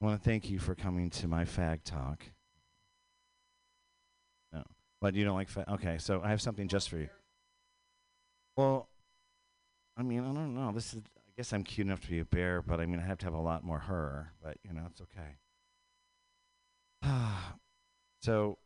I 0.00 0.04
want 0.04 0.22
to 0.22 0.28
thank 0.28 0.48
you 0.48 0.58
for 0.58 0.74
coming 0.74 1.10
to 1.10 1.26
my 1.26 1.44
fag 1.44 1.80
talk. 1.84 2.24
No, 4.52 4.62
but 5.00 5.14
you 5.14 5.24
don't 5.24 5.34
like 5.34 5.50
fag. 5.50 5.68
Okay, 5.74 5.98
so 5.98 6.20
I 6.22 6.30
have 6.30 6.40
something 6.40 6.68
just 6.68 6.88
for 6.88 6.98
you. 6.98 7.08
Well, 8.56 8.88
I 9.96 10.02
mean, 10.02 10.20
I 10.20 10.32
don't 10.32 10.54
know. 10.54 10.72
This 10.72 10.94
is. 10.94 11.00
I 11.00 11.40
guess 11.40 11.52
I'm 11.52 11.62
cute 11.62 11.86
enough 11.86 12.00
to 12.00 12.08
be 12.08 12.18
a 12.18 12.24
bear, 12.24 12.62
but 12.62 12.80
I 12.80 12.86
mean, 12.86 12.98
I 12.98 13.04
have 13.04 13.18
to 13.18 13.26
have 13.26 13.34
a 13.34 13.40
lot 13.40 13.62
more 13.62 13.78
her. 13.78 14.32
But 14.42 14.56
you 14.64 14.72
know, 14.72 14.82
it's 14.90 15.00
okay. 15.00 15.36
so, 18.22 18.58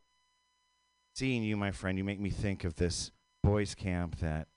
seeing 1.15 1.43
you, 1.43 1.57
my 1.57 1.71
friend, 1.71 1.99
you 1.99 2.05
make 2.05 2.21
me 2.21 2.31
think 2.31 2.65
of 2.65 2.77
this 2.77 3.11
boys' 3.43 3.75
camp 3.75 4.21
that 4.21 4.49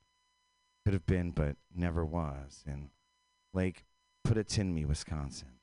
could 0.86 0.94
have 0.94 1.06
been 1.06 1.32
but 1.32 1.56
never 1.76 2.06
was 2.06 2.64
in 2.68 2.90
Lake 3.54 3.86
Putatinmi, 4.26 4.86
Wisconsin. 4.86 5.55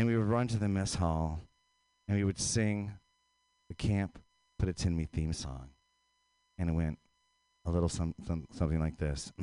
And 0.00 0.08
we 0.08 0.16
would 0.16 0.28
run 0.28 0.48
to 0.48 0.56
the 0.56 0.66
mess 0.66 0.94
hall 0.94 1.42
and 2.08 2.16
we 2.16 2.24
would 2.24 2.40
sing 2.40 2.92
the 3.68 3.74
Camp 3.74 4.18
put 4.58 4.70
it 4.70 4.86
in 4.86 4.96
me 4.96 5.04
theme 5.04 5.34
song. 5.34 5.68
And 6.56 6.70
it 6.70 6.72
went 6.72 6.98
a 7.66 7.70
little 7.70 7.90
some, 7.90 8.14
some, 8.26 8.46
something 8.50 8.80
like 8.80 8.96
this. 8.96 9.30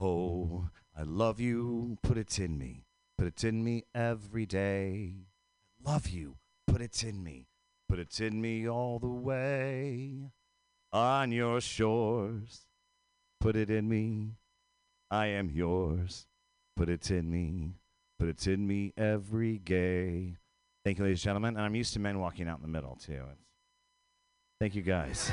oh, 0.00 0.68
I 0.94 1.04
love 1.04 1.40
you, 1.40 1.96
put 2.02 2.18
it 2.18 2.38
in 2.38 2.58
me. 2.58 2.84
Put 3.16 3.28
it 3.28 3.42
in 3.42 3.64
me 3.64 3.84
every 3.94 4.44
day. 4.44 5.14
Love 5.82 6.06
you, 6.06 6.36
put 6.66 6.82
it 6.82 7.02
in 7.02 7.24
me. 7.24 7.46
Put 7.88 8.00
it 8.00 8.20
in 8.20 8.38
me 8.38 8.68
all 8.68 8.98
the 8.98 9.08
way. 9.08 10.30
On 10.92 11.32
your 11.32 11.62
shores, 11.62 12.66
put 13.40 13.56
it 13.56 13.70
in 13.70 13.88
me. 13.88 14.32
I 15.10 15.28
am 15.28 15.48
yours. 15.48 16.26
Put 16.76 16.90
it 16.90 17.10
in 17.10 17.30
me. 17.30 17.79
Put 18.20 18.28
it's 18.28 18.46
in 18.46 18.66
me 18.66 18.92
every 18.98 19.56
gay. 19.56 20.36
Thank 20.84 20.98
you, 20.98 21.04
ladies 21.04 21.20
and 21.20 21.24
gentlemen. 21.24 21.56
And 21.56 21.64
I'm 21.64 21.74
used 21.74 21.94
to 21.94 22.00
men 22.00 22.18
walking 22.18 22.48
out 22.48 22.58
in 22.58 22.62
the 22.62 22.68
middle, 22.68 22.96
too. 22.96 23.22
It's 23.32 23.40
Thank 24.60 24.74
you, 24.74 24.82
guys. 24.82 25.32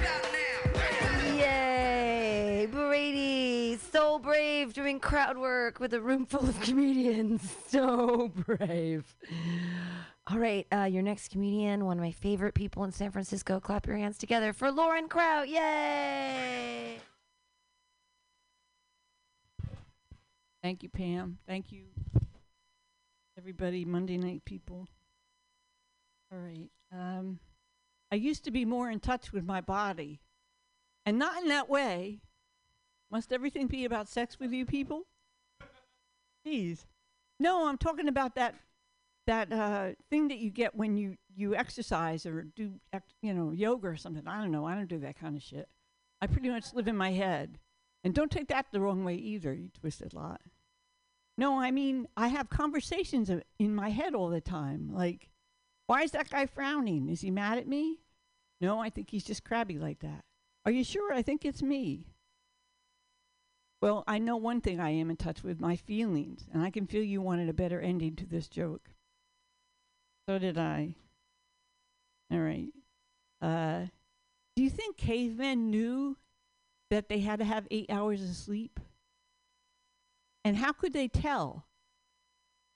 Yay! 1.36 2.66
Brady, 2.72 3.78
so 3.92 4.20
brave 4.20 4.72
doing 4.72 5.02
crowd 5.02 5.38
work 5.38 5.82
with 5.82 5.94
a 5.96 6.00
room 6.00 6.26
full 6.26 6.48
of 6.48 6.58
comedians. 6.62 7.42
So 7.68 8.30
brave. 8.30 9.18
All 10.28 10.40
right, 10.40 10.66
uh, 10.72 10.86
your 10.86 11.04
next 11.04 11.32
comedian, 11.32 11.84
one 11.84 11.98
of 11.98 12.02
my 12.02 12.12
favorite 12.12 12.54
people 12.54 12.86
in 12.86 12.94
San 12.94 13.12
Francisco. 13.12 13.60
Clap 13.60 13.86
your 13.86 13.98
hands 13.98 14.18
together 14.18 14.54
for 14.54 14.72
Lauren 14.72 15.10
Kraut. 15.10 15.50
Yay! 15.50 17.00
Thank 20.64 20.84
you, 20.84 20.90
Pam. 20.90 21.40
Thank 21.46 21.74
you, 21.74 21.84
everybody, 23.38 23.86
Monday 23.86 24.18
night 24.18 24.44
people. 24.46 24.88
All 26.32 26.40
right. 26.40 26.70
Um, 26.92 27.40
I 28.12 28.16
used 28.16 28.44
to 28.46 28.52
be 28.52 28.66
more 28.66 28.90
in 28.90 29.00
touch 29.00 29.32
with 29.32 29.46
my 29.46 29.62
body, 29.62 30.22
and 31.06 31.20
not 31.20 31.42
in 31.42 31.50
that 31.50 31.70
way. 31.70 32.22
Must 33.12 33.32
everything 33.32 33.68
be 33.68 33.86
about 33.86 34.10
sex 34.10 34.40
with 34.40 34.52
you 34.52 34.66
people? 34.66 35.04
Jeez. 36.46 36.86
No, 37.40 37.68
I'm 37.68 37.78
talking 37.78 38.08
about 38.08 38.36
that 38.36 38.56
that 39.28 39.52
uh, 39.52 39.90
thing 40.10 40.30
that 40.30 40.40
you 40.40 40.50
get 40.50 40.76
when 40.76 40.98
you 40.98 41.18
you 41.36 41.56
exercise 41.56 42.26
or 42.26 42.44
do 42.56 42.74
you 43.22 43.34
know 43.34 43.52
yoga 43.52 43.90
or 43.90 43.96
something. 43.96 44.28
I 44.28 44.42
don't 44.42 44.52
know. 44.52 44.66
I 44.66 44.74
don't 44.74 44.90
do 44.90 45.00
that 45.00 45.20
kind 45.20 45.38
of 45.38 45.44
shit. 45.44 45.70
I 46.22 46.28
pretty 46.28 46.50
much 46.50 46.74
live 46.74 46.88
in 46.88 46.98
my 46.98 47.12
head. 47.12 47.60
And 48.04 48.14
don't 48.14 48.32
take 48.32 48.48
that 48.48 48.68
the 48.72 48.80
wrong 48.80 49.04
way 49.04 49.16
either, 49.16 49.54
you 49.54 49.70
twisted 49.80 50.14
lot. 50.14 50.42
No, 51.38 51.60
I 51.60 51.72
mean, 51.72 52.08
I 52.18 52.30
have 52.30 52.50
conversations 52.50 53.30
in 53.60 53.76
my 53.76 53.90
head 53.90 54.16
all 54.16 54.30
the 54.30 54.42
time. 54.42 54.90
Like, 54.92 55.30
why 55.86 56.02
is 56.02 56.12
that 56.12 56.30
guy 56.30 56.48
frowning? 56.48 57.10
Is 57.10 57.22
he 57.22 57.30
mad 57.30 57.58
at 57.58 57.68
me? 57.68 58.00
No, 58.60 58.80
I 58.80 58.90
think 58.90 59.12
he's 59.12 59.24
just 59.24 59.44
crabby 59.44 59.78
like 59.78 60.00
that. 60.00 60.24
Are 60.66 60.72
you 60.72 60.84
sure? 60.84 61.14
I 61.14 61.22
think 61.22 61.46
it's 61.46 61.62
me. 61.62 62.08
Well, 63.82 64.04
I 64.08 64.18
know 64.18 64.38
one 64.38 64.62
thing 64.62 64.80
I 64.80 64.90
am 64.90 65.12
in 65.12 65.18
touch 65.18 65.44
with 65.44 65.60
my 65.60 65.76
feelings, 65.76 66.48
and 66.52 66.64
I 66.64 66.72
can 66.72 66.88
feel 66.88 67.04
you 67.04 67.22
wanted 67.22 67.48
a 67.48 67.54
better 67.54 67.80
ending 67.80 68.16
to 68.16 68.26
this 68.26 68.48
joke. 68.48 68.90
So 70.28 70.40
did 70.40 70.58
I. 70.58 70.96
All 72.32 72.40
right. 72.40 72.70
Uh, 73.40 73.86
do 74.56 74.64
you 74.64 74.72
think 74.72 74.98
cavemen 74.98 75.70
knew 75.70 76.18
that 76.90 77.08
they 77.08 77.20
had 77.20 77.40
to 77.40 77.46
have 77.46 77.68
eight 77.70 77.92
hours 77.92 78.24
of 78.24 78.36
sleep? 78.36 78.80
And 80.48 80.56
how 80.56 80.72
could 80.72 80.94
they 80.94 81.10
tell? 81.10 81.66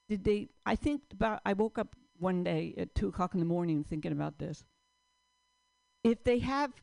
Did 0.09 0.25
they? 0.25 0.49
I 0.65 0.75
think 0.75 1.03
about. 1.13 1.39
I 1.45 1.53
woke 1.53 1.77
up 1.77 1.95
one 2.19 2.43
day 2.43 2.73
at 2.77 2.93
two 2.93 3.07
o'clock 3.07 3.33
in 3.33 3.39
the 3.39 3.45
morning 3.45 3.85
thinking 3.85 4.11
about 4.11 4.39
this. 4.39 4.65
If 6.03 6.21
they 6.25 6.39
have, 6.39 6.73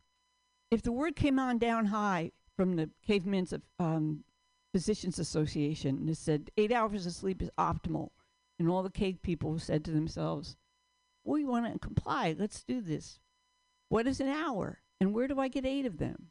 if 0.71 0.81
the 0.81 0.91
word 0.91 1.15
came 1.15 1.39
on 1.39 1.59
down 1.59 1.85
high 1.85 2.33
from 2.57 2.77
the 2.77 2.89
Cavemen's 3.07 3.53
of, 3.53 3.65
um, 3.79 4.25
Physicians 4.73 5.19
Association 5.19 5.99
and 5.99 6.09
it 6.09 6.17
said 6.17 6.51
eight 6.57 6.73
hours 6.73 7.05
of 7.05 7.13
sleep 7.13 7.43
is 7.43 7.51
optimal, 7.59 8.09
and 8.59 8.67
all 8.67 8.83
the 8.83 8.89
cave 8.89 9.21
people 9.21 9.59
said 9.59 9.85
to 9.85 9.91
themselves, 9.91 10.57
"We 11.23 11.45
want 11.45 11.71
to 11.71 11.79
comply. 11.79 12.35
Let's 12.39 12.65
do 12.65 12.81
this. 12.81 13.21
What 13.91 14.07
is 14.07 14.21
an 14.21 14.29
hour? 14.29 14.81
And 15.03 15.13
where 15.13 15.29
do 15.29 15.39
I 15.39 15.49
get 15.49 15.67
eight 15.67 15.85
of 15.85 15.99
them?" 15.99 16.31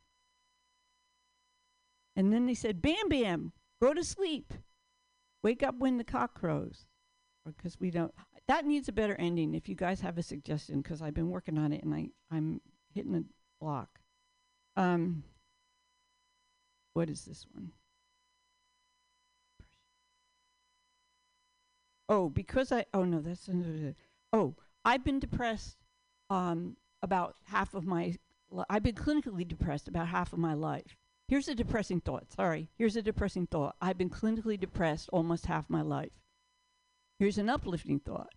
And 2.16 2.34
then 2.34 2.48
they 2.48 2.56
said, 2.56 2.82
Bam 2.82 3.08
Bam, 3.08 3.54
go 3.82 3.94
to 3.94 4.04
sleep. 4.04 4.54
Wake 5.44 5.64
up 5.64 5.76
when 5.78 5.98
the 5.98 6.04
cock 6.04 6.34
crows. 6.34 6.86
Because 7.46 7.80
we 7.80 7.92
don't. 7.92 8.14
That 8.48 8.66
needs 8.66 8.88
a 8.90 8.92
better 8.94 9.16
ending 9.16 9.54
if 9.54 9.70
you 9.70 9.76
guys 9.76 10.02
have 10.02 10.18
a 10.18 10.24
suggestion, 10.24 10.82
because 10.82 11.02
I've 11.02 11.14
been 11.14 11.30
working 11.30 11.58
on 11.58 11.72
it 11.72 11.84
and 11.84 11.94
I, 11.94 12.10
I'm 12.32 12.60
hitting 12.94 13.16
a 13.16 13.24
block. 13.64 14.00
Um, 14.76 15.24
what 16.94 17.10
is 17.10 17.26
this 17.26 17.46
one? 17.54 17.72
Oh, 22.10 22.30
because 22.30 22.72
I. 22.72 22.86
Oh, 22.94 23.04
no, 23.04 23.20
that's. 23.22 23.48
another- 23.48 23.96
Oh, 24.34 24.56
I've 24.84 25.04
been 25.06 25.20
depressed 25.20 25.78
um, 26.30 26.76
about 27.02 27.36
half 27.46 27.74
of 27.74 27.86
my. 27.86 28.16
I've 28.70 28.84
been 28.84 28.96
clinically 28.96 29.48
depressed 29.48 29.88
about 29.88 30.08
half 30.08 30.34
of 30.34 30.40
my 30.40 30.54
life. 30.54 30.98
Here's 31.28 31.48
a 31.48 31.56
depressing 31.56 32.00
thought. 32.00 32.32
Sorry. 32.32 32.70
Here's 32.78 32.96
a 32.96 33.02
depressing 33.02 33.48
thought. 33.48 33.76
I've 33.82 33.98
been 33.98 34.10
clinically 34.10 34.60
depressed 34.60 35.10
almost 35.12 35.48
half 35.48 35.70
my 35.70 35.82
life. 35.82 36.14
Here's 37.20 37.38
an 37.38 37.50
uplifting 37.50 38.00
thought. 38.00 38.32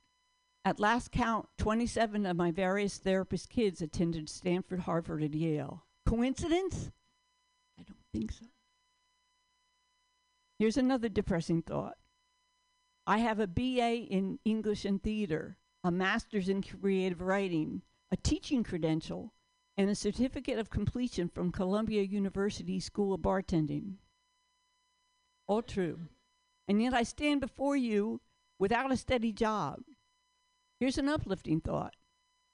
At 0.65 0.81
last 0.81 1.13
count, 1.13 1.49
27 1.59 2.27
of 2.27 2.37
my 2.37 2.51
various 2.51 2.99
therapist 2.99 3.49
kids 3.49 3.81
attended 3.81 4.29
Stanford, 4.29 4.81
Harvard, 4.81 5.23
and 5.23 5.35
Yale. 5.35 5.85
Coincidence? 6.05 6.91
I 7.79 7.85
don't 7.85 8.05
think 8.13 8.33
so. 8.33 8.47
Here's 10.59 10.77
another 10.77 11.09
depressing 11.09 11.63
thought. 11.63 11.97
I 13.07 13.19
have 13.19 13.41
a 13.41 13.47
BA 13.47 14.07
in 14.11 14.39
English 14.45 14.85
and 14.85 15.03
theater, 15.03 15.57
a 15.83 15.91
master's 15.91 16.49
in 16.49 16.63
creative 16.63 17.23
writing, 17.23 17.83
a 18.11 18.17
teaching 18.17 18.63
credential, 18.63 19.33
and 19.81 19.89
a 19.89 19.95
certificate 19.95 20.59
of 20.59 20.69
completion 20.69 21.27
from 21.27 21.51
Columbia 21.51 22.03
University 22.03 22.79
School 22.79 23.15
of 23.15 23.23
Bartending. 23.23 23.95
All 25.47 25.63
true. 25.63 26.01
And 26.69 26.83
yet 26.83 26.93
I 26.93 27.03
stand 27.03 27.41
before 27.41 27.77
you 27.79 28.21
without 28.59 28.93
a 28.93 28.97
steady 28.99 29.33
job. 29.33 29.79
Here's 30.81 30.99
an 30.99 31.09
uplifting 31.09 31.63
thought. 31.63 31.95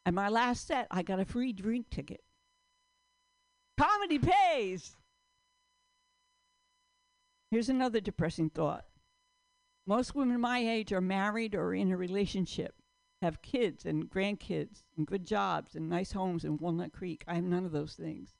At 0.06 0.14
my 0.14 0.28
last 0.28 0.68
set, 0.68 0.86
I 0.88 1.02
got 1.02 1.18
a 1.18 1.24
free 1.24 1.52
drink 1.52 1.90
ticket. 1.90 2.20
Comedy 3.76 4.20
pays! 4.20 4.94
Here's 7.50 7.68
another 7.68 7.98
depressing 7.98 8.50
thought. 8.50 8.84
Most 9.84 10.14
women 10.14 10.40
my 10.40 10.60
age 10.60 10.92
are 10.92 11.00
married 11.00 11.56
or 11.56 11.74
in 11.74 11.90
a 11.90 11.96
relationship, 11.96 12.76
have 13.26 13.42
kids 13.42 13.84
and 13.84 14.10
grandkids, 14.10 14.82
and 14.96 15.06
good 15.06 15.26
jobs 15.26 15.74
and 15.76 15.88
nice 15.88 16.12
homes 16.12 16.44
in 16.44 16.56
Walnut 16.56 16.92
Creek. 16.92 17.22
I 17.28 17.34
have 17.34 17.44
none 17.44 17.64
of 17.64 17.72
those 17.72 17.94
things. 17.94 18.36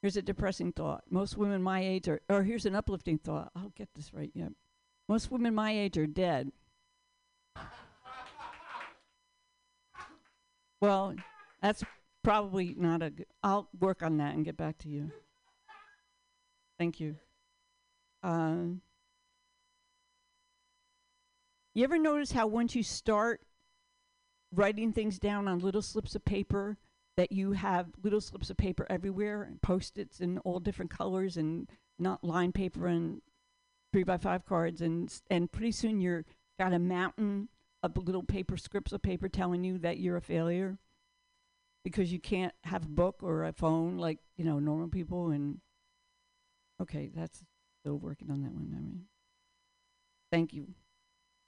Here's 0.00 0.16
a 0.16 0.22
depressing 0.22 0.72
thought. 0.72 1.04
Most 1.10 1.36
women 1.36 1.62
my 1.62 1.84
age 1.84 2.08
are, 2.08 2.22
or 2.28 2.42
here's 2.42 2.64
an 2.64 2.74
uplifting 2.74 3.18
thought. 3.18 3.50
I'll 3.54 3.72
get 3.76 3.88
this 3.94 4.14
right 4.14 4.30
yet. 4.34 4.52
Most 5.08 5.30
women 5.30 5.54
my 5.54 5.72
age 5.72 5.98
are 5.98 6.06
dead. 6.06 6.52
well, 10.80 11.14
that's 11.60 11.82
probably 12.22 12.74
not 12.78 13.02
a 13.02 13.10
good. 13.10 13.26
I'll 13.42 13.68
work 13.78 14.02
on 14.02 14.16
that 14.18 14.34
and 14.34 14.44
get 14.44 14.56
back 14.56 14.78
to 14.78 14.88
you. 14.88 15.10
Thank 16.78 17.00
you. 17.00 17.16
Uh, 18.22 18.76
you 21.74 21.84
ever 21.84 21.98
notice 21.98 22.32
how 22.32 22.46
once 22.46 22.74
you 22.74 22.82
start 22.82 23.40
writing 24.52 24.92
things 24.92 25.18
down 25.18 25.46
on 25.46 25.60
little 25.60 25.82
slips 25.82 26.14
of 26.14 26.24
paper, 26.24 26.76
that 27.16 27.32
you 27.32 27.52
have 27.52 27.86
little 28.02 28.20
slips 28.20 28.50
of 28.50 28.56
paper 28.56 28.86
everywhere 28.88 29.42
and 29.42 29.60
post-its 29.62 30.20
in 30.20 30.38
all 30.38 30.58
different 30.58 30.90
colors 30.90 31.36
and 31.36 31.68
not 31.98 32.24
line 32.24 32.52
paper 32.52 32.86
and 32.86 33.20
three 33.92 34.04
by 34.04 34.16
five 34.16 34.44
cards, 34.46 34.80
and 34.80 35.20
and 35.30 35.52
pretty 35.52 35.72
soon 35.72 36.00
you're 36.00 36.24
got 36.58 36.72
a 36.72 36.78
mountain 36.78 37.48
of 37.82 37.96
little 37.96 38.22
paper 38.22 38.56
scripts 38.56 38.92
of 38.92 39.02
paper 39.02 39.28
telling 39.28 39.64
you 39.64 39.78
that 39.78 39.98
you're 39.98 40.16
a 40.16 40.22
failure 40.22 40.78
because 41.84 42.12
you 42.12 42.20
can't 42.20 42.52
have 42.64 42.84
a 42.84 42.88
book 42.88 43.16
or 43.22 43.44
a 43.44 43.52
phone 43.52 43.96
like 43.96 44.18
you 44.36 44.44
know 44.44 44.58
normal 44.58 44.88
people. 44.88 45.30
And 45.30 45.60
okay, 46.80 47.10
that's 47.14 47.42
still 47.80 47.98
working 47.98 48.30
on 48.30 48.42
that 48.42 48.52
one. 48.52 48.74
I 48.76 48.80
mean, 48.80 49.04
thank 50.30 50.52
you. 50.52 50.68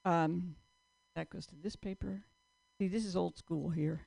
Um, 0.05 0.57
that 1.15 1.31
goes 1.31 1.47
to 1.47 1.55
this 1.57 1.77
paper. 1.77 2.23
See, 2.79 2.89
this 2.89 3.05
is 3.05 3.17
old 3.17 3.37
school 3.37 3.71
here. 3.71 4.07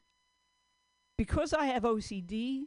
Because 1.18 1.54
I 1.54 1.66
have 1.66 1.84
OCD, 1.84 2.66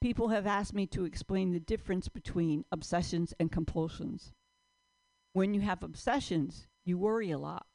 people 0.00 0.28
have 0.28 0.46
asked 0.46 0.74
me 0.74 0.86
to 0.88 1.04
explain 1.04 1.52
the 1.52 1.60
difference 1.60 2.08
between 2.08 2.64
obsessions 2.70 3.34
and 3.40 3.50
compulsions. 3.50 4.32
When 5.32 5.54
you 5.54 5.60
have 5.62 5.82
obsessions, 5.82 6.68
you 6.84 6.98
worry 6.98 7.30
a 7.30 7.38
lot. 7.38 7.66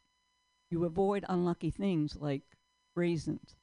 You 0.72 0.86
avoid 0.86 1.26
unlucky 1.28 1.70
things 1.70 2.16
like 2.16 2.44
raisins. 2.96 3.56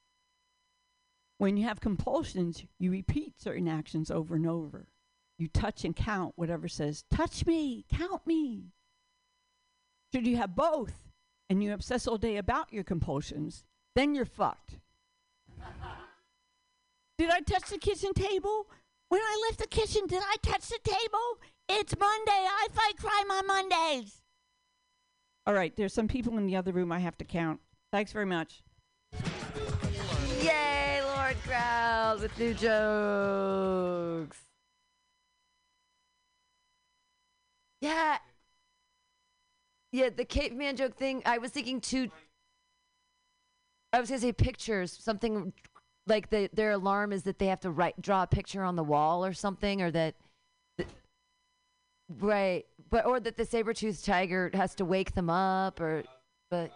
When 1.38 1.56
you 1.56 1.64
have 1.64 1.80
compulsions, 1.80 2.64
you 2.78 2.90
repeat 2.90 3.40
certain 3.40 3.66
actions 3.66 4.10
over 4.10 4.34
and 4.34 4.46
over. 4.46 4.88
You 5.38 5.48
touch 5.48 5.84
and 5.84 5.96
count 5.96 6.34
whatever 6.36 6.68
says, 6.68 7.04
touch 7.10 7.46
me, 7.46 7.84
count 7.92 8.26
me. 8.26 8.72
Should 10.12 10.26
you 10.26 10.36
have 10.36 10.54
both 10.54 11.11
and 11.52 11.62
you 11.62 11.74
obsess 11.74 12.06
all 12.06 12.16
day 12.16 12.38
about 12.38 12.72
your 12.72 12.82
compulsions, 12.82 13.66
then 13.94 14.14
you're 14.14 14.24
fucked. 14.24 14.78
did 17.18 17.28
I 17.28 17.40
touch 17.40 17.68
the 17.68 17.76
kitchen 17.76 18.14
table? 18.14 18.68
When 19.10 19.20
I 19.20 19.46
left 19.46 19.60
the 19.60 19.66
kitchen, 19.66 20.06
did 20.06 20.22
I 20.22 20.36
touch 20.42 20.68
the 20.68 20.78
table? 20.82 21.42
It's 21.68 21.94
Monday. 21.98 22.30
I 22.30 22.68
fight 22.72 22.96
crime 22.96 23.30
on 23.30 23.46
Mondays. 23.46 24.22
All 25.46 25.52
right, 25.52 25.76
there's 25.76 25.92
some 25.92 26.08
people 26.08 26.38
in 26.38 26.46
the 26.46 26.56
other 26.56 26.72
room 26.72 26.90
I 26.90 27.00
have 27.00 27.18
to 27.18 27.24
count. 27.26 27.60
Thanks 27.92 28.12
very 28.12 28.24
much. 28.24 28.62
Yay, 30.42 31.02
Lauren 31.04 31.36
Kraut 31.46 32.18
with 32.20 32.38
new 32.38 32.54
jokes. 32.54 34.38
Yeah. 37.82 38.16
Yeah, 39.92 40.08
the 40.08 40.24
caveman 40.24 40.76
joke 40.76 40.96
thing, 40.96 41.22
I 41.26 41.36
was 41.36 41.50
thinking 41.50 41.80
too. 41.80 42.10
I 43.92 44.00
was 44.00 44.08
to 44.08 44.18
say 44.18 44.32
pictures, 44.32 44.90
something 44.90 45.52
like 46.06 46.30
the, 46.30 46.48
their 46.54 46.70
alarm 46.70 47.12
is 47.12 47.24
that 47.24 47.38
they 47.38 47.46
have 47.46 47.60
to 47.60 47.70
write, 47.70 48.00
draw 48.00 48.22
a 48.22 48.26
picture 48.26 48.64
on 48.64 48.74
the 48.74 48.82
wall 48.82 49.24
or 49.24 49.34
something, 49.34 49.82
or 49.82 49.90
that. 49.90 50.14
th- 50.78 50.88
right. 52.18 52.64
But, 52.88 53.04
or 53.04 53.20
that 53.20 53.36
the 53.36 53.44
saber 53.44 53.74
toothed 53.74 54.02
tiger 54.02 54.50
has 54.54 54.74
to 54.76 54.86
wake 54.86 55.12
them 55.12 55.28
up, 55.28 55.78
or. 55.78 56.04
But. 56.50 56.72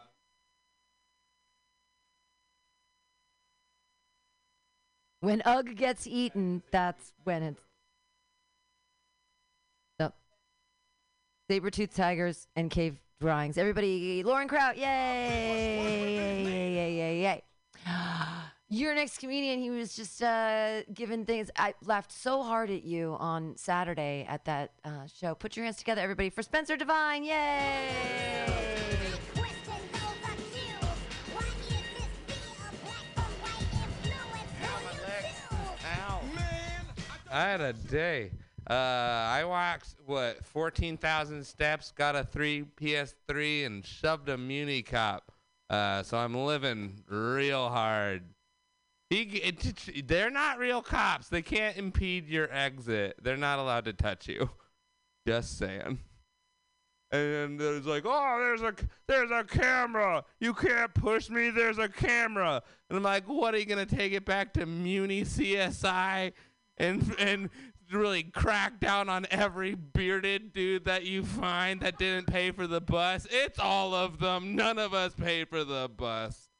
When 5.21 5.41
Ugg 5.47 5.75
gets 5.75 6.07
eaten, 6.07 6.63
that's 6.71 7.13
when 7.25 7.43
it's. 7.43 7.63
Yep. 9.99 10.15
Saber-toothed 11.51 11.97
tigers 11.97 12.47
and 12.55 12.71
cave 12.71 12.99
drawings. 13.21 13.57
Everybody, 13.57 14.23
Lauren 14.23 14.49
Kraut, 14.49 14.77
yay! 14.77 14.83
Yay, 14.85 16.45
yay, 16.45 16.75
yay, 16.75 16.97
yay, 16.97 17.23
yay. 17.23 17.43
Your 18.69 18.95
next 18.95 19.19
comedian, 19.19 19.61
he 19.61 19.71
was 19.71 19.95
just 19.95 20.23
uh, 20.23 20.83
giving 20.93 21.25
things. 21.25 21.51
I 21.57 21.75
laughed 21.85 22.13
so 22.13 22.43
hard 22.43 22.69
at 22.71 22.85
you 22.85 23.17
on 23.21 23.57
Saturday 23.57 24.27
at 24.29 24.45
that 24.47 24.73
uh, 24.85 25.07
show. 25.07 25.35
Put 25.35 25.57
your 25.57 25.65
hands 25.65 25.77
together, 25.77 26.01
everybody, 26.01 26.31
for 26.31 26.43
Spencer 26.43 26.77
Devine. 26.77 27.25
Yay! 27.25 28.37
I 37.29 37.41
had 37.41 37.61
a 37.61 37.73
day. 37.73 38.31
Uh, 38.69 38.73
I 38.73 39.45
walked 39.45 39.95
what 40.07 40.45
14,000 40.45 41.45
steps, 41.45 41.93
got 41.93 42.17
a 42.17 42.25
three 42.25 42.65
PS3, 42.81 43.67
and 43.67 43.87
shoved 43.87 44.29
a 44.29 44.37
Muni 44.37 44.83
cop. 44.83 45.31
Uh, 45.71 46.03
so 46.03 46.19
I'm 46.19 46.35
living 46.35 47.03
real 47.09 47.69
hard. 47.69 48.23
He, 49.11 49.25
g- 49.25 49.39
it, 49.39 50.09
they're 50.09 50.31
not 50.31 50.59
real 50.59 50.83
cops. 50.83 51.29
They 51.29 51.43
can't 51.43 51.77
impede 51.77 52.29
your 52.29 52.53
exit. 52.53 53.17
They're 53.23 53.37
not 53.37 53.61
allowed 53.61 53.85
to 53.85 53.93
touch 53.93 54.27
you. 54.27 54.51
Just 55.29 55.59
saying. 55.59 55.99
And 57.13 57.61
there's 57.61 57.87
like, 57.87 58.03
oh, 58.05 58.37
there's 58.41 58.63
a 58.63 58.75
there's 59.07 59.31
a 59.31 59.45
camera. 59.45 60.25
You 60.41 60.53
can't 60.53 60.93
push 60.93 61.31
me. 61.31 61.51
There's 61.51 61.79
a 61.79 61.89
camera. 61.89 62.63
And 62.91 62.97
I'm 62.97 63.03
like, 63.05 63.29
what 63.29 63.55
are 63.55 63.59
you 63.59 63.65
gonna 63.65 63.87
take 63.87 64.13
it 64.13 64.25
back 64.25 64.53
to 64.55 64.67
Muni 64.67 65.23
CSI 65.23 66.33
and 66.79 67.15
and 67.21 67.49
really 67.93 68.23
crack 68.25 68.81
down 68.81 69.09
on 69.09 69.27
every 69.31 69.75
bearded 69.75 70.53
dude 70.53 70.85
that 70.85 71.05
you 71.05 71.25
find 71.25 71.81
that 71.81 71.99
didn't 71.99 72.27
pay 72.27 72.51
for 72.51 72.67
the 72.67 72.81
bus? 72.81 73.27
It's 73.31 73.59
all 73.59 73.95
of 73.95 74.19
them. 74.19 74.55
None 74.55 74.79
of 74.79 74.95
us 74.95 75.15
paid 75.15 75.49
for 75.49 75.65
the 75.65 75.91
bus. 75.95 76.51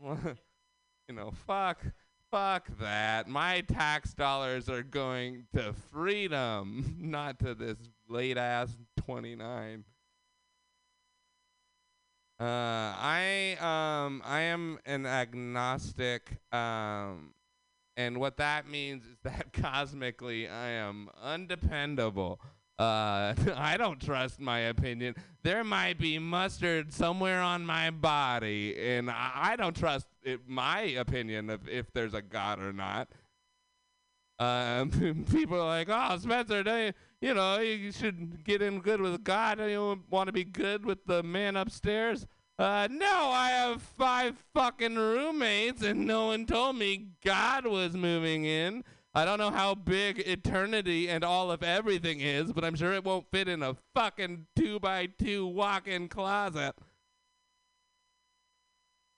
you 0.02 1.14
know, 1.14 1.32
fuck. 1.46 1.82
Fuck 2.30 2.68
that. 2.80 3.28
My 3.28 3.60
tax 3.60 4.12
dollars 4.12 4.68
are 4.68 4.82
going 4.82 5.46
to 5.54 5.74
freedom, 5.92 6.96
not 7.00 7.38
to 7.40 7.54
this 7.54 7.78
late 8.08 8.36
ass 8.36 8.76
29. 9.04 9.84
Uh, 12.38 12.44
I 12.44 13.56
um 13.60 14.20
I 14.22 14.40
am 14.42 14.78
an 14.84 15.06
agnostic 15.06 16.38
um 16.52 17.32
and 17.96 18.18
what 18.18 18.36
that 18.36 18.68
means 18.68 19.04
is 19.04 19.16
that 19.24 19.52
cosmically 19.52 20.48
I 20.48 20.68
am 20.68 21.08
undependable. 21.22 22.40
Uh, 22.78 23.34
I 23.56 23.76
don't 23.78 24.00
trust 24.00 24.38
my 24.38 24.60
opinion. 24.60 25.14
There 25.42 25.64
might 25.64 25.98
be 25.98 26.18
mustard 26.18 26.92
somewhere 26.92 27.40
on 27.40 27.64
my 27.64 27.90
body, 27.90 28.76
and 28.78 29.10
I, 29.10 29.30
I 29.34 29.56
don't 29.56 29.74
trust 29.74 30.06
it, 30.22 30.40
my 30.46 30.80
opinion 30.80 31.48
of 31.48 31.68
if 31.68 31.90
there's 31.92 32.14
a 32.14 32.22
God 32.22 32.60
or 32.60 32.72
not. 32.72 33.08
Um, 34.38 35.24
people 35.32 35.56
are 35.56 35.66
like, 35.66 35.88
"Oh, 35.90 36.18
Spencer, 36.18 36.62
you, 36.66 36.92
you 37.26 37.34
know, 37.34 37.58
you 37.60 37.90
should 37.92 38.44
get 38.44 38.60
in 38.60 38.80
good 38.80 39.00
with 39.00 39.24
God. 39.24 39.58
Don't 39.58 39.70
you 39.70 40.02
want 40.10 40.26
to 40.26 40.32
be 40.32 40.44
good 40.44 40.84
with 40.84 41.06
the 41.06 41.22
man 41.22 41.56
upstairs?" 41.56 42.26
Uh, 42.58 42.88
no, 42.90 43.06
I 43.06 43.50
have 43.50 43.82
five 43.82 44.34
fucking 44.54 44.96
roommates, 44.96 45.82
and 45.82 46.06
no 46.06 46.26
one 46.28 46.46
told 46.46 46.76
me 46.76 47.08
God 47.22 47.66
was 47.66 47.94
moving 47.94 48.46
in. 48.46 48.82
I 49.14 49.24
don't 49.24 49.38
know 49.38 49.50
how 49.50 49.74
big 49.74 50.20
eternity 50.20 51.08
and 51.08 51.24
all 51.24 51.50
of 51.50 51.62
everything 51.62 52.20
is, 52.20 52.52
but 52.52 52.64
I'm 52.64 52.74
sure 52.74 52.92
it 52.92 53.04
won't 53.04 53.30
fit 53.30 53.48
in 53.48 53.62
a 53.62 53.76
fucking 53.94 54.46
two 54.54 54.78
by 54.78 55.06
two 55.06 55.46
walk-in 55.46 56.08
closet. 56.08 56.74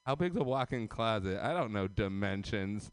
How 0.06 0.14
big's 0.14 0.36
a 0.36 0.42
walk-in 0.42 0.88
closet? 0.88 1.38
I 1.42 1.52
don't 1.52 1.72
know 1.72 1.86
dimensions. 1.86 2.90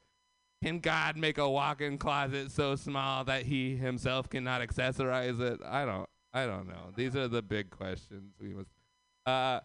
Can 0.64 0.80
God 0.80 1.16
make 1.16 1.38
a 1.38 1.50
walk-in 1.50 1.98
closet 1.98 2.52
so 2.52 2.76
small 2.76 3.24
that 3.26 3.44
he 3.44 3.76
himself 3.76 4.30
cannot 4.30 4.62
accessorize 4.62 5.40
it? 5.40 5.60
I 5.64 5.86
don't 5.86 6.10
I 6.34 6.46
don't 6.46 6.68
know. 6.68 6.92
These 6.96 7.16
are 7.16 7.28
the 7.28 7.42
big 7.42 7.70
questions 7.70 8.34
we 8.42 8.54
must 8.54 8.70
uh 9.28 9.60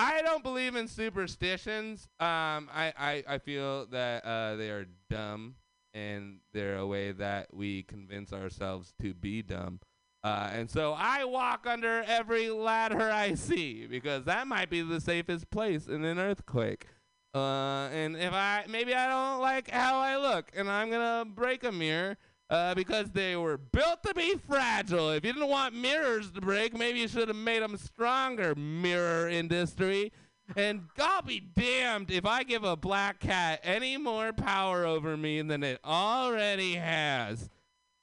I 0.00 0.22
don't 0.22 0.42
believe 0.42 0.76
in 0.76 0.88
superstitions. 0.88 2.08
Um 2.18 2.68
I 2.72 2.92
I, 2.98 3.24
I 3.28 3.38
feel 3.38 3.86
that 3.86 4.24
uh 4.24 4.56
they 4.56 4.70
are 4.70 4.86
dumb 5.08 5.56
and 5.92 6.38
they're 6.52 6.76
a 6.76 6.86
way 6.86 7.12
that 7.12 7.52
we 7.52 7.82
convince 7.82 8.32
ourselves 8.32 8.92
to 9.02 9.12
be 9.14 9.42
dumb. 9.42 9.80
Uh, 10.22 10.50
and 10.52 10.70
so 10.70 10.92
I 10.92 11.24
walk 11.24 11.66
under 11.66 12.04
every 12.06 12.50
ladder 12.50 13.10
I 13.10 13.34
see 13.34 13.86
because 13.86 14.24
that 14.24 14.46
might 14.46 14.70
be 14.70 14.82
the 14.82 15.00
safest 15.00 15.50
place 15.50 15.86
in 15.86 16.04
an 16.04 16.18
earthquake. 16.18 16.86
Uh, 17.34 17.88
and 17.92 18.16
if 18.16 18.32
I 18.32 18.64
maybe 18.68 18.94
I 18.94 19.08
don't 19.08 19.40
like 19.40 19.70
how 19.70 19.98
I 19.98 20.16
look, 20.16 20.50
and 20.54 20.68
I'm 20.68 20.90
gonna 20.90 21.24
break 21.24 21.64
a 21.64 21.72
mirror 21.72 22.16
uh, 22.50 22.74
because 22.74 23.10
they 23.12 23.36
were 23.36 23.56
built 23.56 24.02
to 24.02 24.12
be 24.12 24.34
fragile. 24.48 25.10
If 25.10 25.24
you 25.24 25.32
didn't 25.32 25.48
want 25.48 25.74
mirrors 25.74 26.30
to 26.32 26.40
break, 26.40 26.76
maybe 26.76 26.98
you 26.98 27.08
should 27.08 27.28
have 27.28 27.36
made 27.36 27.62
them 27.62 27.76
stronger. 27.76 28.54
Mirror 28.56 29.28
industry. 29.28 30.12
And 30.56 30.88
I'll 30.98 31.22
be 31.22 31.38
damned 31.38 32.10
if 32.10 32.26
I 32.26 32.42
give 32.42 32.64
a 32.64 32.76
black 32.76 33.20
cat 33.20 33.60
any 33.62 33.96
more 33.96 34.32
power 34.32 34.84
over 34.84 35.16
me 35.16 35.40
than 35.42 35.62
it 35.62 35.78
already 35.84 36.74
has. 36.74 37.48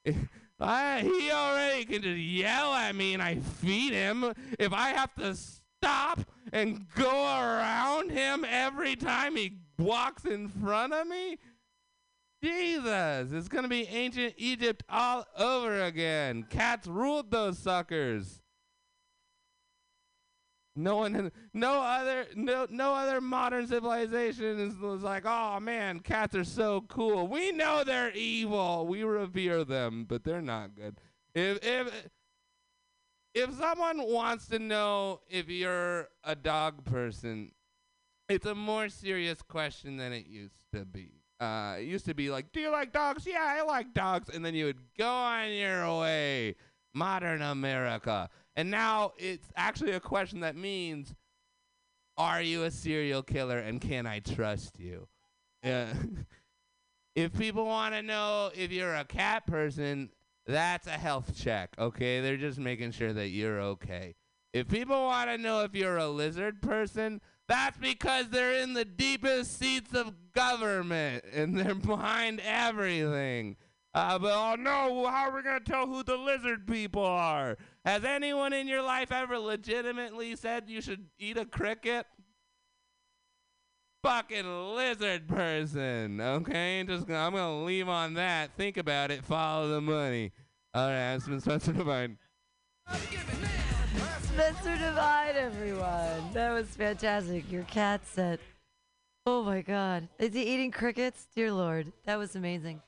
I, 0.60 1.02
he 1.02 1.30
already 1.30 1.86
can 1.86 2.02
just 2.02 2.18
yell 2.18 2.74
at 2.74 2.96
me 2.96 3.14
and 3.14 3.22
I 3.22 3.36
feed 3.36 3.92
him. 3.92 4.34
If 4.58 4.72
I 4.72 4.90
have 4.90 5.14
to 5.16 5.36
stop 5.36 6.22
and 6.54 6.88
go 6.96 7.12
around 7.12 8.12
him 8.12 8.46
every 8.48 8.96
time 8.96 9.36
he 9.36 9.58
walks 9.78 10.24
in 10.26 10.48
front 10.48 10.94
of 10.94 11.06
me, 11.06 11.38
Jesus, 12.44 13.32
it's 13.32 13.48
going 13.48 13.64
to 13.64 13.70
be 13.70 13.88
ancient 13.88 14.36
Egypt 14.38 14.84
all 14.90 15.26
over 15.38 15.84
again. 15.84 16.46
Cats 16.50 16.88
ruled 16.88 17.32
those 17.32 17.58
suckers. 17.58 18.42
No 20.76 20.98
one, 20.98 21.32
no 21.54 21.82
other, 21.82 22.28
no, 22.36 22.68
no 22.70 22.94
other 22.94 23.20
modern 23.20 23.68
civilization 23.68 24.60
is, 24.60 24.78
was 24.78 25.02
like, 25.02 25.24
oh 25.26 25.60
man, 25.60 26.00
cats 26.00 26.36
are 26.36 26.44
so 26.44 26.82
cool. 26.88 27.28
We 27.28 27.52
know 27.52 27.84
they're 27.84 28.12
evil. 28.12 28.86
We 28.86 29.04
revere 29.04 29.64
them, 29.64 30.06
but 30.08 30.24
they're 30.24 30.42
not 30.42 30.76
good. 30.76 31.00
If 31.34 31.60
if 31.64 32.10
if 33.34 33.54
someone 33.56 34.02
wants 34.02 34.48
to 34.48 34.60
know 34.60 35.22
if 35.30 35.50
you're 35.50 36.08
a 36.24 36.36
dog 36.36 36.86
person, 36.86 37.52
it's 38.30 38.46
a 38.46 38.56
more 38.56 38.90
serious 38.90 39.42
question 39.42 39.98
than 39.98 40.14
it 40.14 40.28
used 40.28 40.66
to 40.74 40.86
be. 40.86 41.17
Uh, 41.40 41.76
it 41.80 41.84
used 41.84 42.06
to 42.06 42.14
be 42.14 42.30
like, 42.30 42.52
do 42.52 42.60
you 42.60 42.72
like 42.72 42.92
dogs? 42.92 43.26
Yeah, 43.28 43.44
I 43.44 43.62
like 43.62 43.94
dogs, 43.94 44.30
and 44.30 44.44
then 44.44 44.56
you 44.56 44.66
would 44.66 44.80
go 44.98 45.08
on 45.08 45.52
your 45.52 46.00
way. 46.00 46.56
Modern 46.94 47.44
America. 47.44 48.30
And 48.56 48.72
now 48.72 49.14
it's 49.18 49.50
actually 49.56 49.92
a 49.92 50.00
question 50.00 50.40
that 50.40 50.56
means, 50.56 51.14
are 52.18 52.42
you 52.42 52.64
a 52.64 52.72
serial 52.72 53.22
killer 53.22 53.60
and 53.60 53.80
can 53.80 54.08
I 54.08 54.20
trust 54.20 54.80
you? 54.80 55.08
Uh, 55.64 55.86
if 57.16 57.38
people 57.38 57.66
want 57.66 57.94
to 57.94 58.02
know 58.02 58.50
if 58.56 58.72
you're 58.72 58.96
a 58.96 59.06
cat 59.06 59.46
person, 59.46 60.10
that's 60.48 60.88
a 60.88 60.92
health 60.92 61.38
check, 61.38 61.76
okay? 61.78 62.20
They're 62.22 62.38
just 62.38 62.58
making 62.58 62.92
sure 62.92 63.14
that 63.14 63.30
you're 63.30 63.62
okay. 63.62 64.16
If 64.54 64.68
people 64.68 65.06
want 65.06 65.30
to 65.30 65.38
know 65.38 65.62
if 65.62 65.76
you're 65.76 65.98
a 65.98 66.08
lizard 66.08 66.62
person, 66.62 67.22
that's 67.48 67.78
because 67.78 68.30
they're 68.30 68.62
in 68.62 68.74
the 68.74 68.86
deepest 68.86 69.58
seats 69.58 69.94
of 69.94 70.14
government 70.34 71.24
and 71.34 71.58
they're 71.58 71.76
behind 71.76 72.42
everything. 72.42 73.56
Uh, 73.94 74.20
but 74.20 74.32
oh 74.32 74.56
no, 74.56 75.08
how 75.08 75.30
are 75.30 75.36
we 75.36 75.42
gonna 75.42 75.60
tell 75.60 75.88
who 75.88 76.04
the 76.04 76.18
lizard 76.18 76.68
people 76.68 77.04
are? 77.04 77.58
Has 77.84 78.04
anyone 78.04 78.54
in 78.54 78.68
your 78.68 78.84
life 78.84 79.12
ever 79.12 79.40
legitimately 79.40 80.36
said 80.36 80.66
you 80.68 80.82
should 80.82 81.08
eat 81.18 81.38
a 81.38 81.46
cricket? 81.46 82.06
Fucking 84.04 84.76
lizard 84.76 85.28
person. 85.28 86.22
Okay, 86.22 86.84
just 86.88 87.10
I'm 87.10 87.34
gonna 87.34 87.64
leave 87.64 87.90
on 87.90 88.14
that. 88.16 88.52
Think 88.56 88.78
about 88.78 89.10
it. 89.10 89.26
Follow 89.26 89.70
the 89.70 89.82
money. 89.82 90.32
All 90.76 90.88
right, 90.88 91.16
it's 91.16 91.28
been 91.28 91.42
Spencer 91.42 91.74
Divine. 91.74 92.20
Spencer 94.22 94.78
Divine, 94.78 95.36
everyone. 95.36 96.34
That 96.34 96.54
was 96.54 96.68
fantastic. 96.68 97.52
Your 97.52 97.64
cat 97.64 98.02
said, 98.06 98.40
"Oh 99.26 99.44
my 99.44 99.62
God, 99.62 100.08
is 100.20 100.34
he 100.34 100.44
eating 100.44 100.72
crickets?" 100.72 101.28
Dear 101.36 101.52
Lord, 101.52 101.92
that 102.06 102.18
was 102.18 102.36
amazing. 102.36 102.82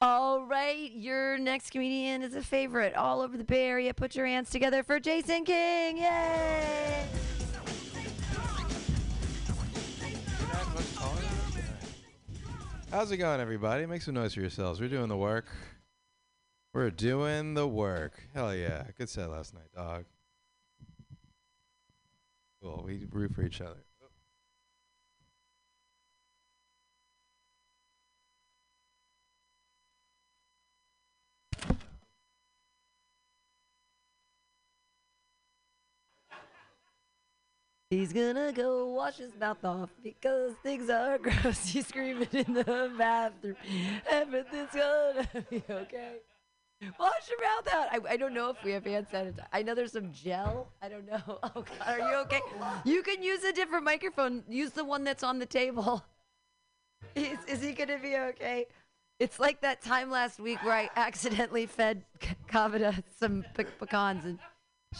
All 0.00 0.44
right, 0.44 0.92
your 0.92 1.38
next 1.38 1.70
comedian 1.70 2.22
is 2.22 2.34
a 2.34 2.42
favorite 2.42 2.94
all 2.94 3.20
over 3.20 3.36
the 3.36 3.44
Bay 3.44 3.66
Area. 3.66 3.94
Put 3.94 4.16
your 4.16 4.26
hands 4.26 4.50
together 4.50 4.82
for 4.82 5.00
Jason 5.00 5.44
King. 5.44 5.98
Yay! 5.98 7.06
How's 12.90 13.10
it 13.10 13.16
going, 13.16 13.40
everybody? 13.40 13.86
Make 13.86 14.02
some 14.02 14.14
noise 14.14 14.34
for 14.34 14.40
yourselves. 14.40 14.80
We're 14.80 14.88
doing 14.88 15.08
the 15.08 15.16
work. 15.16 15.46
We're 16.74 16.90
doing 16.90 17.54
the 17.54 17.68
work. 17.68 18.20
Hell 18.34 18.52
yeah. 18.52 18.82
Good 18.98 19.08
set 19.08 19.30
last 19.30 19.54
night, 19.54 19.70
dog. 19.76 20.06
Cool. 22.60 22.82
We 22.84 23.06
root 23.12 23.32
for 23.32 23.44
each 23.44 23.60
other. 23.60 23.78
He's 37.88 38.12
gonna 38.12 38.52
go 38.52 38.88
wash 38.88 39.18
his 39.18 39.30
mouth 39.38 39.64
off 39.64 39.90
because 40.02 40.54
things 40.64 40.90
are 40.90 41.18
gross. 41.22 41.66
He's 41.66 41.86
screaming 41.86 42.26
in 42.32 42.52
the 42.52 42.90
bathroom. 42.98 43.54
Everything's 44.10 44.72
gonna 44.74 45.28
be 45.48 45.62
okay. 45.70 46.14
Wash 46.98 47.28
your 47.30 47.40
mouth 47.40 47.74
out. 47.74 47.88
I, 47.90 48.12
I 48.14 48.16
don't 48.16 48.34
know 48.34 48.50
if 48.50 48.62
we 48.64 48.72
have 48.72 48.84
hand 48.84 49.06
sanitizer. 49.12 49.46
I 49.52 49.62
know 49.62 49.74
there's 49.74 49.92
some 49.92 50.12
gel. 50.12 50.68
I 50.82 50.88
don't 50.88 51.06
know. 51.06 51.20
Oh 51.42 51.50
God, 51.54 51.66
are 51.86 51.98
you 51.98 52.16
okay? 52.22 52.40
You 52.84 53.02
can 53.02 53.22
use 53.22 53.42
a 53.44 53.52
different 53.52 53.84
microphone. 53.84 54.42
Use 54.48 54.70
the 54.70 54.84
one 54.84 55.04
that's 55.04 55.22
on 55.22 55.38
the 55.38 55.46
table. 55.46 56.02
Is, 57.14 57.38
is 57.46 57.62
he 57.62 57.72
gonna 57.72 57.98
be 57.98 58.16
okay? 58.16 58.66
It's 59.20 59.38
like 59.38 59.60
that 59.60 59.82
time 59.82 60.10
last 60.10 60.40
week 60.40 60.62
where 60.64 60.74
I 60.74 60.90
accidentally 60.96 61.66
fed 61.66 62.02
Kavita 62.50 63.02
some 63.20 63.44
pe- 63.54 63.64
pecans 63.78 64.24
and 64.24 64.38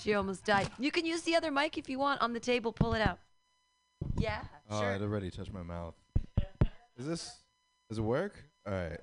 she 0.00 0.14
almost 0.14 0.44
died. 0.44 0.70
You 0.78 0.92
can 0.92 1.04
use 1.04 1.22
the 1.22 1.34
other 1.34 1.50
mic 1.50 1.76
if 1.76 1.88
you 1.88 1.98
want 1.98 2.20
on 2.20 2.32
the 2.32 2.38
table. 2.40 2.72
Pull 2.72 2.94
it 2.94 3.00
out. 3.00 3.18
Yeah, 4.18 4.42
Oh, 4.70 4.80
sure. 4.80 4.90
I'd 4.92 5.02
already 5.02 5.30
touched 5.30 5.52
my 5.52 5.62
mouth. 5.62 5.94
Is 6.96 7.06
this. 7.06 7.42
Does 7.88 7.98
it 7.98 8.02
work? 8.02 8.36
All 8.66 8.72
right. 8.74 9.00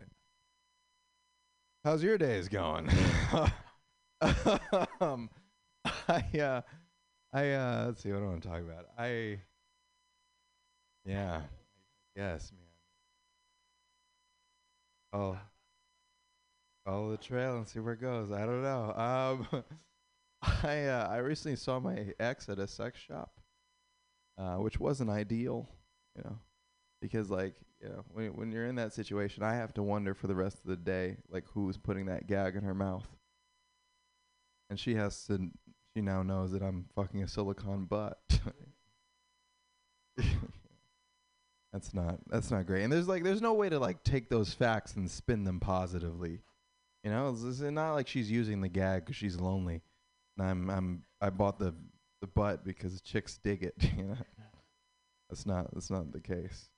How's 1.83 2.03
your 2.03 2.17
days 2.17 2.47
going? 2.47 2.89
um, 5.01 5.29
I, 6.07 6.23
uh, 6.39 6.61
I, 7.33 7.51
uh, 7.51 7.83
let's 7.87 8.03
see, 8.03 8.11
what 8.11 8.21
I 8.21 8.25
want 8.25 8.43
to 8.43 8.49
talk 8.49 8.59
about? 8.59 8.85
I, 8.99 9.39
yeah, 11.05 11.41
yes, 12.15 12.51
man. 12.51 12.67
Oh, 15.13 15.37
follow 16.85 17.11
the 17.11 17.17
trail 17.17 17.57
and 17.57 17.67
see 17.67 17.79
where 17.79 17.93
it 17.93 18.01
goes. 18.01 18.31
I 18.31 18.45
don't 18.45 18.61
know. 18.61 18.93
Um, 19.51 19.63
I, 20.63 20.85
uh, 20.85 21.07
I 21.09 21.17
recently 21.17 21.55
saw 21.55 21.79
my 21.79 22.13
ex 22.19 22.47
at 22.47 22.59
a 22.59 22.67
sex 22.67 22.99
shop, 22.99 23.31
uh, 24.37 24.57
which 24.57 24.79
wasn't 24.79 25.09
ideal, 25.09 25.67
you 26.15 26.23
know, 26.23 26.37
because 27.01 27.31
like, 27.31 27.55
know, 27.89 28.03
when 28.11 28.27
when 28.35 28.51
you're 28.51 28.67
in 28.67 28.75
that 28.75 28.93
situation, 28.93 29.43
I 29.43 29.55
have 29.55 29.73
to 29.75 29.83
wonder 29.83 30.13
for 30.13 30.27
the 30.27 30.35
rest 30.35 30.57
of 30.59 30.65
the 30.65 30.75
day, 30.75 31.17
like 31.29 31.45
who's 31.53 31.77
putting 31.77 32.05
that 32.07 32.27
gag 32.27 32.55
in 32.55 32.63
her 32.63 32.75
mouth. 32.75 33.07
And 34.69 34.79
she 34.79 34.95
has 34.95 35.25
to. 35.25 35.49
She 35.95 36.01
now 36.01 36.23
knows 36.23 36.51
that 36.51 36.61
I'm 36.61 36.85
fucking 36.95 37.23
a 37.23 37.27
silicone 37.27 37.85
butt. 37.85 38.17
that's 41.73 41.93
not. 41.93 42.19
That's 42.29 42.51
not 42.51 42.65
great. 42.65 42.83
And 42.83 42.91
there's 42.91 43.07
like, 43.07 43.23
there's 43.23 43.41
no 43.41 43.53
way 43.53 43.69
to 43.69 43.79
like 43.79 44.03
take 44.03 44.29
those 44.29 44.53
facts 44.53 44.95
and 44.95 45.09
spin 45.09 45.43
them 45.43 45.59
positively. 45.59 46.39
You 47.03 47.11
know, 47.11 47.29
it's, 47.29 47.43
it's 47.43 47.59
not 47.61 47.93
like 47.93 48.07
she's 48.07 48.31
using 48.31 48.61
the 48.61 48.69
gag 48.69 49.05
because 49.05 49.15
she's 49.15 49.39
lonely. 49.39 49.81
And 50.37 50.47
I'm, 50.47 50.69
I'm, 50.69 51.03
I 51.19 51.29
bought 51.29 51.59
the, 51.59 51.73
the 52.21 52.27
butt 52.27 52.63
because 52.63 53.01
chicks 53.01 53.37
dig 53.37 53.63
it. 53.63 53.75
You 53.97 54.03
know, 54.03 54.17
that's 55.29 55.45
not, 55.45 55.73
that's 55.73 55.89
not 55.89 56.11
the 56.11 56.19
case. 56.19 56.70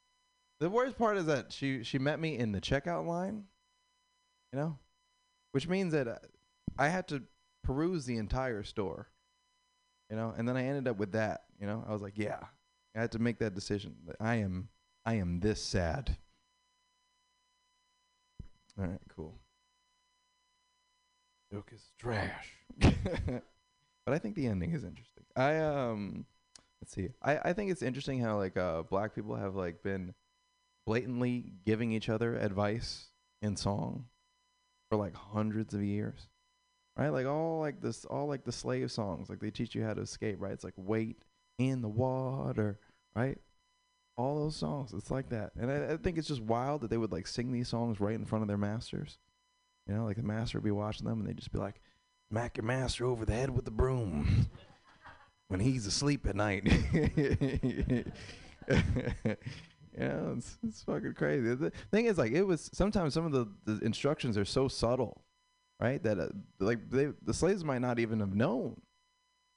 The 0.64 0.70
worst 0.70 0.98
part 0.98 1.18
is 1.18 1.26
that 1.26 1.52
she 1.52 1.84
she 1.84 2.00
met 2.00 2.22
me 2.22 2.38
in 2.38 2.54
the 2.54 2.62
checkout 2.62 3.06
line, 3.06 3.44
you 4.54 4.60
know, 4.60 4.78
which 5.52 5.68
means 5.68 5.92
that 5.92 6.08
uh, 6.08 6.20
I 6.80 6.88
had 6.88 7.10
to 7.10 7.22
peruse 7.66 8.06
the 8.06 8.16
entire 8.16 8.64
store, 8.64 9.10
you 10.10 10.16
know, 10.16 10.34
and 10.38 10.48
then 10.48 10.56
I 10.56 10.64
ended 10.64 10.88
up 10.88 10.96
with 10.96 11.12
that, 11.12 11.42
you 11.60 11.68
know. 11.68 11.84
I 11.86 11.92
was 11.92 12.02
like, 12.02 12.18
yeah, 12.18 12.40
I 12.96 13.02
had 13.02 13.12
to 13.12 13.20
make 13.20 13.40
that 13.40 13.54
decision. 13.54 13.98
that 14.08 14.16
I 14.22 14.36
am 14.36 14.70
I 15.06 15.16
am 15.16 15.42
this 15.42 15.62
sad. 15.62 16.16
All 18.80 18.86
right, 18.86 19.02
cool. 19.14 19.38
Joke 21.52 21.72
is 21.74 21.92
trash, 22.00 22.54
but 22.80 23.44
I 24.08 24.18
think 24.18 24.36
the 24.36 24.48
ending 24.48 24.72
is 24.72 24.86
interesting. 24.86 25.26
I 25.36 25.58
um, 25.58 26.26
let's 26.82 26.94
see. 26.94 27.10
I 27.22 27.50
I 27.50 27.52
think 27.52 27.70
it's 27.70 27.82
interesting 27.82 28.22
how 28.22 28.38
like 28.38 28.56
uh 28.56 28.84
black 28.84 29.14
people 29.14 29.36
have 29.36 29.56
like 29.56 29.84
been 29.84 30.14
blatantly 30.86 31.54
giving 31.66 31.92
each 31.92 32.10
other 32.10 32.36
advice 32.36 33.10
in 33.42 33.56
song 33.56 34.06
for 34.90 34.98
like 34.98 35.16
hundreds 35.16 35.74
of 35.74 35.84
years 35.84 36.28
right? 36.98 37.10
Like 37.10 37.26
all 37.26 37.60
like 37.60 37.82
this 37.82 38.06
all 38.06 38.28
like 38.28 38.44
the 38.44 38.52
slave 38.52 38.92
songs 38.92 39.30
like 39.30 39.40
they 39.40 39.52
teach 39.52 39.76
you 39.76 39.84
how 39.84 39.94
to 39.94 40.02
escape 40.02 40.38
right? 40.40 40.52
It's 40.52 40.64
like 40.64 40.74
wait 40.78 41.18
in 41.58 41.82
the 41.82 41.90
water 41.90 42.80
right? 43.16 43.38
All 44.16 44.44
those 44.44 44.56
songs 44.56 44.94
it's 44.94 45.12
like 45.12 45.30
that. 45.30 45.52
And 45.60 45.72
I, 45.72 45.94
I 45.94 45.98
think 45.98 46.18
it's 46.18 46.28
just 46.28 46.42
wild 46.42 46.82
that 46.82 46.90
they 46.90 46.98
would 46.98 47.12
like 47.12 47.28
sing 47.28 47.52
these 47.52 47.68
songs 47.68 48.00
right 48.00 48.16
in 48.16 48.26
front 48.26 48.44
of 48.44 48.48
their 48.48 48.58
masters. 48.58 49.18
You 49.88 49.96
know 49.96 50.06
like 50.06 50.18
the 50.18 50.24
master 50.24 50.58
would 50.58 50.66
be 50.66 50.72
watching 50.72 51.08
them 51.08 51.20
and 51.20 51.28
they'd 51.28 51.38
just 51.38 51.52
be 51.52 51.60
like 51.60 51.82
smack 52.32 52.58
your 52.58 52.66
master 52.66 53.06
over 53.06 53.26
the 53.26 53.34
head 53.34 53.50
with 53.50 53.66
the 53.66 53.72
broom 53.72 54.48
when 55.50 55.60
he's 55.60 55.86
asleep 55.86 56.26
at 56.26 56.36
night 56.36 56.66
Yeah, 59.98 60.34
it's, 60.38 60.58
it's 60.66 60.84
fucking 60.84 61.14
crazy. 61.14 61.54
The 61.56 61.72
thing 61.92 62.06
is, 62.06 62.18
like, 62.18 62.32
it 62.32 62.44
was 62.44 62.70
sometimes 62.74 63.14
some 63.14 63.26
of 63.26 63.32
the, 63.32 63.48
the 63.66 63.86
instructions 63.86 64.38
are 64.38 64.46
so 64.46 64.68
subtle, 64.68 65.24
right? 65.80 66.02
That 66.02 66.20
uh, 66.20 66.30
like 66.60 66.90
they 66.90 67.10
the 67.22 67.34
slaves 67.34 67.64
might 67.64 67.82
not 67.82 68.00
even 68.00 68.20
have 68.20 68.36
known, 68.36 68.82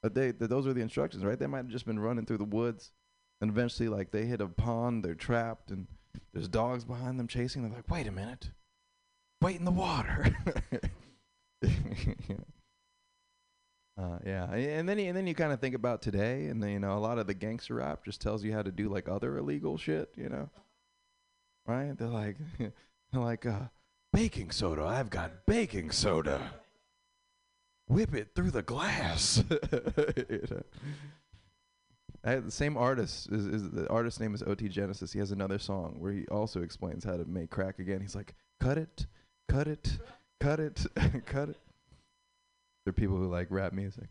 but 0.02 0.14
they 0.14 0.32
that 0.32 0.50
those 0.50 0.66
were 0.66 0.74
the 0.74 0.82
instructions, 0.82 1.24
right? 1.24 1.38
They 1.38 1.46
might 1.46 1.58
have 1.58 1.68
just 1.68 1.86
been 1.86 1.98
running 1.98 2.26
through 2.26 2.38
the 2.38 2.44
woods, 2.44 2.92
and 3.40 3.50
eventually, 3.50 3.88
like, 3.88 4.10
they 4.10 4.26
hit 4.26 4.40
a 4.40 4.48
pond, 4.48 5.04
they're 5.04 5.14
trapped, 5.14 5.70
and 5.70 5.86
there's 6.34 6.48
dogs 6.48 6.84
behind 6.84 7.18
them 7.18 7.28
chasing. 7.28 7.62
They're 7.62 7.72
like, 7.72 7.90
wait 7.90 8.06
a 8.06 8.12
minute, 8.12 8.50
wait 9.40 9.56
in 9.56 9.64
the 9.64 9.70
water. 9.70 10.36
Uh, 13.98 14.18
yeah, 14.26 14.52
and 14.52 14.86
then 14.86 14.98
and 14.98 15.16
then 15.16 15.26
you 15.26 15.34
kind 15.34 15.52
of 15.52 15.60
think 15.60 15.74
about 15.74 16.02
today, 16.02 16.46
and 16.46 16.62
then 16.62 16.70
you 16.70 16.78
know 16.78 16.98
a 16.98 17.00
lot 17.00 17.18
of 17.18 17.26
the 17.26 17.34
gangster 17.34 17.76
rap 17.76 18.04
just 18.04 18.20
tells 18.20 18.44
you 18.44 18.52
how 18.52 18.62
to 18.62 18.70
do 18.70 18.88
like 18.90 19.08
other 19.08 19.38
illegal 19.38 19.78
shit, 19.78 20.12
you 20.16 20.28
know. 20.28 20.50
Right? 21.66 21.96
They're 21.96 22.08
like, 22.08 22.36
they're 22.58 22.72
like, 23.12 23.46
uh, 23.46 23.68
baking 24.12 24.50
soda. 24.50 24.84
I've 24.84 25.10
got 25.10 25.46
baking 25.46 25.90
soda. 25.92 26.52
Whip 27.88 28.14
it 28.14 28.34
through 28.34 28.50
the 28.50 28.62
glass. 28.62 29.42
You 30.28 30.42
know? 30.50 30.62
I 32.26 32.36
the 32.36 32.50
same 32.50 32.76
artist 32.76 33.30
is, 33.30 33.46
is 33.46 33.70
the 33.70 33.88
artist's 33.88 34.18
name 34.18 34.34
is 34.34 34.42
OT 34.42 34.68
Genasis. 34.68 35.12
He 35.12 35.20
has 35.20 35.30
another 35.30 35.58
song 35.58 35.94
where 35.98 36.12
he 36.12 36.26
also 36.26 36.60
explains 36.60 37.04
how 37.04 37.16
to 37.16 37.24
make 37.24 37.50
crack 37.50 37.78
again. 37.78 38.00
He's 38.00 38.16
like, 38.16 38.34
cut 38.60 38.78
it, 38.78 39.06
cut 39.48 39.68
it, 39.68 39.98
cut 40.40 40.58
it, 40.58 40.84
cut 41.26 41.50
it. 41.50 41.56
There 42.86 42.90
are 42.90 42.92
people 42.92 43.16
who 43.16 43.26
like 43.26 43.48
rap 43.50 43.72
music. 43.72 44.06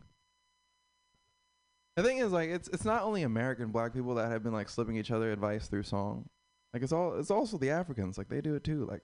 The 1.95 2.03
thing 2.03 2.17
is, 2.17 2.33
like, 2.33 2.49
it's 2.49 2.67
it's 2.67 2.83
not 2.83 3.03
only 3.03 3.23
American 3.23 3.71
black 3.71 3.93
people 3.93 4.15
that 4.15 4.29
have 4.29 4.43
been 4.43 4.51
like 4.51 4.67
slipping 4.67 4.97
each 4.97 5.11
other 5.11 5.31
advice 5.31 5.67
through 5.67 5.83
song. 5.83 6.27
Like, 6.73 6.83
it's 6.83 6.91
all 6.91 7.17
it's 7.17 7.31
also 7.31 7.57
the 7.57 7.69
Africans. 7.69 8.17
Like, 8.17 8.27
they 8.27 8.41
do 8.41 8.53
it 8.55 8.65
too. 8.65 8.85
Like, 8.85 9.01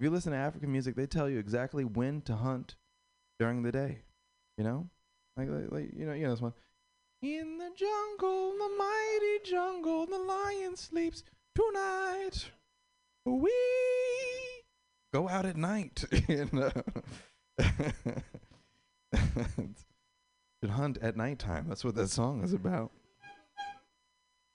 if 0.00 0.04
you 0.04 0.10
listen 0.10 0.32
to 0.32 0.38
African 0.38 0.72
music, 0.72 0.96
they 0.96 1.06
tell 1.06 1.30
you 1.30 1.38
exactly 1.38 1.84
when 1.84 2.20
to 2.22 2.34
hunt 2.34 2.74
during 3.38 3.62
the 3.62 3.70
day. 3.70 4.00
You 4.58 4.64
know, 4.64 4.88
like, 5.36 5.48
like, 5.48 5.70
like 5.70 5.90
you 5.96 6.04
know, 6.04 6.14
you 6.14 6.24
know 6.24 6.30
this 6.32 6.40
one. 6.40 6.54
In 7.22 7.58
the 7.58 7.70
jungle, 7.76 8.54
the 8.58 8.74
mighty 8.76 9.48
jungle, 9.48 10.06
the 10.06 10.18
lion 10.18 10.74
sleeps 10.74 11.22
tonight. 11.54 12.50
We 13.24 13.52
go 15.14 15.28
out 15.28 15.46
at 15.46 15.56
night. 15.56 16.04
you 16.28 16.48
know. 16.50 16.72
Should 19.14 20.70
hunt 20.70 20.98
at 21.02 21.16
nighttime. 21.16 21.66
That's 21.68 21.84
what 21.84 21.94
that 21.96 22.08
song 22.08 22.42
is 22.44 22.52
about. 22.52 22.92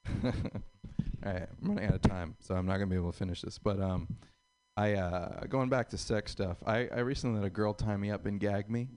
All 0.24 0.32
right, 1.34 1.48
I'm 1.62 1.68
running 1.70 1.86
out 1.86 1.96
of 1.96 2.02
time, 2.02 2.36
so 2.40 2.56
I'm 2.56 2.66
not 2.66 2.74
gonna 2.76 2.88
be 2.88 2.96
able 2.96 3.12
to 3.12 3.18
finish 3.18 3.42
this. 3.42 3.58
But 3.58 3.82
um, 3.82 4.08
I 4.78 4.94
uh, 4.94 5.46
going 5.48 5.70
back 5.70 5.90
to 5.90 5.98
sex 5.98 6.32
stuff. 6.32 6.58
I 6.66 6.88
I 6.88 7.00
recently 7.00 7.40
let 7.40 7.46
a 7.48 7.50
girl 7.50 7.74
tie 7.74 7.98
me 7.98 8.12
up 8.12 8.26
and 8.26 8.40
gag 8.40 8.70
me. 8.70 8.88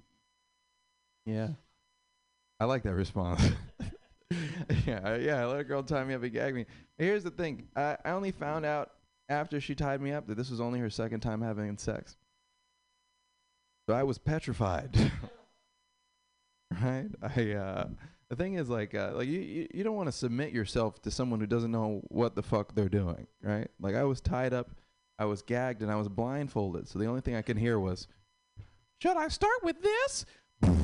Yeah, 1.26 1.48
I 2.60 2.66
like 2.66 2.82
that 2.84 2.94
response. 2.94 3.42
yeah, 4.86 5.00
I- 5.02 5.16
yeah. 5.16 5.40
I 5.42 5.46
let 5.46 5.60
a 5.60 5.64
girl 5.64 5.82
tie 5.82 6.04
me 6.04 6.14
up 6.14 6.22
and 6.22 6.32
gag 6.32 6.54
me. 6.54 6.66
Here's 6.96 7.24
the 7.24 7.30
thing. 7.30 7.66
I 7.74 7.96
I 8.04 8.10
only 8.10 8.30
found 8.30 8.64
out 8.64 8.92
after 9.28 9.60
she 9.60 9.74
tied 9.74 10.00
me 10.00 10.12
up 10.12 10.26
that 10.28 10.36
this 10.36 10.50
was 10.50 10.60
only 10.60 10.78
her 10.78 10.90
second 10.90 11.20
time 11.20 11.42
having 11.42 11.76
sex. 11.78 12.16
So 13.88 13.94
I 13.96 14.04
was 14.04 14.18
petrified. 14.18 14.96
right? 16.70 17.06
I 17.22 17.52
uh 17.52 17.88
the 18.28 18.36
thing 18.36 18.54
is 18.54 18.68
like 18.68 18.94
uh 18.94 19.12
like 19.14 19.28
you 19.28 19.68
you, 19.72 19.84
don't 19.84 19.96
want 19.96 20.08
to 20.08 20.12
submit 20.12 20.52
yourself 20.52 21.02
to 21.02 21.10
someone 21.10 21.40
who 21.40 21.46
doesn't 21.46 21.70
know 21.70 22.00
what 22.08 22.34
the 22.34 22.42
fuck 22.42 22.74
they're 22.74 22.88
doing, 22.88 23.26
right? 23.42 23.68
Like 23.80 23.94
I 23.94 24.04
was 24.04 24.20
tied 24.20 24.52
up, 24.52 24.70
I 25.18 25.24
was 25.24 25.42
gagged 25.42 25.82
and 25.82 25.90
I 25.90 25.96
was 25.96 26.08
blindfolded. 26.08 26.88
So 26.88 26.98
the 26.98 27.06
only 27.06 27.20
thing 27.20 27.34
I 27.34 27.42
could 27.42 27.58
hear 27.58 27.78
was 27.78 28.06
Should 29.00 29.16
I 29.16 29.28
start 29.28 29.62
with 29.62 29.82
this? 29.82 30.26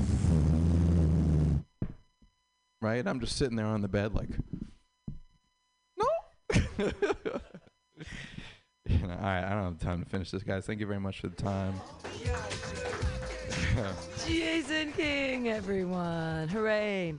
Right? 2.82 3.06
I'm 3.06 3.20
just 3.20 3.36
sitting 3.36 3.56
there 3.56 3.66
on 3.66 3.80
the 3.80 3.88
bed 3.88 4.14
like 4.14 4.28
No. 5.96 6.06
you 8.86 8.98
know, 8.98 9.14
all 9.14 9.22
right, 9.22 9.44
I 9.44 9.50
don't 9.50 9.64
have 9.64 9.78
time 9.78 10.04
to 10.04 10.08
finish 10.08 10.30
this, 10.30 10.42
guys. 10.42 10.66
Thank 10.66 10.80
you 10.80 10.86
very 10.86 11.00
much 11.00 11.20
for 11.20 11.28
the 11.28 11.36
time. 11.36 11.80
Jason 14.26 14.92
King, 14.92 15.48
everyone. 15.48 16.48
Hooray. 16.48 17.14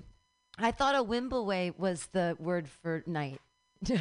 I 0.57 0.71
thought 0.71 0.95
a 0.95 1.03
Wimbleway 1.03 1.77
was 1.77 2.07
the 2.11 2.35
word 2.39 2.67
for 2.67 3.03
night. 3.05 3.39
no, 3.87 3.97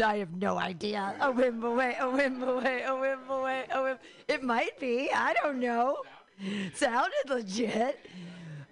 I 0.04 0.18
have 0.18 0.34
no 0.36 0.58
idea. 0.58 1.14
A 1.20 1.32
Wimbleway, 1.32 1.98
a 1.98 2.04
Wimbleway, 2.04 2.84
a 2.84 2.90
Wimbleway, 2.90 3.68
a 3.70 3.76
Wim. 3.76 3.98
It 4.28 4.42
might 4.42 4.78
be. 4.80 5.10
I 5.14 5.32
don't 5.34 5.60
know. 5.60 5.98
Sounded 6.74 7.28
legit. 7.28 8.00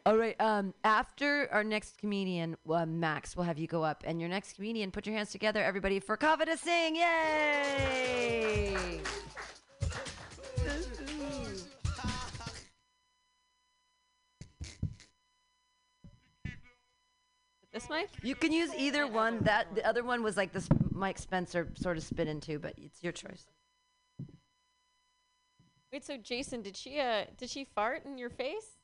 All 0.06 0.16
right. 0.16 0.36
Um, 0.40 0.74
after 0.84 1.48
our 1.52 1.62
next 1.62 1.98
comedian, 1.98 2.56
uh, 2.68 2.86
Max, 2.86 3.36
we'll 3.36 3.46
have 3.46 3.58
you 3.58 3.66
go 3.66 3.84
up, 3.84 4.02
and 4.06 4.20
your 4.20 4.28
next 4.28 4.54
comedian, 4.54 4.90
put 4.90 5.06
your 5.06 5.14
hands 5.14 5.30
together, 5.30 5.62
everybody, 5.62 6.00
for 6.00 6.16
Kavita 6.16 6.58
sing. 6.58 6.96
Yay! 6.96 8.76
This 17.72 17.90
mic? 17.90 18.08
You 18.22 18.34
can 18.34 18.52
use 18.52 18.70
either 18.74 19.06
one. 19.06 19.40
That 19.40 19.74
the 19.74 19.86
other 19.86 20.02
one 20.02 20.22
was 20.22 20.36
like 20.36 20.52
this 20.52 20.68
Mike 20.90 21.18
Spencer 21.18 21.68
sort 21.74 21.96
of 21.96 22.02
spit 22.02 22.26
into, 22.26 22.58
but 22.58 22.74
it's 22.78 23.02
your 23.02 23.12
choice. 23.12 23.46
Wait, 25.92 26.04
so 26.04 26.16
Jason, 26.16 26.62
did 26.62 26.76
she 26.76 26.98
uh 26.98 27.24
did 27.36 27.50
she 27.50 27.64
fart 27.64 28.04
in 28.04 28.18
your 28.18 28.30
face? 28.30 28.78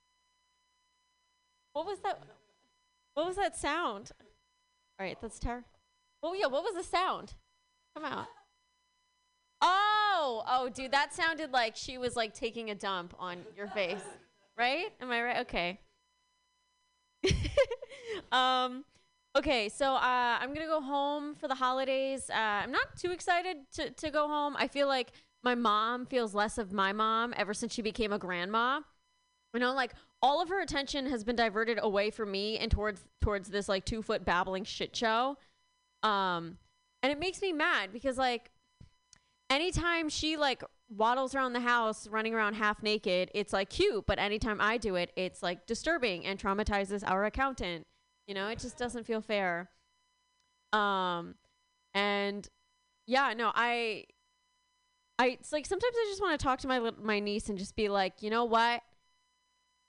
What 1.73 1.87
was 1.87 1.99
that? 2.01 2.23
What 3.15 3.27
was 3.27 3.37
that 3.37 3.57
sound? 3.57 4.13
All 4.99 5.07
right, 5.07 5.17
that's 5.21 5.39
terrible. 5.39 5.69
Oh 6.23 6.35
yeah, 6.35 6.47
what 6.47 6.63
was 6.63 6.75
the 6.75 6.85
sound? 6.85 7.35
Come 7.95 8.05
out. 8.05 8.27
Oh, 9.61 10.45
oh, 10.47 10.69
dude, 10.69 10.93
that 10.93 11.15
sounded 11.15 11.53
like 11.53 11.75
she 11.75 11.97
was 11.97 12.17
like 12.17 12.35
taking 12.35 12.71
a 12.71 12.75
dump 12.75 13.15
on 13.19 13.39
your 13.57 13.67
face, 13.69 14.05
right? 14.59 14.87
Am 15.01 15.11
I 15.11 15.23
right? 15.23 15.41
Okay. 15.41 15.81
um, 18.33 18.85
okay, 19.37 19.69
so 19.69 19.95
uh, 19.95 20.39
I'm 20.41 20.53
gonna 20.55 20.67
go 20.67 20.81
home 20.81 21.35
for 21.35 21.49
the 21.49 21.55
holidays. 21.55 22.31
Uh, 22.31 22.37
I'm 22.37 22.73
not 22.73 22.97
too 22.97 23.13
excited 23.13 23.59
to 23.75 23.91
to 23.91 24.11
go 24.11 24.29
home. 24.29 24.57
I 24.59 24.69
feel 24.69 24.89
like 24.89 25.13
my 25.43 25.55
mom 25.55 26.07
feels 26.07 26.35
less 26.35 26.59
of 26.59 26.73
my 26.73 26.93
mom 26.93 27.35
ever 27.37 27.55
since 27.55 27.75
she 27.75 27.83
became 27.83 28.13
a 28.13 28.19
grandma. 28.19 28.81
You 29.53 29.61
know, 29.61 29.73
like 29.75 29.95
all 30.23 30.43
of 30.43 30.49
her 30.49 30.61
attention 30.61 31.07
has 31.07 31.23
been 31.23 31.37
diverted 31.37 31.79
away 31.81 32.11
from 32.11 32.31
me 32.31 32.59
and 32.59 32.71
towards 32.71 33.05
towards 33.21 33.49
this 33.51 33.69
like 33.69 33.85
two 33.85 34.03
foot 34.03 34.25
babbling 34.25 34.65
shit 34.65 34.97
show. 34.97 35.37
Um, 36.03 36.59
and 37.03 37.13
it 37.13 37.19
makes 37.19 37.41
me 37.43 37.53
mad 37.53 37.93
because 37.93 38.19
like 38.19 38.51
anytime 39.51 40.09
she 40.09 40.37
like 40.37 40.65
waddles 40.89 41.35
around 41.35 41.53
the 41.53 41.61
house 41.61 42.07
running 42.09 42.35
around 42.35 42.55
half 42.55 42.83
naked, 42.83 43.31
it's 43.35 43.53
like 43.53 43.71
cute. 43.71 44.07
But 44.07 44.19
anytime 44.19 44.61
I 44.61 44.77
do 44.77 44.95
it, 44.97 45.13
it's 45.17 45.43
like 45.43 45.67
disturbing 45.67 46.27
and 46.27 46.39
traumatizes 46.39 47.03
our 47.07 47.25
accountant. 47.25 47.87
You 48.27 48.35
know, 48.35 48.49
it 48.49 48.59
just 48.59 48.79
doesn't 48.79 49.07
feel 49.07 49.21
fair. 49.21 49.71
Um, 50.73 51.35
and 51.93 52.49
yeah, 53.07 53.33
no, 53.35 53.53
I, 53.55 54.05
I, 55.19 55.29
it's 55.29 55.53
like 55.53 55.67
sometimes 55.67 55.95
I 55.95 56.07
just 56.09 56.21
want 56.21 56.39
to 56.39 56.45
talk 56.45 56.59
to 56.61 56.69
my 56.69 56.91
my 57.01 57.21
niece 57.21 57.49
and 57.49 57.59
just 57.59 57.77
be 57.77 57.89
like, 57.89 58.23
you 58.23 58.31
know 58.31 58.45
what? 58.45 58.83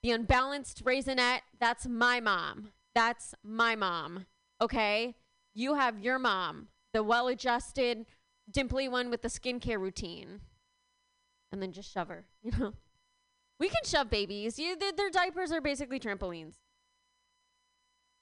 The 0.04 0.12
unbalanced 0.12 0.84
raisinette, 0.86 1.42
that's 1.60 1.88
my 1.88 2.20
mom. 2.20 2.72
That's 2.94 3.34
my 3.44 3.76
mom. 3.76 4.28
Okay? 4.62 5.16
You 5.56 5.76
have 5.76 6.00
your 6.00 6.20
mom, 6.20 6.68
the 6.94 7.02
well 7.02 7.28
adjusted, 7.28 8.06
dimply 8.52 8.90
one 8.90 9.10
with 9.10 9.22
the 9.22 9.30
skincare 9.30 9.80
routine. 9.80 10.42
And 11.52 11.62
then 11.62 11.72
just 11.72 11.92
shove 11.92 12.10
her, 12.10 12.26
you 12.44 12.52
know? 12.52 12.74
We 13.60 13.70
can 13.70 13.84
shove 13.86 14.10
babies. 14.10 14.60
You, 14.60 14.76
their, 14.76 14.92
their 14.92 15.10
diapers 15.10 15.52
are 15.52 15.62
basically 15.62 16.00
trampolines. 16.00 16.56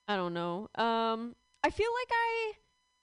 I 0.08 0.16
don't 0.16 0.34
know. 0.34 0.70
Um, 0.76 1.36
I 1.64 1.70
feel 1.70 1.90
like 2.02 2.12
I, 2.12 2.54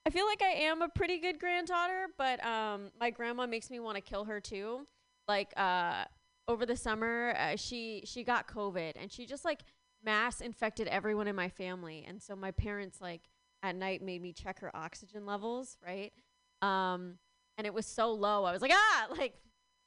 I 0.06 0.11
feel 0.11 0.26
like 0.26 0.42
I 0.42 0.50
am 0.64 0.83
a 0.83 0.88
pretty 0.88 1.18
good 1.18 1.40
granddaughter, 1.40 2.09
but 2.16 2.44
um, 2.44 2.90
my 3.00 3.11
grandma 3.11 3.46
makes 3.46 3.70
me 3.70 3.80
want 3.80 3.96
to 3.96 4.02
kill 4.02 4.24
her 4.24 4.40
too. 4.40 4.87
Like 5.26 5.52
uh, 5.56 6.04
over 6.46 6.66
the 6.66 6.76
summer, 6.76 7.35
uh, 7.38 7.56
she 7.56 8.02
she 8.04 8.24
got 8.24 8.48
COVID 8.48 8.92
and 8.96 9.11
she 9.11 9.26
just 9.26 9.44
like 9.44 9.61
mass 10.04 10.40
infected 10.40 10.88
everyone 10.88 11.28
in 11.28 11.37
my 11.37 11.48
family, 11.48 12.04
and 12.06 12.20
so 12.20 12.35
my 12.35 12.50
parents 12.50 13.00
like 13.00 13.22
at 13.62 13.76
night 13.76 14.02
made 14.02 14.22
me 14.22 14.33
check 14.33 14.61
her 14.61 14.74
oxygen 14.74 15.26
levels, 15.26 15.76
right? 15.85 16.12
Um, 16.62 17.18
and 17.56 17.66
it 17.66 17.74
was 17.74 17.87
so 17.87 18.12
low. 18.12 18.44
I 18.44 18.52
was 18.52 18.62
like, 18.62 18.72
ah, 18.74 19.06
like 19.16 19.35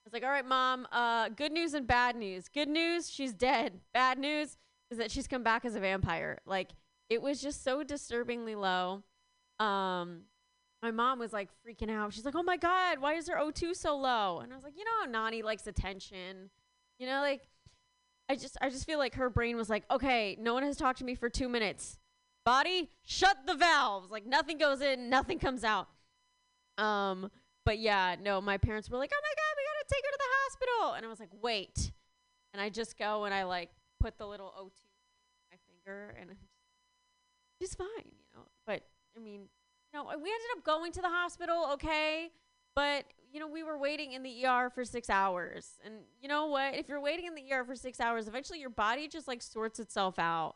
was 0.05 0.13
like, 0.13 0.23
all 0.23 0.29
right, 0.29 0.45
mom. 0.45 0.87
Uh, 0.91 1.29
good 1.29 1.51
news 1.51 1.73
and 1.73 1.87
bad 1.87 2.15
news. 2.15 2.47
Good 2.47 2.69
news, 2.69 3.09
she's 3.09 3.33
dead. 3.33 3.79
Bad 3.93 4.19
news 4.19 4.57
is 4.91 4.97
that 4.97 5.11
she's 5.11 5.27
come 5.27 5.43
back 5.43 5.65
as 5.65 5.75
a 5.75 5.79
vampire. 5.79 6.39
Like 6.45 6.71
it 7.09 7.21
was 7.21 7.41
just 7.41 7.63
so 7.63 7.83
disturbingly 7.83 8.55
low. 8.55 9.03
Um, 9.59 10.21
my 10.81 10.91
mom 10.91 11.19
was 11.19 11.31
like 11.31 11.49
freaking 11.65 11.89
out. 11.89 12.13
She's 12.13 12.25
like, 12.25 12.35
"Oh 12.35 12.43
my 12.43 12.57
god, 12.57 12.99
why 12.99 13.13
is 13.13 13.27
her 13.27 13.37
O2 13.37 13.75
so 13.75 13.97
low?" 13.97 14.39
And 14.39 14.51
I 14.51 14.55
was 14.55 14.63
like, 14.63 14.77
"You 14.77 14.83
know 14.83 14.91
how 15.01 15.05
Nani 15.09 15.41
likes 15.41 15.67
attention. 15.67 16.49
You 16.99 17.07
know, 17.07 17.21
like 17.21 17.47
I 18.29 18.35
just 18.35 18.57
I 18.61 18.69
just 18.69 18.85
feel 18.85 18.99
like 18.99 19.15
her 19.15 19.29
brain 19.29 19.55
was 19.55 19.69
like, 19.69 19.83
"Okay, 19.89 20.37
no 20.39 20.53
one 20.53 20.63
has 20.63 20.77
talked 20.77 20.99
to 20.99 21.05
me 21.05 21.15
for 21.15 21.29
2 21.29 21.47
minutes. 21.49 21.97
Body, 22.45 22.89
shut 23.03 23.37
the 23.47 23.55
valves. 23.55 24.11
Like 24.11 24.25
nothing 24.25 24.57
goes 24.57 24.81
in, 24.81 25.09
nothing 25.09 25.39
comes 25.39 25.63
out." 25.63 25.87
Um, 26.77 27.31
but 27.65 27.79
yeah, 27.79 28.15
no, 28.21 28.41
my 28.41 28.57
parents 28.57 28.89
were 28.89 28.97
like, 28.97 29.11
"Oh 29.13 29.21
my 29.21 29.33
god, 29.35 29.62
to 29.87 29.95
take 29.95 30.03
her 30.05 30.11
to 30.11 30.19
the 30.19 30.33
hospital." 30.43 30.93
And 30.93 31.05
I 31.05 31.09
was 31.09 31.19
like, 31.19 31.33
"Wait." 31.41 31.91
And 32.53 32.61
I 32.61 32.69
just 32.69 32.97
go 32.97 33.23
and 33.25 33.33
I 33.33 33.43
like 33.43 33.71
put 33.99 34.17
the 34.17 34.27
little 34.27 34.53
O2 34.57 35.57
finger, 35.83 36.15
and 36.19 36.29
I'm 36.31 36.37
just 37.61 37.77
fine, 37.77 37.87
you 38.05 38.25
know. 38.35 38.43
But 38.65 38.83
I 39.15 39.19
mean, 39.19 39.41
you 39.41 39.99
know, 39.99 40.05
we 40.05 40.13
ended 40.13 40.49
up 40.57 40.63
going 40.63 40.91
to 40.93 41.01
the 41.01 41.09
hospital, 41.09 41.69
okay. 41.73 42.29
But 42.75 43.05
you 43.31 43.39
know, 43.39 43.47
we 43.47 43.63
were 43.63 43.77
waiting 43.77 44.13
in 44.13 44.23
the 44.23 44.45
ER 44.45 44.69
for 44.69 44.85
six 44.85 45.09
hours, 45.09 45.79
and 45.83 45.95
you 46.21 46.27
know 46.27 46.47
what? 46.47 46.75
If 46.75 46.87
you're 46.87 47.01
waiting 47.01 47.25
in 47.25 47.35
the 47.35 47.51
ER 47.51 47.63
for 47.63 47.75
six 47.75 47.99
hours, 47.99 48.27
eventually 48.27 48.59
your 48.59 48.69
body 48.69 49.07
just 49.07 49.27
like 49.27 49.41
sorts 49.41 49.79
itself 49.79 50.19
out. 50.19 50.55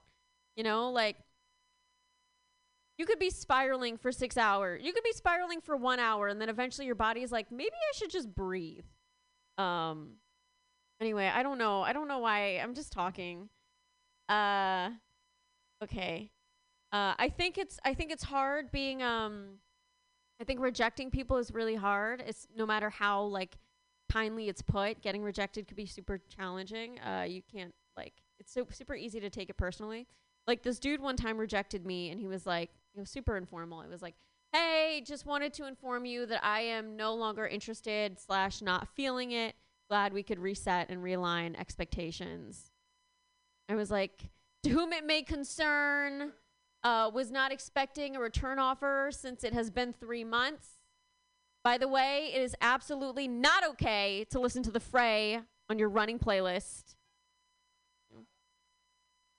You 0.56 0.64
know, 0.64 0.92
like 0.92 1.18
you 2.98 3.06
could 3.06 3.20
be 3.20 3.30
spiraling 3.30 3.98
for 3.98 4.12
six 4.12 4.38
hours. 4.38 4.82
You 4.84 4.92
could 4.94 5.04
be 5.04 5.14
spiraling 5.14 5.62
for 5.62 5.78
one 5.78 6.00
hour, 6.00 6.28
and 6.28 6.42
then 6.42 6.50
eventually 6.50 6.86
your 6.86 6.96
body 6.96 7.22
is 7.22 7.32
like, 7.32 7.52
maybe 7.52 7.76
I 7.76 7.98
should 7.98 8.10
just 8.10 8.34
breathe. 8.34 8.86
Um. 9.58 10.14
Anyway, 11.00 11.28
I 11.28 11.44
don't 11.44 11.58
know. 11.58 11.82
I 11.82 11.94
don't 11.94 12.08
know 12.08 12.20
why. 12.20 12.58
I'm 12.58 12.74
just 12.74 12.92
talking. 12.92 13.50
Uh. 14.30 14.92
Okay. 15.84 16.32
Uh, 16.92 17.14
I 17.18 17.30
think 17.30 17.58
it's 17.58 17.80
I 17.84 17.94
think 17.94 18.12
it's 18.12 18.24
hard 18.24 18.72
being 18.72 19.04
um 19.04 19.60
I 20.40 20.46
think 20.46 20.62
rejecting 20.62 21.12
people 21.12 21.38
is 21.38 21.52
really 21.52 21.76
hard. 21.76 22.24
It's 22.26 22.48
no 22.56 22.66
matter 22.66 22.90
how 22.90 23.24
like 23.24 23.58
kindly 24.12 24.48
it's 24.48 24.62
put, 24.62 25.02
getting 25.02 25.22
rejected 25.24 25.68
could 25.68 25.78
be 25.78 25.86
super 25.86 26.20
challenging. 26.36 27.00
Uh 27.00 27.26
you 27.28 27.42
can't 27.52 27.74
like 27.98 28.14
it's 28.40 28.54
so 28.54 28.66
super 28.72 28.96
easy 28.96 29.20
to 29.20 29.30
take 29.30 29.50
it 29.50 29.58
personally. 29.58 30.08
Like 30.48 30.64
this 30.64 30.80
dude 30.80 31.02
one 31.02 31.18
time 31.18 31.38
rejected 31.38 31.86
me 31.86 32.10
and 32.10 32.20
he 32.20 32.28
was 32.28 32.46
like 32.46 32.70
it 32.96 33.00
was 33.02 33.10
super 33.10 33.38
informal. 33.38 33.82
It 33.82 33.90
was 33.90 34.02
like, 34.02 34.16
Hey, 34.58 35.04
just 35.06 35.28
wanted 35.28 35.54
to 35.54 35.68
inform 35.68 36.06
you 36.06 36.26
that 36.26 36.44
I 36.44 36.62
am 36.62 36.96
no 36.96 37.14
longer 37.14 37.46
interested 37.46 38.18
slash 38.20 38.60
not 38.60 38.88
feeling 38.96 39.32
it. 39.32 39.54
Glad 39.88 40.14
we 40.14 40.24
could 40.24 40.40
reset 40.40 40.90
and 40.90 41.04
realign 41.04 41.56
expectations. 41.60 42.72
I 43.70 43.76
was 43.76 43.92
like, 43.92 44.32
to 44.64 44.72
whom 44.72 44.94
it 44.94 45.06
may 45.06 45.22
concern, 45.22 46.32
uh, 46.84 47.12
was 47.14 47.30
not 47.30 47.52
expecting 47.52 48.16
a 48.16 48.20
return 48.20 48.58
offer 48.58 49.10
since 49.12 49.44
it 49.44 49.54
has 49.54 49.70
been 49.70 49.94
three 49.94 50.24
months. 50.24 50.70
By 51.64 51.78
the 51.78 51.88
way, 51.88 52.32
it 52.34 52.42
is 52.42 52.56
absolutely 52.60 53.28
not 53.28 53.64
okay 53.64 54.26
to 54.32 54.40
listen 54.40 54.64
to 54.64 54.72
the 54.72 54.80
fray 54.80 55.40
on 55.70 55.78
your 55.78 55.90
running 55.90 56.18
playlist. 56.18 56.96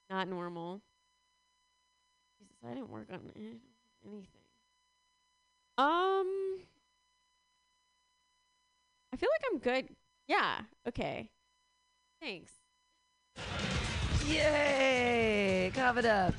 Not 0.08 0.28
normal. 0.28 0.80
I 2.64 2.74
didn't 2.74 2.88
work 2.88 3.08
on 3.12 3.18
anything. 3.34 4.37
Um, 5.78 6.58
I 9.12 9.16
feel 9.16 9.28
like 9.32 9.44
I'm 9.52 9.58
good. 9.58 9.88
Yeah. 10.26 10.62
Okay. 10.88 11.30
Thanks. 12.20 12.52
Yay! 14.26 15.70
Cover 15.72 16.00
it 16.00 16.06
up. 16.06 16.34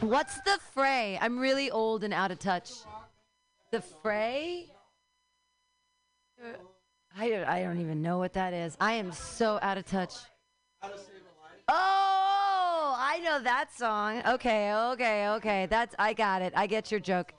What's 0.00 0.40
the 0.40 0.58
fray? 0.72 1.18
I'm 1.20 1.38
really 1.38 1.70
old 1.70 2.02
and 2.02 2.14
out 2.14 2.30
of 2.30 2.38
touch. 2.38 2.70
The 3.70 3.82
fray? 3.82 4.68
I 7.18 7.28
don't, 7.28 7.44
I 7.44 7.62
don't 7.62 7.78
even 7.80 8.00
know 8.00 8.16
what 8.16 8.32
that 8.32 8.54
is. 8.54 8.74
I 8.80 8.94
am 8.94 9.12
so 9.12 9.58
out 9.60 9.76
of 9.76 9.84
touch. 9.84 10.14
Oh, 10.82 10.88
I 11.68 13.20
know 13.22 13.42
that 13.42 13.76
song. 13.76 14.22
Okay, 14.26 14.72
okay, 14.72 15.28
okay. 15.28 15.66
That's 15.68 15.94
I 15.98 16.14
got 16.14 16.40
it. 16.40 16.54
I 16.56 16.66
get 16.66 16.90
your 16.90 17.00
joke. 17.00 17.34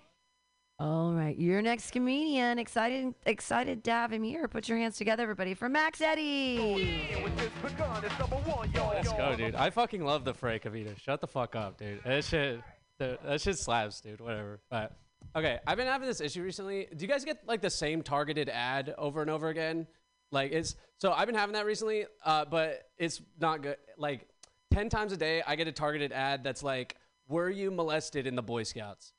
All 0.81 1.13
right, 1.13 1.37
your 1.37 1.61
next 1.61 1.91
comedian. 1.91 2.57
Excited, 2.57 3.13
excited 3.27 3.83
to 3.83 3.91
have 3.91 4.11
him 4.11 4.23
here. 4.23 4.47
Put 4.47 4.67
your 4.67 4.79
hands 4.79 4.97
together, 4.97 5.21
everybody, 5.21 5.53
for 5.53 5.69
Max 5.69 6.01
Eddie. 6.01 7.23
Let's 7.61 9.13
go, 9.13 9.35
dude. 9.37 9.53
I 9.53 9.69
fucking 9.69 10.03
love 10.03 10.25
the 10.25 10.33
Fray 10.33 10.57
Kavita. 10.57 10.99
Shut 10.99 11.21
the 11.21 11.27
fuck 11.27 11.55
up, 11.55 11.77
dude. 11.77 12.03
That 12.03 12.23
shit, 12.23 12.61
that 12.97 13.39
shit 13.39 13.59
slaps, 13.59 14.01
dude. 14.01 14.21
Whatever. 14.21 14.59
But 14.71 14.97
okay, 15.35 15.59
I've 15.67 15.77
been 15.77 15.85
having 15.85 16.07
this 16.07 16.19
issue 16.19 16.41
recently. 16.41 16.87
Do 16.97 17.05
you 17.05 17.07
guys 17.07 17.25
get 17.25 17.45
like 17.45 17.61
the 17.61 17.69
same 17.69 18.01
targeted 18.01 18.49
ad 18.49 18.95
over 18.97 19.21
and 19.21 19.29
over 19.29 19.49
again? 19.49 19.85
Like 20.31 20.51
it's 20.51 20.75
so 20.97 21.11
I've 21.11 21.27
been 21.27 21.35
having 21.35 21.53
that 21.53 21.67
recently, 21.67 22.07
uh, 22.25 22.45
but 22.45 22.89
it's 22.97 23.21
not 23.39 23.61
good. 23.61 23.77
Like 23.99 24.27
ten 24.71 24.89
times 24.89 25.13
a 25.13 25.17
day, 25.17 25.43
I 25.45 25.55
get 25.57 25.67
a 25.67 25.71
targeted 25.71 26.11
ad 26.11 26.43
that's 26.43 26.63
like, 26.63 26.95
"Were 27.27 27.51
you 27.51 27.69
molested 27.69 28.25
in 28.25 28.33
the 28.33 28.41
Boy 28.41 28.63
Scouts?" 28.63 29.13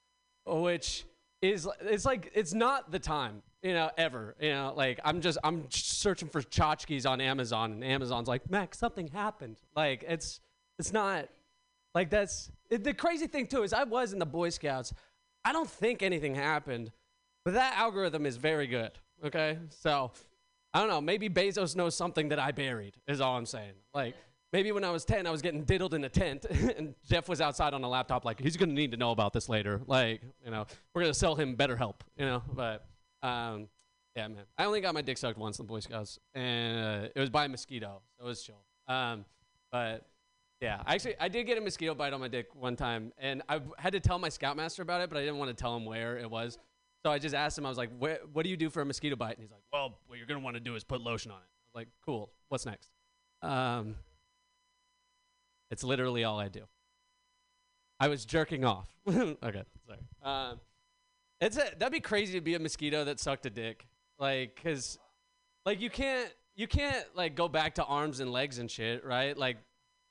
Which 0.45 1.05
is 1.43 1.69
it's 1.81 2.05
like 2.05 2.31
it's 2.35 2.55
not 2.55 2.93
the 2.93 2.99
time 3.01 3.43
you 3.63 3.75
know 3.75 3.91
ever 3.99 4.37
you 4.41 4.51
know 4.51 4.73
like 4.77 5.01
i'm 5.05 5.21
just 5.21 5.37
i'm 5.43 5.67
searching 5.71 6.29
for 6.29 6.41
tchotchkes 6.41 7.09
on 7.09 7.21
amazon 7.21 7.73
and 7.73 7.85
amazon's 7.85 8.29
like 8.29 8.49
max 8.49 8.79
something 8.79 9.09
happened. 9.09 9.57
Like 9.75 10.05
it's 10.09 10.41
it's 10.79 10.93
not 10.93 11.29
like 11.95 12.09
that's 12.09 12.51
it, 12.71 12.85
the 12.85 12.95
crazy 12.95 13.27
thing 13.27 13.49
too 13.49 13.65
is 13.65 13.73
i 13.73 13.83
was 13.83 14.13
in 14.13 14.19
the 14.21 14.27
boy 14.27 14.49
scouts. 14.49 14.95
I 15.45 15.53
don't 15.53 15.69
think 15.69 16.03
anything 16.03 16.37
happened 16.37 16.93
but 17.45 17.55
that 17.55 17.77
algorithm 17.77 18.25
is 18.25 18.37
very 18.37 18.69
good 18.69 18.93
okay? 19.25 19.59
So 19.69 20.13
i 20.73 20.79
don't 20.79 20.89
know 20.89 21.01
maybe 21.01 21.29
bezos 21.29 21.75
knows 21.75 21.97
something 21.97 22.29
that 22.29 22.39
i 22.39 22.53
buried 22.53 22.95
is 23.09 23.21
all 23.21 23.37
i'm 23.37 23.47
saying. 23.47 23.75
Like 23.93 24.15
maybe 24.53 24.73
when 24.73 24.85
I 24.85 24.91
was 24.91 25.05
10, 25.05 25.27
I 25.27 25.31
was 25.31 25.43
getting 25.43 25.65
diddled 25.65 25.95
in 25.95 26.05
a 26.05 26.09
tent, 26.09 26.45
and 26.51 26.95
Jeff 27.07 27.29
was 27.29 27.41
outside 27.41 27.75
on 27.75 27.83
a 27.83 27.89
laptop, 27.89 28.25
like, 28.25 28.41
he's 28.41 28.57
to 28.57 28.67
need 28.67 28.93
to 28.93 28.97
know 28.97 29.11
about 29.11 29.33
this 29.33 29.49
later. 29.49 29.81
Like, 29.87 30.23
you 30.45 30.51
know, 30.51 30.67
we're 30.95 31.03
to 31.05 31.15
sell 31.15 31.35
him 31.35 31.55
better 31.55 31.77
help, 31.77 32.05
you 32.17 32.27
know? 32.27 32.43
But, 32.53 32.87
um, 33.23 33.69
yeah, 34.17 34.29
man. 34.29 34.45
I 34.59 34.65
only 34.65 34.81
got 34.81 34.95
my 34.95 35.03
dick 35.03 35.19
sucked 35.19 35.39
once 35.39 35.59
in 35.59 35.67
the 35.67 35.69
Boy 35.69 35.81
Scouts, 35.81 36.19
and 36.35 36.79
uh, 37.05 37.09
it 37.15 37.21
was 37.21 37.31
by 37.31 37.47
a 37.47 37.49
mosquito, 37.49 38.03
so 38.19 38.25
it 38.25 38.29
was 38.29 38.43
chill. 38.43 38.63
Um, 38.89 39.25
but, 39.71 40.07
yeah, 40.61 40.83
actually, 40.87 41.15
I 41.19 41.29
did 41.29 41.45
get 41.45 41.59
a 41.59 41.61
mosquito 41.61 41.95
bite 41.95 42.13
on 42.13 42.21
my 42.21 42.29
dick 42.29 42.55
one 42.55 42.77
time, 42.77 43.13
and 43.19 43.43
I 43.49 43.61
had 43.79 43.95
to 43.95 44.01
tell 44.01 44.19
my 44.19 44.29
scoutmaster 44.29 44.83
about 44.83 45.01
it, 45.01 45.09
but 45.09 45.19
I 45.19 45.23
didn't 45.23 45.39
want 45.39 45.57
to 45.57 45.61
tell 45.61 45.77
him 45.77 45.85
where 45.85 46.19
it 46.19 46.31
was. 46.31 46.59
So 47.05 47.11
I 47.11 47.19
just 47.19 47.35
asked 47.35 47.59
him, 47.59 47.67
I 47.67 47.69
was 47.69 47.79
like, 47.79 47.91
what 47.99 48.45
do 48.45 48.49
you 48.49 48.57
do 48.57 48.71
for 48.71 48.81
a 48.81 48.85
mosquito 48.85 49.17
bite? 49.17 49.35
And 49.37 49.41
he's 49.41 49.51
like, 49.51 49.63
well, 49.73 49.99
what 50.07 50.19
you're 50.19 50.39
want 50.39 50.55
to 50.55 50.61
do 50.61 50.77
is 50.77 50.85
put 50.85 51.01
lotion 51.01 51.33
on 51.33 51.39
it. 51.39 51.41
I 51.41 51.65
was 51.67 51.75
like, 51.75 51.89
cool. 52.05 52.31
What's 52.49 52.65
next? 52.65 52.91
Um, 53.43 53.97
it's 55.73 55.83
literally 55.83 56.23
all 56.23 56.39
I 56.39 56.49
do. 56.49 56.61
I 57.99 58.09
was 58.09 58.27
jerking 58.27 58.63
off. 58.63 58.95
okay, 59.09 59.63
sorry. 59.87 59.99
Um, 60.23 60.61
it's 61.41 61.57
a, 61.57 61.65
that'd 61.79 61.91
be 61.91 61.99
crazy 61.99 62.35
to 62.35 62.43
be 62.43 62.55
a 62.55 62.59
mosquito 62.59 63.05
that 63.05 63.19
sucked 63.19 63.47
a 63.47 63.51
dick. 63.51 63.87
Like, 64.19 64.61
cause, 64.63 64.99
like 65.65 65.81
you 65.81 65.89
can't 65.89 66.31
you 66.55 66.69
can't 66.69 67.07
like 67.15 67.35
go 67.35 67.49
back 67.49 67.77
to 67.77 67.85
arms 67.85 68.21
and 68.21 68.31
legs 68.31 68.59
and 68.59 68.71
shit, 68.71 69.03
right? 69.03 69.37
Like, 69.37 69.57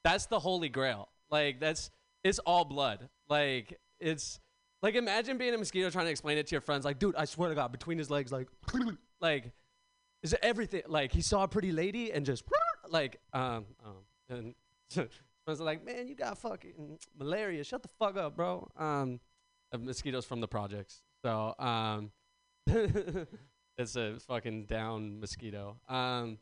that's 0.04 0.26
the 0.26 0.40
holy 0.40 0.68
grail. 0.68 1.10
Like 1.30 1.60
that's 1.60 1.92
it's 2.24 2.40
all 2.40 2.66
blood. 2.66 3.08
Like 3.30 3.80
it's 4.00 4.40
like 4.82 4.96
imagine 4.96 5.38
being 5.38 5.54
a 5.54 5.60
mosquito 5.60 5.92
trying 5.92 6.06
to 6.06 6.12
explain 6.12 6.40
it 6.40 6.48
to 6.48 6.56
your 6.56 6.62
friends. 6.62 6.86
Like, 6.86 6.98
dude, 6.98 7.16
I 7.16 7.26
swear 7.26 7.50
to 7.50 7.56
God, 7.56 7.72
between 7.72 8.00
his 8.00 8.10
legs, 8.10 8.32
like, 8.32 8.48
like, 9.22 9.52
is 10.24 10.36
everything 10.42 10.82
like 10.88 11.12
he 11.12 11.22
saw 11.22 11.44
a 11.44 11.48
pretty 11.48 11.72
lady 11.72 12.12
and 12.12 12.26
just 12.26 12.46
like 12.90 13.20
um 13.32 13.66
um 13.86 13.96
and. 14.28 14.56
I 15.48 15.52
was 15.52 15.60
like, 15.60 15.84
man, 15.86 16.08
you 16.08 16.16
got 16.16 16.38
fucking 16.38 17.00
malaria. 17.18 17.64
Shut 17.64 17.82
the 17.82 17.90
fuck 18.00 18.16
up, 18.16 18.36
bro. 18.36 18.68
Um, 18.78 19.20
mosquitoes 19.80 20.26
from 20.26 20.40
the 20.40 20.48
projects. 20.48 21.02
So, 21.24 21.56
um, 21.58 22.12
it's 23.78 23.96
a 23.96 24.18
fucking 24.28 24.66
down 24.66 25.20
mosquito. 25.20 25.78
Um, 25.90 26.38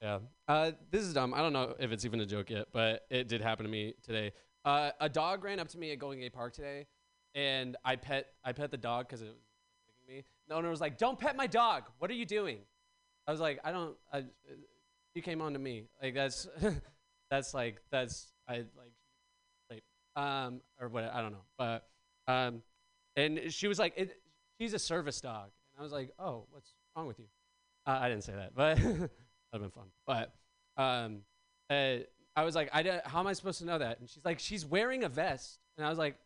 yeah. 0.00 0.18
Uh, 0.46 0.72
this 0.90 1.02
is 1.02 1.14
dumb. 1.14 1.34
I 1.34 1.38
don't 1.38 1.52
know 1.52 1.74
if 1.78 1.90
it's 1.90 2.04
even 2.04 2.20
a 2.20 2.26
joke 2.26 2.50
yet, 2.50 2.68
but 2.72 3.06
it 3.10 3.26
did 3.26 3.40
happen 3.40 3.64
to 3.64 3.70
me 3.70 3.94
today. 4.02 4.32
Uh, 4.64 4.90
a 5.00 5.08
dog 5.08 5.42
ran 5.44 5.58
up 5.58 5.68
to 5.68 5.78
me 5.78 5.92
at 5.92 5.98
Golden 5.98 6.20
Gate 6.20 6.32
Park 6.32 6.52
today, 6.52 6.86
and 7.34 7.76
I 7.84 7.96
pet 7.96 8.26
I 8.44 8.52
pet 8.52 8.70
the 8.70 8.76
dog 8.76 9.06
because 9.06 9.22
it 9.22 9.26
was 9.26 9.36
licking 9.86 10.16
me. 10.16 10.24
The 10.48 10.54
owner 10.54 10.70
was 10.70 10.80
like, 10.80 10.98
"Don't 10.98 11.18
pet 11.18 11.36
my 11.36 11.46
dog. 11.46 11.84
What 11.98 12.10
are 12.10 12.14
you 12.14 12.26
doing?" 12.26 12.58
I 13.26 13.30
was 13.30 13.40
like, 13.40 13.60
"I 13.64 13.72
don't. 13.72 13.96
I, 14.12 14.24
you 15.14 15.22
came 15.22 15.40
on 15.40 15.52
to 15.54 15.58
me. 15.58 15.84
Like 16.02 16.14
that's." 16.14 16.46
that's 17.34 17.52
like 17.52 17.82
that's 17.90 18.28
I 18.48 18.58
like 18.58 18.92
like 19.70 19.82
um 20.16 20.60
or 20.80 20.88
what 20.88 21.04
I 21.04 21.20
don't 21.20 21.32
know 21.32 21.44
but 21.58 21.86
um 22.28 22.62
and 23.16 23.52
she 23.52 23.68
was 23.68 23.78
like 23.78 23.94
it, 23.96 24.16
she's 24.58 24.74
a 24.74 24.78
service 24.78 25.20
dog. 25.20 25.50
And 25.72 25.80
I 25.80 25.82
was 25.82 25.92
like 25.92 26.12
oh 26.18 26.46
what's 26.50 26.72
wrong 26.96 27.06
with 27.06 27.18
you? 27.18 27.26
Uh, 27.86 27.98
I 28.00 28.08
didn't 28.08 28.24
say 28.24 28.34
that 28.34 28.54
but 28.54 28.76
that'd 28.76 29.10
been 29.52 29.70
fun 29.70 29.86
but 30.06 30.32
um 30.76 31.18
uh, 31.70 32.04
I 32.36 32.44
was 32.44 32.54
like 32.54 32.70
I 32.72 32.82
don't, 32.82 33.04
how 33.06 33.20
am 33.20 33.26
I 33.26 33.32
supposed 33.32 33.58
to 33.58 33.64
know 33.64 33.78
that? 33.78 33.98
And 33.98 34.08
she's 34.08 34.24
like 34.24 34.38
she's 34.38 34.64
wearing 34.64 35.02
a 35.04 35.08
vest. 35.08 35.58
And 35.76 35.84
I 35.84 35.88
was 35.88 35.98
like 35.98 36.16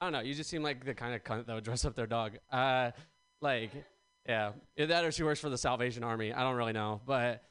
I 0.00 0.06
don't 0.06 0.12
know 0.12 0.20
you 0.20 0.34
just 0.34 0.48
seem 0.48 0.62
like 0.62 0.84
the 0.84 0.94
kind 0.94 1.14
of 1.14 1.24
cunt 1.24 1.46
that 1.46 1.54
would 1.54 1.64
dress 1.64 1.84
up 1.84 1.94
their 1.94 2.06
dog. 2.06 2.38
Uh 2.50 2.92
like 3.42 3.70
yeah 4.26 4.52
that 4.78 5.04
or 5.04 5.12
she 5.12 5.24
works 5.24 5.40
for 5.40 5.50
the 5.50 5.58
Salvation 5.58 6.02
Army 6.04 6.32
I 6.32 6.42
don't 6.42 6.56
really 6.56 6.72
know 6.72 7.02
but 7.04 7.42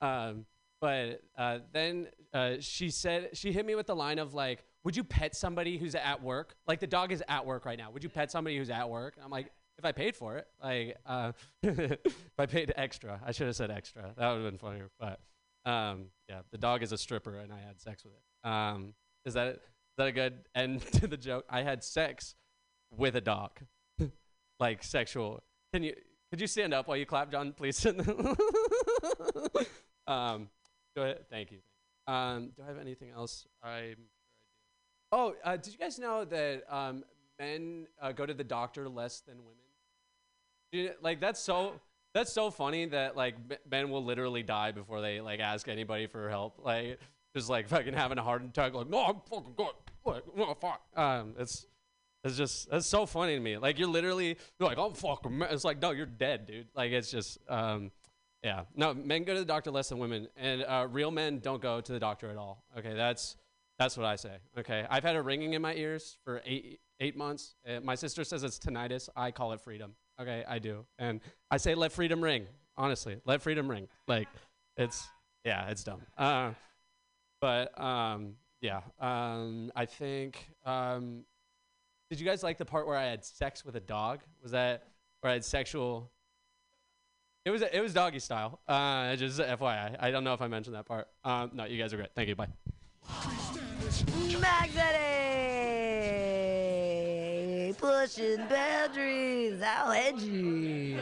um 0.00 0.46
but 0.82 1.22
uh, 1.38 1.60
then 1.72 2.08
uh, 2.34 2.56
she 2.58 2.90
said 2.90 3.30
she 3.34 3.52
hit 3.52 3.64
me 3.64 3.76
with 3.76 3.86
the 3.86 3.94
line 3.94 4.18
of 4.18 4.34
like, 4.34 4.64
"Would 4.84 4.96
you 4.96 5.04
pet 5.04 5.34
somebody 5.36 5.78
who's 5.78 5.94
at 5.94 6.20
work? 6.22 6.56
Like 6.66 6.80
the 6.80 6.88
dog 6.88 7.12
is 7.12 7.22
at 7.28 7.46
work 7.46 7.64
right 7.64 7.78
now. 7.78 7.92
Would 7.92 8.02
you 8.02 8.10
pet 8.10 8.32
somebody 8.32 8.58
who's 8.58 8.68
at 8.68 8.90
work?" 8.90 9.14
And 9.14 9.24
I'm 9.24 9.30
like, 9.30 9.52
"If 9.78 9.84
I 9.84 9.92
paid 9.92 10.16
for 10.16 10.36
it, 10.38 10.48
like, 10.62 10.96
uh, 11.06 11.30
if 11.62 11.98
I 12.36 12.46
paid 12.46 12.72
extra, 12.76 13.20
I 13.24 13.30
should 13.30 13.46
have 13.46 13.54
said 13.54 13.70
extra. 13.70 14.12
That 14.18 14.28
would 14.28 14.42
have 14.42 14.50
been 14.52 14.58
funnier." 14.58 14.90
But 14.98 15.20
um, 15.64 16.06
yeah, 16.28 16.40
the 16.50 16.58
dog 16.58 16.82
is 16.82 16.90
a 16.90 16.98
stripper, 16.98 17.36
and 17.36 17.52
I 17.52 17.60
had 17.60 17.80
sex 17.80 18.02
with 18.02 18.14
it. 18.14 18.48
Um, 18.48 18.94
Is 19.24 19.34
that 19.34 19.48
is 19.54 19.60
that 19.98 20.08
a 20.08 20.12
good 20.12 20.40
end 20.56 20.80
to 20.94 21.06
the 21.06 21.16
joke? 21.16 21.44
I 21.48 21.62
had 21.62 21.84
sex 21.84 22.34
with 22.90 23.14
a 23.14 23.20
dog, 23.20 23.52
like 24.58 24.82
sexual. 24.82 25.44
Can 25.72 25.84
you 25.84 25.94
could 26.30 26.40
you 26.40 26.48
stand 26.48 26.74
up 26.74 26.88
while 26.88 26.96
you 26.96 27.06
clap, 27.06 27.30
John, 27.30 27.52
please? 27.52 27.86
um, 30.08 30.48
go 30.96 31.02
ahead. 31.02 31.24
Thank 31.30 31.52
you. 31.52 31.58
Um, 32.06 32.50
do 32.56 32.62
I 32.62 32.66
have 32.66 32.78
anything 32.78 33.10
else? 33.10 33.46
I'm. 33.62 33.96
Oh, 35.12 35.34
uh, 35.44 35.56
did 35.56 35.72
you 35.72 35.78
guys 35.78 35.98
know 35.98 36.24
that 36.24 36.64
um, 36.74 37.04
men 37.38 37.86
uh, 38.00 38.12
go 38.12 38.24
to 38.26 38.34
the 38.34 38.44
doctor 38.44 38.88
less 38.88 39.20
than 39.20 39.36
women? 39.38 40.94
Like 41.02 41.20
that's 41.20 41.40
so 41.40 41.74
that's 42.14 42.32
so 42.32 42.50
funny 42.50 42.86
that 42.86 43.16
like 43.16 43.34
men 43.70 43.90
will 43.90 44.04
literally 44.04 44.42
die 44.42 44.72
before 44.72 45.00
they 45.00 45.20
like 45.20 45.40
ask 45.40 45.68
anybody 45.68 46.06
for 46.06 46.28
help. 46.30 46.60
Like 46.62 46.98
just 47.36 47.50
like 47.50 47.68
fucking 47.68 47.94
having 47.94 48.18
a 48.18 48.22
heart 48.22 48.42
attack. 48.42 48.74
Like 48.74 48.88
no, 48.88 49.04
I'm 49.04 49.20
fucking 49.28 49.54
good. 49.56 49.72
Like 50.04 50.24
oh 50.38 50.54
fuck. 50.54 50.80
Um, 50.96 51.34
it's 51.38 51.66
it's 52.24 52.36
just 52.36 52.68
it's 52.72 52.86
so 52.86 53.06
funny 53.06 53.34
to 53.34 53.40
me. 53.40 53.58
Like 53.58 53.78
you're 53.78 53.88
literally 53.88 54.36
you're 54.58 54.68
like 54.68 54.78
I'm 54.78 54.94
fucking. 54.94 55.38
ma-" 55.38 55.46
It's 55.50 55.64
like 55.64 55.80
no, 55.80 55.90
you're 55.90 56.06
dead, 56.06 56.46
dude. 56.46 56.68
Like 56.74 56.92
it's 56.92 57.10
just 57.10 57.38
um. 57.48 57.90
Yeah, 58.42 58.62
no, 58.74 58.92
men 58.92 59.22
go 59.22 59.34
to 59.34 59.40
the 59.40 59.46
doctor 59.46 59.70
less 59.70 59.88
than 59.88 59.98
women, 59.98 60.26
and 60.36 60.64
uh, 60.64 60.88
real 60.90 61.12
men 61.12 61.38
don't 61.38 61.62
go 61.62 61.80
to 61.80 61.92
the 61.92 62.00
doctor 62.00 62.28
at 62.28 62.36
all. 62.36 62.64
Okay, 62.76 62.94
that's 62.94 63.36
that's 63.78 63.96
what 63.96 64.04
I 64.04 64.16
say. 64.16 64.36
Okay, 64.58 64.84
I've 64.90 65.04
had 65.04 65.14
a 65.14 65.22
ringing 65.22 65.52
in 65.54 65.62
my 65.62 65.74
ears 65.74 66.18
for 66.24 66.42
eight 66.44 66.80
eight 66.98 67.16
months. 67.16 67.54
Uh, 67.68 67.80
my 67.80 67.94
sister 67.94 68.24
says 68.24 68.42
it's 68.42 68.58
tinnitus. 68.58 69.08
I 69.14 69.30
call 69.30 69.52
it 69.52 69.60
freedom. 69.60 69.94
Okay, 70.20 70.44
I 70.48 70.58
do, 70.58 70.84
and 70.98 71.20
I 71.50 71.56
say 71.56 71.74
let 71.74 71.92
freedom 71.92 72.20
ring. 72.22 72.46
Honestly, 72.76 73.20
let 73.26 73.42
freedom 73.42 73.68
ring. 73.70 73.86
Like, 74.08 74.28
it's 74.76 75.06
yeah, 75.44 75.68
it's 75.68 75.84
dumb. 75.84 76.02
Uh, 76.18 76.50
but 77.40 77.78
um, 77.80 78.34
yeah, 78.60 78.80
um, 79.00 79.70
I 79.76 79.86
think. 79.86 80.48
Um, 80.64 81.24
did 82.10 82.20
you 82.20 82.26
guys 82.26 82.42
like 82.42 82.58
the 82.58 82.64
part 82.66 82.86
where 82.86 82.96
I 82.96 83.04
had 83.04 83.24
sex 83.24 83.64
with 83.64 83.74
a 83.74 83.80
dog? 83.80 84.20
Was 84.42 84.52
that 84.52 84.82
where 85.20 85.30
I 85.30 85.34
had 85.34 85.44
sexual? 85.44 86.10
It 87.44 87.50
was 87.50 87.62
it 87.62 87.80
was 87.80 87.92
doggy 87.92 88.20
style. 88.20 88.60
Uh, 88.68 89.16
just 89.16 89.40
FYI. 89.40 89.96
I 89.98 90.10
don't 90.12 90.22
know 90.22 90.32
if 90.32 90.40
I 90.40 90.46
mentioned 90.46 90.76
that 90.76 90.86
part. 90.86 91.08
Um, 91.24 91.50
no, 91.54 91.64
you 91.64 91.76
guys 91.76 91.92
are 91.92 91.96
great. 91.96 92.14
Thank 92.14 92.28
you. 92.28 92.36
Bye. 92.36 92.48
Eddie, 97.62 97.72
pushing 97.74 98.46
boundaries, 98.48 99.60
how 99.62 99.90
edgy. 99.90 100.96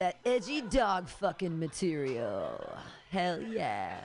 That 0.00 0.16
edgy 0.24 0.62
dog 0.62 1.08
fucking 1.08 1.58
material. 1.58 2.76
Hell 3.10 3.40
yeah. 3.42 3.98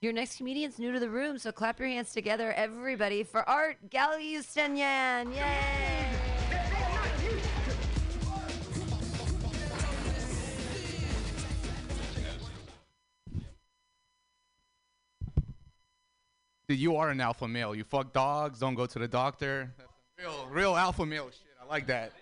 Your 0.00 0.12
next 0.12 0.36
comedian's 0.38 0.78
new 0.78 0.92
to 0.92 1.00
the 1.00 1.10
room, 1.10 1.38
so 1.38 1.52
clap 1.52 1.78
your 1.78 1.88
hands 1.88 2.12
together, 2.12 2.52
everybody, 2.52 3.22
for 3.22 3.46
Art 3.48 3.76
Galustanyan. 3.90 5.34
Yay! 5.34 6.09
You 16.74 16.96
are 16.96 17.10
an 17.10 17.20
alpha 17.20 17.48
male. 17.48 17.74
You 17.74 17.84
fuck 17.84 18.12
dogs, 18.12 18.58
don't 18.58 18.74
go 18.74 18.86
to 18.86 18.98
the 18.98 19.08
doctor. 19.08 19.72
Real, 20.18 20.46
real 20.50 20.76
alpha 20.76 21.06
male 21.06 21.30
shit. 21.30 21.46
I 21.60 21.66
like 21.66 21.86
that. 21.86 22.12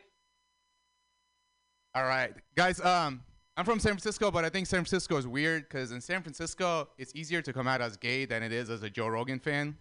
All 1.95 2.05
right, 2.05 2.33
guys. 2.55 2.81
Um, 2.81 3.23
I'm 3.57 3.65
from 3.65 3.81
San 3.81 3.91
Francisco, 3.93 4.31
but 4.31 4.45
I 4.45 4.51
think 4.51 4.69
San 4.69 4.79
Francisco 4.79 5.17
is 5.17 5.27
weird 5.27 5.69
because 5.69 5.91
in 5.91 6.01
San 6.01 6.23
Francisco, 6.23 6.89
it's 6.97 7.13
easier 7.17 7.43
to 7.43 7.53
come 7.53 7.67
out 7.67 7.81
as 7.81 7.97
gay 7.97 8.25
than 8.25 8.43
it 8.45 8.53
is 8.53 8.71
as 8.71 8.85
a 8.85 8.91
Joe 8.91 9.09
Rogan 9.09 9.41
fan. 9.41 9.77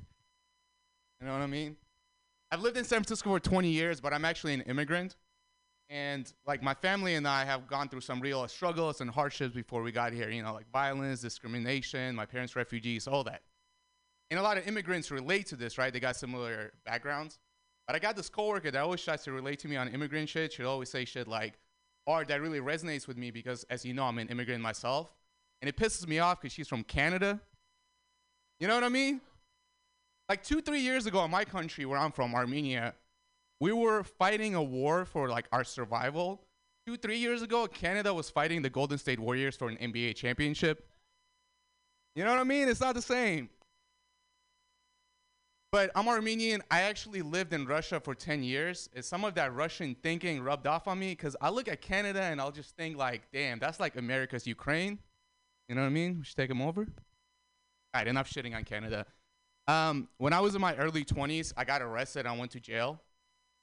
You 1.22 1.28
know 1.28 1.34
what 1.34 1.42
I 1.42 1.48
mean? 1.48 1.76
I've 2.52 2.62
lived 2.62 2.78
in 2.78 2.86
San 2.86 3.00
Francisco 3.00 3.30
for 3.30 3.40
20 3.40 3.70
years, 3.70 4.02
but 4.02 4.14
I'm 4.14 4.26
actually 4.26 4.54
an 4.56 4.62
immigrant. 4.62 5.16
And 5.90 6.32
like 6.46 6.64
my 6.64 6.74
family 6.74 7.16
and 7.16 7.28
I 7.28 7.46
have 7.46 7.68
gone 7.68 7.88
through 7.88 8.02
some 8.02 8.20
real 8.20 8.48
struggles 8.48 9.00
and 9.00 9.10
hardships 9.10 9.54
before 9.54 9.82
we 9.84 9.92
got 9.92 10.12
here, 10.12 10.30
you 10.30 10.42
know, 10.42 10.54
like 10.54 10.70
violence, 10.72 11.22
discrimination, 11.22 12.16
my 12.16 12.26
parents 12.26 12.56
refugees, 12.56 13.08
all 13.08 13.24
that. 13.26 13.42
And 14.30 14.40
a 14.40 14.44
lot 14.44 14.58
of 14.58 14.68
immigrants 14.68 15.10
relate 15.10 15.48
to 15.48 15.56
this, 15.56 15.78
right? 15.78 15.92
They 15.92 16.00
got 16.00 16.16
similar 16.16 16.74
backgrounds. 16.86 17.40
But 17.88 17.96
I 17.96 18.00
got 18.00 18.18
this 18.18 18.30
coworker 18.30 18.70
that 18.72 18.82
always 18.82 19.02
tries 19.02 19.24
to 19.24 19.32
relate 19.32 19.60
to 19.60 19.68
me 19.70 19.78
on 19.78 19.88
immigrant 19.88 20.28
shit. 20.28 20.52
She'll 20.52 20.70
always 20.70 20.90
say 20.90 21.06
shit 21.06 21.28
like, 21.28 21.54
art 22.06 22.28
that 22.30 22.42
really 22.42 22.60
resonates 22.60 23.08
with 23.08 23.18
me 23.18 23.32
because, 23.32 23.64
as 23.70 23.86
you 23.86 23.94
know, 23.94 24.04
I'm 24.04 24.18
an 24.18 24.28
immigrant 24.30 24.62
myself. 24.62 25.14
And 25.62 25.70
it 25.70 25.78
pisses 25.78 26.08
me 26.08 26.20
off 26.20 26.42
because 26.42 26.54
she's 26.54 26.68
from 26.68 26.84
Canada. 26.84 27.40
You 28.60 28.68
know 28.68 28.76
what 28.76 28.84
I 28.84 28.90
mean? 28.90 29.22
Like 30.30 30.44
two, 30.44 30.62
three 30.62 30.82
years 30.82 31.06
ago 31.06 31.24
in 31.24 31.32
my 31.32 31.46
country, 31.46 31.86
where 31.86 31.98
I'm 31.98 32.12
from, 32.12 32.36
Armenia, 32.36 32.94
we 33.60 33.72
were 33.72 34.04
fighting 34.04 34.56
a 34.56 34.64
war 34.64 35.06
for 35.06 35.30
like 35.30 35.48
our 35.52 35.64
survival. 35.64 36.42
Two, 36.86 36.98
three 36.98 37.18
years 37.18 37.42
ago, 37.42 37.68
Canada 37.68 38.14
was 38.14 38.30
fighting 38.30 38.62
the 38.62 38.70
Golden 38.70 38.98
State 38.98 39.20
Warriors 39.20 39.56
for 39.56 39.70
an 39.70 39.78
NBA 39.78 40.16
championship. 40.16 40.88
You 42.16 42.24
know 42.24 42.32
what 42.32 42.40
I 42.40 42.44
mean? 42.44 42.68
It's 42.68 42.82
not 42.82 42.96
the 42.96 43.02
same. 43.02 43.50
But 45.72 45.92
I'm 45.96 46.08
Armenian. 46.08 46.64
I 46.72 46.82
actually 46.84 47.22
lived 47.22 47.52
in 47.52 47.66
Russia 47.66 48.00
for 48.00 48.16
10 48.16 48.42
years. 48.42 48.90
Some 49.02 49.26
of 49.26 49.36
that 49.36 49.54
Russian 49.54 49.96
thinking 50.02 50.42
rubbed 50.42 50.66
off 50.66 50.88
on 50.88 50.98
me 50.98 51.12
because 51.12 51.36
I 51.42 51.50
look 51.50 51.68
at 51.68 51.82
Canada 51.82 52.22
and 52.22 52.40
I'll 52.40 52.52
just 52.52 52.76
think 52.78 52.98
like, 52.98 53.24
damn, 53.34 53.60
that's 53.60 53.80
like 53.80 53.98
America's 53.98 54.48
Ukraine. 54.48 54.98
You 55.68 55.76
know 55.76 55.82
what 55.82 55.88
I 55.88 55.92
mean? 55.92 56.20
We 56.20 56.24
should 56.24 56.38
take 56.38 56.48
them 56.48 56.62
over. 56.62 56.82
All 56.82 56.88
right, 57.94 58.08
enough 58.08 58.32
shitting 58.32 58.56
on 58.56 58.64
Canada. 58.64 59.06
Um, 59.68 60.08
when 60.18 60.32
I 60.32 60.40
was 60.40 60.56
in 60.56 60.62
my 60.62 60.74
early 60.78 61.04
20s, 61.04 61.52
I 61.58 61.66
got 61.66 61.82
arrested 61.82 62.22
and 62.22 62.30
I 62.30 62.38
went 62.38 62.52
to 62.52 62.62
jail, 62.62 63.02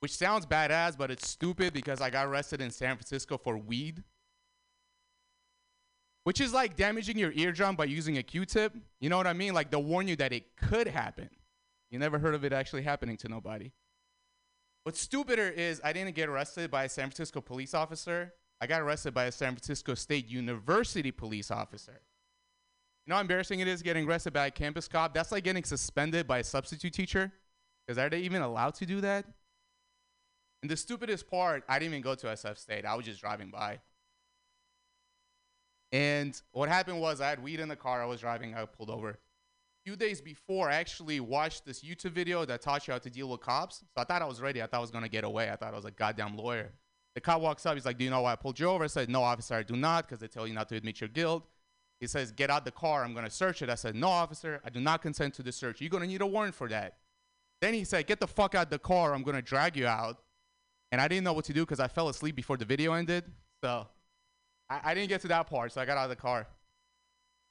which 0.00 0.12
sounds 0.12 0.44
badass, 0.44 0.98
but 0.98 1.10
it's 1.10 1.26
stupid 1.26 1.72
because 1.72 2.02
I 2.02 2.10
got 2.10 2.26
arrested 2.26 2.60
in 2.60 2.70
San 2.70 2.96
Francisco 2.96 3.38
for 3.38 3.56
weed, 3.56 4.02
which 6.24 6.42
is 6.42 6.52
like 6.52 6.76
damaging 6.76 7.18
your 7.18 7.32
eardrum 7.32 7.76
by 7.76 7.86
using 7.86 8.18
a 8.18 8.22
Q-tip. 8.22 8.74
You 9.00 9.08
know 9.08 9.16
what 9.16 9.26
I 9.26 9.32
mean? 9.32 9.54
Like 9.54 9.70
they'll 9.70 9.82
warn 9.82 10.06
you 10.06 10.16
that 10.16 10.34
it 10.34 10.54
could 10.56 10.88
happen. 10.88 11.30
You 11.94 12.00
never 12.00 12.18
heard 12.18 12.34
of 12.34 12.44
it 12.44 12.52
actually 12.52 12.82
happening 12.82 13.16
to 13.18 13.28
nobody. 13.28 13.70
What's 14.82 15.00
stupider 15.00 15.48
is 15.48 15.80
I 15.84 15.92
didn't 15.92 16.16
get 16.16 16.28
arrested 16.28 16.68
by 16.68 16.82
a 16.82 16.88
San 16.88 17.04
Francisco 17.04 17.40
police 17.40 17.72
officer. 17.72 18.32
I 18.60 18.66
got 18.66 18.82
arrested 18.82 19.14
by 19.14 19.26
a 19.26 19.32
San 19.32 19.52
Francisco 19.52 19.94
State 19.94 20.26
University 20.28 21.12
police 21.12 21.52
officer. 21.52 22.00
You 23.06 23.10
know 23.10 23.14
how 23.14 23.20
embarrassing 23.20 23.60
it 23.60 23.68
is 23.68 23.80
getting 23.80 24.08
arrested 24.08 24.32
by 24.32 24.46
a 24.46 24.50
campus 24.50 24.88
cop? 24.88 25.14
That's 25.14 25.30
like 25.30 25.44
getting 25.44 25.62
suspended 25.62 26.26
by 26.26 26.38
a 26.38 26.44
substitute 26.44 26.92
teacher. 26.92 27.30
Because 27.86 27.96
are 27.96 28.10
they 28.10 28.22
even 28.22 28.42
allowed 28.42 28.74
to 28.74 28.86
do 28.86 29.00
that? 29.00 29.24
And 30.62 30.70
the 30.72 30.76
stupidest 30.76 31.30
part, 31.30 31.62
I 31.68 31.78
didn't 31.78 31.92
even 31.92 32.02
go 32.02 32.16
to 32.16 32.26
SF 32.26 32.58
State. 32.58 32.84
I 32.84 32.96
was 32.96 33.06
just 33.06 33.20
driving 33.20 33.50
by. 33.50 33.78
And 35.92 36.42
what 36.50 36.68
happened 36.68 37.00
was 37.00 37.20
I 37.20 37.28
had 37.28 37.40
weed 37.40 37.60
in 37.60 37.68
the 37.68 37.76
car. 37.76 38.02
I 38.02 38.06
was 38.06 38.18
driving. 38.18 38.56
I 38.56 38.64
pulled 38.64 38.90
over. 38.90 39.16
Few 39.84 39.96
days 39.96 40.22
before, 40.22 40.70
I 40.70 40.76
actually 40.76 41.20
watched 41.20 41.66
this 41.66 41.82
YouTube 41.82 42.12
video 42.12 42.46
that 42.46 42.62
taught 42.62 42.86
you 42.86 42.92
how 42.92 42.98
to 42.98 43.10
deal 43.10 43.28
with 43.28 43.40
cops. 43.40 43.80
So 43.80 44.00
I 44.00 44.04
thought 44.04 44.22
I 44.22 44.24
was 44.24 44.40
ready. 44.40 44.62
I 44.62 44.66
thought 44.66 44.78
I 44.78 44.80
was 44.80 44.90
to 44.90 45.10
get 45.10 45.24
away. 45.24 45.50
I 45.50 45.56
thought 45.56 45.74
I 45.74 45.76
was 45.76 45.84
a 45.84 45.90
goddamn 45.90 46.38
lawyer. 46.38 46.72
The 47.14 47.20
cop 47.20 47.42
walks 47.42 47.66
up. 47.66 47.74
He's 47.74 47.84
like, 47.84 47.98
Do 47.98 48.04
you 48.04 48.10
know 48.10 48.22
why 48.22 48.32
I 48.32 48.36
pulled 48.36 48.58
you 48.58 48.66
over? 48.66 48.84
I 48.84 48.86
said, 48.86 49.10
No, 49.10 49.22
officer, 49.22 49.54
I 49.54 49.62
do 49.62 49.76
not, 49.76 50.06
because 50.06 50.20
they 50.20 50.26
tell 50.26 50.46
you 50.46 50.54
not 50.54 50.70
to 50.70 50.76
admit 50.76 51.02
your 51.02 51.08
guilt. 51.08 51.44
He 52.00 52.06
says, 52.06 52.32
Get 52.32 52.48
out 52.48 52.64
the 52.64 52.70
car. 52.70 53.04
I'm 53.04 53.12
to 53.26 53.30
search 53.30 53.60
it. 53.60 53.68
I 53.68 53.74
said, 53.74 53.94
No, 53.94 54.08
officer, 54.08 54.60
I 54.64 54.70
do 54.70 54.80
not 54.80 55.02
consent 55.02 55.34
to 55.34 55.42
the 55.42 55.52
search. 55.52 55.82
You're 55.82 55.90
to 56.02 56.08
need 56.08 56.22
a 56.22 56.26
warrant 56.26 56.54
for 56.54 56.68
that. 56.68 56.96
Then 57.60 57.74
he 57.74 57.84
said, 57.84 58.06
Get 58.06 58.20
the 58.20 58.26
fuck 58.26 58.54
out 58.54 58.70
the 58.70 58.78
car. 58.78 59.14
I'm 59.14 59.22
to 59.36 59.42
drag 59.42 59.76
you 59.76 59.86
out. 59.86 60.18
And 60.92 61.00
I 61.00 61.08
didn't 61.08 61.24
know 61.24 61.34
what 61.34 61.44
to 61.46 61.52
do 61.52 61.60
because 61.60 61.80
I 61.80 61.88
fell 61.88 62.08
asleep 62.08 62.36
before 62.36 62.56
the 62.56 62.64
video 62.64 62.94
ended. 62.94 63.24
So 63.62 63.86
I, 64.70 64.80
I 64.82 64.94
didn't 64.94 65.10
get 65.10 65.20
to 65.22 65.28
that 65.28 65.46
part. 65.46 65.72
So 65.72 65.80
I 65.82 65.84
got 65.84 65.98
out 65.98 66.04
of 66.04 66.10
the 66.10 66.16
car. 66.16 66.46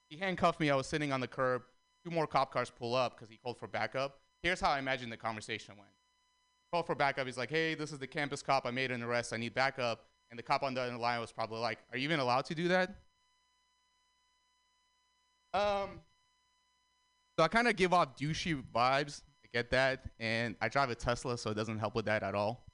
He 0.09 0.17
handcuffed 0.17 0.59
me. 0.59 0.71
I 0.71 0.75
was 0.75 0.87
sitting 0.87 1.11
on 1.11 1.19
the 1.19 1.27
curb. 1.27 1.61
Two 2.03 2.11
more 2.11 2.27
cop 2.27 2.51
cars 2.51 2.69
pull 2.69 2.95
up 2.95 3.15
because 3.15 3.29
he 3.29 3.37
called 3.37 3.57
for 3.57 3.67
backup. 3.67 4.19
Here's 4.41 4.59
how 4.59 4.71
I 4.71 4.79
imagine 4.79 5.09
the 5.09 5.17
conversation 5.17 5.75
went. 5.77 5.89
Called 6.71 6.85
for 6.85 6.95
backup. 6.95 7.25
He's 7.25 7.37
like, 7.37 7.49
Hey, 7.49 7.75
this 7.75 7.91
is 7.91 7.99
the 7.99 8.07
campus 8.07 8.41
cop. 8.41 8.65
I 8.65 8.71
made 8.71 8.91
an 8.91 9.03
arrest. 9.03 9.33
I 9.33 9.37
need 9.37 9.53
backup. 9.53 10.05
And 10.29 10.37
the 10.37 10.43
cop 10.43 10.63
on 10.63 10.73
the 10.73 10.81
other 10.81 10.97
line 10.97 11.19
was 11.21 11.31
probably 11.31 11.59
like, 11.59 11.79
Are 11.91 11.97
you 11.97 12.03
even 12.03 12.19
allowed 12.19 12.45
to 12.45 12.55
do 12.55 12.67
that? 12.69 12.95
Um, 15.53 16.01
so 17.37 17.43
I 17.43 17.47
kind 17.47 17.67
of 17.67 17.75
give 17.75 17.93
off 17.93 18.17
douchey 18.17 18.61
vibes. 18.73 19.21
I 19.43 19.47
get 19.53 19.69
that, 19.71 20.09
and 20.19 20.55
I 20.61 20.69
drive 20.69 20.89
a 20.89 20.95
Tesla, 20.95 21.37
so 21.37 21.51
it 21.51 21.55
doesn't 21.55 21.79
help 21.79 21.95
with 21.95 22.05
that 22.05 22.23
at 22.23 22.35
all. 22.35 22.65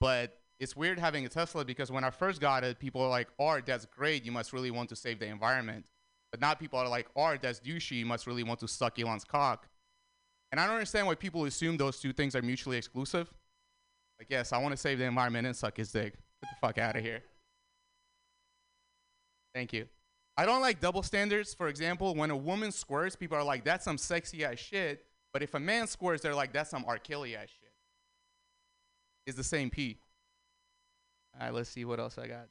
But 0.00 0.38
it's 0.58 0.76
weird 0.76 0.98
having 0.98 1.26
a 1.26 1.28
Tesla 1.28 1.64
because 1.64 1.90
when 1.90 2.04
I 2.04 2.10
first 2.10 2.40
got 2.40 2.64
it, 2.64 2.78
people 2.78 3.02
are 3.02 3.08
like, 3.08 3.28
"Art, 3.38 3.66
that's 3.66 3.86
great. 3.86 4.24
You 4.24 4.32
must 4.32 4.52
really 4.52 4.70
want 4.70 4.88
to 4.90 4.96
save 4.96 5.18
the 5.18 5.26
environment." 5.26 5.84
But 6.32 6.40
now 6.40 6.54
people 6.54 6.80
are 6.80 6.88
like, 6.88 7.06
"Art, 7.14 7.42
that's 7.42 7.60
douchey. 7.60 8.04
Must 8.04 8.26
really 8.26 8.42
want 8.42 8.58
to 8.60 8.68
suck 8.68 8.98
Elon's 8.98 9.24
cock." 9.24 9.68
And 10.50 10.60
I 10.60 10.66
don't 10.66 10.74
understand 10.74 11.06
why 11.06 11.14
people 11.14 11.44
assume 11.44 11.76
those 11.76 12.00
two 12.00 12.12
things 12.12 12.34
are 12.34 12.42
mutually 12.42 12.76
exclusive. 12.76 13.32
Like, 14.18 14.28
yes, 14.28 14.52
I 14.52 14.58
want 14.58 14.72
to 14.72 14.76
save 14.76 14.98
the 14.98 15.04
environment 15.04 15.46
and 15.46 15.56
suck 15.56 15.76
his 15.76 15.92
dick. 15.92 16.14
Get 16.42 16.50
the 16.50 16.56
fuck 16.60 16.78
out 16.78 16.96
of 16.96 17.02
here. 17.02 17.22
Thank 19.54 19.72
you. 19.72 19.86
I 20.36 20.46
don't 20.46 20.60
like 20.60 20.80
double 20.80 21.02
standards. 21.02 21.54
For 21.54 21.68
example, 21.68 22.14
when 22.14 22.30
a 22.30 22.36
woman 22.36 22.72
squirts, 22.72 23.16
people 23.16 23.36
are 23.36 23.44
like, 23.44 23.64
that's 23.64 23.84
some 23.84 23.98
sexy 23.98 24.44
ass 24.44 24.58
shit. 24.58 25.04
But 25.32 25.42
if 25.42 25.54
a 25.54 25.60
man 25.60 25.86
squirts, 25.86 26.22
they're 26.22 26.34
like, 26.34 26.52
that's 26.52 26.70
some 26.70 26.84
R. 26.86 26.98
Kelly 26.98 27.34
ass 27.36 27.48
shit. 27.48 27.72
It's 29.26 29.36
the 29.36 29.44
same 29.44 29.70
pee. 29.70 29.98
All 31.34 31.46
right, 31.46 31.54
let's 31.54 31.70
see 31.70 31.84
what 31.84 31.98
else 31.98 32.18
I 32.18 32.26
got. 32.26 32.48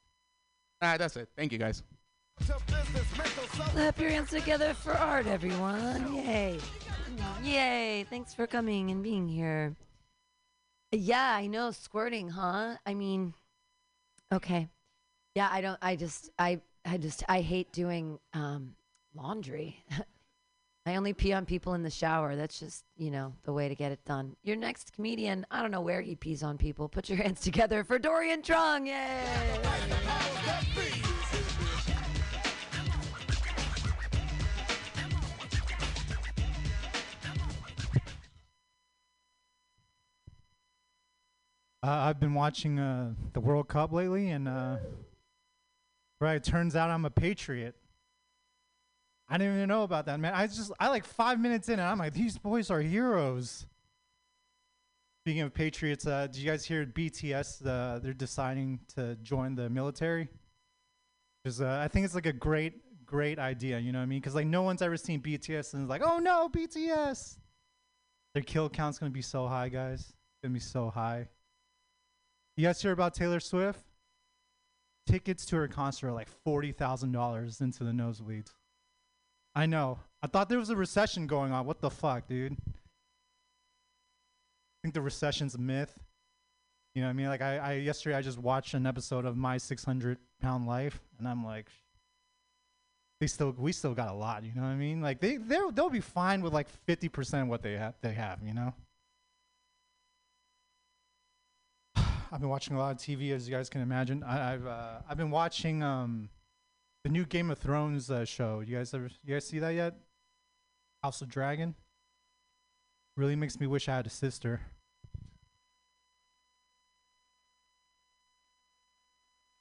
All 0.80 0.90
right, 0.90 0.98
that's 0.98 1.16
it. 1.16 1.28
Thank 1.36 1.52
you, 1.52 1.58
guys. 1.58 1.82
Clap 2.44 4.00
your 4.00 4.10
hands 4.10 4.30
together 4.30 4.74
for 4.74 4.92
art, 4.92 5.26
everyone. 5.26 6.14
Yay. 6.14 6.58
Yay. 7.42 8.06
Thanks 8.10 8.34
for 8.34 8.46
coming 8.46 8.90
and 8.90 9.02
being 9.02 9.28
here. 9.28 9.76
Yeah, 10.92 11.34
I 11.34 11.46
know. 11.46 11.70
Squirting, 11.70 12.28
huh? 12.28 12.76
I 12.84 12.94
mean, 12.94 13.34
okay. 14.32 14.68
Yeah, 15.34 15.48
I 15.50 15.60
don't, 15.60 15.78
I 15.80 15.96
just, 15.96 16.30
I, 16.38 16.60
I 16.84 16.98
just, 16.98 17.24
I 17.28 17.40
hate 17.40 17.72
doing 17.72 18.18
um, 18.34 18.74
laundry. 19.14 19.82
I 20.84 20.96
only 20.96 21.12
pee 21.12 21.32
on 21.32 21.46
people 21.46 21.74
in 21.74 21.82
the 21.82 21.90
shower. 21.90 22.34
That's 22.34 22.58
just, 22.58 22.84
you 22.96 23.12
know, 23.12 23.32
the 23.44 23.52
way 23.52 23.68
to 23.68 23.74
get 23.74 23.92
it 23.92 24.04
done. 24.04 24.36
Your 24.42 24.56
next 24.56 24.92
comedian, 24.92 25.46
I 25.50 25.62
don't 25.62 25.70
know 25.70 25.80
where 25.80 26.02
he 26.02 26.16
pees 26.16 26.42
on 26.42 26.58
people. 26.58 26.88
Put 26.88 27.08
your 27.08 27.18
hands 27.22 27.40
together 27.40 27.84
for 27.84 27.98
Dorian 27.98 28.42
Trung. 28.42 28.86
Yay. 28.86 30.91
Uh, 41.84 41.90
I've 41.90 42.20
been 42.20 42.34
watching 42.34 42.78
uh, 42.78 43.14
the 43.32 43.40
World 43.40 43.66
Cup 43.66 43.92
lately, 43.92 44.30
and 44.30 44.46
uh, 44.46 44.76
right, 46.20 46.42
turns 46.42 46.76
out 46.76 46.90
I'm 46.90 47.04
a 47.04 47.10
patriot. 47.10 47.74
I 49.28 49.36
didn't 49.36 49.56
even 49.56 49.68
know 49.68 49.82
about 49.82 50.06
that, 50.06 50.20
man. 50.20 50.32
I 50.32 50.46
just 50.46 50.70
I 50.78 50.88
like 50.88 51.04
five 51.04 51.40
minutes 51.40 51.68
in, 51.68 51.80
and 51.80 51.88
I'm 51.88 51.98
like, 51.98 52.12
these 52.12 52.38
boys 52.38 52.70
are 52.70 52.80
heroes. 52.80 53.66
Speaking 55.24 55.42
of 55.42 55.54
patriots, 55.54 56.06
uh, 56.06 56.28
did 56.28 56.36
you 56.36 56.48
guys 56.48 56.64
hear 56.64 56.86
BTS? 56.86 57.66
Uh, 57.66 57.98
they're 57.98 58.12
deciding 58.12 58.78
to 58.94 59.16
join 59.16 59.56
the 59.56 59.68
military. 59.68 60.28
Because 61.42 61.60
uh, 61.60 61.80
I 61.82 61.88
think 61.88 62.04
it's 62.04 62.14
like 62.14 62.26
a 62.26 62.32
great, 62.32 62.74
great 63.04 63.40
idea. 63.40 63.78
You 63.80 63.90
know 63.90 63.98
what 63.98 64.04
I 64.04 64.06
mean? 64.06 64.20
Because 64.20 64.36
like 64.36 64.46
no 64.46 64.62
one's 64.62 64.82
ever 64.82 64.96
seen 64.96 65.20
BTS 65.20 65.74
and 65.74 65.82
it's 65.82 65.90
like, 65.90 66.02
oh 66.04 66.18
no, 66.18 66.48
BTS. 66.48 67.38
Their 68.34 68.42
kill 68.42 68.68
count's 68.68 68.98
gonna 68.98 69.10
be 69.10 69.22
so 69.22 69.48
high, 69.48 69.68
guys. 69.68 70.00
It's 70.00 70.42
gonna 70.42 70.54
be 70.54 70.60
so 70.60 70.90
high. 70.90 71.28
You 72.56 72.66
guys 72.66 72.82
hear 72.82 72.92
about 72.92 73.14
Taylor 73.14 73.40
Swift? 73.40 73.80
Tickets 75.06 75.46
to 75.46 75.56
her 75.56 75.68
concert 75.68 76.08
are 76.08 76.12
like 76.12 76.28
forty 76.44 76.70
thousand 76.72 77.12
dollars 77.12 77.60
into 77.60 77.82
the 77.82 77.92
nosebleeds. 77.92 78.52
I 79.54 79.66
know. 79.66 79.98
I 80.22 80.26
thought 80.26 80.48
there 80.48 80.58
was 80.58 80.70
a 80.70 80.76
recession 80.76 81.26
going 81.26 81.52
on. 81.52 81.66
What 81.66 81.80
the 81.80 81.90
fuck, 81.90 82.26
dude? 82.28 82.52
I 82.52 82.56
think 84.82 84.94
the 84.94 85.00
recession's 85.00 85.54
a 85.54 85.58
myth. 85.58 85.98
You 86.94 87.00
know 87.00 87.08
what 87.08 87.12
I 87.12 87.14
mean? 87.14 87.26
Like 87.28 87.42
I, 87.42 87.56
I 87.56 87.72
yesterday 87.74 88.16
I 88.16 88.22
just 88.22 88.38
watched 88.38 88.74
an 88.74 88.86
episode 88.86 89.24
of 89.24 89.36
My 89.36 89.56
Six 89.56 89.84
Hundred 89.84 90.18
Pound 90.40 90.66
Life, 90.66 91.00
and 91.18 91.26
I'm 91.26 91.44
like, 91.44 91.68
they 93.20 93.26
still 93.26 93.54
we 93.58 93.72
still 93.72 93.94
got 93.94 94.08
a 94.08 94.14
lot. 94.14 94.44
You 94.44 94.52
know 94.54 94.62
what 94.62 94.68
I 94.68 94.76
mean? 94.76 95.00
Like 95.00 95.20
they 95.20 95.38
they 95.38 95.58
they'll 95.72 95.90
be 95.90 96.00
fine 96.00 96.42
with 96.42 96.52
like 96.52 96.68
fifty 96.86 97.08
percent 97.08 97.44
of 97.44 97.48
what 97.48 97.62
they 97.62 97.72
have 97.72 97.94
they 98.02 98.12
have. 98.12 98.40
You 98.44 98.52
know. 98.52 98.74
I've 102.32 102.40
been 102.40 102.48
watching 102.48 102.74
a 102.74 102.78
lot 102.78 102.92
of 102.92 102.96
TV, 102.96 103.30
as 103.32 103.46
you 103.46 103.54
guys 103.54 103.68
can 103.68 103.82
imagine. 103.82 104.22
I, 104.22 104.54
I've 104.54 104.66
uh, 104.66 105.00
I've 105.06 105.18
been 105.18 105.30
watching 105.30 105.82
um, 105.82 106.30
the 107.04 107.10
new 107.10 107.26
Game 107.26 107.50
of 107.50 107.58
Thrones 107.58 108.10
uh, 108.10 108.24
show. 108.24 108.60
You 108.60 108.76
guys 108.76 108.94
ever 108.94 109.10
you 109.22 109.34
guys 109.34 109.46
see 109.46 109.58
that 109.58 109.74
yet? 109.74 109.96
House 111.02 111.20
of 111.20 111.28
Dragon. 111.28 111.74
Really 113.18 113.36
makes 113.36 113.60
me 113.60 113.66
wish 113.66 113.86
I 113.86 113.96
had 113.96 114.06
a 114.06 114.10
sister. 114.10 114.62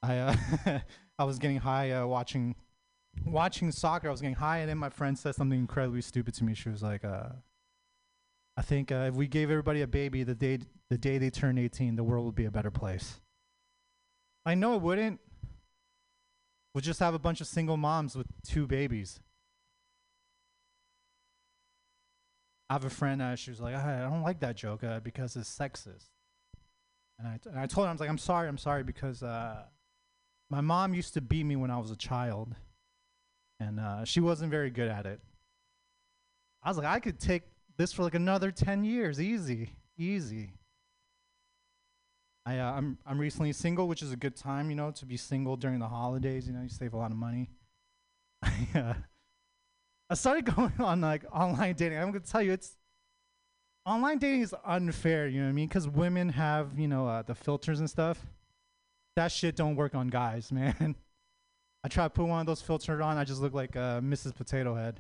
I 0.02 0.18
uh, 0.18 0.36
I 1.20 1.24
was 1.26 1.40
getting 1.40 1.58
high 1.58 1.92
uh, 1.92 2.08
watching 2.08 2.56
watching 3.26 3.74
soccer. 3.74 4.08
I 4.08 4.12
was 4.12 4.22
getting 4.22 4.36
high, 4.36 4.60
and 4.60 4.70
then 4.70 4.78
my 4.78 4.90
friend 4.90 5.20
said 5.20 5.36
something 5.36 5.60
incredibly 5.60 6.02
stupid 6.02 6.36
to 6.36 6.46
me. 6.46 6.54
She 6.54 6.70
was 6.70 6.82
like, 6.82 7.04
uh, 7.04 7.32
"I 8.62 8.64
think 8.64 8.92
uh, 8.92 9.10
if 9.10 9.16
we 9.16 9.26
gave 9.26 9.50
everybody 9.50 9.82
a 9.82 9.88
baby 9.88 10.22
the 10.22 10.36
day 10.36 10.60
the 10.92 10.98
day 11.00 11.18
they 11.18 11.32
turn 11.32 11.58
18, 11.58 11.96
the 11.96 12.04
world 12.04 12.28
would 12.28 12.36
be 12.36 12.46
a 12.46 12.52
better 12.52 12.70
place." 12.70 13.20
I 14.46 14.54
know 14.54 14.76
it 14.76 14.84
wouldn't. 14.84 15.20
We'll 16.72 16.84
just 16.84 17.00
have 17.00 17.16
a 17.16 17.20
bunch 17.20 17.42
of 17.42 17.48
single 17.48 17.76
moms 17.76 18.16
with 18.16 18.28
two 18.48 18.68
babies. 18.68 19.20
I 22.70 22.74
have 22.74 22.86
a 22.86 22.92
friend. 22.92 23.20
Uh, 23.20 23.36
she 23.36 23.50
was 23.50 23.60
like, 23.60 23.74
"I 23.74 24.02
don't 24.02 24.22
like 24.22 24.42
that 24.42 24.58
joke 24.58 24.84
uh, 24.84 25.00
because 25.00 25.36
it's 25.36 25.50
sexist." 25.50 26.10
And 27.18 27.28
I, 27.28 27.40
and 27.50 27.60
I 27.60 27.66
told 27.66 27.86
her, 27.86 27.90
I 27.90 27.94
was 27.94 28.00
like, 28.00 28.12
"I'm 28.12 28.20
sorry, 28.20 28.48
I'm 28.48 28.60
sorry 28.60 28.84
because 28.84 29.24
uh, 29.24 29.64
my 30.52 30.62
mom 30.62 30.94
used 30.94 31.16
to 31.16 31.22
beat 31.22 31.46
me 31.46 31.56
when 31.56 31.72
I 31.72 31.80
was 31.80 31.90
a 31.90 31.96
child, 31.96 32.54
and 33.60 33.80
uh, 33.80 34.06
she 34.06 34.20
wasn't 34.20 34.52
very 34.52 34.70
good 34.70 34.88
at 34.88 35.08
it." 35.08 35.20
I 36.62 36.70
was 36.70 36.78
like, 36.78 36.86
"I 36.86 37.00
could 37.00 37.20
take 37.20 37.42
this 37.78 37.94
for 37.94 38.04
like 38.04 38.16
another 38.16 38.52
ten 38.52 38.84
years, 38.84 39.20
easy, 39.20 39.72
easy." 39.98 40.54
I 42.46 42.58
uh, 42.58 42.72
I'm 42.72 42.98
I'm 43.06 43.20
recently 43.20 43.54
single, 43.54 43.88
which 43.88 44.02
is 44.02 44.12
a 44.12 44.16
good 44.16 44.36
time, 44.36 44.70
you 44.70 44.76
know, 44.76 44.92
to 44.92 45.06
be 45.06 45.18
single 45.18 45.56
during 45.56 45.80
the 45.80 45.88
holidays. 45.88 46.48
You 46.48 46.54
know, 46.54 46.62
you 46.62 46.70
save 46.70 46.94
a 46.94 46.98
lot 46.98 47.12
of 47.12 47.18
money. 47.18 47.50
I 48.44 48.68
uh, 48.76 48.94
I 50.10 50.16
started 50.16 50.54
going 50.54 50.74
on 50.80 51.02
like 51.02 51.24
online 51.32 51.76
dating. 51.76 52.00
I'm 52.00 52.08
gonna 52.08 52.22
tell 52.22 52.42
you, 52.42 52.52
it's 52.52 52.78
online 53.86 54.18
dating 54.18 54.42
is 54.42 54.56
unfair. 54.66 55.28
You 55.28 55.40
know 55.40 55.46
what 55.46 55.52
I 55.52 55.54
mean? 55.54 55.68
Because 55.68 55.88
women 55.88 56.30
have 56.30 56.80
you 56.80 56.88
know 56.88 57.08
uh, 57.08 57.22
the 57.22 57.36
filters 57.36 57.80
and 57.80 57.90
stuff. 57.90 58.26
That 59.16 59.32
shit 59.32 59.56
don't 59.56 59.76
work 59.76 59.94
on 59.94 60.08
guys, 60.08 60.52
man. 60.52 60.96
I 61.84 61.88
try 61.88 62.06
to 62.06 62.10
put 62.10 62.26
one 62.26 62.40
of 62.40 62.46
those 62.46 62.62
filters 62.62 63.02
on. 63.02 63.18
I 63.18 63.24
just 63.24 63.42
look 63.42 63.54
like 63.54 63.76
uh, 63.76 64.02
Mrs. 64.02 64.36
Potato 64.36 64.76
Head. 64.76 65.00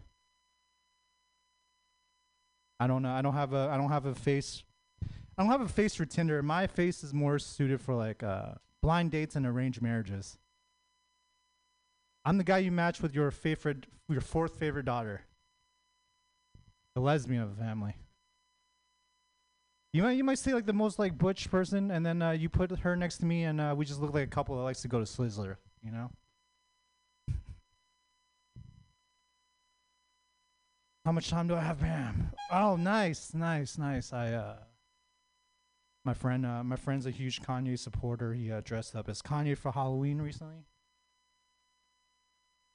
I 2.81 2.87
don't 2.87 3.03
know. 3.03 3.11
I 3.11 3.21
don't 3.21 3.35
have 3.35 3.53
a. 3.53 3.69
I 3.71 3.77
don't 3.77 3.91
have 3.91 4.07
a 4.07 4.15
face. 4.15 4.63
I 5.37 5.43
don't 5.43 5.51
have 5.51 5.61
a 5.61 5.67
face 5.67 5.93
for 5.93 6.03
Tinder. 6.03 6.41
My 6.41 6.65
face 6.65 7.03
is 7.03 7.13
more 7.13 7.37
suited 7.37 7.79
for 7.79 7.93
like 7.93 8.23
uh, 8.23 8.53
blind 8.81 9.11
dates 9.11 9.35
and 9.35 9.45
arranged 9.45 9.83
marriages. 9.83 10.39
I'm 12.25 12.39
the 12.39 12.43
guy 12.43 12.57
you 12.57 12.71
match 12.71 12.99
with 12.99 13.13
your 13.13 13.29
favorite, 13.29 13.85
your 14.09 14.19
fourth 14.19 14.57
favorite 14.57 14.85
daughter, 14.85 15.21
the 16.95 17.01
lesbian 17.01 17.43
of 17.43 17.55
the 17.55 17.63
family. 17.63 17.93
You 19.93 20.01
might, 20.01 20.13
you 20.13 20.23
might 20.23 20.39
say 20.39 20.55
like 20.55 20.65
the 20.65 20.73
most 20.73 20.97
like 20.97 21.15
butch 21.15 21.51
person, 21.51 21.91
and 21.91 22.03
then 22.03 22.23
uh, 22.23 22.31
you 22.31 22.49
put 22.49 22.79
her 22.79 22.95
next 22.95 23.17
to 23.17 23.25
me, 23.27 23.43
and 23.43 23.61
uh, 23.61 23.75
we 23.77 23.85
just 23.85 24.01
look 24.01 24.11
like 24.11 24.23
a 24.23 24.27
couple 24.27 24.55
that 24.55 24.63
likes 24.63 24.81
to 24.81 24.87
go 24.87 24.97
to 24.97 25.05
Sizzler. 25.05 25.57
You 25.83 25.91
know. 25.91 26.09
How 31.05 31.11
much 31.11 31.29
time 31.29 31.47
do 31.47 31.55
I 31.55 31.61
have, 31.61 31.79
Pam? 31.79 32.31
Oh, 32.51 32.75
nice, 32.75 33.33
nice, 33.33 33.77
nice. 33.77 34.13
I 34.13 34.33
uh, 34.33 34.55
my 36.05 36.13
friend, 36.13 36.45
uh, 36.45 36.63
my 36.63 36.75
friend's 36.75 37.05
a 37.05 37.11
huge 37.11 37.41
Kanye 37.41 37.77
supporter. 37.77 38.33
He 38.33 38.51
uh, 38.51 38.61
dressed 38.63 38.95
up 38.95 39.09
as 39.09 39.21
Kanye 39.21 39.57
for 39.57 39.71
Halloween 39.71 40.21
recently. 40.21 40.65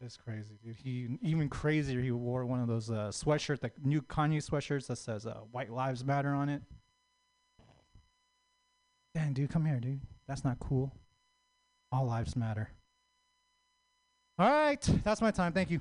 It's 0.01 0.17
crazy, 0.17 0.59
dude. 0.62 0.77
He 0.77 1.19
even 1.23 1.49
crazier. 1.49 2.01
He 2.03 2.11
wore 2.11 2.45
one 2.45 2.61
of 2.61 2.69
those 2.69 2.91
uh, 2.91 3.11
sweatshirt, 3.11 3.61
the 3.61 3.71
new 3.83 4.03
Kanye 4.03 4.45
sweatshirts 4.45 4.89
that 4.89 4.97
says 4.97 5.25
uh, 5.25 5.39
"White 5.53 5.71
Lives 5.71 6.05
Matter" 6.05 6.35
on 6.35 6.49
it. 6.49 6.62
Damn, 9.15 9.33
dude, 9.33 9.49
come 9.49 9.65
here, 9.65 9.81
dude. 9.81 10.03
That's 10.29 10.45
not 10.45 10.59
cool. 10.59 10.93
All 11.91 12.07
lives 12.07 12.37
matter. 12.37 12.69
All 14.38 14.50
right, 14.50 14.83
that's 15.03 15.23
my 15.23 15.31
time. 15.31 15.55
Thank 15.55 15.71
you. 15.71 15.81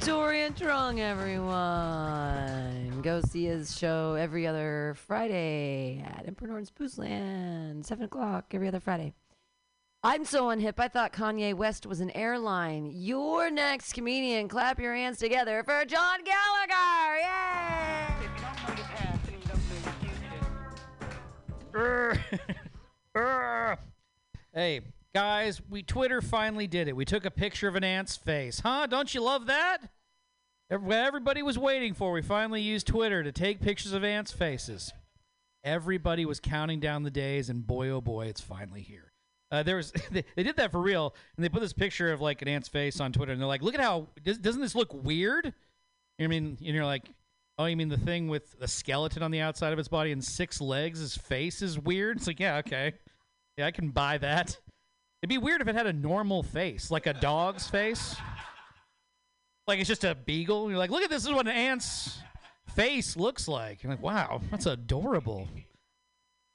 Dorian 0.00 0.54
Trung, 0.54 1.00
everyone. 1.00 3.00
Go 3.02 3.20
see 3.20 3.44
his 3.44 3.76
show 3.76 4.14
every 4.14 4.46
other 4.46 4.94
Friday 5.06 6.02
at 6.04 6.26
Emperor 6.26 6.48
Norton's 6.48 6.70
Boozeland, 6.70 7.84
7 7.84 8.04
o'clock 8.04 8.46
every 8.52 8.68
other 8.68 8.80
Friday. 8.80 9.12
I'm 10.02 10.24
so 10.24 10.48
unhip. 10.48 10.78
I 10.78 10.88
thought 10.88 11.12
Kanye 11.12 11.52
West 11.54 11.86
was 11.86 12.00
an 12.00 12.10
airline. 12.12 12.90
Your 12.94 13.50
next 13.50 13.92
comedian, 13.92 14.48
clap 14.48 14.80
your 14.80 14.94
hands 14.94 15.18
together 15.18 15.62
for 15.62 15.84
John 15.84 16.20
Gallagher. 16.24 17.18
Yay! 17.18 18.06
hey, 24.54 24.80
guys, 25.14 25.60
we 25.68 25.82
Twitter 25.82 26.20
finally 26.20 26.66
did 26.66 26.88
it. 26.88 26.96
We 26.96 27.04
took 27.04 27.24
a 27.24 27.30
picture 27.30 27.68
of 27.68 27.76
an 27.76 27.84
ant's 27.84 28.16
face. 28.16 28.60
Huh? 28.60 28.86
Don't 28.86 29.14
you 29.14 29.22
love 29.22 29.46
that? 29.46 29.78
Everybody 30.70 31.42
was 31.42 31.58
waiting 31.58 31.94
for. 31.94 32.12
We 32.12 32.22
finally 32.22 32.62
used 32.62 32.86
Twitter 32.86 33.22
to 33.24 33.32
take 33.32 33.60
pictures 33.60 33.92
of 33.92 34.04
ants' 34.04 34.30
faces. 34.30 34.92
Everybody 35.64 36.24
was 36.24 36.38
counting 36.38 36.80
down 36.80 37.02
the 37.02 37.10
days, 37.10 37.50
and 37.50 37.66
boy, 37.66 37.88
oh 37.88 38.00
boy, 38.00 38.26
it's 38.26 38.40
finally 38.40 38.82
here. 38.82 39.12
Uh, 39.50 39.64
there 39.64 39.76
was 39.76 39.92
they, 40.10 40.24
did 40.36 40.56
that 40.56 40.70
for 40.70 40.80
real, 40.80 41.14
and 41.36 41.44
they 41.44 41.48
put 41.48 41.60
this 41.60 41.72
picture 41.72 42.12
of 42.12 42.20
like 42.20 42.40
an 42.40 42.48
ant's 42.48 42.68
face 42.68 43.00
on 43.00 43.12
Twitter, 43.12 43.32
and 43.32 43.40
they're 43.40 43.48
like, 43.48 43.62
"Look 43.62 43.74
at 43.74 43.80
how 43.80 44.08
does, 44.22 44.38
doesn't 44.38 44.60
this 44.60 44.76
look 44.76 44.94
weird?" 44.94 45.52
I 46.20 46.26
mean, 46.26 46.56
and 46.60 46.74
you're 46.74 46.84
like, 46.84 47.10
Oh, 47.60 47.66
you 47.66 47.76
mean 47.76 47.90
the 47.90 47.98
thing 47.98 48.28
with 48.28 48.56
a 48.62 48.66
skeleton 48.66 49.22
on 49.22 49.30
the 49.30 49.40
outside 49.40 49.74
of 49.74 49.78
its 49.78 49.86
body 49.86 50.12
and 50.12 50.24
six 50.24 50.62
legs? 50.62 50.98
His 50.98 51.14
face 51.14 51.60
is 51.60 51.78
weird. 51.78 52.16
It's 52.16 52.26
like, 52.26 52.40
yeah, 52.40 52.56
okay, 52.56 52.94
yeah, 53.58 53.66
I 53.66 53.70
can 53.70 53.90
buy 53.90 54.16
that. 54.16 54.56
It'd 55.22 55.28
be 55.28 55.38
weird 55.38 55.60
if 55.60 55.68
it 55.68 55.74
had 55.74 55.86
a 55.86 55.92
normal 55.92 56.42
face, 56.42 56.90
like 56.90 57.06
a 57.06 57.12
dog's 57.12 57.68
face. 57.68 58.16
Like 59.66 59.78
it's 59.78 59.88
just 59.88 60.04
a 60.04 60.14
beagle. 60.14 60.70
You're 60.70 60.78
like, 60.78 60.90
look 60.90 61.02
at 61.02 61.10
this. 61.10 61.22
This 61.22 61.30
is 61.30 61.36
what 61.36 61.46
an 61.46 61.52
ant's 61.52 62.18
face 62.74 63.16
looks 63.16 63.46
like. 63.46 63.82
You're 63.82 63.92
like, 63.92 64.02
wow, 64.02 64.40
that's 64.50 64.66
adorable. 64.66 65.48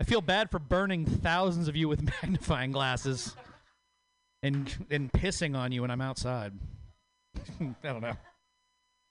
I 0.02 0.04
feel 0.04 0.22
bad 0.22 0.50
for 0.52 0.60
burning 0.60 1.06
thousands 1.06 1.68
of 1.68 1.76
you 1.76 1.88
with 1.88 2.02
magnifying 2.24 2.72
glasses 2.72 3.36
and 4.44 4.74
and 4.90 5.12
pissing 5.12 5.56
on 5.56 5.72
you 5.72 5.82
when 5.82 5.92
I'm 5.92 6.02
outside. 6.02 6.54
I 7.60 7.74
don't 7.84 8.02
know. 8.02 8.18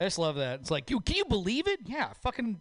I 0.00 0.04
just 0.04 0.18
love 0.18 0.36
that. 0.36 0.60
It's 0.60 0.70
like, 0.70 0.90
you 0.90 1.00
can 1.00 1.16
you 1.16 1.24
believe 1.24 1.68
it? 1.68 1.80
Yeah, 1.86 2.12
fucking. 2.22 2.58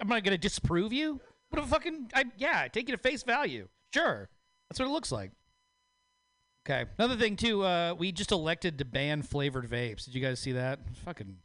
Am 0.00 0.12
I 0.12 0.20
gonna 0.20 0.38
disprove 0.38 0.92
you? 0.92 1.20
What 1.50 1.62
a 1.62 1.66
fucking. 1.66 2.10
I 2.14 2.24
yeah, 2.38 2.62
I 2.64 2.68
take 2.68 2.88
it 2.88 2.92
at 2.94 3.02
face 3.02 3.22
value. 3.22 3.68
Sure, 3.92 4.28
that's 4.68 4.80
what 4.80 4.88
it 4.88 4.92
looks 4.92 5.12
like. 5.12 5.32
Okay. 6.66 6.84
Another 6.98 7.16
thing 7.16 7.36
too. 7.36 7.64
Uh, 7.64 7.94
we 7.98 8.12
just 8.12 8.30
elected 8.30 8.78
to 8.78 8.84
ban 8.84 9.22
flavored 9.22 9.68
vapes. 9.68 10.04
Did 10.04 10.14
you 10.14 10.20
guys 10.20 10.38
see 10.38 10.52
that? 10.52 10.78
Fucking. 11.04 11.36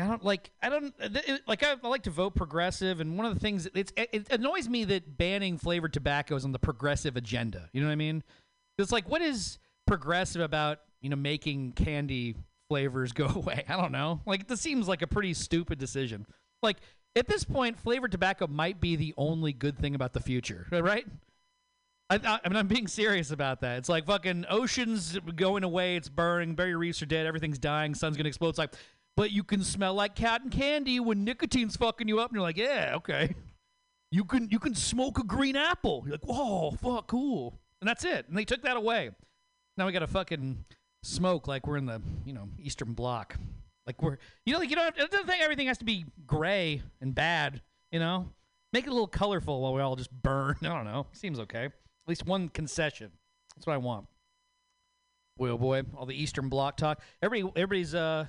I 0.00 0.06
don't 0.06 0.24
like. 0.24 0.52
I 0.62 0.68
don't 0.68 0.94
uh, 1.02 1.08
it- 1.26 1.42
like. 1.48 1.64
I, 1.64 1.74
I 1.82 1.88
like 1.88 2.04
to 2.04 2.10
vote 2.10 2.36
progressive, 2.36 3.00
and 3.00 3.16
one 3.16 3.26
of 3.26 3.34
the 3.34 3.40
things 3.40 3.68
it's 3.74 3.92
it, 3.96 4.08
it 4.12 4.26
annoys 4.30 4.68
me 4.68 4.84
that 4.84 5.18
banning 5.18 5.58
flavored 5.58 5.92
tobacco 5.92 6.36
is 6.36 6.44
on 6.44 6.52
the 6.52 6.58
progressive 6.60 7.16
agenda. 7.16 7.68
You 7.72 7.80
know 7.80 7.88
what 7.88 7.92
I 7.94 7.96
mean? 7.96 8.22
It's 8.78 8.92
like, 8.92 9.08
what 9.08 9.22
is 9.22 9.58
progressive 9.88 10.40
about 10.40 10.78
you 11.00 11.10
know 11.10 11.16
making 11.16 11.72
candy 11.72 12.36
flavors 12.68 13.10
go 13.14 13.26
away? 13.26 13.64
I 13.68 13.76
don't 13.76 13.90
know. 13.90 14.20
Like 14.24 14.46
this 14.46 14.60
seems 14.60 14.86
like 14.86 15.02
a 15.02 15.08
pretty 15.08 15.34
stupid 15.34 15.80
decision. 15.80 16.26
Like 16.62 16.76
at 17.16 17.26
this 17.26 17.42
point, 17.42 17.76
flavored 17.76 18.12
tobacco 18.12 18.46
might 18.46 18.80
be 18.80 18.94
the 18.94 19.14
only 19.16 19.52
good 19.52 19.76
thing 19.76 19.96
about 19.96 20.12
the 20.12 20.20
future, 20.20 20.68
right? 20.72 21.06
I, 22.10 22.40
I, 22.42 22.48
mean, 22.48 22.56
I'm 22.56 22.68
being 22.68 22.88
serious 22.88 23.30
about 23.30 23.60
that. 23.60 23.78
It's 23.78 23.88
like 23.88 24.06
fucking 24.06 24.46
oceans 24.48 25.18
going 25.36 25.62
away. 25.62 25.96
It's 25.96 26.08
burning. 26.08 26.54
Barry 26.54 26.74
reefs 26.74 27.02
are 27.02 27.06
dead. 27.06 27.26
Everything's 27.26 27.58
dying. 27.58 27.94
Sun's 27.94 28.16
gonna 28.16 28.28
explode. 28.28 28.50
It's 28.50 28.58
like, 28.58 28.74
but 29.16 29.30
you 29.30 29.44
can 29.44 29.62
smell 29.62 29.94
like 29.94 30.16
cotton 30.16 30.48
candy 30.48 31.00
when 31.00 31.24
nicotine's 31.24 31.76
fucking 31.76 32.08
you 32.08 32.18
up, 32.20 32.30
and 32.30 32.36
you're 32.36 32.42
like, 32.42 32.56
yeah, 32.56 32.92
okay. 32.96 33.34
You 34.10 34.24
can 34.24 34.48
you 34.50 34.58
can 34.58 34.74
smoke 34.74 35.18
a 35.18 35.24
green 35.24 35.54
apple. 35.56 36.02
You're 36.06 36.12
like, 36.12 36.24
whoa, 36.24 36.70
fuck, 36.70 37.08
cool. 37.08 37.58
And 37.80 37.88
that's 37.88 38.04
it. 38.04 38.26
And 38.28 38.36
they 38.36 38.44
took 38.44 38.62
that 38.62 38.76
away. 38.76 39.10
Now 39.76 39.86
we 39.86 39.92
got 39.92 39.98
to 40.00 40.06
fucking 40.06 40.64
smoke 41.02 41.46
like 41.46 41.66
we're 41.66 41.76
in 41.76 41.86
the 41.86 42.00
you 42.24 42.32
know 42.32 42.48
Eastern 42.58 42.94
Bloc. 42.94 43.36
Like 43.86 44.02
we're 44.02 44.16
you 44.46 44.54
know 44.54 44.60
like 44.60 44.70
you 44.70 44.76
don't 44.76 44.84
have, 44.84 45.10
doesn't 45.10 45.26
think 45.26 45.42
everything 45.42 45.66
has 45.66 45.78
to 45.78 45.84
be 45.84 46.06
gray 46.26 46.82
and 47.02 47.14
bad. 47.14 47.60
You 47.92 47.98
know, 48.00 48.30
make 48.72 48.86
it 48.86 48.90
a 48.90 48.92
little 48.92 49.06
colorful 49.06 49.60
while 49.60 49.74
we 49.74 49.82
all 49.82 49.96
just 49.96 50.10
burn. 50.10 50.56
I 50.62 50.68
don't 50.68 50.84
know. 50.84 51.06
Seems 51.12 51.38
okay. 51.40 51.68
At 52.08 52.10
least 52.10 52.24
one 52.24 52.48
concession. 52.48 53.10
That's 53.54 53.66
what 53.66 53.74
I 53.74 53.76
want. 53.76 54.06
Boy, 55.36 55.50
oh 55.50 55.58
boy, 55.58 55.82
all 55.94 56.06
the 56.06 56.14
Eastern 56.14 56.48
Bloc 56.48 56.78
talk. 56.78 57.02
Everybody, 57.20 57.52
everybody's 57.54 57.94
uh 57.94 58.24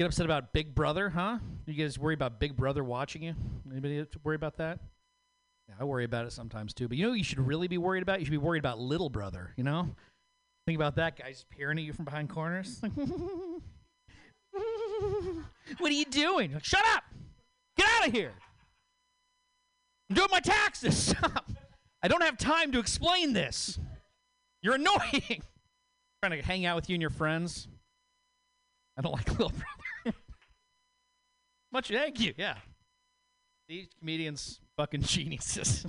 get 0.00 0.06
upset 0.06 0.24
about 0.24 0.52
Big 0.52 0.74
Brother, 0.74 1.08
huh? 1.10 1.38
You 1.64 1.74
guys 1.74 1.96
worry 1.96 2.14
about 2.14 2.40
Big 2.40 2.56
Brother 2.56 2.82
watching 2.82 3.22
you? 3.22 3.36
Anybody 3.70 4.04
worry 4.24 4.34
about 4.34 4.56
that? 4.56 4.80
Yeah, 5.68 5.76
I 5.78 5.84
worry 5.84 6.02
about 6.02 6.26
it 6.26 6.32
sometimes 6.32 6.74
too. 6.74 6.88
But 6.88 6.98
you 6.98 7.06
know, 7.06 7.12
you 7.12 7.22
should 7.22 7.38
really 7.38 7.68
be 7.68 7.78
worried 7.78 8.02
about. 8.02 8.18
You 8.18 8.24
should 8.24 8.32
be 8.32 8.36
worried 8.36 8.58
about 8.58 8.80
Little 8.80 9.10
Brother. 9.10 9.54
You 9.56 9.62
know, 9.62 9.94
think 10.66 10.76
about 10.76 10.96
that 10.96 11.16
guy 11.16 11.30
just 11.30 11.48
peering 11.50 11.78
at 11.78 11.84
you 11.84 11.92
from 11.92 12.06
behind 12.06 12.30
corners. 12.30 12.82
what 15.78 15.88
are 15.88 15.94
you 15.94 16.04
doing? 16.06 16.52
Like, 16.54 16.64
Shut 16.64 16.82
up! 16.96 17.04
Get 17.76 17.86
out 17.86 18.08
of 18.08 18.12
here! 18.12 18.32
I'm 20.10 20.16
doing 20.16 20.30
my 20.32 20.40
taxes. 20.40 20.98
Stop! 21.16 21.48
I 22.02 22.08
don't 22.08 22.22
have 22.22 22.38
time 22.38 22.72
to 22.72 22.78
explain 22.78 23.32
this. 23.32 23.78
You're 24.62 24.76
annoying. 24.76 25.42
Trying 26.22 26.40
to 26.40 26.42
hang 26.42 26.66
out 26.66 26.76
with 26.76 26.88
you 26.88 26.94
and 26.94 27.00
your 27.00 27.10
friends. 27.10 27.68
I 28.96 29.02
don't 29.02 29.12
like 29.12 29.28
Little 29.30 29.52
Brother. 30.04 30.16
Much 31.72 31.88
thank 31.88 32.20
you. 32.20 32.34
Yeah. 32.36 32.56
These 33.68 33.88
comedians 33.98 34.60
fucking 34.76 35.02
geniuses. 35.02 35.86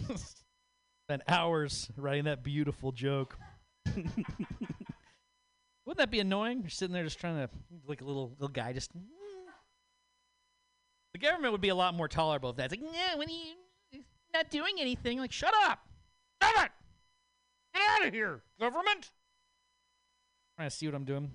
Spent 1.06 1.24
hours 1.28 1.90
writing 1.98 2.26
that 2.26 2.44
beautiful 2.44 2.92
joke. 2.92 3.38
Wouldn't 3.86 4.16
that 5.98 6.12
be 6.12 6.20
annoying? 6.20 6.62
You're 6.62 6.70
sitting 6.70 6.94
there 6.94 7.04
just 7.04 7.20
trying 7.20 7.36
to 7.36 7.50
like 7.88 8.02
a 8.02 8.06
little 8.06 8.30
little 8.40 8.48
guy 8.48 8.72
just 8.72 8.96
mm. 8.96 9.02
the 11.12 11.20
government 11.20 11.52
would 11.52 11.62
be 11.62 11.70
a 11.70 11.76
lot 11.76 11.96
more 11.96 12.08
tolerable 12.08 12.52
if 12.52 12.56
that's 12.56 12.72
like, 12.72 12.82
yeah, 12.94 13.16
when 13.16 13.28
you 13.28 13.56
not 14.34 14.50
doing 14.50 14.76
anything, 14.80 15.20
like 15.20 15.32
shut 15.32 15.54
up. 15.66 15.80
Stop 16.52 16.66
it! 16.66 16.72
Get 17.74 17.84
out 17.90 18.08
of 18.08 18.14
here, 18.14 18.42
government! 18.60 19.12
I 20.58 20.68
see 20.70 20.86
what 20.86 20.96
I'm 20.96 21.06
doing. 21.06 21.32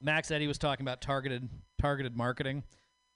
Max 0.00 0.30
Eddie 0.30 0.46
was 0.46 0.58
talking 0.58 0.84
about 0.84 1.00
targeted 1.00 1.48
targeted 1.80 2.16
marketing. 2.16 2.64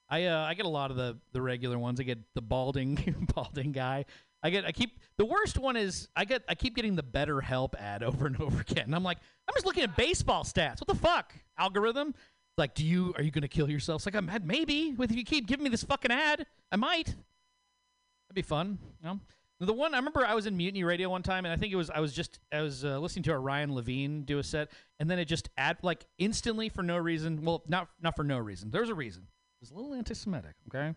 I 0.08 0.26
uh, 0.26 0.44
I 0.44 0.54
get 0.54 0.66
a 0.66 0.70
lot 0.70 0.90
of 0.90 0.96
the 0.96 1.18
the 1.32 1.42
regular 1.42 1.78
ones. 1.78 2.00
I 2.00 2.04
get 2.04 2.18
the 2.34 2.42
balding 2.42 3.26
balding 3.34 3.72
guy. 3.72 4.04
I 4.42 4.50
get 4.50 4.64
I 4.64 4.72
keep 4.72 4.98
the 5.18 5.24
worst 5.24 5.58
one 5.58 5.76
is 5.76 6.08
I 6.16 6.24
get 6.24 6.42
I 6.48 6.54
keep 6.54 6.74
getting 6.74 6.96
the 6.96 7.02
Better 7.02 7.40
Help 7.40 7.76
ad 7.78 8.02
over 8.02 8.26
and 8.26 8.40
over 8.40 8.60
again. 8.60 8.84
And 8.84 8.94
I'm 8.94 9.04
like 9.04 9.18
I'm 9.48 9.54
just 9.54 9.66
looking 9.66 9.82
at 9.82 9.96
baseball 9.96 10.44
stats. 10.44 10.80
What 10.80 10.88
the 10.88 10.94
fuck 10.94 11.34
algorithm? 11.58 12.14
Like, 12.56 12.74
do 12.74 12.84
you 12.84 13.14
are 13.16 13.22
you 13.22 13.30
gonna 13.30 13.48
kill 13.48 13.70
yourself? 13.70 14.00
It's 14.00 14.06
like 14.06 14.14
I'm 14.14 14.26
mad. 14.26 14.46
Maybe 14.46 14.92
with 14.92 15.10
if 15.10 15.16
you 15.16 15.24
keep 15.24 15.46
giving 15.46 15.64
me 15.64 15.70
this 15.70 15.84
fucking 15.84 16.10
ad, 16.10 16.46
I 16.70 16.76
might. 16.76 17.06
That'd 17.06 18.34
be 18.34 18.42
fun. 18.42 18.78
You 19.02 19.08
know? 19.08 19.20
The 19.62 19.74
one 19.74 19.92
I 19.92 19.98
remember, 19.98 20.24
I 20.24 20.34
was 20.34 20.46
in 20.46 20.56
Mutiny 20.56 20.84
Radio 20.84 21.10
one 21.10 21.22
time, 21.22 21.44
and 21.44 21.52
I 21.52 21.56
think 21.56 21.70
it 21.70 21.76
was 21.76 21.90
I 21.90 22.00
was 22.00 22.14
just 22.14 22.40
I 22.50 22.62
was 22.62 22.82
uh, 22.82 22.98
listening 22.98 23.24
to 23.24 23.32
a 23.32 23.38
Ryan 23.38 23.74
Levine 23.74 24.22
do 24.22 24.38
a 24.38 24.42
set, 24.42 24.70
and 24.98 25.10
then 25.10 25.18
it 25.18 25.26
just 25.26 25.50
ad 25.58 25.76
like 25.82 26.06
instantly 26.18 26.70
for 26.70 26.82
no 26.82 26.96
reason. 26.96 27.44
Well, 27.44 27.62
not 27.68 27.88
not 28.00 28.16
for 28.16 28.24
no 28.24 28.38
reason. 28.38 28.70
There's 28.70 28.88
a 28.88 28.94
reason. 28.94 29.22
It 29.22 29.60
was 29.60 29.70
a 29.70 29.74
little 29.74 29.92
anti-Semitic. 29.92 30.54
Okay, 30.68 30.94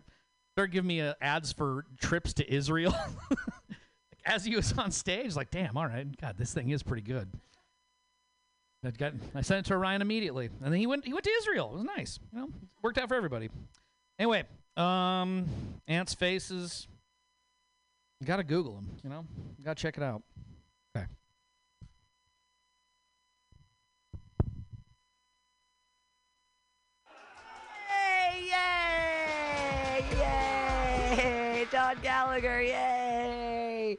started 0.52 0.72
giving 0.72 0.88
me 0.88 1.02
uh, 1.02 1.12
ads 1.20 1.52
for 1.52 1.84
trips 2.00 2.32
to 2.34 2.54
Israel. 2.54 2.94
as 4.26 4.46
he 4.46 4.56
was 4.56 4.72
on 4.78 4.90
stage, 4.90 5.36
like, 5.36 5.50
damn, 5.50 5.76
all 5.76 5.86
right, 5.86 6.06
God, 6.18 6.36
this 6.38 6.54
thing 6.54 6.70
is 6.70 6.82
pretty 6.82 7.02
good. 7.02 7.28
I 8.82 8.90
got 8.90 9.12
I 9.34 9.42
sent 9.42 9.66
it 9.66 9.68
to 9.68 9.76
Ryan 9.76 10.00
immediately, 10.00 10.50
and 10.62 10.72
then 10.72 10.80
he 10.80 10.86
went 10.86 11.04
he 11.04 11.12
went 11.12 11.24
to 11.24 11.30
Israel. 11.30 11.70
It 11.72 11.76
was 11.76 11.84
nice. 11.84 12.18
You 12.32 12.40
know, 12.40 12.48
worked 12.82 12.98
out 12.98 13.08
for 13.08 13.14
everybody. 13.14 13.50
Anyway, 14.18 14.44
um, 14.76 15.46
ants 15.86 16.14
faces. 16.14 16.86
You 18.20 18.26
gotta 18.26 18.44
Google 18.44 18.74
them, 18.74 18.90
you 19.02 19.10
know? 19.10 19.26
You 19.58 19.64
gotta 19.64 19.80
check 19.80 19.96
it 19.96 20.02
out. 20.02 20.22
Okay. 20.96 21.06
Yay! 27.90 28.46
Yay! 28.50 30.04
Yay! 30.18 31.66
John 31.70 31.96
Gallagher! 32.02 32.62
Yay! 32.62 33.98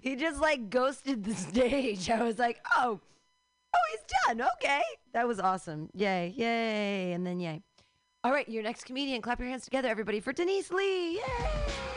He 0.00 0.16
just 0.16 0.40
like 0.40 0.70
ghosted 0.70 1.22
the 1.22 1.34
stage. 1.34 2.10
I 2.10 2.22
was 2.22 2.38
like, 2.38 2.60
oh, 2.76 2.98
oh, 3.74 3.78
he's 3.92 4.00
done. 4.26 4.48
Okay, 4.56 4.82
that 5.12 5.28
was 5.28 5.38
awesome. 5.38 5.90
Yay! 5.94 6.34
Yay! 6.36 7.12
And 7.12 7.26
then 7.26 7.38
yay. 7.38 7.62
All 8.24 8.32
right, 8.32 8.48
your 8.48 8.62
next 8.62 8.84
comedian. 8.84 9.22
Clap 9.22 9.38
your 9.38 9.48
hands 9.48 9.64
together, 9.64 9.88
everybody, 9.88 10.18
for 10.18 10.32
Denise 10.32 10.72
Lee. 10.72 11.16
Yay! 11.16 11.89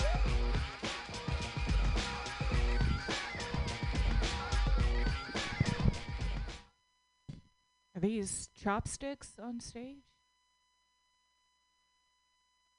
These 8.04 8.50
chopsticks 8.54 9.32
on 9.42 9.62
stage? 9.62 10.04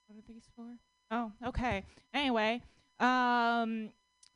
What 0.07 0.19
are 0.19 0.23
these 0.27 0.45
for? 0.55 0.77
Oh, 1.09 1.31
okay. 1.47 1.83
Anyway, 2.13 2.61
um, 2.99 3.89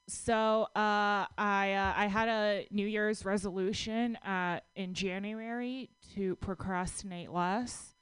so 0.08 0.64
uh, 0.76 1.28
I 1.38 1.74
uh, 1.74 1.94
I 1.96 2.08
had 2.08 2.28
a 2.28 2.68
New 2.72 2.88
Year's 2.88 3.24
resolution 3.24 4.16
uh, 4.18 4.62
in 4.76 4.96
January 4.96 5.92
to 6.16 6.36
procrastinate 6.38 7.32
less. 7.32 7.94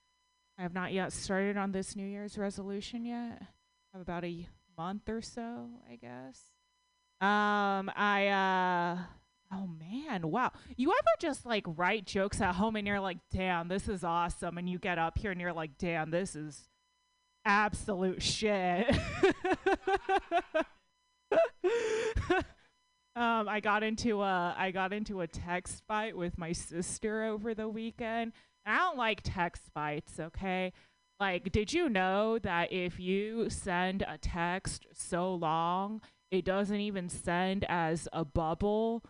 I 0.57 0.61
have 0.61 0.73
not 0.73 0.93
yet 0.93 1.11
started 1.11 1.57
on 1.57 1.73
this 1.73 1.93
New 1.93 2.07
Year's 2.07 2.37
resolution 2.37 3.05
yet. 3.05 3.41
I 3.41 3.97
have 3.97 4.01
about 4.01 4.23
a 4.23 4.47
month 4.77 5.09
or 5.09 5.21
so, 5.21 5.69
I 5.91 5.97
guess. 5.97 6.39
Um, 7.19 7.91
I 7.95 8.27
uh, 8.27 8.97
oh 9.51 9.67
man, 9.67 10.29
wow. 10.29 10.51
You 10.75 10.91
ever 10.91 11.15
just 11.19 11.45
like 11.45 11.63
write 11.67 12.05
jokes 12.05 12.41
at 12.41 12.55
home 12.55 12.75
and 12.75 12.87
you're 12.87 12.99
like, 12.99 13.19
damn, 13.31 13.67
this 13.67 13.87
is 13.87 14.03
awesome, 14.03 14.57
and 14.57 14.69
you 14.69 14.79
get 14.79 14.97
up 14.97 15.17
here 15.17 15.31
and 15.31 15.39
you're 15.39 15.53
like, 15.53 15.77
damn, 15.77 16.11
this 16.11 16.35
is 16.35 16.67
absolute 17.45 18.21
shit. 18.21 18.89
um, 23.15 23.47
I 23.49 23.59
got 23.61 23.83
into 23.83 24.21
a 24.21 24.55
I 24.57 24.71
got 24.71 24.93
into 24.93 25.21
a 25.21 25.27
text 25.27 25.83
fight 25.87 26.15
with 26.15 26.37
my 26.37 26.51
sister 26.51 27.23
over 27.23 27.53
the 27.53 27.69
weekend. 27.69 28.33
I 28.65 28.77
don't 28.77 28.97
like 28.97 29.21
text 29.23 29.63
fights, 29.73 30.19
okay? 30.19 30.73
Like, 31.19 31.51
did 31.51 31.73
you 31.73 31.89
know 31.89 32.37
that 32.39 32.71
if 32.71 32.99
you 32.99 33.49
send 33.49 34.03
a 34.03 34.17
text 34.17 34.85
so 34.93 35.33
long, 35.33 36.01
it 36.29 36.45
doesn't 36.45 36.79
even 36.79 37.09
send 37.09 37.65
as 37.69 38.07
a 38.11 38.25
bubble? 38.25 39.03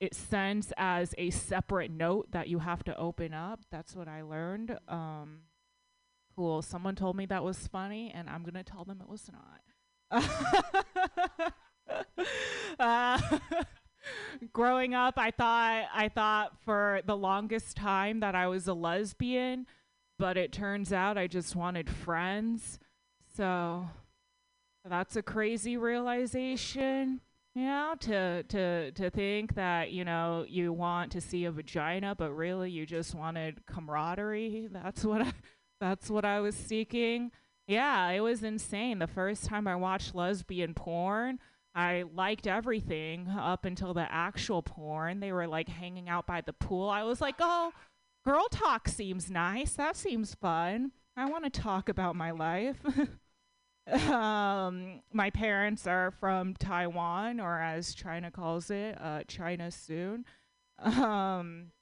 It 0.00 0.14
sends 0.14 0.72
as 0.76 1.14
a 1.18 1.30
separate 1.30 1.90
note 1.90 2.30
that 2.30 2.48
you 2.48 2.60
have 2.60 2.84
to 2.84 2.96
open 2.96 3.34
up. 3.34 3.60
That's 3.70 3.96
what 3.96 4.06
I 4.06 4.22
learned. 4.22 4.78
Um, 4.86 5.40
cool. 6.36 6.62
Someone 6.62 6.94
told 6.94 7.16
me 7.16 7.26
that 7.26 7.42
was 7.42 7.66
funny, 7.66 8.12
and 8.14 8.30
I'm 8.30 8.44
gonna 8.44 8.62
tell 8.62 8.84
them 8.84 9.00
it 9.00 9.08
was 9.08 9.28
not. 9.32 9.60
uh, 12.78 13.20
growing 14.52 14.94
up, 14.94 15.18
I 15.18 15.30
thought 15.30 15.86
I 15.92 16.08
thought 16.08 16.52
for 16.64 17.00
the 17.04 17.16
longest 17.16 17.76
time 17.76 18.20
that 18.20 18.34
I 18.34 18.46
was 18.46 18.68
a 18.68 18.74
lesbian, 18.74 19.66
but 20.18 20.36
it 20.36 20.52
turns 20.52 20.92
out 20.92 21.18
I 21.18 21.26
just 21.26 21.56
wanted 21.56 21.90
friends. 21.90 22.78
So 23.36 23.88
that's 24.88 25.16
a 25.16 25.22
crazy 25.22 25.76
realization. 25.76 27.20
Yeah, 27.54 27.94
to 28.00 28.42
to 28.44 28.92
to 28.92 29.10
think 29.10 29.54
that 29.54 29.90
you 29.90 30.04
know 30.04 30.44
you 30.48 30.72
want 30.72 31.10
to 31.12 31.20
see 31.20 31.44
a 31.44 31.50
vagina, 31.50 32.14
but 32.14 32.30
really 32.32 32.70
you 32.70 32.86
just 32.86 33.14
wanted 33.14 33.66
camaraderie. 33.66 34.68
That's 34.70 35.04
what 35.04 35.22
I, 35.22 35.32
that's 35.80 36.08
what 36.10 36.24
I 36.24 36.40
was 36.40 36.54
seeking. 36.54 37.32
Yeah, 37.66 38.08
it 38.10 38.20
was 38.20 38.42
insane. 38.42 38.98
The 38.98 39.06
first 39.06 39.44
time 39.44 39.66
I 39.66 39.76
watched 39.76 40.14
lesbian 40.14 40.72
porn, 40.72 41.38
I 41.74 42.04
liked 42.14 42.46
everything 42.46 43.28
up 43.28 43.64
until 43.64 43.92
the 43.92 44.10
actual 44.10 44.62
porn. 44.62 45.20
They 45.20 45.32
were 45.32 45.46
like 45.46 45.68
hanging 45.68 46.08
out 46.08 46.26
by 46.26 46.40
the 46.40 46.52
pool. 46.54 46.88
I 46.88 47.02
was 47.02 47.20
like, 47.20 47.36
oh, 47.40 47.72
girl 48.24 48.48
talk 48.50 48.88
seems 48.88 49.30
nice. 49.30 49.72
That 49.74 49.96
seems 49.96 50.34
fun. 50.34 50.92
I 51.16 51.26
want 51.28 51.44
to 51.44 51.50
talk 51.50 51.88
about 51.88 52.16
my 52.16 52.30
life. 52.30 52.78
um, 54.10 55.00
my 55.12 55.30
parents 55.30 55.86
are 55.86 56.10
from 56.10 56.54
Taiwan, 56.54 57.40
or 57.40 57.60
as 57.60 57.94
China 57.94 58.30
calls 58.30 58.70
it, 58.70 58.98
uh, 59.00 59.22
China 59.26 59.70
soon. 59.70 60.24
Um, 60.80 61.72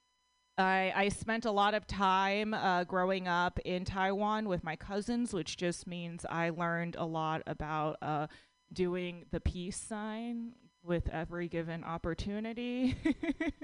I, 0.58 0.92
I 0.96 1.08
spent 1.10 1.44
a 1.44 1.50
lot 1.50 1.74
of 1.74 1.86
time 1.86 2.54
uh, 2.54 2.84
growing 2.84 3.28
up 3.28 3.58
in 3.66 3.84
Taiwan 3.84 4.48
with 4.48 4.64
my 4.64 4.74
cousins, 4.74 5.34
which 5.34 5.58
just 5.58 5.86
means 5.86 6.24
I 6.30 6.48
learned 6.48 6.96
a 6.98 7.04
lot 7.04 7.42
about 7.46 7.98
uh, 8.00 8.28
doing 8.72 9.26
the 9.32 9.40
peace 9.40 9.76
sign 9.76 10.52
with 10.82 11.08
every 11.10 11.48
given 11.48 11.84
opportunity. 11.84 12.96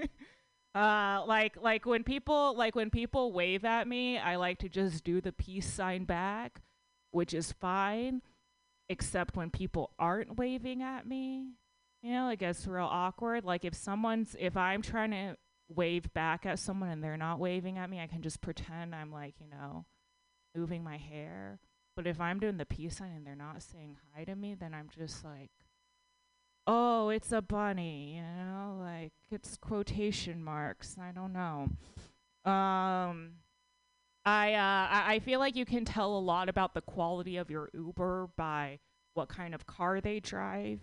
uh, 0.75 1.23
like 1.25 1.57
like 1.59 1.87
when 1.87 2.03
people 2.03 2.55
like 2.55 2.75
when 2.75 2.91
people 2.91 3.31
wave 3.31 3.65
at 3.65 3.87
me, 3.87 4.19
I 4.19 4.35
like 4.35 4.59
to 4.59 4.69
just 4.69 5.03
do 5.03 5.19
the 5.19 5.31
peace 5.31 5.65
sign 5.71 6.03
back, 6.03 6.61
which 7.09 7.33
is 7.33 7.53
fine, 7.53 8.21
except 8.89 9.35
when 9.35 9.49
people 9.49 9.91
aren't 9.97 10.37
waving 10.37 10.81
at 10.81 11.07
me. 11.07 11.53
You 12.01 12.11
know, 12.11 12.29
it 12.29 12.39
gets 12.39 12.67
real 12.67 12.87
awkward. 12.89 13.45
Like 13.45 13.63
if 13.63 13.75
someone's 13.75 14.35
if 14.39 14.57
I'm 14.57 14.81
trying 14.81 15.11
to 15.11 15.37
wave 15.69 16.13
back 16.13 16.45
at 16.45 16.59
someone 16.59 16.89
and 16.89 17.03
they're 17.03 17.17
not 17.17 17.39
waving 17.39 17.77
at 17.77 17.89
me, 17.89 18.01
I 18.01 18.07
can 18.07 18.21
just 18.21 18.41
pretend 18.41 18.93
I'm 18.93 19.11
like, 19.11 19.35
you 19.39 19.47
know, 19.49 19.85
moving 20.55 20.83
my 20.83 20.97
hair. 20.97 21.59
But 21.95 22.07
if 22.07 22.19
I'm 22.19 22.39
doing 22.39 22.57
the 22.57 22.65
peace 22.65 22.97
sign 22.97 23.11
and 23.15 23.25
they're 23.25 23.35
not 23.35 23.61
saying 23.61 23.97
hi 24.13 24.23
to 24.25 24.35
me, 24.35 24.55
then 24.55 24.73
I'm 24.73 24.89
just 24.89 25.23
like, 25.23 25.51
oh, 26.65 27.09
it's 27.09 27.31
a 27.31 27.41
bunny, 27.41 28.15
you 28.15 28.21
know, 28.21 28.77
like 28.79 29.13
it's 29.29 29.57
quotation 29.57 30.43
marks. 30.43 30.97
I 30.99 31.11
don't 31.11 31.33
know. 31.33 31.69
Um, 32.51 33.33
I 34.25 34.53
uh, 34.53 34.87
I 35.09 35.19
feel 35.19 35.39
like 35.39 35.55
you 35.55 35.65
can 35.65 35.85
tell 35.85 36.17
a 36.17 36.19
lot 36.19 36.47
about 36.47 36.73
the 36.73 36.81
quality 36.81 37.37
of 37.37 37.49
your 37.49 37.69
Uber 37.73 38.29
by 38.37 38.79
what 39.13 39.27
kind 39.27 39.53
of 39.53 39.65
car 39.65 39.99
they 40.01 40.19
drive. 40.19 40.79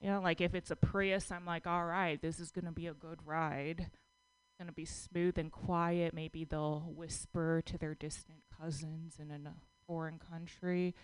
You 0.00 0.10
know, 0.10 0.20
like 0.20 0.40
if 0.40 0.54
it's 0.54 0.70
a 0.70 0.76
Prius, 0.76 1.32
I'm 1.32 1.46
like, 1.46 1.66
all 1.66 1.84
right, 1.84 2.20
this 2.20 2.38
is 2.38 2.52
gonna 2.52 2.72
be 2.72 2.86
a 2.86 2.94
good 2.94 3.18
ride. 3.24 3.80
It's 3.80 4.58
gonna 4.60 4.72
be 4.72 4.84
smooth 4.84 5.36
and 5.36 5.50
quiet. 5.50 6.14
Maybe 6.14 6.44
they'll 6.44 6.92
whisper 6.94 7.62
to 7.66 7.78
their 7.78 7.94
distant 7.94 8.38
cousins 8.60 9.16
in 9.18 9.30
a 9.30 9.54
foreign 9.88 10.18
country. 10.18 10.94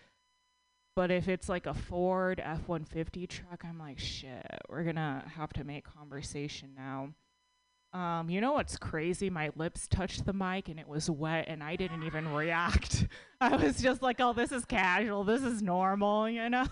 But 0.95 1.11
if 1.11 1.27
it's 1.27 1.49
like 1.49 1.65
a 1.65 1.73
Ford 1.73 2.39
F 2.39 2.67
150 2.67 3.27
truck, 3.27 3.65
I'm 3.65 3.79
like, 3.79 3.99
shit, 3.99 4.45
we're 4.69 4.83
gonna 4.83 5.25
have 5.35 5.51
to 5.53 5.63
make 5.63 5.83
conversation 5.83 6.69
now. 6.77 7.09
Um, 7.93 8.29
you 8.29 8.41
know 8.41 8.53
what's 8.53 8.75
crazy? 8.75 9.29
My 9.29 9.51
lips 9.55 9.87
touched 9.87 10.25
the 10.25 10.33
mic 10.33 10.67
and 10.67 10.79
it 10.79 10.87
was 10.87 11.09
wet, 11.09 11.45
and 11.47 11.63
I 11.63 11.75
didn't 11.75 12.03
even 12.03 12.33
react. 12.33 13.07
I 13.41 13.55
was 13.55 13.81
just 13.81 14.01
like, 14.01 14.19
oh, 14.19 14.33
this 14.33 14.51
is 14.51 14.65
casual. 14.65 15.23
This 15.23 15.43
is 15.43 15.61
normal, 15.61 16.27
you 16.29 16.49
know? 16.49 16.67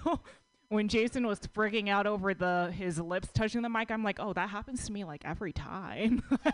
when 0.69 0.87
Jason 0.87 1.27
was 1.27 1.39
freaking 1.53 1.89
out 1.89 2.07
over 2.07 2.33
the 2.33 2.73
his 2.75 2.97
lips 2.97 3.27
touching 3.33 3.61
the 3.61 3.67
mic, 3.67 3.91
I'm 3.91 4.05
like, 4.05 4.19
oh, 4.21 4.31
that 4.33 4.49
happens 4.49 4.85
to 4.85 4.91
me 4.93 5.03
like 5.03 5.21
every 5.25 5.51
time. 5.51 6.23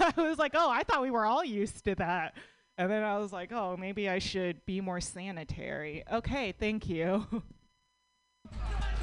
I 0.00 0.12
was 0.16 0.38
like, 0.38 0.52
oh, 0.54 0.70
I 0.70 0.84
thought 0.84 1.02
we 1.02 1.10
were 1.10 1.26
all 1.26 1.44
used 1.44 1.84
to 1.84 1.96
that. 1.96 2.34
And 2.78 2.90
then 2.90 3.02
I 3.02 3.18
was 3.18 3.32
like, 3.32 3.52
oh, 3.52 3.76
maybe 3.76 4.08
I 4.08 4.20
should 4.20 4.64
be 4.66 4.80
more 4.80 5.00
sanitary. 5.00 6.04
Okay, 6.10 6.52
thank 6.58 6.88
you. 6.88 7.26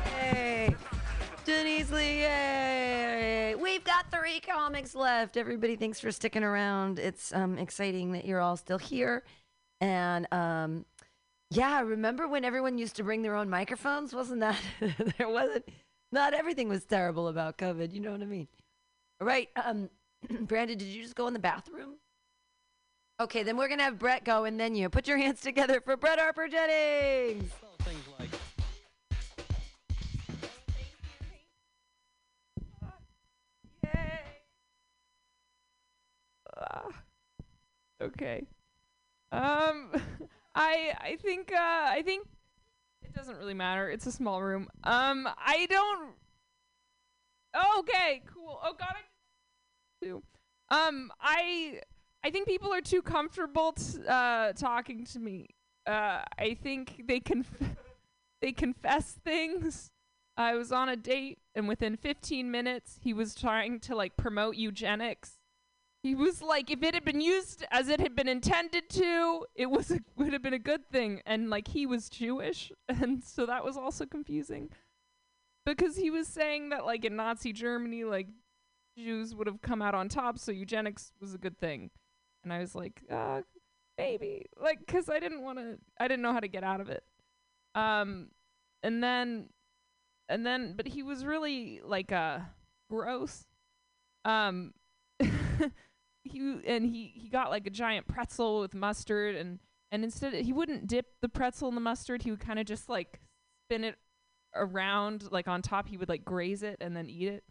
Yay! 0.05 0.75
Denise 1.45 1.91
Lee, 1.91 2.19
yay! 2.21 3.55
We've 3.55 3.83
got 3.83 4.11
three 4.11 4.39
comics 4.39 4.95
left. 4.95 5.37
Everybody, 5.37 5.75
thanks 5.75 5.99
for 5.99 6.11
sticking 6.11 6.43
around. 6.43 6.99
It's 6.99 7.33
um, 7.33 7.57
exciting 7.57 8.11
that 8.11 8.25
you're 8.25 8.39
all 8.39 8.57
still 8.57 8.77
here. 8.77 9.23
And 9.81 10.27
um, 10.31 10.85
yeah, 11.49 11.81
remember 11.81 12.27
when 12.27 12.45
everyone 12.45 12.77
used 12.77 12.95
to 12.97 13.03
bring 13.03 13.21
their 13.21 13.35
own 13.35 13.49
microphones? 13.49 14.13
Wasn't 14.13 14.39
that 14.41 14.57
there 15.17 15.29
wasn't 15.29 15.65
not 16.11 16.33
everything 16.33 16.69
was 16.69 16.83
terrible 16.85 17.27
about 17.27 17.57
COVID, 17.57 17.93
you 17.93 17.99
know 18.01 18.11
what 18.11 18.21
I 18.21 18.25
mean? 18.25 18.47
All 19.21 19.27
right, 19.27 19.49
um 19.63 19.89
Brandon, 20.41 20.77
did 20.77 20.87
you 20.87 21.01
just 21.01 21.15
go 21.15 21.27
in 21.27 21.33
the 21.33 21.39
bathroom? 21.39 21.95
Okay, 23.21 23.43
then 23.43 23.57
we're 23.57 23.67
gonna 23.67 23.83
have 23.83 23.99
Brett 23.99 24.23
go 24.23 24.45
and 24.45 24.59
then 24.59 24.75
you. 24.75 24.89
Put 24.89 25.07
your 25.07 25.17
hands 25.17 25.41
together 25.41 25.81
for 25.81 25.97
Brett 25.97 26.19
Harper 26.19 26.47
Jennings. 26.47 27.51
Ah, 36.59 36.89
okay. 38.01 38.45
Um, 39.31 39.91
I 40.55 40.93
I 40.99 41.17
think 41.21 41.51
uh 41.53 41.57
I 41.57 42.01
think 42.05 42.27
it 43.03 43.13
doesn't 43.13 43.37
really 43.37 43.55
matter. 43.55 43.89
It's 43.89 44.07
a 44.07 44.11
small 44.13 44.43
room. 44.43 44.69
Um, 44.83 45.29
I 45.37 45.67
don't. 45.69 46.15
Okay, 47.79 48.21
cool. 48.33 48.59
Oh 48.63 48.73
God, 48.77 48.89
I 48.95 49.01
do. 50.05 50.23
Um, 50.69 51.11
I 51.21 51.81
I 52.23 52.29
think 52.29 52.47
people 52.47 52.73
are 52.73 52.81
too 52.81 53.01
comfortable 53.01 53.73
t- 53.73 53.99
uh 54.07 54.53
talking 54.53 55.05
to 55.05 55.19
me. 55.19 55.47
Uh, 55.85 56.21
I 56.37 56.57
think 56.61 57.03
they 57.07 57.19
conf- 57.19 57.75
they 58.41 58.51
confess 58.51 59.13
things. 59.23 59.89
I 60.37 60.55
was 60.55 60.71
on 60.71 60.87
a 60.89 60.95
date, 60.95 61.39
and 61.55 61.67
within 61.67 61.97
15 61.97 62.51
minutes, 62.51 62.99
he 63.03 63.13
was 63.13 63.35
trying 63.35 63.79
to 63.81 63.95
like 63.95 64.15
promote 64.17 64.55
eugenics. 64.55 65.38
He 66.01 66.15
was 66.15 66.41
like, 66.41 66.71
if 66.71 66.81
it 66.81 66.93
had 66.93 67.03
been 67.03 67.19
used 67.19 67.65
as 67.71 67.89
it 67.89 67.99
had 67.99 68.15
been 68.15 68.29
intended 68.29 68.89
to, 68.91 69.45
it 69.53 69.69
was 69.69 69.91
a, 69.91 69.99
would 70.15 70.31
have 70.31 70.41
been 70.41 70.53
a 70.53 70.59
good 70.59 70.89
thing. 70.89 71.21
And 71.25 71.49
like 71.49 71.67
he 71.67 71.85
was 71.85 72.09
Jewish, 72.09 72.71
and 72.89 73.23
so 73.23 73.45
that 73.45 73.65
was 73.65 73.75
also 73.75 74.05
confusing, 74.05 74.69
because 75.65 75.97
he 75.97 76.09
was 76.09 76.27
saying 76.27 76.69
that 76.69 76.85
like 76.85 77.03
in 77.03 77.15
Nazi 77.17 77.51
Germany, 77.51 78.05
like 78.05 78.27
Jews 78.97 79.35
would 79.35 79.47
have 79.47 79.61
come 79.61 79.81
out 79.81 79.93
on 79.93 80.07
top, 80.07 80.39
so 80.39 80.51
eugenics 80.51 81.11
was 81.19 81.33
a 81.33 81.37
good 81.37 81.59
thing. 81.59 81.89
And 82.45 82.53
I 82.53 82.59
was 82.59 82.73
like, 82.73 83.01
uh, 83.11 83.41
maybe, 83.97 84.45
like, 84.57 84.87
cause 84.87 85.09
I 85.09 85.19
didn't 85.19 85.41
want 85.41 85.59
to, 85.59 85.77
I 85.99 86.07
didn't 86.07 86.21
know 86.21 86.31
how 86.31 86.39
to 86.39 86.47
get 86.47 86.63
out 86.63 86.79
of 86.79 86.89
it. 86.89 87.03
Um, 87.75 88.29
and 88.83 89.03
then, 89.03 89.49
and 90.29 90.45
then, 90.45 90.75
but 90.77 90.87
he 90.87 91.03
was 91.03 91.25
really 91.25 91.81
like 91.83 92.13
uh 92.13 92.39
gross. 92.89 93.45
Um. 94.23 94.73
he 96.29 96.59
and 96.65 96.85
he 96.85 97.11
he 97.15 97.29
got 97.29 97.49
like 97.49 97.67
a 97.67 97.69
giant 97.69 98.07
pretzel 98.07 98.61
with 98.61 98.73
mustard 98.73 99.35
and 99.35 99.59
and 99.91 100.03
instead 100.03 100.33
he 100.33 100.53
wouldn't 100.53 100.87
dip 100.87 101.07
the 101.21 101.29
pretzel 101.29 101.69
in 101.69 101.75
the 101.75 101.81
mustard. 101.81 102.23
He 102.23 102.31
would 102.31 102.39
kind 102.39 102.59
of 102.59 102.65
just 102.65 102.89
like 102.89 103.19
spin 103.65 103.83
it 103.83 103.95
around 104.55 105.31
like 105.31 105.47
on 105.47 105.61
top. 105.61 105.87
He 105.87 105.97
would 105.97 106.09
like 106.09 106.25
graze 106.25 106.63
it 106.63 106.77
and 106.81 106.95
then 106.95 107.09
eat 107.09 107.27
it. 107.27 107.43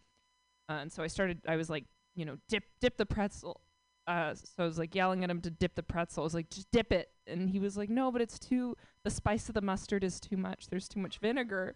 Uh, 0.69 0.73
and 0.81 0.91
so 0.91 1.01
i 1.01 1.07
started 1.07 1.41
i 1.47 1.55
was 1.55 1.67
like 1.67 1.83
you 2.15 2.25
know 2.25 2.37
dip 2.47 2.63
dip 2.79 2.97
the 2.97 3.05
pretzel. 3.05 3.61
Uh, 4.07 4.33
so 4.33 4.63
i 4.63 4.65
was 4.65 4.79
like 4.79 4.95
yelling 4.95 5.23
at 5.23 5.29
him 5.29 5.41
to 5.41 5.49
dip 5.49 5.75
the 5.75 5.83
pretzel. 5.83 6.23
I 6.23 6.25
was 6.25 6.33
like 6.33 6.49
just 6.49 6.71
dip 6.71 6.91
it. 6.91 7.09
And 7.27 7.49
he 7.49 7.59
was 7.59 7.77
like 7.77 7.89
no 7.89 8.11
but 8.11 8.21
it's 8.21 8.39
too 8.39 8.75
the 9.03 9.11
spice 9.11 9.49
of 9.49 9.55
the 9.55 9.61
mustard 9.61 10.03
is 10.03 10.19
too 10.19 10.37
much. 10.37 10.67
There's 10.67 10.87
too 10.87 10.99
much 10.99 11.19
vinegar. 11.19 11.75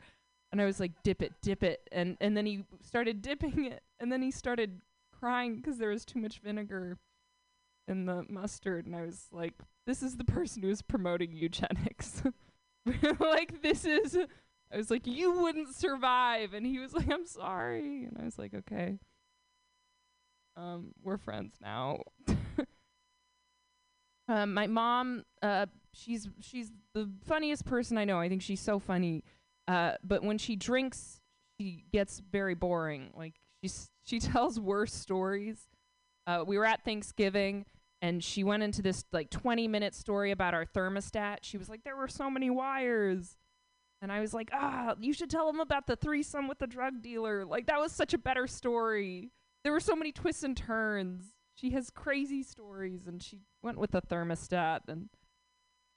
And 0.51 0.61
i 0.61 0.65
was 0.65 0.79
like 0.79 0.91
dip 1.03 1.21
it 1.21 1.33
dip 1.41 1.63
it. 1.63 1.87
And 1.91 2.17
and 2.21 2.37
then 2.37 2.45
he 2.45 2.65
started 2.81 3.21
dipping 3.21 3.65
it. 3.65 3.83
And 3.99 4.11
then 4.11 4.21
he 4.21 4.31
started 4.31 4.81
crying 5.23 5.55
because 5.55 5.77
there 5.77 5.89
was 5.89 6.03
too 6.03 6.19
much 6.19 6.39
vinegar 6.39 6.97
in 7.87 8.05
the 8.05 8.25
mustard 8.27 8.85
and 8.85 8.93
I 8.93 9.03
was 9.03 9.27
like 9.31 9.53
this 9.87 10.03
is 10.03 10.17
the 10.17 10.25
person 10.25 10.63
who's 10.63 10.81
promoting 10.81 11.33
eugenics. 11.33 12.23
like 13.19 13.61
this 13.61 13.85
is 13.85 14.17
I 14.71 14.75
was 14.75 14.91
like, 14.91 15.07
you 15.07 15.31
wouldn't 15.31 15.73
survive 15.73 16.53
and 16.53 16.65
he 16.65 16.77
was 16.79 16.93
like, 16.93 17.09
I'm 17.09 17.25
sorry 17.25 18.03
and 18.03 18.17
I 18.19 18.25
was 18.25 18.37
like, 18.37 18.53
Okay. 18.53 18.99
Um, 20.57 20.91
we're 21.01 21.17
friends 21.17 21.55
now. 21.61 22.01
um, 24.27 24.53
my 24.53 24.67
mom, 24.67 25.23
uh, 25.41 25.67
she's 25.93 26.27
she's 26.41 26.69
the 26.93 27.09
funniest 27.25 27.65
person 27.65 27.97
I 27.97 28.03
know. 28.03 28.19
I 28.19 28.27
think 28.27 28.41
she's 28.41 28.61
so 28.61 28.77
funny. 28.77 29.23
Uh, 29.69 29.93
but 30.03 30.21
when 30.21 30.37
she 30.37 30.57
drinks, 30.57 31.21
she 31.57 31.85
gets 31.93 32.19
very 32.19 32.55
boring. 32.55 33.11
Like 33.15 33.35
she's 33.61 33.89
she 34.03 34.19
tells 34.19 34.59
worse 34.59 34.93
stories. 34.93 35.67
Uh, 36.25 36.43
we 36.45 36.57
were 36.57 36.65
at 36.65 36.85
Thanksgiving 36.85 37.65
and 38.01 38.23
she 38.23 38.43
went 38.43 38.63
into 38.63 38.81
this 38.81 39.05
like 39.13 39.29
20 39.29 39.67
minute 39.69 39.95
story 39.95 40.31
about 40.31 40.53
our 40.53 40.65
thermostat. 40.65 41.37
She 41.41 41.57
was 41.57 41.69
like, 41.69 41.83
there 41.83 41.95
were 41.95 42.09
so 42.09 42.29
many 42.29 42.49
wires. 42.49 43.37
And 44.01 44.11
I 44.11 44.19
was 44.19 44.33
like, 44.33 44.49
ah, 44.51 44.95
you 44.99 45.13
should 45.13 45.29
tell 45.29 45.47
them 45.47 45.61
about 45.61 45.87
the 45.87 45.95
threesome 45.95 46.49
with 46.49 46.59
the 46.59 46.67
drug 46.67 47.01
dealer. 47.01 47.45
Like, 47.45 47.67
that 47.67 47.79
was 47.79 47.93
such 47.93 48.13
a 48.13 48.17
better 48.17 48.47
story. 48.47 49.31
There 49.63 49.71
were 49.71 49.79
so 49.79 49.95
many 49.95 50.11
twists 50.11 50.43
and 50.43 50.57
turns. 50.57 51.31
She 51.55 51.69
has 51.69 51.89
crazy 51.89 52.43
stories, 52.43 53.07
and 53.07 53.23
she 53.23 53.43
went 53.61 53.77
with 53.77 53.91
the 53.91 54.01
thermostat. 54.01 54.81
And 54.89 55.07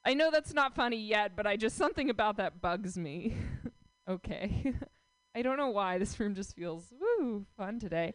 I 0.05 0.15
know 0.15 0.31
that's 0.31 0.55
not 0.55 0.77
funny 0.77 1.05
yet, 1.05 1.33
but 1.35 1.49
I 1.49 1.57
just, 1.57 1.77
something 1.77 2.09
about 2.09 2.37
that 2.37 2.61
bugs 2.61 2.97
me. 2.97 3.35
okay. 4.09 4.75
I 5.37 5.43
don't 5.43 5.59
know 5.59 5.69
why. 5.69 5.99
This 5.99 6.19
room 6.19 6.35
just 6.35 6.57
feels, 6.57 6.91
woo, 6.99 7.45
fun 7.59 7.79
today. 7.79 8.15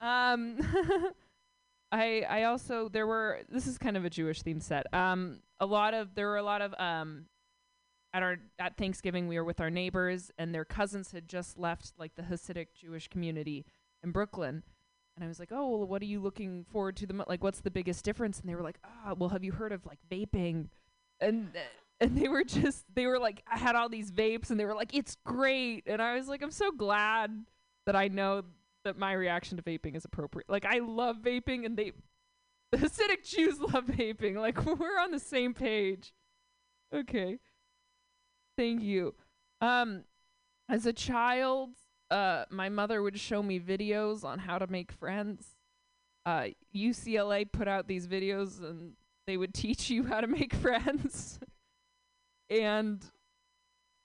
Um, 0.00 0.58
I 1.92 2.24
I 2.28 2.44
also 2.44 2.88
there 2.88 3.06
were 3.06 3.40
this 3.50 3.66
is 3.66 3.76
kind 3.76 3.98
of 3.98 4.06
a 4.06 4.10
Jewish 4.10 4.42
themed 4.42 4.62
set. 4.62 4.92
Um, 4.94 5.40
a 5.60 5.66
lot 5.66 5.92
of 5.92 6.14
there 6.14 6.28
were 6.28 6.38
a 6.38 6.42
lot 6.42 6.62
of 6.62 6.74
um, 6.78 7.26
at 8.14 8.22
our 8.22 8.38
at 8.58 8.78
Thanksgiving 8.78 9.28
we 9.28 9.36
were 9.36 9.44
with 9.44 9.60
our 9.60 9.68
neighbors 9.68 10.30
and 10.38 10.54
their 10.54 10.64
cousins 10.64 11.12
had 11.12 11.28
just 11.28 11.58
left 11.58 11.92
like 11.98 12.14
the 12.14 12.22
Hasidic 12.22 12.68
Jewish 12.74 13.08
community 13.08 13.66
in 14.02 14.10
Brooklyn, 14.10 14.62
and 15.14 15.24
I 15.24 15.28
was 15.28 15.38
like, 15.38 15.50
oh 15.52 15.68
well, 15.68 15.86
what 15.86 16.00
are 16.00 16.06
you 16.06 16.20
looking 16.20 16.64
forward 16.64 16.96
to 16.96 17.06
the 17.06 17.12
mo- 17.12 17.26
like? 17.28 17.44
What's 17.44 17.60
the 17.60 17.70
biggest 17.70 18.02
difference? 18.02 18.40
And 18.40 18.48
they 18.48 18.54
were 18.54 18.62
like, 18.62 18.78
ah, 18.82 19.12
well, 19.14 19.28
have 19.28 19.44
you 19.44 19.52
heard 19.52 19.72
of 19.72 19.84
like 19.84 19.98
vaping? 20.10 20.68
And 21.20 21.50
uh, 21.54 21.60
and 22.02 22.18
they 22.18 22.26
were 22.26 22.42
just 22.42 22.84
they 22.94 23.06
were 23.06 23.20
like 23.20 23.42
I 23.50 23.56
had 23.56 23.76
all 23.76 23.88
these 23.88 24.10
vapes 24.10 24.50
and 24.50 24.58
they 24.58 24.64
were 24.64 24.74
like 24.74 24.92
it's 24.92 25.16
great 25.24 25.84
and 25.86 26.02
I 26.02 26.16
was 26.16 26.26
like 26.26 26.42
I'm 26.42 26.50
so 26.50 26.72
glad 26.72 27.30
that 27.86 27.94
I 27.94 28.08
know 28.08 28.42
that 28.84 28.98
my 28.98 29.12
reaction 29.12 29.56
to 29.56 29.62
vaping 29.62 29.94
is 29.94 30.04
appropriate. 30.04 30.50
Like 30.50 30.64
I 30.64 30.80
love 30.80 31.18
vaping 31.22 31.64
and 31.64 31.76
they 31.76 31.92
the 32.72 32.78
Hasidic 32.78 33.24
Jews 33.24 33.60
love 33.60 33.86
vaping. 33.86 34.34
Like 34.36 34.64
we're 34.78 34.98
on 34.98 35.12
the 35.12 35.20
same 35.20 35.54
page. 35.54 36.12
Okay. 36.92 37.38
Thank 38.58 38.82
you. 38.82 39.14
Um 39.60 40.02
as 40.68 40.86
a 40.86 40.92
child, 40.92 41.70
uh 42.10 42.46
my 42.50 42.68
mother 42.68 43.00
would 43.00 43.18
show 43.18 43.44
me 43.44 43.60
videos 43.60 44.24
on 44.24 44.40
how 44.40 44.58
to 44.58 44.66
make 44.66 44.90
friends. 44.90 45.54
Uh 46.26 46.46
UCLA 46.74 47.50
put 47.50 47.68
out 47.68 47.86
these 47.86 48.08
videos 48.08 48.58
and 48.58 48.94
they 49.28 49.36
would 49.36 49.54
teach 49.64 49.88
you 49.88 50.04
how 50.06 50.20
to 50.20 50.26
make 50.26 50.52
friends. 50.52 51.38
And 52.60 53.02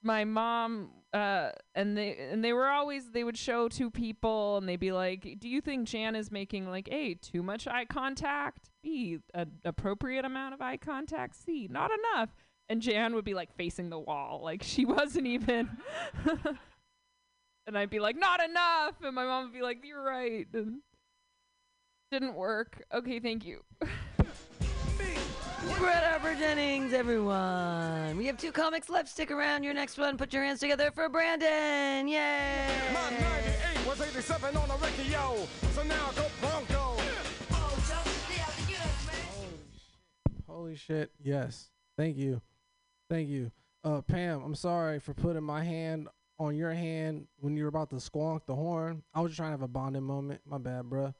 my 0.04 0.24
mom 0.24 0.92
uh 1.14 1.50
and 1.76 1.98
they 1.98 2.18
and 2.32 2.44
they 2.44 2.54
were 2.54 2.68
always 2.68 3.12
they 3.12 3.24
would 3.24 3.38
show 3.38 3.68
two 3.68 3.90
people 3.90 4.58
and 4.58 4.68
they'd 4.68 4.80
be 4.80 4.92
like 4.92 5.38
do 5.40 5.50
you 5.50 5.62
think 5.62 5.88
jan 5.88 6.16
is 6.16 6.32
making 6.32 6.70
like 6.70 6.88
a 6.92 7.14
too 7.16 7.44
much 7.44 7.68
eye 7.68 7.86
contact? 7.86 8.70
B 8.84 9.20
an 9.34 9.52
appropriate 9.66 10.26
amount 10.26 10.54
of 10.54 10.62
eye 10.62 10.78
contact? 10.78 11.36
C 11.36 11.68
not 11.70 11.92
enough? 11.92 12.30
And 12.70 12.82
jan 12.82 13.16
would 13.16 13.26
be 13.26 13.34
like 13.34 13.54
facing 13.56 13.90
the 13.90 14.00
wall 14.00 14.42
like 14.44 14.64
she 14.64 14.86
wasn't 14.86 15.28
even 15.28 15.70
and 17.68 17.78
i'd 17.78 17.90
be 17.90 18.00
like 18.00 18.18
not 18.18 18.42
enough! 18.44 18.96
And 19.04 19.16
my 19.16 19.26
mom 19.26 19.46
would 19.46 19.54
be 19.54 19.62
like 19.62 19.84
you're 19.84 20.04
right. 20.04 20.48
And 20.54 20.82
didn't 22.12 22.36
work. 22.36 22.84
Okay 22.94 23.20
thank 23.20 23.46
you 23.46 23.62
Brett 25.76 26.04
Harper 26.04 26.36
Jennings, 26.36 26.94
everyone. 26.94 28.18
We 28.18 28.26
have 28.26 28.38
two 28.38 28.52
comics 28.52 28.90
left. 28.90 29.10
Stick 29.10 29.32
around. 29.32 29.64
Your 29.64 29.74
next 29.74 29.98
one. 29.98 30.18
Put 30.18 30.34
your 30.34 30.44
hands 30.44 30.60
together 30.60 30.92
for 30.92 31.10
Brandon. 31.10 32.08
Yay! 32.08 32.68
My 32.94 33.10
98 33.10 33.88
was 33.88 34.02
87 34.02 34.56
on 34.56 34.68
the 34.68 34.76
record, 34.76 35.06
yo. 35.06 35.48
So 35.74 35.84
now 35.84 36.10
I 36.10 36.16
go 36.16 36.26
Bronco. 36.42 37.02
Holy 40.48 40.76
shit. 40.76 41.12
Yes. 41.22 41.70
Thank 41.98 42.18
you. 42.18 42.42
Thank 43.10 43.30
you. 43.30 43.52
Uh, 43.84 44.02
Pam, 44.02 44.44
I'm 44.44 44.56
sorry 44.56 45.00
for 45.00 45.14
putting 45.14 45.44
my 45.44 45.64
hand 45.64 46.08
on 46.40 46.56
your 46.56 46.74
hand 46.74 47.28
when 47.40 47.56
you 47.56 47.64
were 47.64 47.70
about 47.70 47.90
to 47.92 47.98
squonk 47.98 48.46
the 48.46 48.56
horn. 48.56 49.04
I 49.14 49.22
was 49.22 49.32
just 49.32 49.38
trying 49.38 49.50
to 49.50 49.54
have 49.54 49.62
a 49.62 49.68
bonding 49.68 50.04
moment. 50.04 50.42
My 50.46 50.58
bad, 50.58 50.86
bruh. 50.86 51.14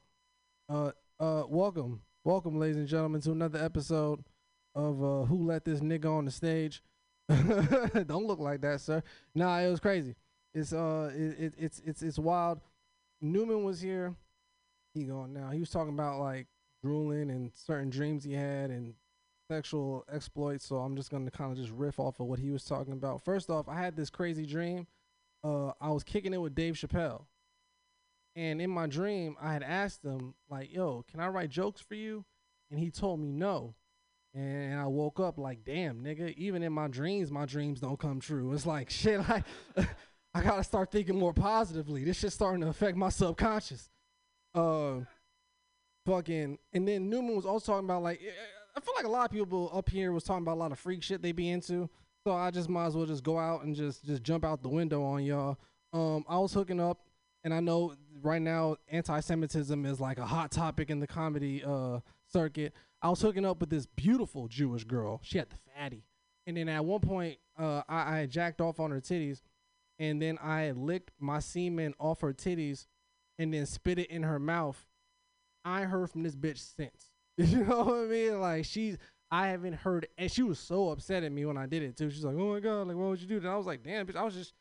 Uh, 0.68 0.90
uh, 1.20 1.44
welcome. 1.48 2.00
Welcome, 2.24 2.58
ladies 2.58 2.76
and 2.76 2.88
gentlemen, 2.88 3.20
to 3.22 3.32
another 3.32 3.62
episode 3.62 4.22
of 4.78 5.02
uh, 5.02 5.26
Who 5.26 5.44
Let 5.44 5.64
This 5.64 5.80
Nigga 5.80 6.06
on 6.06 6.24
the 6.24 6.30
Stage. 6.30 6.82
Don't 7.28 8.26
look 8.26 8.38
like 8.38 8.60
that, 8.62 8.80
sir. 8.80 9.02
Nah, 9.34 9.58
it 9.58 9.68
was 9.68 9.80
crazy. 9.80 10.14
It's 10.54 10.72
uh, 10.72 11.10
it, 11.14 11.38
it 11.38 11.54
it's 11.58 11.82
it's 11.84 12.02
it's 12.02 12.18
wild. 12.18 12.60
Newman 13.20 13.64
was 13.64 13.80
here. 13.80 14.14
He 14.94 15.04
gone 15.04 15.34
now. 15.34 15.50
He 15.50 15.60
was 15.60 15.70
talking 15.70 15.92
about 15.92 16.20
like 16.20 16.46
drooling 16.82 17.30
and 17.30 17.50
certain 17.54 17.90
dreams 17.90 18.24
he 18.24 18.32
had 18.32 18.70
and 18.70 18.94
sexual 19.50 20.04
exploits. 20.10 20.64
So 20.64 20.76
I'm 20.76 20.96
just 20.96 21.10
gonna 21.10 21.30
kind 21.30 21.50
of 21.52 21.58
just 21.58 21.72
riff 21.72 21.98
off 21.98 22.20
of 22.20 22.26
what 22.26 22.38
he 22.38 22.50
was 22.50 22.64
talking 22.64 22.92
about. 22.94 23.24
First 23.24 23.50
off, 23.50 23.68
I 23.68 23.78
had 23.80 23.96
this 23.96 24.10
crazy 24.10 24.46
dream. 24.46 24.86
Uh, 25.44 25.72
I 25.80 25.90
was 25.90 26.04
kicking 26.04 26.32
it 26.32 26.40
with 26.40 26.54
Dave 26.54 26.74
Chappelle, 26.74 27.26
and 28.36 28.62
in 28.62 28.70
my 28.70 28.86
dream, 28.86 29.36
I 29.40 29.52
had 29.52 29.62
asked 29.64 30.04
him 30.04 30.34
like, 30.48 30.72
"Yo, 30.72 31.04
can 31.10 31.20
I 31.20 31.28
write 31.28 31.50
jokes 31.50 31.80
for 31.80 31.94
you?" 31.94 32.24
And 32.70 32.78
he 32.78 32.90
told 32.90 33.20
me 33.20 33.32
no. 33.32 33.74
And 34.38 34.78
I 34.78 34.86
woke 34.86 35.18
up 35.18 35.36
like, 35.36 35.64
damn, 35.64 36.00
nigga, 36.00 36.32
even 36.36 36.62
in 36.62 36.72
my 36.72 36.86
dreams, 36.86 37.32
my 37.32 37.44
dreams 37.44 37.80
don't 37.80 37.98
come 37.98 38.20
true. 38.20 38.52
It's 38.52 38.66
like, 38.66 38.88
shit, 38.90 39.18
I, 39.28 39.42
I 40.34 40.42
gotta 40.42 40.62
start 40.62 40.92
thinking 40.92 41.18
more 41.18 41.32
positively. 41.32 42.04
This 42.04 42.18
shit's 42.18 42.34
starting 42.34 42.60
to 42.60 42.68
affect 42.68 42.96
my 42.96 43.08
subconscious. 43.08 43.88
Uh, 44.54 45.00
fucking, 46.06 46.56
and 46.72 46.86
then 46.86 47.10
Newman 47.10 47.34
was 47.34 47.46
also 47.46 47.72
talking 47.72 47.86
about 47.86 48.04
like, 48.04 48.20
I 48.76 48.80
feel 48.80 48.94
like 48.94 49.06
a 49.06 49.10
lot 49.10 49.24
of 49.24 49.32
people 49.32 49.72
up 49.74 49.88
here 49.88 50.12
was 50.12 50.22
talking 50.22 50.44
about 50.44 50.54
a 50.54 50.60
lot 50.60 50.70
of 50.70 50.78
freak 50.78 51.02
shit 51.02 51.20
they 51.20 51.32
be 51.32 51.48
into. 51.48 51.90
So 52.22 52.32
I 52.32 52.52
just 52.52 52.68
might 52.68 52.86
as 52.86 52.96
well 52.96 53.06
just 53.06 53.24
go 53.24 53.40
out 53.40 53.64
and 53.64 53.74
just 53.74 54.04
just 54.04 54.22
jump 54.22 54.44
out 54.44 54.62
the 54.62 54.68
window 54.68 55.02
on 55.02 55.24
y'all. 55.24 55.58
Um, 55.92 56.24
I 56.28 56.38
was 56.38 56.52
hooking 56.52 56.78
up, 56.78 57.00
and 57.42 57.52
I 57.52 57.58
know 57.58 57.94
right 58.22 58.42
now 58.42 58.76
anti-Semitism 58.88 59.84
is 59.84 60.00
like 60.00 60.18
a 60.18 60.26
hot 60.26 60.52
topic 60.52 60.90
in 60.90 61.00
the 61.00 61.06
comedy 61.08 61.64
uh 61.64 61.98
circuit. 62.30 62.72
I 63.02 63.10
was 63.10 63.20
hooking 63.20 63.44
up 63.44 63.60
with 63.60 63.70
this 63.70 63.86
beautiful 63.86 64.48
Jewish 64.48 64.84
girl. 64.84 65.20
She 65.22 65.38
had 65.38 65.50
the 65.50 65.56
fatty. 65.74 66.04
And 66.46 66.56
then 66.56 66.68
at 66.68 66.84
one 66.84 67.00
point, 67.00 67.38
uh, 67.58 67.82
I, 67.88 68.20
I 68.20 68.26
jacked 68.26 68.60
off 68.60 68.80
on 68.80 68.90
her 68.90 69.00
titties. 69.00 69.42
And 69.98 70.22
then 70.22 70.38
I 70.42 70.70
licked 70.72 71.10
my 71.18 71.40
semen 71.40 71.94
off 71.98 72.20
her 72.20 72.32
titties 72.32 72.86
and 73.38 73.52
then 73.52 73.66
spit 73.66 73.98
it 73.98 74.10
in 74.10 74.22
her 74.22 74.38
mouth. 74.38 74.86
I 75.64 75.82
heard 75.82 76.10
from 76.10 76.22
this 76.22 76.36
bitch 76.36 76.74
since. 76.76 77.10
You 77.40 77.64
know 77.64 77.84
what 77.84 77.94
I 77.94 78.04
mean? 78.06 78.40
Like, 78.40 78.64
she's, 78.64 78.98
I 79.30 79.46
haven't 79.46 79.74
heard, 79.74 80.08
and 80.18 80.28
she 80.28 80.42
was 80.42 80.58
so 80.58 80.90
upset 80.90 81.22
at 81.22 81.30
me 81.30 81.44
when 81.44 81.56
I 81.56 81.66
did 81.66 81.84
it 81.84 81.96
too. 81.96 82.10
She's 82.10 82.24
like, 82.24 82.34
oh 82.34 82.54
my 82.54 82.58
God, 82.58 82.88
like, 82.88 82.96
what 82.96 83.10
would 83.10 83.20
you 83.20 83.28
do? 83.28 83.36
And 83.36 83.46
I 83.46 83.56
was 83.56 83.66
like, 83.66 83.84
damn, 83.84 84.06
bitch, 84.06 84.16
I 84.16 84.24
was 84.24 84.34
just 84.34 84.54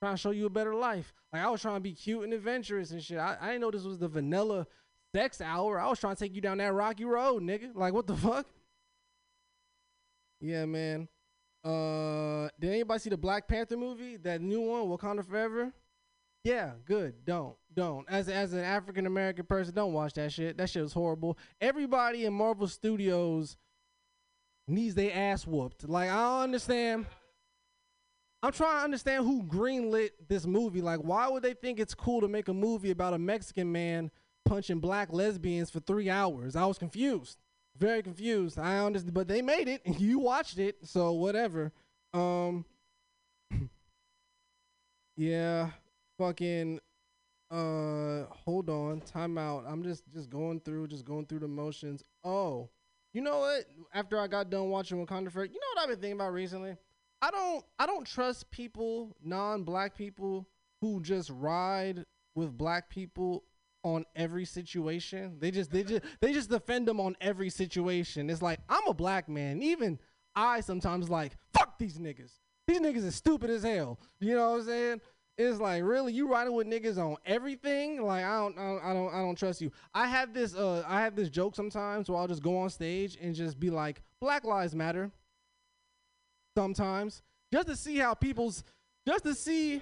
trying 0.00 0.14
to 0.14 0.16
show 0.16 0.30
you 0.30 0.46
a 0.46 0.50
better 0.50 0.74
life. 0.74 1.12
Like, 1.32 1.42
I 1.42 1.50
was 1.50 1.60
trying 1.60 1.74
to 1.74 1.80
be 1.80 1.92
cute 1.92 2.22
and 2.22 2.32
adventurous 2.32 2.92
and 2.92 3.02
shit. 3.02 3.18
I, 3.18 3.36
I 3.40 3.46
didn't 3.48 3.62
know 3.62 3.72
this 3.72 3.82
was 3.82 3.98
the 3.98 4.06
vanilla 4.06 4.68
sex 5.14 5.40
hour. 5.40 5.80
I 5.80 5.88
was 5.88 5.98
trying 5.98 6.16
to 6.16 6.20
take 6.20 6.34
you 6.34 6.40
down 6.40 6.58
that 6.58 6.72
rocky 6.72 7.04
road, 7.04 7.42
nigga. 7.42 7.74
Like, 7.74 7.92
what 7.92 8.06
the 8.06 8.16
fuck? 8.16 8.46
Yeah, 10.40 10.64
man. 10.66 11.08
Uh, 11.62 12.48
did 12.58 12.70
anybody 12.70 13.00
see 13.00 13.10
the 13.10 13.18
Black 13.18 13.46
Panther 13.46 13.76
movie? 13.76 14.16
That 14.16 14.40
new 14.40 14.60
one, 14.60 14.84
Wakanda 14.84 15.26
Forever? 15.26 15.72
Yeah, 16.42 16.72
good. 16.86 17.26
Don't, 17.26 17.54
don't. 17.74 18.06
As 18.08 18.30
as 18.30 18.54
an 18.54 18.60
African 18.64 19.04
American 19.06 19.44
person, 19.44 19.74
don't 19.74 19.92
watch 19.92 20.14
that 20.14 20.32
shit. 20.32 20.56
That 20.56 20.70
shit 20.70 20.82
was 20.82 20.94
horrible. 20.94 21.36
Everybody 21.60 22.24
in 22.24 22.32
Marvel 22.32 22.66
Studios 22.66 23.58
needs 24.66 24.94
their 24.94 25.14
ass 25.14 25.46
whooped. 25.46 25.86
Like, 25.86 26.08
I 26.08 26.16
don't 26.16 26.42
understand. 26.44 27.06
I'm 28.42 28.52
trying 28.52 28.78
to 28.78 28.84
understand 28.84 29.26
who 29.26 29.42
greenlit 29.42 30.10
this 30.28 30.46
movie. 30.46 30.80
Like, 30.80 31.00
why 31.00 31.28
would 31.28 31.42
they 31.42 31.52
think 31.52 31.78
it's 31.78 31.94
cool 31.94 32.22
to 32.22 32.28
make 32.28 32.48
a 32.48 32.54
movie 32.54 32.90
about 32.90 33.12
a 33.12 33.18
Mexican 33.18 33.70
man 33.70 34.10
punching 34.44 34.80
black 34.80 35.12
lesbians 35.12 35.70
for 35.70 35.80
three 35.80 36.10
hours? 36.10 36.56
I 36.56 36.66
was 36.66 36.78
confused, 36.78 37.38
very 37.76 38.02
confused. 38.02 38.58
I 38.58 38.78
understand, 38.78 39.14
but 39.14 39.28
they 39.28 39.42
made 39.42 39.68
it, 39.68 39.82
you 39.98 40.18
watched 40.18 40.58
it, 40.58 40.78
so 40.86 41.12
whatever. 41.12 41.72
Um, 42.14 42.64
yeah, 45.16 45.70
fucking. 46.18 46.80
Uh, 47.50 48.26
hold 48.44 48.70
on, 48.70 49.00
time 49.00 49.36
out. 49.36 49.64
I'm 49.66 49.82
just 49.82 50.04
just 50.12 50.30
going 50.30 50.60
through, 50.60 50.88
just 50.88 51.04
going 51.04 51.26
through 51.26 51.40
the 51.40 51.48
motions. 51.48 52.04
Oh, 52.24 52.70
You 53.12 53.22
know 53.22 53.40
what? 53.40 53.64
After 53.92 54.18
I 54.20 54.28
got 54.28 54.50
done 54.50 54.70
watching 54.70 55.04
Wakanda 55.04 55.32
Forever, 55.32 55.46
you 55.46 55.60
know 55.60 55.66
what 55.74 55.82
I've 55.82 55.88
been 55.88 55.98
thinking 56.00 56.20
about 56.20 56.32
recently? 56.32 56.76
I 57.22 57.30
don't 57.30 57.64
I 57.78 57.86
don't 57.86 58.06
trust 58.06 58.50
people, 58.52 59.16
non-black 59.22 59.96
people, 59.96 60.48
who 60.80 61.00
just 61.02 61.30
ride 61.30 62.04
with 62.36 62.56
black 62.56 62.88
people 62.88 63.44
on 63.82 64.04
every 64.14 64.44
situation. 64.44 65.36
They 65.40 65.50
just 65.50 65.70
they 65.70 65.82
just 65.82 66.02
they 66.20 66.32
just 66.32 66.50
defend 66.50 66.88
them 66.88 67.00
on 67.00 67.16
every 67.20 67.50
situation. 67.50 68.30
It's 68.30 68.42
like 68.42 68.60
I'm 68.68 68.86
a 68.88 68.94
black 68.94 69.28
man. 69.28 69.62
Even 69.62 69.98
I 70.34 70.60
sometimes 70.60 71.08
like 71.08 71.32
fuck 71.52 71.78
these 71.78 71.98
niggas. 71.98 72.32
These 72.66 72.80
niggas 72.80 73.04
is 73.04 73.14
stupid 73.14 73.50
as 73.50 73.62
hell. 73.62 73.98
You 74.20 74.36
know 74.36 74.50
what 74.50 74.60
I'm 74.60 74.66
saying? 74.66 75.00
It's 75.36 75.58
like 75.58 75.82
really 75.82 76.12
you 76.12 76.28
riding 76.28 76.52
with 76.52 76.66
niggas 76.66 76.98
on 76.98 77.16
everything. 77.24 78.02
Like 78.02 78.24
I 78.24 78.36
don't, 78.36 78.58
I 78.58 78.62
don't, 78.62 78.84
I 78.84 78.92
don't, 78.92 79.14
I 79.14 79.18
don't 79.18 79.36
trust 79.36 79.62
you. 79.62 79.72
I 79.94 80.06
have 80.06 80.34
this, 80.34 80.54
uh, 80.54 80.84
I 80.86 81.00
have 81.00 81.16
this 81.16 81.30
joke 81.30 81.56
sometimes 81.56 82.10
where 82.10 82.18
I'll 82.18 82.28
just 82.28 82.42
go 82.42 82.58
on 82.58 82.68
stage 82.68 83.16
and 83.20 83.34
just 83.34 83.58
be 83.58 83.70
like, 83.70 84.02
Black 84.20 84.44
Lives 84.44 84.74
Matter. 84.74 85.10
Sometimes 86.56 87.22
just 87.52 87.68
to 87.68 87.76
see 87.76 87.96
how 87.96 88.12
people's, 88.12 88.64
just 89.08 89.24
to 89.24 89.34
see, 89.34 89.80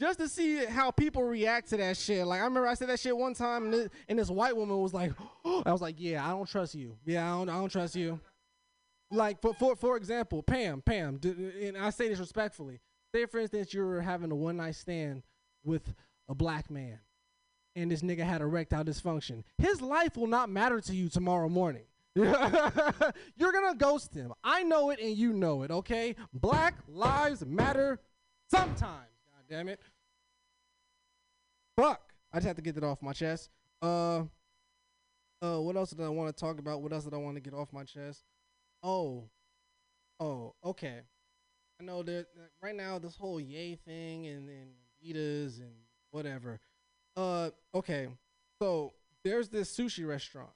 just 0.00 0.18
to 0.20 0.28
see 0.28 0.64
how 0.64 0.90
people 0.90 1.22
react 1.22 1.70
to 1.70 1.76
that 1.78 1.96
shit. 1.96 2.26
Like 2.26 2.40
I 2.40 2.44
remember 2.44 2.68
I 2.68 2.74
said 2.74 2.88
that 2.88 3.00
shit 3.00 3.16
one 3.16 3.34
time, 3.34 3.64
and 3.64 3.72
this, 3.72 3.88
and 4.08 4.18
this 4.18 4.30
white 4.30 4.56
woman 4.56 4.78
was 4.78 4.94
like, 4.94 5.12
I 5.44 5.72
was 5.72 5.80
like, 5.80 5.96
yeah, 5.98 6.26
I 6.26 6.30
don't 6.30 6.48
trust 6.48 6.74
you. 6.74 6.96
Yeah, 7.04 7.26
I 7.26 7.38
don't, 7.38 7.48
I 7.48 7.54
don't 7.54 7.70
trust 7.70 7.96
you. 7.96 8.20
Like 9.10 9.40
for 9.40 9.54
for 9.54 9.74
for 9.74 9.96
example, 9.96 10.42
Pam, 10.42 10.82
Pam, 10.82 11.18
and 11.22 11.76
I 11.78 11.90
say 11.90 12.08
this 12.08 12.18
respectfully. 12.18 12.80
Say 13.14 13.26
for 13.26 13.40
instance, 13.40 13.72
you're 13.72 14.00
having 14.00 14.30
a 14.30 14.36
one 14.36 14.58
night 14.58 14.74
stand 14.74 15.22
with 15.64 15.94
a 16.28 16.34
black 16.34 16.70
man, 16.70 16.98
and 17.74 17.90
this 17.90 18.02
nigga 18.02 18.20
had 18.20 18.42
erectile 18.42 18.84
dysfunction. 18.84 19.44
His 19.56 19.80
life 19.80 20.16
will 20.16 20.26
not 20.26 20.50
matter 20.50 20.80
to 20.82 20.94
you 20.94 21.08
tomorrow 21.08 21.48
morning. 21.48 21.84
you're 22.14 23.52
gonna 23.52 23.76
ghost 23.76 24.12
him. 24.12 24.34
I 24.44 24.62
know 24.62 24.90
it, 24.90 25.00
and 25.00 25.16
you 25.16 25.32
know 25.32 25.62
it. 25.62 25.70
Okay, 25.70 26.14
Black 26.32 26.74
Lives 26.86 27.46
Matter. 27.46 28.00
Sometimes, 28.50 29.08
damn 29.48 29.68
it. 29.68 29.80
Fuck. 31.76 32.00
I 32.32 32.38
just 32.38 32.46
have 32.46 32.56
to 32.56 32.62
get 32.62 32.74
that 32.74 32.84
off 32.84 33.02
my 33.02 33.12
chest. 33.12 33.50
Uh, 33.80 34.24
uh, 35.40 35.58
what 35.58 35.76
else 35.76 35.90
did 35.90 36.04
I 36.04 36.08
want 36.08 36.34
to 36.34 36.38
talk 36.38 36.58
about? 36.58 36.82
What 36.82 36.92
else 36.92 37.04
did 37.04 37.14
I 37.14 37.18
want 37.18 37.36
to 37.36 37.40
get 37.40 37.54
off 37.54 37.72
my 37.72 37.84
chest? 37.84 38.24
Oh, 38.82 39.24
oh, 40.20 40.54
okay. 40.64 41.00
I 41.80 41.84
know 41.84 42.02
that 42.02 42.26
right 42.60 42.74
now 42.74 42.98
this 42.98 43.16
whole 43.16 43.40
yay 43.40 43.76
thing 43.76 44.26
and 44.26 44.48
and 44.48 44.70
Adidas 45.00 45.60
and 45.60 45.70
whatever. 46.10 46.58
Uh, 47.16 47.50
okay. 47.74 48.08
So 48.60 48.94
there's 49.24 49.48
this 49.48 49.74
sushi 49.74 50.06
restaurant 50.06 50.50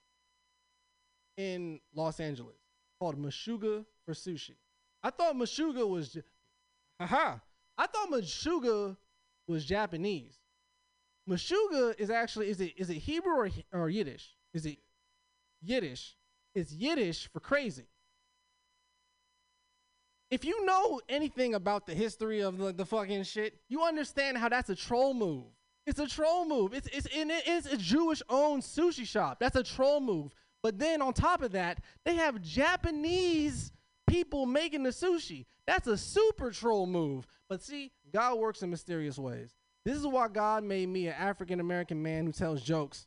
in 1.37 1.81
Los 1.95 2.21
Angeles 2.21 2.57
called 2.99 3.17
Meshuga 3.17 3.85
for 4.05 4.15
sushi. 4.15 4.57
I 5.03 5.11
thought 5.11 5.37
Meshuga 5.37 5.89
was, 5.89 6.11
j- 6.11 6.23
haha. 7.01 7.37
I 7.79 7.87
thought 7.87 8.11
Meshuga 8.11 8.97
was 9.47 9.65
Japanese. 9.65 10.39
Meshuga 11.29 11.99
is 11.99 12.11
actually 12.11 12.51
is 12.51 12.61
it 12.61 12.75
is 12.77 12.91
it 12.91 12.95
Hebrew 12.95 13.33
or 13.33 13.51
or 13.73 13.89
Yiddish? 13.89 14.35
Is 14.55 14.67
it 14.67 14.79
Yiddish? 15.63 16.17
It's 16.55 16.73
Yiddish 16.73 17.29
for 17.33 17.41
crazy. 17.41 17.87
If 20.31 20.45
you 20.45 20.65
know 20.65 21.01
anything 21.09 21.55
about 21.55 21.87
the 21.87 21.95
history 21.95 22.41
of 22.41 22.57
the, 22.57 22.73
the 22.73 22.87
fucking 22.87 23.23
shit, 23.25 23.61
you 23.69 23.83
understand 23.83 24.39
how 24.39 24.49
that's 24.49 24.71
a 24.71 24.75
troll 24.75 25.13
move. 25.13 25.45
It's 25.87 25.99
a 25.99 26.07
troll 26.07 26.47
move. 26.47 26.73
It's 26.75 26.89
it's 26.89 27.07
and 27.15 27.31
it 27.31 27.47
is 27.47 27.67
a 27.67 27.77
Jewish 27.77 28.23
owned 28.29 28.63
sushi 28.63 29.07
shop. 29.07 29.39
That's 29.41 29.57
a 29.57 29.63
troll 29.63 30.01
move. 30.01 30.33
But 30.63 30.79
then 30.79 31.03
on 31.03 31.13
top 31.13 31.43
of 31.43 31.53
that, 31.53 31.83
they 32.05 32.15
have 32.15 32.41
Japanese 32.41 33.73
people 34.13 34.45
making 34.45 34.83
the 34.83 34.91
sushi. 34.91 35.47
That's 35.67 35.87
a 35.87 35.97
super 35.97 36.51
troll 36.51 36.87
move. 36.87 37.27
But 37.49 37.63
see, 37.63 37.93
God 38.13 38.39
works 38.39 38.63
in 38.63 38.71
mysterious 38.71 39.19
ways. 39.19 39.55
This 39.85 39.97
is 39.97 40.07
why 40.07 40.29
God 40.29 40.65
made 40.65 40.89
me 40.89 41.09
an 41.09 41.15
African 41.15 41.61
American 41.61 42.03
man 42.03 42.27
who 42.27 42.33
tells 42.33 42.63
jokes 42.63 43.07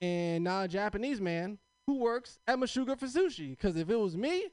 and 0.00 0.44
not 0.44 0.64
a 0.64 0.68
Japanese 0.68 1.20
man 1.20 1.58
who 1.86 1.98
works 1.98 2.38
at 2.46 2.58
Meshuga 2.58 2.98
for 2.98 3.06
sushi. 3.06 3.50
Because 3.50 3.76
if 3.76 3.90
it 3.90 3.96
was 3.96 4.16
me, 4.16 4.46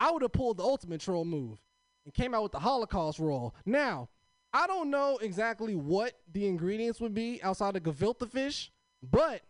I 0.00 0.10
would 0.10 0.22
have 0.22 0.32
pulled 0.32 0.58
the 0.58 0.64
ultimate 0.64 1.00
troll 1.00 1.24
move 1.24 1.58
and 2.04 2.12
came 2.12 2.34
out 2.34 2.42
with 2.42 2.52
the 2.52 2.58
Holocaust 2.58 3.18
roll. 3.18 3.54
Now, 3.64 4.08
I 4.52 4.66
don't 4.66 4.90
know 4.90 5.18
exactly 5.18 5.76
what 5.76 6.14
the 6.32 6.46
ingredients 6.46 7.00
would 7.00 7.14
be 7.14 7.40
outside 7.42 7.76
of 7.76 7.82
gefilte 7.84 8.28
fish, 8.30 8.72
but 9.02 9.42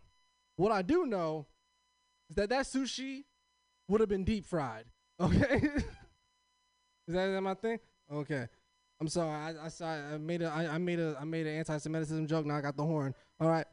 what 0.55 0.71
I 0.71 0.81
do 0.81 1.05
know 1.05 1.47
is 2.29 2.35
that 2.35 2.49
that 2.49 2.65
sushi 2.65 3.23
would 3.87 4.01
have 4.01 4.09
been 4.09 4.23
deep 4.23 4.45
fried. 4.45 4.85
Okay, 5.19 5.55
is 5.65 5.83
that, 7.07 7.27
is 7.27 7.33
that 7.33 7.41
my 7.41 7.53
thing? 7.53 7.79
Okay, 8.11 8.47
I'm 9.01 9.07
sorry. 9.07 9.31
I 9.31 9.65
I, 9.65 9.69
saw, 9.69 9.87
I 9.87 10.17
made 10.17 10.41
a 10.41 10.49
I, 10.49 10.75
I 10.75 10.77
made 10.77 10.99
a 10.99 11.17
I 11.19 11.25
made 11.25 11.47
an 11.47 11.55
anti-Semitism 11.55 12.27
joke. 12.27 12.45
Now 12.45 12.55
I 12.55 12.61
got 12.61 12.77
the 12.77 12.85
horn. 12.85 13.13
All 13.39 13.49
right. 13.49 13.65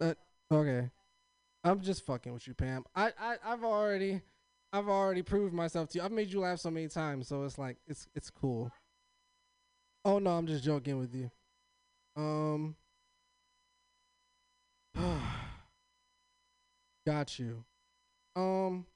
Uh, 0.00 0.14
okay. 0.52 0.90
I'm 1.64 1.80
just 1.80 2.04
fucking 2.06 2.32
with 2.32 2.46
you, 2.46 2.54
Pam. 2.54 2.84
I, 2.94 3.12
I 3.18 3.36
I've 3.44 3.64
already 3.64 4.20
I've 4.72 4.88
already 4.88 5.22
proved 5.22 5.54
myself 5.54 5.88
to 5.90 5.98
you. 5.98 6.04
I've 6.04 6.12
made 6.12 6.32
you 6.32 6.40
laugh 6.40 6.60
so 6.60 6.70
many 6.70 6.88
times, 6.88 7.28
so 7.28 7.42
it's 7.44 7.58
like 7.58 7.78
it's 7.86 8.08
it's 8.14 8.30
cool. 8.30 8.70
Oh 10.04 10.18
no, 10.18 10.30
I'm 10.30 10.46
just 10.46 10.64
joking 10.64 10.98
with 10.98 11.14
you. 11.14 11.30
Um 12.16 12.76
Got 17.06 17.38
you. 17.38 17.64
Um 18.34 18.86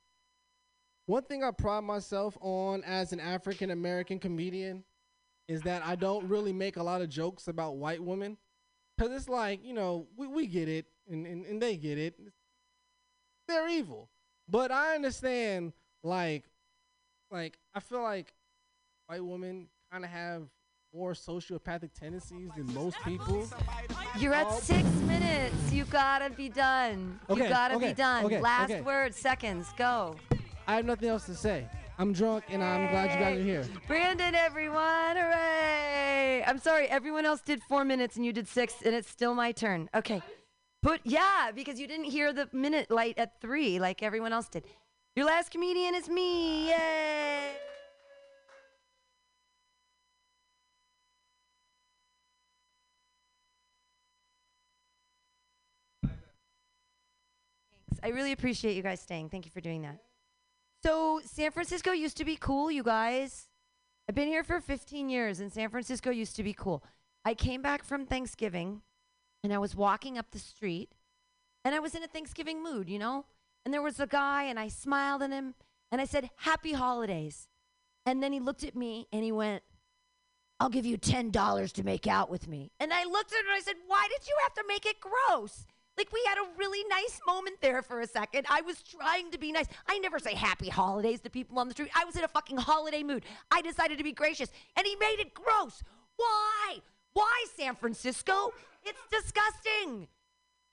one 1.10 1.24
thing 1.24 1.42
I 1.42 1.50
pride 1.50 1.82
myself 1.82 2.38
on 2.40 2.84
as 2.84 3.12
an 3.12 3.18
African 3.18 3.72
American 3.72 4.20
comedian 4.20 4.84
is 5.48 5.60
that 5.62 5.84
I 5.84 5.96
don't 5.96 6.28
really 6.28 6.52
make 6.52 6.76
a 6.76 6.82
lot 6.84 7.02
of 7.02 7.08
jokes 7.08 7.48
about 7.48 7.76
white 7.76 8.00
women. 8.00 8.36
Cause 8.96 9.10
it's 9.10 9.28
like, 9.28 9.64
you 9.64 9.74
know, 9.74 10.06
we, 10.16 10.28
we 10.28 10.46
get 10.46 10.68
it 10.68 10.86
and, 11.10 11.26
and, 11.26 11.44
and 11.46 11.60
they 11.60 11.76
get 11.76 11.98
it. 11.98 12.14
They're 13.48 13.68
evil. 13.68 14.08
But 14.48 14.70
I 14.70 14.94
understand 14.94 15.72
like 16.04 16.44
like 17.32 17.58
I 17.74 17.80
feel 17.80 18.02
like 18.02 18.32
white 19.08 19.24
women 19.24 19.66
kind 19.90 20.04
of 20.04 20.10
have 20.10 20.42
more 20.94 21.14
sociopathic 21.14 21.92
tendencies 21.92 22.50
than 22.56 22.72
most 22.72 22.96
people. 23.04 23.48
You're 24.16 24.34
at 24.34 24.46
Um, 24.46 24.60
six 24.60 24.88
minutes. 25.00 25.72
You 25.72 25.86
gotta 25.86 26.30
be 26.30 26.48
done. 26.48 27.18
Okay, 27.28 27.42
you 27.42 27.48
gotta 27.48 27.74
okay, 27.74 27.88
be 27.88 27.94
done. 27.94 28.24
okay, 28.26 28.40
Last 28.40 28.84
word, 28.84 29.12
seconds, 29.12 29.72
go. 29.76 30.14
I 30.70 30.76
have 30.76 30.84
nothing 30.84 31.08
else 31.08 31.26
to 31.26 31.34
say. 31.34 31.66
I'm 31.98 32.12
drunk 32.12 32.44
and 32.48 32.62
I'm 32.62 32.88
glad 32.92 33.10
you 33.10 33.18
guys 33.18 33.40
are 33.40 33.42
here. 33.42 33.64
Brandon, 33.88 34.36
everyone, 34.36 35.16
hooray! 35.16 36.44
I'm 36.46 36.58
sorry, 36.58 36.86
everyone 36.86 37.26
else 37.26 37.40
did 37.40 37.60
four 37.64 37.84
minutes 37.84 38.14
and 38.14 38.24
you 38.24 38.32
did 38.32 38.46
six, 38.46 38.74
and 38.84 38.94
it's 38.94 39.10
still 39.10 39.34
my 39.34 39.50
turn. 39.50 39.90
Okay. 39.96 40.22
Put 40.80 41.00
yeah, 41.02 41.50
because 41.52 41.80
you 41.80 41.88
didn't 41.88 42.04
hear 42.04 42.32
the 42.32 42.48
minute 42.52 42.88
light 42.88 43.18
at 43.18 43.40
three 43.40 43.80
like 43.80 44.00
everyone 44.00 44.32
else 44.32 44.48
did. 44.48 44.62
Your 45.16 45.26
last 45.26 45.50
comedian 45.50 45.96
is 45.96 46.08
me. 46.08 46.68
Yay! 46.68 47.50
Thanks. 57.90 58.00
I 58.04 58.10
really 58.10 58.30
appreciate 58.30 58.76
you 58.76 58.84
guys 58.84 59.00
staying. 59.00 59.30
Thank 59.30 59.46
you 59.46 59.50
for 59.50 59.60
doing 59.60 59.82
that. 59.82 59.98
So, 60.82 61.20
San 61.24 61.50
Francisco 61.50 61.92
used 61.92 62.16
to 62.16 62.24
be 62.24 62.36
cool, 62.36 62.70
you 62.70 62.82
guys. 62.82 63.48
I've 64.08 64.14
been 64.14 64.28
here 64.28 64.42
for 64.42 64.60
15 64.60 65.10
years, 65.10 65.38
and 65.38 65.52
San 65.52 65.68
Francisco 65.68 66.10
used 66.10 66.36
to 66.36 66.42
be 66.42 66.54
cool. 66.54 66.82
I 67.24 67.34
came 67.34 67.60
back 67.60 67.84
from 67.84 68.06
Thanksgiving, 68.06 68.80
and 69.44 69.52
I 69.52 69.58
was 69.58 69.76
walking 69.76 70.16
up 70.16 70.30
the 70.30 70.38
street, 70.38 70.92
and 71.64 71.74
I 71.74 71.80
was 71.80 71.94
in 71.94 72.02
a 72.02 72.08
Thanksgiving 72.08 72.62
mood, 72.62 72.88
you 72.88 72.98
know? 72.98 73.26
And 73.64 73.74
there 73.74 73.82
was 73.82 74.00
a 74.00 74.06
guy, 74.06 74.44
and 74.44 74.58
I 74.58 74.68
smiled 74.68 75.22
at 75.22 75.30
him, 75.30 75.54
and 75.92 76.00
I 76.00 76.06
said, 76.06 76.30
Happy 76.36 76.72
holidays. 76.72 77.48
And 78.06 78.22
then 78.22 78.32
he 78.32 78.40
looked 78.40 78.64
at 78.64 78.74
me, 78.74 79.06
and 79.12 79.22
he 79.22 79.32
went, 79.32 79.62
I'll 80.58 80.70
give 80.70 80.86
you 80.86 80.96
$10 80.96 81.72
to 81.72 81.82
make 81.82 82.06
out 82.06 82.30
with 82.30 82.48
me. 82.48 82.72
And 82.80 82.92
I 82.92 83.04
looked 83.04 83.32
at 83.32 83.40
him, 83.40 83.46
and 83.48 83.56
I 83.56 83.60
said, 83.60 83.76
Why 83.86 84.08
did 84.08 84.26
you 84.26 84.34
have 84.42 84.54
to 84.54 84.64
make 84.66 84.86
it 84.86 84.96
gross? 84.98 85.66
Like, 86.00 86.14
we 86.14 86.22
had 86.26 86.38
a 86.38 86.48
really 86.56 86.82
nice 86.88 87.20
moment 87.26 87.60
there 87.60 87.82
for 87.82 88.00
a 88.00 88.06
second. 88.06 88.46
I 88.48 88.62
was 88.62 88.82
trying 88.82 89.30
to 89.32 89.38
be 89.38 89.52
nice. 89.52 89.66
I 89.86 89.98
never 89.98 90.18
say 90.18 90.34
happy 90.34 90.70
holidays 90.70 91.20
to 91.20 91.28
people 91.28 91.58
on 91.58 91.68
the 91.68 91.74
street. 91.74 91.90
I 91.94 92.06
was 92.06 92.16
in 92.16 92.24
a 92.24 92.28
fucking 92.28 92.56
holiday 92.56 93.02
mood. 93.02 93.26
I 93.50 93.60
decided 93.60 93.98
to 93.98 94.04
be 94.04 94.12
gracious, 94.12 94.50
and 94.78 94.86
he 94.86 94.96
made 94.96 95.16
it 95.18 95.34
gross. 95.34 95.82
Why? 96.16 96.78
Why, 97.12 97.44
San 97.54 97.74
Francisco? 97.74 98.54
It's 98.82 98.98
disgusting. 99.10 100.08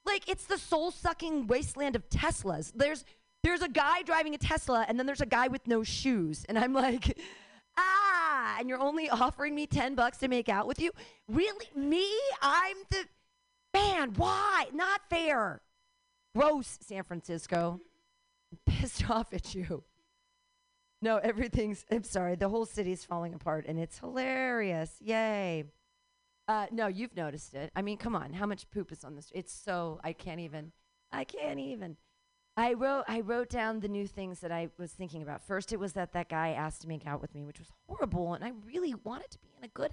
Like, 0.05 0.29
it's 0.29 0.45
the 0.45 0.57
soul 0.57 0.91
sucking 0.91 1.47
wasteland 1.47 1.97
of 1.97 2.07
Teslas. 2.07 2.71
There's 2.73 3.03
there's 3.43 3.61
a 3.61 3.67
guy 3.67 4.03
driving 4.03 4.33
a 4.33 4.37
Tesla, 4.37 4.85
and 4.87 4.97
then 4.97 5.05
there's 5.05 5.19
a 5.19 5.25
guy 5.25 5.49
with 5.49 5.67
no 5.67 5.83
shoes. 5.83 6.45
And 6.47 6.57
I'm 6.57 6.71
like, 6.71 7.19
ah, 7.77 8.55
and 8.59 8.69
you're 8.69 8.79
only 8.79 9.09
offering 9.09 9.55
me 9.55 9.67
10 9.67 9.93
bucks 9.93 10.19
to 10.19 10.29
make 10.29 10.47
out 10.47 10.67
with 10.67 10.79
you? 10.79 10.91
Really? 11.27 11.65
Me? 11.75 12.09
I'm 12.41 12.77
the 12.91 13.03
man. 13.73 14.13
Why? 14.15 14.65
Not 14.73 15.01
fair. 15.09 15.61
Gross, 16.35 16.77
San 16.81 17.03
Francisco. 17.03 17.81
pissed 18.65 19.09
off 19.09 19.33
at 19.33 19.55
you. 19.55 19.83
No, 21.01 21.17
everything's. 21.17 21.85
I'm 21.91 22.03
sorry. 22.03 22.35
The 22.35 22.49
whole 22.49 22.65
city's 22.65 23.03
falling 23.05 23.33
apart, 23.33 23.65
and 23.67 23.79
it's 23.79 23.99
hilarious. 23.99 24.95
Yay. 24.99 25.65
Uh, 26.47 26.65
no, 26.71 26.87
you've 26.87 27.15
noticed 27.15 27.53
it. 27.53 27.71
I 27.75 27.81
mean, 27.81 27.97
come 27.97 28.15
on. 28.15 28.33
How 28.33 28.45
much 28.45 28.69
poop 28.71 28.91
is 28.91 29.03
on 29.03 29.15
this? 29.15 29.31
It's 29.35 29.53
so. 29.53 29.99
I 30.03 30.13
can't 30.13 30.39
even. 30.39 30.71
I 31.11 31.23
can't 31.23 31.59
even. 31.59 31.97
I 32.55 32.73
wrote. 32.73 33.03
I 33.07 33.19
wrote 33.19 33.49
down 33.49 33.79
the 33.79 33.87
new 33.87 34.07
things 34.07 34.39
that 34.39 34.51
I 34.51 34.69
was 34.79 34.91
thinking 34.91 35.21
about. 35.21 35.45
First, 35.45 35.71
it 35.71 35.79
was 35.79 35.93
that 35.93 36.13
that 36.13 36.29
guy 36.29 36.49
asked 36.49 36.81
to 36.81 36.87
make 36.87 37.05
out 37.05 37.21
with 37.21 37.35
me, 37.35 37.43
which 37.43 37.59
was 37.59 37.71
horrible, 37.87 38.33
and 38.33 38.43
I 38.43 38.53
really 38.65 38.95
wanted 39.03 39.29
to 39.31 39.39
be 39.39 39.49
in 39.57 39.65
a 39.65 39.67
good, 39.67 39.91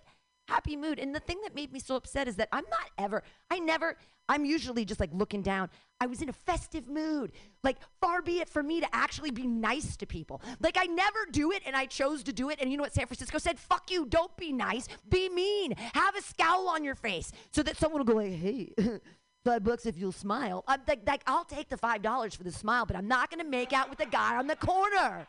happy 0.48 0.76
mood. 0.76 0.98
And 0.98 1.14
the 1.14 1.20
thing 1.20 1.40
that 1.42 1.54
made 1.54 1.72
me 1.72 1.80
so 1.80 1.96
upset 1.96 2.28
is 2.28 2.36
that 2.36 2.48
I'm 2.52 2.64
not 2.70 2.90
ever. 2.98 3.22
I 3.50 3.58
never. 3.58 3.96
I'm 4.28 4.44
usually 4.44 4.84
just 4.84 5.00
like 5.00 5.10
looking 5.12 5.42
down. 5.42 5.70
I 6.00 6.06
was 6.06 6.22
in 6.22 6.28
a 6.28 6.32
festive 6.32 6.88
mood. 6.88 7.32
Like, 7.62 7.76
far 8.00 8.22
be 8.22 8.40
it 8.40 8.48
for 8.48 8.62
me 8.62 8.80
to 8.80 8.88
actually 8.94 9.30
be 9.30 9.46
nice 9.46 9.96
to 9.98 10.06
people. 10.06 10.42
Like, 10.60 10.76
I 10.78 10.86
never 10.86 11.26
do 11.30 11.52
it, 11.52 11.62
and 11.66 11.76
I 11.76 11.86
chose 11.86 12.22
to 12.24 12.32
do 12.32 12.50
it. 12.50 12.58
And 12.60 12.70
you 12.70 12.76
know 12.76 12.82
what 12.82 12.94
San 12.94 13.06
Francisco 13.06 13.38
said? 13.38 13.58
Fuck 13.58 13.90
you. 13.90 14.06
Don't 14.06 14.36
be 14.36 14.52
nice. 14.52 14.88
Be 15.08 15.28
mean. 15.28 15.74
Have 15.94 16.16
a 16.16 16.22
scowl 16.22 16.68
on 16.68 16.84
your 16.84 16.94
face 16.94 17.32
so 17.52 17.62
that 17.62 17.76
someone 17.76 18.00
will 18.00 18.14
go 18.14 18.20
like, 18.20 18.32
hey. 18.32 18.72
Five 19.44 19.62
bucks 19.62 19.84
if 19.84 19.98
you'll 19.98 20.10
smile. 20.10 20.64
I'm 20.66 20.80
like, 20.88 21.02
like, 21.06 21.22
I'll 21.26 21.44
take 21.44 21.68
the 21.68 21.76
five 21.76 22.00
dollars 22.00 22.34
for 22.34 22.44
the 22.44 22.50
smile, 22.50 22.86
but 22.86 22.96
I'm 22.96 23.06
not 23.06 23.30
gonna 23.30 23.44
make 23.44 23.74
out 23.74 23.90
with 23.90 23.98
the 23.98 24.06
guy 24.06 24.36
on 24.36 24.46
the 24.46 24.56
corner, 24.56 25.26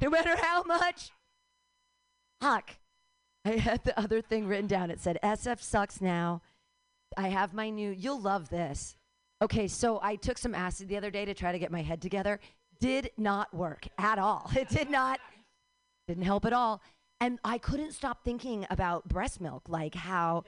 no 0.00 0.10
matter 0.10 0.34
how 0.36 0.64
much. 0.64 1.12
Huck, 2.40 2.70
I 3.44 3.56
had 3.56 3.82
the 3.84 3.98
other 3.98 4.20
thing 4.20 4.46
written 4.46 4.66
down. 4.66 4.90
It 4.90 5.00
said, 5.00 5.18
SF 5.22 5.60
sucks 5.60 6.00
now. 6.00 6.42
I 7.16 7.28
have 7.28 7.52
my 7.52 7.70
new, 7.70 7.90
you'll 7.90 8.20
love 8.20 8.48
this. 8.48 8.96
Okay, 9.42 9.66
so 9.66 9.98
I 10.02 10.16
took 10.16 10.38
some 10.38 10.54
acid 10.54 10.88
the 10.88 10.96
other 10.96 11.10
day 11.10 11.24
to 11.24 11.34
try 11.34 11.52
to 11.52 11.58
get 11.58 11.72
my 11.72 11.82
head 11.82 12.00
together. 12.00 12.38
Did 12.80 13.10
not 13.16 13.52
work 13.52 13.86
at 13.98 14.18
all. 14.18 14.50
It 14.56 14.68
did 14.68 14.90
not, 14.90 15.20
didn't 16.06 16.22
help 16.22 16.44
at 16.44 16.52
all. 16.52 16.80
And 17.20 17.38
I 17.44 17.58
couldn't 17.58 17.92
stop 17.92 18.24
thinking 18.24 18.66
about 18.70 19.08
breast 19.08 19.40
milk, 19.40 19.68
like 19.68 19.94
how, 19.94 20.44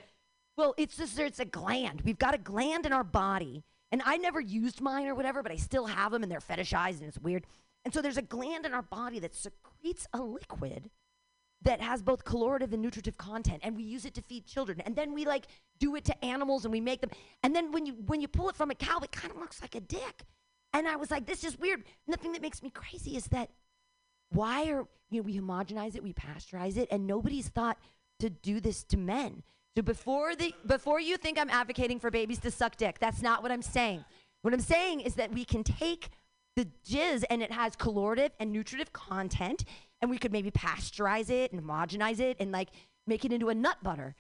well, 0.57 0.75
it's 0.77 0.97
just, 0.97 1.19
it's 1.19 1.41
a 1.41 1.45
gland. 1.45 2.03
We've 2.05 2.19
got 2.19 2.35
a 2.35 2.39
gland 2.39 2.87
in 2.87 2.93
our 2.93 3.05
body. 3.05 3.65
And 3.93 4.03
I 4.05 4.17
never 4.17 4.41
used 4.41 4.81
mine 4.81 5.07
or 5.07 5.15
whatever, 5.15 5.43
but 5.43 5.53
I 5.53 5.57
still 5.57 5.87
have 5.87 6.11
them 6.11 6.23
and 6.23 6.33
they're 6.33 6.41
fetishized 6.41 6.99
and 6.99 7.05
it's 7.05 7.19
weird. 7.19 7.47
And 7.85 7.93
so 7.93 8.01
there's 8.01 8.17
a 8.17 8.23
gland 8.23 8.67
in 8.67 8.75
our 8.75 8.83
body 8.83 9.19
that 9.21 9.35
secretes 9.35 10.07
a 10.13 10.21
liquid 10.21 10.91
that 11.65 11.81
has 11.81 12.03
both 12.03 12.25
caloric 12.25 12.63
and 12.73 12.83
nutritive 12.83 13.17
content 13.17 13.61
and 13.63 13.77
we 13.77 13.83
use 13.83 14.05
it 14.05 14.15
to 14.15 14.23
feed 14.23 14.47
children. 14.47 14.81
And 14.81 14.95
then 14.95 15.13
we 15.13 15.25
like 15.25 15.47
do 15.79 15.97
it 15.97 16.05
to 16.05 16.25
animals 16.25 16.65
and 16.65 16.73
we 16.73 16.81
make 16.81 17.01
them. 17.01 17.11
And 17.43 17.55
then 17.57 17.73
when 17.73 17.87
you 17.87 17.95
when 18.07 18.21
you 18.21 18.29
pull 18.29 18.49
it 18.49 18.57
from 18.57 18.71
a 18.71 18.75
cow 18.75 19.01
it 19.03 19.13
kind 19.13 19.33
of 19.33 19.41
looks 19.41 19.61
like 19.61 19.75
a 19.75 19.81
dick. 19.81 20.23
And 20.73 20.89
i 20.89 20.97
was 20.97 21.11
like 21.11 21.27
this 21.27 21.43
is 21.45 21.59
weird. 21.59 21.83
And 22.07 22.15
the 22.15 22.19
thing 22.19 22.33
that 22.33 22.43
makes 22.43 22.63
me 22.63 22.71
crazy 22.71 23.17
is 23.17 23.25
that 23.27 23.51
why 24.31 24.71
are 24.71 24.87
you 25.11 25.21
know 25.21 25.23
we 25.23 25.39
homogenize 25.39 25.97
it 25.97 26.03
we 26.03 26.13
pasteurize 26.13 26.77
it 26.77 26.89
and 26.91 27.07
nobody's 27.07 27.49
thought 27.49 27.79
to 28.21 28.31
do 28.31 28.61
this 28.61 28.85
to 28.85 28.97
men. 28.97 29.43
So 29.77 29.83
before 29.83 30.37
the 30.37 30.55
before 30.67 31.01
you 31.01 31.17
think 31.17 31.39
i'm 31.39 31.51
advocating 31.51 31.99
for 31.99 32.11
babies 32.11 32.39
to 32.41 32.51
suck 32.51 32.77
dick 32.77 32.99
that's 33.01 33.23
not 33.23 33.43
what 33.43 33.51
i'm 33.51 33.63
saying. 33.63 34.05
What 34.43 34.53
i'm 34.53 34.61
saying 34.61 35.01
is 35.01 35.15
that 35.15 35.33
we 35.33 35.45
can 35.45 35.65
take 35.65 36.11
the 36.57 36.69
jizz 36.87 37.25
and 37.31 37.43
it 37.43 37.51
has 37.51 37.75
caloric 37.75 38.33
and 38.39 38.53
nutritive 38.53 38.93
content 38.93 39.65
and 40.05 40.11
we 40.11 40.19
could 40.19 40.33
maybe 40.33 40.51
pasteurize 40.51 41.31
it 41.31 41.51
and 41.51 41.63
homogenize 41.63 42.21
it 42.21 42.37
and 42.39 42.53
like 42.53 42.69
make 43.07 43.25
it 43.25 43.33
into 43.33 43.49
a 43.49 43.55
nut 43.55 43.79
butter 43.83 44.15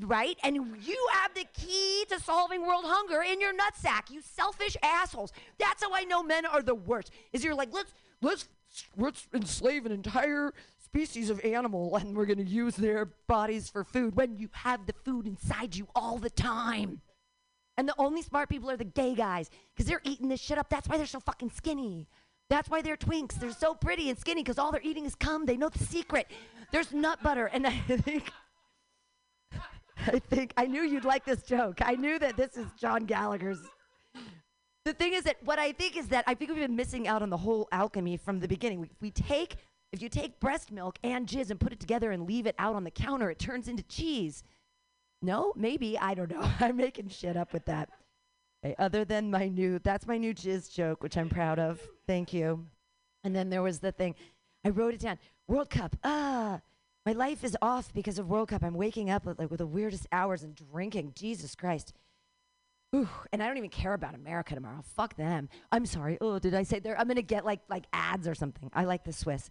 right 0.00 0.36
and 0.42 0.54
you 0.54 1.08
have 1.12 1.32
the 1.34 1.46
key 1.54 2.04
to 2.10 2.20
solving 2.20 2.60
world 2.60 2.84
hunger 2.86 3.22
in 3.22 3.40
your 3.40 3.54
nutsack 3.54 4.10
you 4.10 4.20
selfish 4.20 4.76
assholes 4.82 5.32
that's 5.58 5.82
how 5.82 5.94
i 5.94 6.04
know 6.04 6.22
men 6.22 6.44
are 6.44 6.60
the 6.60 6.74
worst 6.74 7.10
is 7.32 7.42
you're 7.42 7.54
like 7.54 7.70
let's 7.72 7.94
let's 8.20 8.48
let's 8.98 9.28
enslave 9.32 9.86
an 9.86 9.92
entire 9.92 10.52
species 10.84 11.30
of 11.30 11.42
animal 11.42 11.96
and 11.96 12.14
we're 12.14 12.26
to 12.26 12.44
use 12.44 12.76
their 12.76 13.06
bodies 13.26 13.70
for 13.70 13.82
food 13.82 14.14
when 14.14 14.36
you 14.36 14.50
have 14.52 14.84
the 14.84 14.94
food 15.04 15.26
inside 15.26 15.74
you 15.74 15.88
all 15.94 16.18
the 16.18 16.28
time 16.28 17.00
and 17.80 17.88
the 17.88 17.94
only 17.96 18.20
smart 18.20 18.50
people 18.50 18.70
are 18.70 18.76
the 18.76 18.84
gay 18.84 19.14
guys 19.14 19.48
because 19.72 19.86
they're 19.86 20.02
eating 20.04 20.28
this 20.28 20.38
shit 20.38 20.58
up. 20.58 20.68
That's 20.68 20.86
why 20.86 20.98
they're 20.98 21.06
so 21.06 21.18
fucking 21.18 21.48
skinny. 21.48 22.08
That's 22.50 22.68
why 22.68 22.82
they're 22.82 22.96
twinks. 22.96 23.38
They're 23.38 23.52
so 23.52 23.74
pretty 23.74 24.10
and 24.10 24.18
skinny 24.18 24.42
because 24.42 24.58
all 24.58 24.72
they're 24.72 24.82
eating 24.82 25.06
is 25.06 25.14
cum. 25.14 25.46
They 25.46 25.56
know 25.56 25.68
the 25.68 25.78
secret. 25.78 26.26
There's 26.72 26.92
nut 26.92 27.22
butter. 27.22 27.46
And 27.46 27.66
I 27.66 27.70
think, 27.86 28.30
I 30.06 30.18
think, 30.18 30.52
I 30.56 30.66
knew 30.66 30.82
you'd 30.82 31.04
like 31.04 31.24
this 31.24 31.42
joke. 31.44 31.78
I 31.80 31.94
knew 31.94 32.18
that 32.18 32.36
this 32.36 32.56
is 32.56 32.66
John 32.78 33.06
Gallagher's. 33.06 33.60
The 34.84 34.92
thing 34.92 35.12
is 35.12 35.24
that 35.24 35.36
what 35.44 35.60
I 35.60 35.72
think 35.72 35.96
is 35.96 36.08
that 36.08 36.24
I 36.26 36.34
think 36.34 36.50
we've 36.50 36.60
been 36.60 36.74
missing 36.74 37.06
out 37.06 37.22
on 37.22 37.30
the 37.30 37.36
whole 37.36 37.68
alchemy 37.70 38.16
from 38.16 38.40
the 38.40 38.48
beginning. 38.48 38.80
We, 38.80 38.90
we 39.00 39.10
take, 39.12 39.56
if 39.92 40.02
you 40.02 40.08
take 40.08 40.40
breast 40.40 40.72
milk 40.72 40.98
and 41.04 41.28
jizz 41.28 41.50
and 41.50 41.60
put 41.60 41.72
it 41.72 41.78
together 41.78 42.10
and 42.10 42.26
leave 42.26 42.46
it 42.46 42.56
out 42.58 42.74
on 42.74 42.82
the 42.82 42.90
counter, 42.90 43.30
it 43.30 43.38
turns 43.38 43.68
into 43.68 43.84
cheese. 43.84 44.42
No, 45.22 45.52
maybe 45.54 45.96
I 45.98 46.14
don't 46.14 46.30
know. 46.30 46.50
I'm 46.60 46.76
making 46.76 47.10
shit 47.10 47.36
up 47.36 47.52
with 47.52 47.66
that. 47.66 47.90
Okay, 48.64 48.74
other 48.78 49.04
than 49.04 49.30
my 49.30 49.48
new, 49.48 49.78
that's 49.78 50.06
my 50.06 50.18
new 50.18 50.34
jizz 50.34 50.72
joke, 50.72 51.02
which 51.02 51.16
I'm 51.16 51.28
proud 51.28 51.58
of. 51.58 51.80
Thank 52.06 52.32
you. 52.32 52.66
And 53.24 53.34
then 53.34 53.50
there 53.50 53.62
was 53.62 53.78
the 53.78 53.92
thing, 53.92 54.14
I 54.64 54.68
wrote 54.68 54.94
it 54.94 55.00
down. 55.00 55.18
World 55.48 55.70
Cup. 55.70 55.96
Ah, 56.04 56.60
my 57.06 57.12
life 57.12 57.42
is 57.42 57.56
off 57.62 57.92
because 57.94 58.18
of 58.18 58.28
World 58.28 58.48
Cup. 58.48 58.62
I'm 58.62 58.74
waking 58.74 59.10
up 59.10 59.24
with, 59.24 59.38
like 59.38 59.50
with 59.50 59.58
the 59.58 59.66
weirdest 59.66 60.06
hours 60.12 60.42
and 60.42 60.54
drinking. 60.54 61.12
Jesus 61.14 61.54
Christ. 61.54 61.94
Ooh, 62.94 63.08
and 63.32 63.42
I 63.42 63.46
don't 63.46 63.56
even 63.56 63.70
care 63.70 63.94
about 63.94 64.14
America 64.14 64.54
tomorrow. 64.54 64.82
Fuck 64.96 65.16
them. 65.16 65.48
I'm 65.70 65.86
sorry. 65.86 66.18
Oh, 66.20 66.38
did 66.38 66.54
I 66.54 66.64
say 66.64 66.80
there? 66.80 66.98
I'm 66.98 67.06
gonna 67.06 67.22
get 67.22 67.44
like 67.44 67.60
like 67.68 67.86
ads 67.92 68.26
or 68.26 68.34
something. 68.34 68.70
I 68.74 68.84
like 68.84 69.04
the 69.04 69.12
Swiss. 69.12 69.48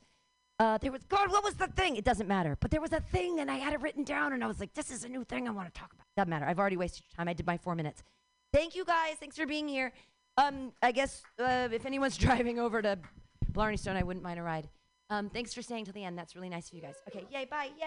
Uh, 0.60 0.78
there 0.78 0.91
was 0.91 1.03
God. 1.05 1.32
What 1.32 1.43
was 1.43 1.53
the 1.53 1.68
thing? 1.68 1.95
It 1.95 2.03
doesn't 2.03 2.28
matter. 2.28 2.57
But 2.60 2.70
there 2.70 2.82
was 2.82 2.91
a 2.91 2.99
thing, 2.99 3.39
and 3.39 3.49
I 3.49 3.55
had 3.55 3.74
it 3.74 3.80
written 3.82 4.03
down, 4.03 4.34
and 4.34 4.43
I 4.43 4.47
was 4.47 4.60
like, 4.60 4.74
"This 4.74 4.91
is 4.91 5.05
a 5.05 5.10
new 5.10 5.24
thing 5.24 5.47
I 5.47 5.51
want 5.51 5.74
to 5.74 5.80
talk 5.80 5.93
about." 5.93 6.05
Doesn't 6.18 6.30
matter. 6.30 6.45
I've 6.45 6.60
already 6.60 6.76
wasted 6.76 7.03
your 7.10 7.16
time. 7.16 7.30
I 7.30 7.34
did 7.34 7.47
my 7.47 7.57
four 7.57 7.76
minutes. 7.76 8.03
Thank 8.52 8.76
you 8.76 8.84
guys. 8.86 9.16
Thanks 9.20 9.36
for 9.36 9.45
being 9.45 9.68
here. 9.68 9.91
Um, 10.38 10.72
I 10.82 10.91
guess 10.91 11.22
uh, 11.39 11.70
if 11.72 11.86
anyone's 11.86 12.18
driving 12.26 12.60
over 12.60 12.82
to 12.82 12.97
Blarney 13.52 13.78
Stone, 13.78 13.97
I 13.97 14.04
wouldn't 14.04 14.24
mind 14.24 14.39
a 14.39 14.43
ride. 14.43 14.70
Um, 15.10 15.30
thanks 15.30 15.54
for 15.54 15.62
staying 15.62 15.86
till 15.86 15.93
the 15.93 16.04
end. 16.04 16.18
That's 16.18 16.36
really 16.36 16.50
nice 16.50 16.68
of 16.68 16.74
you 16.74 16.82
guys. 16.82 16.95
Okay. 17.08 17.26
Yay. 17.32 17.45
Bye. 17.45 17.70
Yay. 17.80 17.86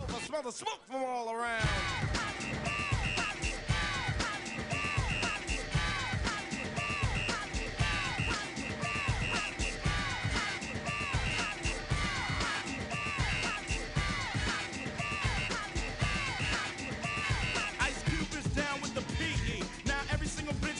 I 0.00 0.20
smell 0.20 0.42
the 0.42 0.52
smoke 0.52 0.80
from 0.86 1.04
all 1.04 1.30
around. 1.30 1.68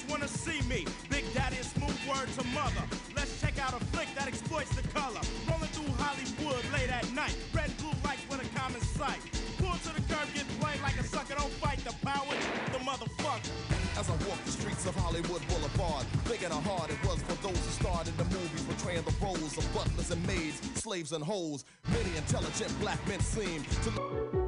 Wanna 0.09 0.29
see 0.29 0.61
me. 0.69 0.87
Big 1.11 1.25
Daddy 1.35 1.57
smooth 1.57 1.99
word 2.09 2.29
to 2.39 2.45
mother. 2.49 2.85
Let's 3.15 3.41
check 3.41 3.59
out 3.59 3.75
a 3.75 3.85
flick 3.87 4.09
that 4.17 4.27
exploits 4.27 4.75
the 4.75 4.87
color. 4.89 5.21
Rolling 5.49 5.69
through 5.75 5.93
Hollywood 5.99 6.65
late 6.73 6.91
at 6.91 7.11
night. 7.13 7.37
Red 7.53 7.69
and 7.69 7.77
blue 7.79 7.95
lights 8.05 8.25
with 8.29 8.41
a 8.43 8.59
common 8.59 8.81
sight. 8.81 9.21
Pull 9.59 9.77
to 9.85 9.91
the 9.95 10.03
curb, 10.13 10.29
get 10.35 10.47
played 10.61 10.81
like 10.83 10.99
a 10.99 11.05
sucker. 11.05 11.35
Don't 11.35 11.53
fight 11.63 11.79
the 11.85 11.95
power, 12.05 12.35
the 12.73 12.79
motherfucker. 12.79 13.51
As 13.99 14.09
I 14.09 14.13
walk 14.29 14.43
the 14.45 14.53
streets 14.53 14.87
of 14.87 14.95
Hollywood 14.95 15.43
Boulevard, 15.49 16.07
thinking 16.25 16.51
how 16.51 16.61
hard 16.61 16.91
it 16.91 17.03
was 17.05 17.21
for 17.23 17.35
those 17.47 17.59
who 17.59 17.71
starred 17.83 18.07
in 18.07 18.17
the 18.17 18.25
movies, 18.25 18.63
portraying 18.63 19.03
the 19.03 19.15
roles 19.21 19.59
of 19.59 19.65
butlers 19.75 20.11
and 20.11 20.25
maids, 20.27 20.61
slaves 20.75 21.13
and 21.13 21.25
hoes. 21.25 21.65
Many 21.89 22.17
intelligent 22.17 22.73
black 22.81 23.01
men 23.09 23.21
seem 23.21 23.65
to. 23.85 24.48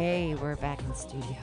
Hey, 0.00 0.34
we're 0.34 0.56
back 0.56 0.80
in 0.80 0.94
studio. 0.94 1.36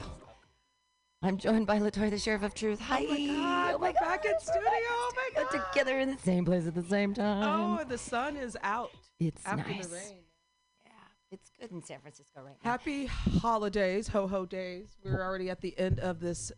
I'm 1.22 1.38
joined 1.38 1.64
by 1.64 1.78
Latoya, 1.78 2.10
the 2.10 2.18
Sheriff 2.18 2.42
of 2.42 2.54
Truth. 2.54 2.80
Hi. 2.80 3.04
Oh 3.04 3.08
my 3.08 3.16
God, 3.16 3.74
Oh 3.74 3.78
my 3.78 3.86
we're 3.86 3.92
back 3.92 4.24
in 4.24 4.32
studio. 4.40 4.62
Oh 4.66 5.12
my 5.14 5.44
We're 5.44 5.62
together 5.62 6.00
in 6.00 6.10
the 6.10 6.18
same 6.18 6.44
place 6.44 6.66
at 6.66 6.74
the 6.74 6.82
same 6.82 7.14
time. 7.14 7.78
Oh, 7.78 7.84
the 7.84 7.96
sun 7.96 8.36
is 8.36 8.56
out. 8.64 8.90
It's 9.20 9.46
after 9.46 9.70
nice. 9.70 9.86
the 9.86 9.94
rain. 9.94 10.16
Yeah, 10.84 10.90
it's 11.30 11.52
good 11.60 11.70
in 11.70 11.84
San 11.84 12.00
Francisco 12.00 12.40
right 12.42 12.56
now. 12.64 12.70
Happy 12.72 13.06
holidays, 13.06 14.08
ho 14.08 14.26
ho 14.26 14.44
days. 14.44 14.88
We're 15.04 15.22
already 15.22 15.50
at 15.50 15.60
the 15.60 15.78
end 15.78 16.00
of 16.00 16.18
this 16.18 16.50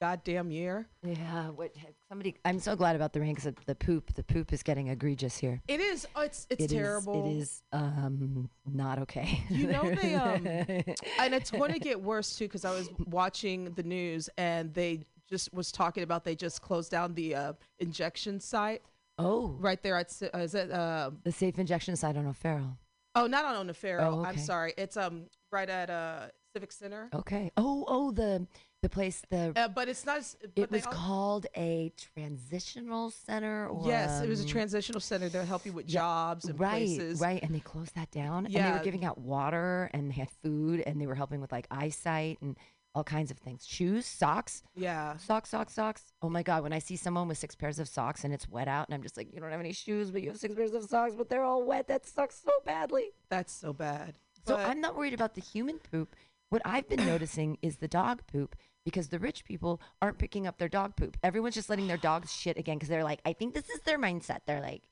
goddamn 0.00 0.50
year. 0.50 0.86
Yeah, 1.02 1.50
what 1.50 1.74
somebody 2.08 2.36
I'm 2.44 2.58
so 2.58 2.76
glad 2.76 2.96
about 2.96 3.12
the 3.12 3.20
rain 3.20 3.34
cuz 3.34 3.48
the 3.66 3.74
poop, 3.74 4.14
the 4.14 4.22
poop 4.22 4.52
is 4.52 4.62
getting 4.62 4.88
egregious 4.88 5.36
here. 5.38 5.60
It 5.68 5.80
is. 5.80 6.06
oh, 6.14 6.22
It's 6.22 6.46
it's 6.50 6.64
It 6.64 6.72
is- 6.72 6.72
terrible. 6.72 7.26
it 7.26 7.36
is 7.38 7.62
um 7.72 8.50
not 8.66 8.98
okay. 9.00 9.40
You 9.48 9.68
know 9.68 9.94
they 10.02 10.14
um, 10.14 10.46
and 10.46 11.34
it's 11.34 11.50
going 11.50 11.72
to 11.72 11.78
get 11.78 12.00
worse 12.02 12.36
too 12.36 12.44
because 12.44 12.64
I 12.64 12.70
was 12.72 12.88
watching 13.06 13.72
the 13.74 13.82
news 13.82 14.28
and 14.36 14.72
they 14.74 15.04
just 15.28 15.52
was 15.52 15.72
talking 15.72 16.02
about 16.02 16.24
they 16.24 16.36
just 16.36 16.62
closed 16.62 16.90
down 16.90 17.14
the 17.14 17.34
uh, 17.34 17.52
injection 17.80 18.38
site. 18.40 18.82
Oh, 19.18 19.56
right 19.58 19.82
there 19.82 19.96
at 19.96 20.12
uh, 20.34 20.38
is 20.38 20.54
it 20.54 20.70
uh, 20.70 21.10
the 21.24 21.32
safe 21.32 21.58
injection 21.58 21.96
site 21.96 22.16
on 22.16 22.26
O'Farrell. 22.26 22.76
oh 23.14 23.26
not 23.26 23.44
on 23.46 23.68
O'Farrell. 23.70 24.20
Oh, 24.20 24.24
I'm 24.24 24.36
sorry. 24.38 24.74
It's 24.76 24.96
um 24.96 25.24
right 25.50 25.68
at 25.70 25.88
uh 25.90 26.26
Civic 26.56 26.72
Center. 26.72 27.10
Okay. 27.12 27.52
Oh, 27.58 27.84
oh, 27.86 28.10
the 28.12 28.46
the 28.80 28.88
place 28.88 29.20
the 29.28 29.52
Uh, 29.54 29.68
but 29.68 29.90
it's 29.90 30.06
not. 30.06 30.22
But 30.54 30.62
it 30.62 30.70
was 30.70 30.86
al- 30.86 30.92
called 30.92 31.46
a 31.54 31.92
transitional 32.14 33.10
center 33.10 33.68
or 33.68 33.86
Yes, 33.86 34.22
it 34.22 34.28
was 34.30 34.40
a 34.40 34.44
um, 34.44 34.48
transitional 34.48 35.00
center. 35.00 35.28
They'll 35.28 35.44
help 35.44 35.66
you 35.66 35.74
with 35.74 35.86
yeah, 35.86 36.00
jobs 36.00 36.46
and 36.46 36.58
right, 36.58 36.86
places. 36.86 37.20
Right, 37.20 37.42
and 37.42 37.54
they 37.54 37.60
closed 37.60 37.94
that 37.94 38.10
down. 38.10 38.46
And 38.46 38.54
they 38.54 38.72
were 38.72 38.82
giving 38.82 39.04
out 39.04 39.18
water 39.18 39.90
and 39.92 40.08
they 40.10 40.14
had 40.14 40.30
food 40.42 40.80
and 40.86 40.98
they 40.98 41.06
were 41.06 41.14
helping 41.14 41.42
with 41.42 41.52
like 41.52 41.66
eyesight 41.70 42.38
and 42.40 42.56
all 42.94 43.04
kinds 43.04 43.30
of 43.30 43.36
things. 43.36 43.66
Shoes, 43.66 44.06
socks. 44.06 44.62
Yeah. 44.74 45.18
Socks, 45.18 45.50
socks, 45.50 45.74
socks. 45.74 46.04
Oh 46.22 46.30
my 46.30 46.42
God, 46.42 46.62
when 46.62 46.72
I 46.72 46.78
see 46.78 46.96
someone 46.96 47.28
with 47.28 47.36
six 47.36 47.54
pairs 47.54 47.78
of 47.78 47.86
socks 47.86 48.24
and 48.24 48.32
it's 48.32 48.48
wet 48.48 48.66
out 48.66 48.88
and 48.88 48.94
I'm 48.94 49.02
just 49.02 49.18
like, 49.18 49.28
you 49.30 49.40
don't 49.40 49.50
have 49.50 49.60
any 49.60 49.74
shoes, 49.74 50.10
but 50.10 50.22
you 50.22 50.28
have 50.28 50.38
six 50.38 50.54
pairs 50.54 50.72
of 50.72 50.84
socks, 50.84 51.14
but 51.14 51.28
they're 51.28 51.44
all 51.44 51.62
wet. 51.62 51.86
That 51.88 52.06
sucks 52.06 52.40
so 52.42 52.52
badly. 52.64 53.10
That's 53.28 53.52
so 53.52 53.74
bad. 53.74 54.14
So 54.46 54.54
But- 54.54 54.66
I'm 54.68 54.80
not 54.80 54.96
worried 54.96 55.12
about 55.14 55.34
the 55.34 55.40
human 55.40 55.78
poop. 55.78 56.14
What 56.50 56.62
I've 56.64 56.88
been 56.88 57.04
noticing 57.04 57.58
is 57.62 57.76
the 57.76 57.88
dog 57.88 58.22
poop 58.32 58.54
because 58.84 59.08
the 59.08 59.18
rich 59.18 59.44
people 59.44 59.80
aren't 60.00 60.18
picking 60.18 60.46
up 60.46 60.58
their 60.58 60.68
dog 60.68 60.94
poop. 60.96 61.16
Everyone's 61.22 61.54
just 61.56 61.68
letting 61.68 61.88
their 61.88 61.96
dogs 61.96 62.32
shit 62.32 62.56
again 62.56 62.76
because 62.76 62.88
they're 62.88 63.02
like, 63.04 63.20
I 63.24 63.32
think 63.32 63.54
this 63.54 63.68
is 63.68 63.80
their 63.80 63.98
mindset. 63.98 64.40
They're 64.46 64.60
like, 64.60 64.84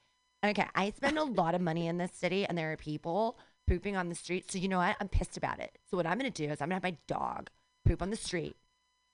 okay, 0.44 0.66
I 0.74 0.90
spend 0.90 1.16
a 1.18 1.22
lot 1.24 1.54
of 1.54 1.60
money 1.60 1.86
in 1.86 1.96
this 1.98 2.12
city 2.12 2.44
and 2.44 2.58
there 2.58 2.72
are 2.72 2.76
people 2.76 3.38
pooping 3.68 3.96
on 3.96 4.08
the 4.08 4.14
street. 4.16 4.50
So 4.50 4.58
you 4.58 4.68
know 4.68 4.78
what? 4.78 4.96
I'm 5.00 5.08
pissed 5.08 5.36
about 5.36 5.60
it. 5.60 5.78
So 5.88 5.96
what 5.96 6.06
I'm 6.06 6.18
going 6.18 6.30
to 6.30 6.46
do 6.46 6.50
is 6.50 6.60
I'm 6.60 6.68
going 6.68 6.80
to 6.80 6.86
have 6.86 6.92
my 6.92 6.98
dog 7.06 7.50
poop 7.86 8.02
on 8.02 8.10
the 8.10 8.16
street, 8.16 8.56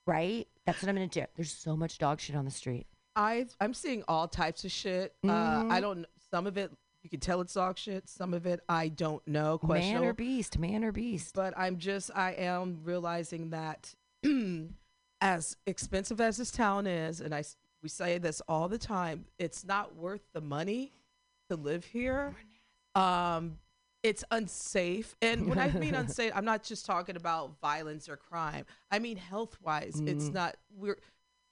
right? 0.06 0.48
That's 0.64 0.82
what 0.82 0.88
I'm 0.88 0.96
going 0.96 1.08
to 1.10 1.20
do. 1.20 1.26
There's 1.36 1.52
so 1.52 1.76
much 1.76 1.98
dog 1.98 2.20
shit 2.20 2.36
on 2.36 2.46
the 2.46 2.50
street. 2.50 2.86
I 3.16 3.48
I'm 3.60 3.74
seeing 3.74 4.02
all 4.08 4.28
types 4.28 4.64
of 4.64 4.70
shit. 4.70 5.14
Uh, 5.24 5.28
Mhm. 5.28 5.70
I 5.72 5.80
don't. 5.80 6.06
Some 6.30 6.46
of 6.46 6.56
it 6.56 6.70
you 7.02 7.10
can 7.10 7.20
tell 7.20 7.40
it's 7.40 7.54
dog 7.54 7.78
shit. 7.78 8.08
Some 8.08 8.34
of 8.34 8.46
it 8.46 8.60
I 8.68 8.88
don't 8.88 9.26
know. 9.26 9.58
Question 9.58 9.94
Man 10.00 10.04
or 10.04 10.12
beast, 10.12 10.58
man 10.58 10.84
or 10.84 10.92
beast. 10.92 11.34
But 11.34 11.54
I'm 11.56 11.78
just 11.78 12.10
I 12.14 12.32
am 12.32 12.80
realizing 12.84 13.50
that 13.50 13.94
as 15.20 15.56
expensive 15.66 16.20
as 16.20 16.36
this 16.36 16.50
town 16.50 16.86
is, 16.86 17.20
and 17.20 17.34
I 17.34 17.44
we 17.82 17.88
say 17.88 18.18
this 18.18 18.42
all 18.48 18.68
the 18.68 18.78
time, 18.78 19.24
it's 19.38 19.64
not 19.64 19.96
worth 19.96 20.20
the 20.34 20.40
money 20.40 20.92
to 21.48 21.56
live 21.56 21.84
here. 21.86 22.34
Um, 22.94 23.58
it's 24.02 24.24
unsafe, 24.30 25.14
and 25.22 25.46
when 25.48 25.58
I 25.58 25.70
mean 25.70 25.94
unsafe, 26.04 26.32
I'm 26.34 26.44
not 26.44 26.62
just 26.62 26.84
talking 26.86 27.16
about 27.16 27.58
violence 27.60 28.08
or 28.08 28.16
crime. 28.16 28.64
I 28.90 28.98
mean 28.98 29.16
health 29.16 29.56
wise, 29.62 30.00
it's 30.06 30.28
Mm. 30.30 30.34
not. 30.34 30.56
We're 30.76 30.98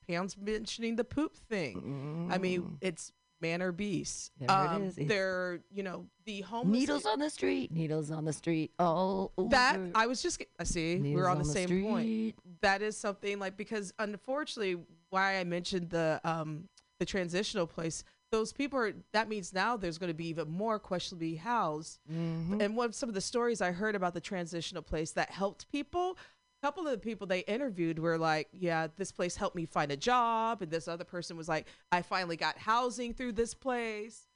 Pam's 0.06 0.36
mentioning 0.38 0.96
the 0.96 1.04
poop 1.04 1.36
thing. 1.36 2.28
I 2.30 2.38
mean, 2.38 2.78
it's 2.80 3.12
man 3.40 3.62
or 3.62 3.72
beast. 3.72 4.32
There 4.38 4.50
um, 4.50 4.84
is. 4.84 4.98
It's- 4.98 5.08
They're 5.08 5.60
you 5.70 5.82
know 5.82 6.06
the 6.24 6.42
homeless 6.42 6.80
Needles 6.80 7.06
on 7.06 7.18
the 7.18 7.30
street, 7.30 7.70
needles 7.72 8.10
on 8.10 8.24
the 8.24 8.32
street. 8.32 8.72
Oh, 8.78 9.30
that 9.50 9.78
I 9.94 10.06
was 10.06 10.22
just 10.22 10.42
I 10.58 10.64
see 10.64 10.96
Needles 10.96 11.14
we're 11.14 11.28
on, 11.28 11.36
on 11.36 11.38
the 11.38 11.44
the 11.44 11.52
same 11.52 11.66
street. 11.66 11.84
point. 11.84 12.34
That 12.62 12.82
is 12.82 12.96
something 12.96 13.38
like 13.38 13.56
because 13.56 13.92
unfortunately 13.98 14.76
why 15.10 15.38
I 15.38 15.44
mentioned 15.44 15.90
the 15.90 16.20
um 16.24 16.68
the 16.98 17.06
transitional 17.06 17.66
place. 17.66 18.04
Those 18.30 18.52
people 18.52 18.78
are 18.78 18.92
that 19.12 19.28
means 19.28 19.54
now 19.54 19.76
there's 19.78 19.96
going 19.96 20.10
to 20.10 20.14
be 20.14 20.28
even 20.28 20.50
more 20.50 20.78
questionably 20.78 21.36
housed. 21.36 21.98
Mm-hmm. 22.12 22.60
And 22.60 22.76
one 22.76 22.86
of 22.86 22.94
some 22.94 23.08
of 23.08 23.14
the 23.14 23.22
stories 23.22 23.62
I 23.62 23.72
heard 23.72 23.94
about 23.94 24.12
the 24.12 24.20
transitional 24.20 24.82
place 24.82 25.12
that 25.12 25.30
helped 25.30 25.70
people. 25.70 26.18
A 26.60 26.66
couple 26.66 26.86
of 26.86 26.92
the 26.92 26.98
people 26.98 27.26
they 27.26 27.40
interviewed 27.40 28.00
were 28.00 28.18
like, 28.18 28.48
"Yeah, 28.52 28.88
this 28.96 29.12
place 29.12 29.36
helped 29.36 29.54
me 29.54 29.64
find 29.64 29.92
a 29.92 29.96
job," 29.96 30.60
and 30.60 30.70
this 30.72 30.88
other 30.88 31.04
person 31.04 31.36
was 31.36 31.48
like, 31.48 31.68
"I 31.92 32.02
finally 32.02 32.36
got 32.36 32.58
housing 32.58 33.14
through 33.14 33.32
this 33.32 33.54
place." 33.54 34.26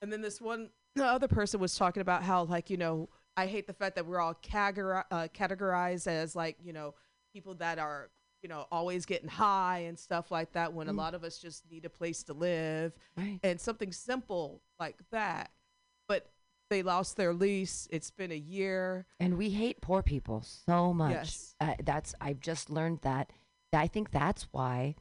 And 0.00 0.10
then 0.10 0.22
this 0.22 0.40
one, 0.40 0.70
the 0.94 1.04
other 1.04 1.28
person 1.28 1.60
was 1.60 1.74
talking 1.74 2.00
about 2.00 2.22
how, 2.22 2.44
like, 2.44 2.70
you 2.70 2.78
know, 2.78 3.10
I 3.36 3.46
hate 3.46 3.66
the 3.66 3.74
fact 3.74 3.96
that 3.96 4.06
we're 4.06 4.20
all 4.20 4.34
categori- 4.34 5.04
uh, 5.10 5.28
categorized 5.34 6.06
as, 6.06 6.34
like, 6.34 6.56
you 6.62 6.72
know, 6.72 6.94
people 7.34 7.54
that 7.56 7.78
are, 7.78 8.10
you 8.42 8.48
know, 8.48 8.66
always 8.72 9.04
getting 9.04 9.28
high 9.28 9.80
and 9.80 9.98
stuff 9.98 10.30
like 10.30 10.52
that 10.52 10.72
when 10.72 10.88
a 10.88 10.92
Mm. 10.94 10.96
lot 10.96 11.14
of 11.14 11.24
us 11.24 11.38
just 11.38 11.70
need 11.70 11.84
a 11.84 11.90
place 11.90 12.22
to 12.24 12.32
live 12.32 12.94
Right. 13.18 13.38
and 13.42 13.60
something 13.60 13.92
simple 13.92 14.62
like 14.80 14.96
that. 15.10 15.52
They 16.68 16.82
lost 16.82 17.16
their 17.16 17.32
lease. 17.32 17.86
It's 17.90 18.10
been 18.10 18.32
a 18.32 18.36
year. 18.36 19.06
And 19.20 19.38
we 19.38 19.50
hate 19.50 19.80
poor 19.80 20.02
people 20.02 20.42
so 20.42 20.92
much. 20.92 21.12
Yes. 21.12 21.54
Uh, 21.60 21.74
that's 21.84 22.14
I've 22.20 22.40
just 22.40 22.70
learned 22.70 23.00
that. 23.02 23.30
I 23.72 23.86
think 23.86 24.10
that's 24.10 24.48
why 24.52 24.94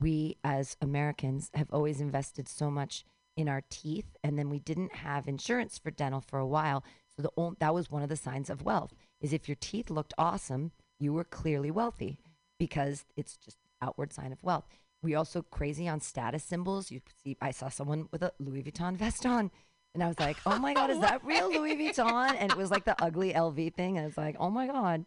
we 0.00 0.36
as 0.42 0.76
Americans 0.80 1.50
have 1.54 1.70
always 1.70 2.00
invested 2.00 2.48
so 2.48 2.70
much 2.70 3.04
in 3.36 3.48
our 3.48 3.62
teeth, 3.68 4.16
and 4.22 4.38
then 4.38 4.48
we 4.48 4.58
didn't 4.58 4.94
have 4.96 5.26
insurance 5.28 5.76
for 5.78 5.90
dental 5.90 6.20
for 6.20 6.38
a 6.38 6.46
while. 6.46 6.84
So 7.14 7.22
the 7.22 7.30
on- 7.36 7.56
that 7.60 7.74
was 7.74 7.90
one 7.90 8.02
of 8.02 8.08
the 8.08 8.16
signs 8.16 8.48
of 8.50 8.62
wealth. 8.62 8.94
Is 9.20 9.32
if 9.32 9.48
your 9.48 9.56
teeth 9.60 9.90
looked 9.90 10.14
awesome, 10.18 10.72
you 10.98 11.12
were 11.12 11.24
clearly 11.24 11.70
wealthy 11.70 12.18
because 12.58 13.04
it's 13.16 13.36
just 13.36 13.58
outward 13.82 14.12
sign 14.12 14.32
of 14.32 14.42
wealth. 14.42 14.66
We 15.02 15.14
also 15.14 15.42
crazy 15.42 15.86
on 15.86 16.00
status 16.00 16.42
symbols. 16.42 16.90
You 16.90 17.02
see, 17.22 17.36
I 17.40 17.50
saw 17.50 17.68
someone 17.68 18.08
with 18.10 18.22
a 18.22 18.32
Louis 18.38 18.62
Vuitton 18.62 18.96
vest 18.96 19.26
on. 19.26 19.50
And 19.94 20.02
I 20.02 20.08
was 20.08 20.18
like, 20.18 20.36
oh 20.44 20.58
my 20.58 20.74
God, 20.74 20.90
is 20.90 21.00
that 21.00 21.24
real 21.24 21.48
Louis 21.50 21.76
Vuitton? 21.76 22.36
And 22.38 22.50
it 22.50 22.58
was 22.58 22.70
like 22.70 22.84
the 22.84 23.00
ugly 23.02 23.32
LV 23.32 23.74
thing. 23.74 23.96
And 23.96 24.06
it's 24.06 24.18
like, 24.18 24.36
oh 24.38 24.50
my 24.50 24.66
God. 24.66 25.04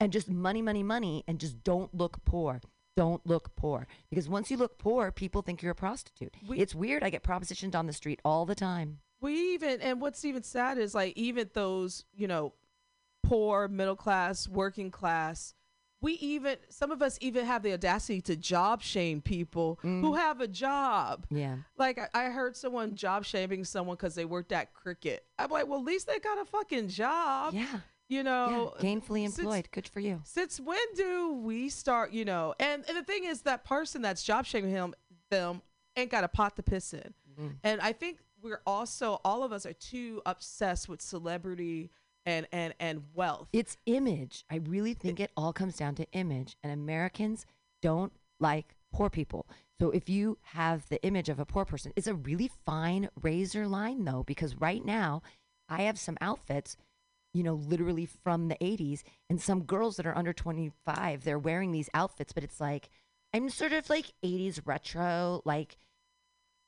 And 0.00 0.12
just 0.12 0.28
money, 0.28 0.62
money, 0.62 0.82
money. 0.82 1.24
And 1.28 1.38
just 1.38 1.62
don't 1.62 1.94
look 1.94 2.24
poor. 2.24 2.60
Don't 2.96 3.24
look 3.26 3.54
poor. 3.56 3.86
Because 4.10 4.28
once 4.28 4.50
you 4.50 4.56
look 4.56 4.78
poor, 4.78 5.12
people 5.12 5.42
think 5.42 5.62
you're 5.62 5.72
a 5.72 5.76
prostitute. 5.76 6.34
it's 6.50 6.74
weird. 6.74 7.02
I 7.02 7.10
get 7.10 7.22
propositioned 7.22 7.74
on 7.74 7.86
the 7.86 7.92
street 7.92 8.20
all 8.24 8.46
the 8.46 8.54
time. 8.54 8.98
We 9.20 9.54
even, 9.54 9.80
and 9.80 10.00
what's 10.00 10.24
even 10.24 10.42
sad 10.42 10.78
is 10.78 10.94
like, 10.94 11.16
even 11.16 11.50
those, 11.52 12.04
you 12.14 12.26
know, 12.26 12.54
poor, 13.22 13.68
middle 13.68 13.96
class, 13.96 14.48
working 14.48 14.90
class, 14.90 15.54
we 16.00 16.14
even, 16.14 16.56
some 16.68 16.90
of 16.90 17.02
us 17.02 17.18
even 17.20 17.44
have 17.44 17.62
the 17.62 17.72
audacity 17.72 18.20
to 18.22 18.36
job 18.36 18.82
shame 18.82 19.20
people 19.20 19.78
who 19.82 20.14
have 20.14 20.40
a 20.40 20.48
job. 20.48 21.26
Yeah. 21.30 21.56
Like 21.76 21.98
I, 21.98 22.26
I 22.26 22.30
heard 22.30 22.56
someone 22.56 22.94
job 22.94 23.24
shaming 23.24 23.64
someone 23.64 23.96
because 23.96 24.14
they 24.14 24.24
worked 24.24 24.52
at 24.52 24.72
Cricket. 24.72 25.24
I'm 25.38 25.50
like, 25.50 25.66
well, 25.66 25.80
at 25.80 25.84
least 25.84 26.06
they 26.06 26.18
got 26.18 26.40
a 26.40 26.44
fucking 26.44 26.88
job. 26.88 27.54
Yeah. 27.54 27.80
You 28.08 28.24
know, 28.24 28.74
yeah. 28.76 28.82
Gainfully 28.82 29.24
since- 29.26 29.38
employed. 29.38 29.68
Good 29.70 29.88
for 29.88 30.00
you. 30.00 30.20
Since 30.24 30.58
when 30.58 30.78
do 30.96 31.34
we 31.34 31.68
start? 31.68 32.12
You 32.12 32.24
know, 32.24 32.54
and 32.58 32.84
and 32.88 32.96
the 32.96 33.04
thing 33.04 33.22
is, 33.22 33.42
that 33.42 33.64
person 33.64 34.02
that's 34.02 34.24
job 34.24 34.46
shaming 34.46 34.72
him 34.72 34.94
them 35.30 35.62
ain't 35.96 36.10
got 36.10 36.24
a 36.24 36.28
pot 36.28 36.56
to 36.56 36.62
piss 36.64 36.92
in. 36.92 37.14
Mm. 37.40 37.56
And 37.62 37.80
I 37.80 37.92
think 37.92 38.18
we're 38.42 38.62
also 38.66 39.20
all 39.24 39.44
of 39.44 39.52
us 39.52 39.64
are 39.64 39.74
too 39.74 40.22
obsessed 40.26 40.88
with 40.88 41.00
celebrity 41.00 41.90
and 42.30 42.46
and 42.52 42.74
and 42.78 43.02
wealth. 43.14 43.48
It's 43.52 43.76
image. 43.86 44.44
I 44.50 44.56
really 44.56 44.94
think 44.94 45.20
it 45.20 45.32
all 45.36 45.52
comes 45.52 45.76
down 45.76 45.94
to 45.96 46.10
image. 46.12 46.56
And 46.62 46.72
Americans 46.72 47.44
don't 47.82 48.12
like 48.38 48.76
poor 48.92 49.10
people. 49.10 49.46
So 49.80 49.90
if 49.90 50.08
you 50.08 50.38
have 50.42 50.88
the 50.88 51.02
image 51.02 51.28
of 51.28 51.40
a 51.40 51.46
poor 51.46 51.64
person, 51.64 51.92
it's 51.96 52.06
a 52.06 52.14
really 52.14 52.50
fine 52.66 53.08
razor 53.22 53.66
line 53.66 54.04
though, 54.04 54.24
because 54.26 54.56
right 54.56 54.84
now 54.84 55.22
I 55.68 55.82
have 55.82 55.98
some 55.98 56.18
outfits, 56.20 56.76
you 57.32 57.42
know, 57.42 57.54
literally 57.54 58.06
from 58.06 58.48
the 58.48 58.56
80s, 58.56 59.02
and 59.30 59.40
some 59.40 59.62
girls 59.62 59.96
that 59.96 60.06
are 60.06 60.16
under 60.16 60.32
25, 60.32 61.24
they're 61.24 61.38
wearing 61.38 61.72
these 61.72 61.88
outfits, 61.94 62.32
but 62.32 62.44
it's 62.44 62.60
like, 62.60 62.90
I'm 63.32 63.48
sort 63.48 63.72
of 63.72 63.88
like 63.88 64.12
80s 64.24 64.60
retro, 64.64 65.40
like 65.44 65.76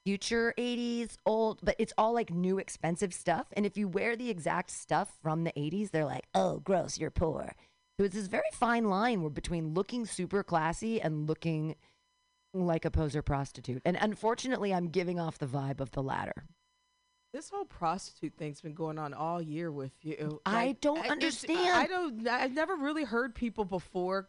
future 0.05 0.53
80s 0.59 1.17
old 1.27 1.61
but 1.63 1.77
it's 1.79 1.93
all 1.97 2.13
like 2.13 2.31
new 2.31 2.59
expensive 2.59 3.15
stuff 3.15 3.47
and 3.57 3.65
if 3.65 3.77
you 3.77 3.87
wear 3.89 4.17
the 4.17 4.31
exact 4.31 4.71
stuff 4.71 5.13
from 5.23 5.45
the 5.45 5.53
80s 5.53 5.91
they're 5.91 6.05
like 6.05 6.25
oh 6.35 6.59
gross 6.61 6.99
you're 6.99 7.11
poor 7.11 7.55
so 7.99 8.05
it's 8.05 8.15
this 8.15 8.27
very 8.27 8.43
fine 8.53 8.85
line 8.89 9.21
where 9.21 9.31
between 9.31 9.75
looking 9.75 10.05
super 10.07 10.43
classy 10.43 11.01
and 11.01 11.29
looking 11.29 11.77
like 12.55 12.85
a 12.85 12.91
poser 12.91 13.23
prostitute 13.23 13.81
and 13.85 13.97
unfortunately 14.01 14.75
i'm 14.75 14.89
giving 14.89 15.21
off 15.21 15.39
the 15.39 15.47
vibe 15.47 15.81
of 15.81 15.91
the 15.93 16.03
latter 16.03 16.47
This 17.33 17.49
whole 17.49 17.65
prostitute 17.65 18.35
thing's 18.37 18.61
been 18.61 18.75
going 18.75 18.99
on 18.99 19.15
all 19.15 19.41
year 19.41 19.71
with 19.73 19.93
you. 20.03 20.41
I 20.45 20.77
don't 20.83 21.09
understand. 21.11 21.59
I 21.61 21.87
don't. 21.87 22.29
I've 22.29 22.53
never 22.53 22.77
really 22.77 23.05
heard 23.05 23.35
people 23.35 23.65
before, 23.65 24.29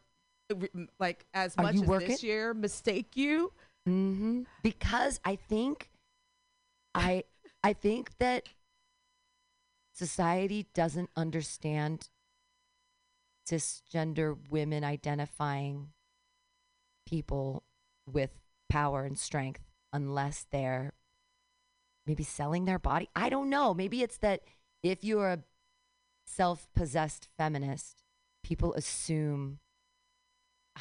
uh, 0.49 0.55
like 0.99 1.25
as 1.33 1.53
Are 1.57 1.63
much 1.63 1.75
as 1.75 1.81
working? 1.81 2.07
this 2.07 2.23
year, 2.23 2.53
mistake 2.53 3.17
you. 3.17 3.51
Mm-hmm. 3.87 4.41
because 4.61 5.19
i 5.25 5.35
think 5.35 5.89
i 6.95 7.23
i 7.63 7.73
think 7.73 8.11
that 8.19 8.49
society 9.93 10.67
doesn't 10.73 11.09
understand 11.15 12.09
cisgender 13.47 14.37
women 14.49 14.83
identifying 14.83 15.89
people 17.05 17.63
with 18.11 18.31
power 18.69 19.03
and 19.03 19.19
strength 19.19 19.61
unless 19.91 20.45
they're 20.51 20.93
maybe 22.05 22.23
selling 22.23 22.65
their 22.65 22.79
body. 22.79 23.09
I 23.15 23.29
don't 23.29 23.49
know. 23.49 23.73
Maybe 23.73 24.01
it's 24.01 24.17
that 24.17 24.41
if 24.81 25.03
you're 25.03 25.29
a 25.29 25.43
self 26.25 26.67
possessed 26.75 27.27
feminist, 27.37 28.03
people 28.43 28.73
assume. 28.73 29.59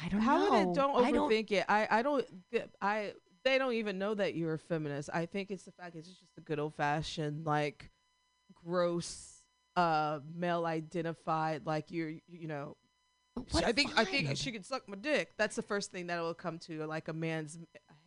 I 0.01 0.09
don't 0.09 0.21
How 0.21 0.37
know. 0.49 0.71
it? 0.71 0.75
Don't 0.75 1.03
I 1.05 1.11
don't- 1.11 1.29
overthink 1.31 1.51
it. 1.51 1.65
I 1.69 1.87
I 1.89 2.01
don't. 2.01 2.25
I 2.81 3.13
they 3.43 3.57
don't 3.57 3.73
even 3.73 3.97
know 3.99 4.13
that 4.15 4.35
you're 4.35 4.53
a 4.53 4.59
feminist. 4.59 5.09
I 5.13 5.25
think 5.25 5.51
it's 5.51 5.63
the 5.63 5.71
fact 5.71 5.95
it's 5.95 6.07
just 6.07 6.23
a 6.37 6.41
good 6.41 6.59
old 6.59 6.75
fashioned 6.75 7.45
like 7.45 7.91
gross 8.53 9.41
uh 9.75 10.19
male 10.35 10.65
identified 10.65 11.65
like 11.65 11.91
you're 11.91 12.11
you 12.27 12.47
know. 12.47 12.77
what 13.51 13.63
I 13.63 13.71
think 13.71 13.97
I 13.97 14.05
think 14.05 14.37
she 14.37 14.51
could 14.51 14.65
suck 14.65 14.87
my 14.87 14.95
dick. 14.95 15.31
That's 15.37 15.55
the 15.55 15.63
first 15.63 15.91
thing 15.91 16.07
that 16.07 16.21
will 16.21 16.33
come 16.35 16.59
to 16.59 16.85
like 16.85 17.07
a 17.07 17.13
man's 17.13 17.57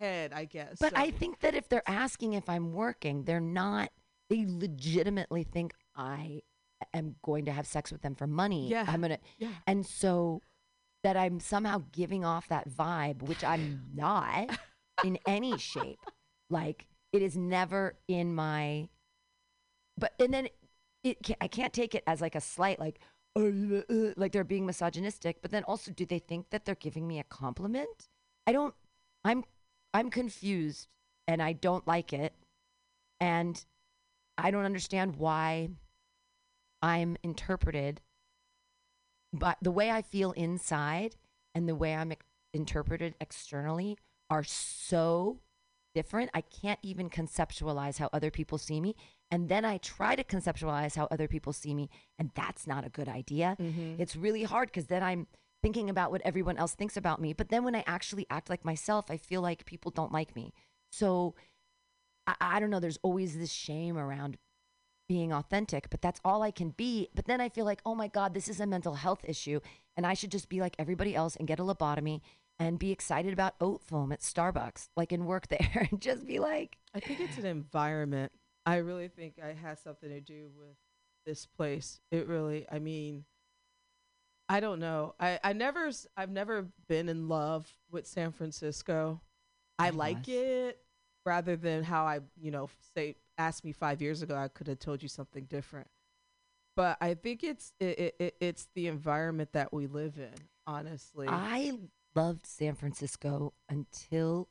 head, 0.00 0.32
I 0.32 0.44
guess. 0.44 0.78
But 0.80 0.92
So- 0.94 1.00
I 1.00 1.10
think 1.10 1.40
that 1.40 1.54
if 1.54 1.68
they're 1.68 1.88
asking 1.88 2.34
if 2.34 2.48
I'm 2.48 2.72
working, 2.72 3.24
they're 3.24 3.40
not. 3.40 3.90
They 4.28 4.44
legitimately 4.46 5.44
think 5.44 5.72
I 5.94 6.42
am 6.92 7.16
going 7.22 7.44
to 7.46 7.52
have 7.52 7.66
sex 7.66 7.92
with 7.92 8.02
them 8.02 8.14
for 8.16 8.26
money. 8.26 8.68
Yeah, 8.68 8.84
I'm 8.88 9.00
gonna. 9.00 9.18
yeah. 9.38 9.48
And 9.66 9.84
so 9.86 10.42
that 11.06 11.16
I'm 11.16 11.38
somehow 11.38 11.84
giving 11.92 12.24
off 12.24 12.48
that 12.48 12.68
vibe, 12.68 13.22
which 13.22 13.44
I'm 13.44 13.80
not 13.94 14.50
in 15.04 15.16
any 15.24 15.56
shape. 15.56 16.00
Like 16.50 16.86
it 17.12 17.22
is 17.22 17.36
never 17.36 17.94
in 18.08 18.34
my. 18.34 18.88
But 19.96 20.14
and 20.18 20.34
then 20.34 20.48
it 21.04 21.18
ca- 21.24 21.36
I 21.40 21.46
can't 21.46 21.72
take 21.72 21.94
it 21.94 22.02
as 22.08 22.20
like 22.20 22.34
a 22.34 22.40
slight 22.40 22.80
like. 22.80 22.98
"Oh, 23.36 23.46
uh, 23.46 23.92
uh," 23.92 24.14
like 24.16 24.32
they're 24.32 24.42
being 24.42 24.66
misogynistic, 24.66 25.42
but 25.42 25.52
then 25.52 25.62
also, 25.62 25.92
do 25.92 26.04
they 26.06 26.18
think 26.18 26.50
that 26.50 26.64
they're 26.64 26.74
giving 26.74 27.06
me 27.06 27.20
a 27.20 27.24
compliment? 27.24 28.08
I 28.44 28.52
don't. 28.52 28.74
I'm 29.24 29.44
I'm 29.94 30.10
confused 30.10 30.88
and 31.28 31.40
I 31.40 31.52
don't 31.52 31.86
like 31.86 32.12
it. 32.12 32.34
And 33.20 33.64
I 34.36 34.50
don't 34.50 34.64
understand 34.64 35.16
why 35.16 35.68
I'm 36.82 37.16
interpreted 37.22 38.00
but 39.32 39.58
the 39.62 39.70
way 39.72 39.90
I 39.90 40.02
feel 40.02 40.32
inside 40.32 41.16
and 41.54 41.68
the 41.68 41.74
way 41.74 41.94
I'm 41.94 42.12
ex- 42.12 42.26
interpreted 42.52 43.14
externally 43.20 43.98
are 44.30 44.44
so 44.44 45.40
different. 45.94 46.30
I 46.34 46.40
can't 46.42 46.78
even 46.82 47.08
conceptualize 47.10 47.98
how 47.98 48.10
other 48.12 48.30
people 48.30 48.58
see 48.58 48.80
me. 48.80 48.94
And 49.30 49.48
then 49.48 49.64
I 49.64 49.78
try 49.78 50.14
to 50.14 50.22
conceptualize 50.24 50.94
how 50.96 51.08
other 51.10 51.26
people 51.26 51.52
see 51.52 51.74
me, 51.74 51.90
and 52.18 52.30
that's 52.34 52.66
not 52.66 52.86
a 52.86 52.90
good 52.90 53.08
idea. 53.08 53.56
Mhm. 53.58 53.98
It's 53.98 54.14
really 54.14 54.44
hard 54.44 54.68
because 54.68 54.86
then 54.86 55.02
I'm 55.02 55.26
thinking 55.62 55.90
about 55.90 56.10
what 56.12 56.20
everyone 56.22 56.58
else 56.58 56.74
thinks 56.74 56.96
about 56.96 57.20
me. 57.20 57.32
But 57.32 57.48
then 57.48 57.64
when 57.64 57.74
I 57.74 57.82
actually 57.86 58.26
act 58.30 58.48
like 58.50 58.64
myself, 58.64 59.10
I 59.10 59.16
feel 59.16 59.40
like 59.40 59.64
people 59.64 59.90
don't 59.90 60.12
like 60.12 60.36
me. 60.36 60.52
So 60.92 61.34
I, 62.26 62.34
I 62.40 62.60
don't 62.60 62.70
know. 62.70 62.78
There's 62.80 62.98
always 63.02 63.36
this 63.36 63.50
shame 63.52 63.96
around 63.98 64.36
being 65.08 65.32
authentic, 65.32 65.88
but 65.90 66.02
that's 66.02 66.20
all 66.24 66.42
I 66.42 66.50
can 66.50 66.70
be. 66.70 67.08
But 67.14 67.26
then 67.26 67.40
I 67.40 67.48
feel 67.48 67.64
like, 67.64 67.80
oh 67.86 67.94
my 67.94 68.08
God, 68.08 68.34
this 68.34 68.48
is 68.48 68.60
a 68.60 68.66
mental 68.66 68.94
health 68.94 69.20
issue. 69.24 69.60
And 69.96 70.06
I 70.06 70.14
should 70.14 70.30
just 70.30 70.48
be 70.48 70.60
like 70.60 70.76
everybody 70.78 71.14
else 71.14 71.36
and 71.36 71.48
get 71.48 71.60
a 71.60 71.62
lobotomy 71.62 72.20
and 72.58 72.78
be 72.78 72.90
excited 72.90 73.32
about 73.32 73.54
oat 73.60 73.82
foam 73.82 74.12
at 74.12 74.20
Starbucks, 74.20 74.88
like 74.96 75.12
and 75.12 75.26
work 75.26 75.48
there 75.48 75.88
and 75.90 76.00
just 76.00 76.26
be 76.26 76.38
like, 76.38 76.78
I 76.94 77.00
think 77.00 77.20
it's 77.20 77.38
an 77.38 77.46
environment. 77.46 78.32
I 78.64 78.76
really 78.76 79.08
think 79.08 79.38
it 79.38 79.56
has 79.58 79.80
something 79.80 80.08
to 80.08 80.20
do 80.20 80.50
with 80.58 80.76
this 81.24 81.46
place. 81.46 82.00
It 82.10 82.26
really, 82.26 82.66
I 82.70 82.78
mean, 82.78 83.24
I 84.48 84.60
don't 84.60 84.80
know. 84.80 85.14
I, 85.20 85.38
I 85.42 85.52
never, 85.52 85.90
I've 86.16 86.30
never 86.30 86.68
been 86.88 87.08
in 87.08 87.28
love 87.28 87.70
with 87.90 88.06
San 88.06 88.32
Francisco. 88.32 89.20
I, 89.78 89.88
I 89.88 89.90
like 89.90 90.26
was. 90.26 90.36
it 90.36 90.78
rather 91.24 91.56
than 91.56 91.82
how 91.82 92.04
I, 92.06 92.20
you 92.40 92.50
know, 92.50 92.70
say, 92.94 93.16
asked 93.38 93.64
me 93.64 93.72
five 93.72 94.00
years 94.02 94.22
ago, 94.22 94.36
I 94.36 94.48
could 94.48 94.68
have 94.68 94.78
told 94.78 95.02
you 95.02 95.08
something 95.08 95.44
different. 95.44 95.88
But 96.74 96.98
I 97.00 97.14
think 97.14 97.42
it's, 97.42 97.72
it, 97.80 97.98
it, 97.98 98.14
it, 98.18 98.36
it's 98.40 98.68
the 98.74 98.86
environment 98.86 99.50
that 99.52 99.72
we 99.72 99.86
live 99.86 100.18
in, 100.18 100.34
honestly. 100.66 101.26
I 101.28 101.72
loved 102.14 102.46
San 102.46 102.74
Francisco 102.74 103.54
until 103.68 104.48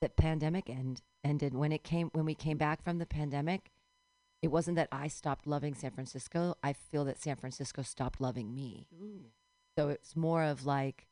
the 0.00 0.08
pandemic 0.08 0.70
end 0.70 1.02
ended. 1.24 1.54
When 1.54 1.72
it 1.72 1.82
came 1.82 2.10
when 2.12 2.24
we 2.24 2.34
came 2.34 2.58
back 2.58 2.82
from 2.82 2.98
the 2.98 3.06
pandemic, 3.06 3.70
it 4.42 4.48
wasn't 4.48 4.76
that 4.76 4.88
I 4.92 5.08
stopped 5.08 5.46
loving 5.46 5.74
San 5.74 5.90
Francisco. 5.90 6.54
I 6.62 6.74
feel 6.74 7.04
that 7.06 7.20
San 7.20 7.36
Francisco 7.36 7.82
stopped 7.82 8.20
loving 8.20 8.54
me. 8.54 8.86
So 9.76 9.88
it's 9.88 10.14
more 10.14 10.44
of 10.44 10.66
like 10.66 11.06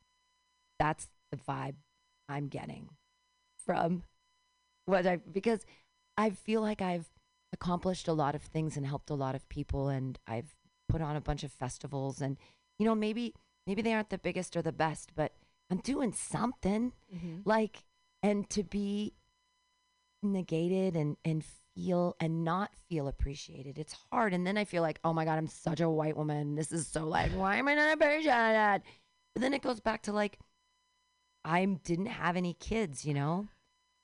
that's 0.79 1.07
the 1.31 1.37
vibe 1.37 1.75
I'm 2.29 2.47
getting 2.47 2.89
from 3.65 4.03
what 4.85 5.07
I 5.07 5.17
because 5.17 5.65
I 6.17 6.29
feel 6.31 6.61
like 6.61 6.81
I've 6.81 7.09
accomplished 7.51 8.07
a 8.07 8.13
lot 8.13 8.35
of 8.35 8.41
things 8.41 8.77
and 8.77 8.85
helped 8.85 9.09
a 9.09 9.15
lot 9.15 9.35
of 9.35 9.47
people 9.49 9.87
and 9.89 10.17
I've 10.27 10.55
put 10.89 11.01
on 11.01 11.15
a 11.15 11.21
bunch 11.21 11.43
of 11.43 11.51
festivals 11.51 12.21
and 12.21 12.37
you 12.79 12.85
know 12.85 12.95
maybe 12.95 13.33
maybe 13.67 13.81
they 13.81 13.93
aren't 13.93 14.09
the 14.09 14.17
biggest 14.17 14.55
or 14.57 14.61
the 14.61 14.71
best 14.71 15.11
but 15.15 15.33
I'm 15.69 15.77
doing 15.79 16.13
something 16.13 16.93
Mhm. 17.13 17.41
like 17.45 17.83
and 18.21 18.49
to 18.51 18.63
be 18.63 19.13
negated 20.21 20.95
and 20.95 21.17
and 21.25 21.43
feel 21.75 22.15
and 22.19 22.43
not 22.45 22.73
feel 22.87 23.07
appreciated 23.07 23.77
it's 23.77 23.95
hard 24.11 24.33
and 24.33 24.45
then 24.47 24.57
I 24.57 24.63
feel 24.65 24.81
like 24.81 24.99
oh 25.03 25.11
my 25.13 25.25
god 25.25 25.37
I'm 25.37 25.47
such 25.47 25.81
a 25.81 25.89
white 25.89 26.15
woman 26.15 26.55
this 26.55 26.71
is 26.71 26.87
so 26.87 27.05
like 27.05 27.31
why 27.31 27.57
am 27.57 27.67
I 27.67 27.75
not 27.75 27.93
appreciated 27.93 28.83
but 29.33 29.41
then 29.41 29.53
it 29.53 29.61
goes 29.61 29.79
back 29.79 30.03
to 30.03 30.13
like 30.13 30.39
I 31.45 31.65
didn't 31.65 32.05
have 32.05 32.37
any 32.37 32.53
kids, 32.53 33.03
you 33.03 33.13
know? 33.13 33.47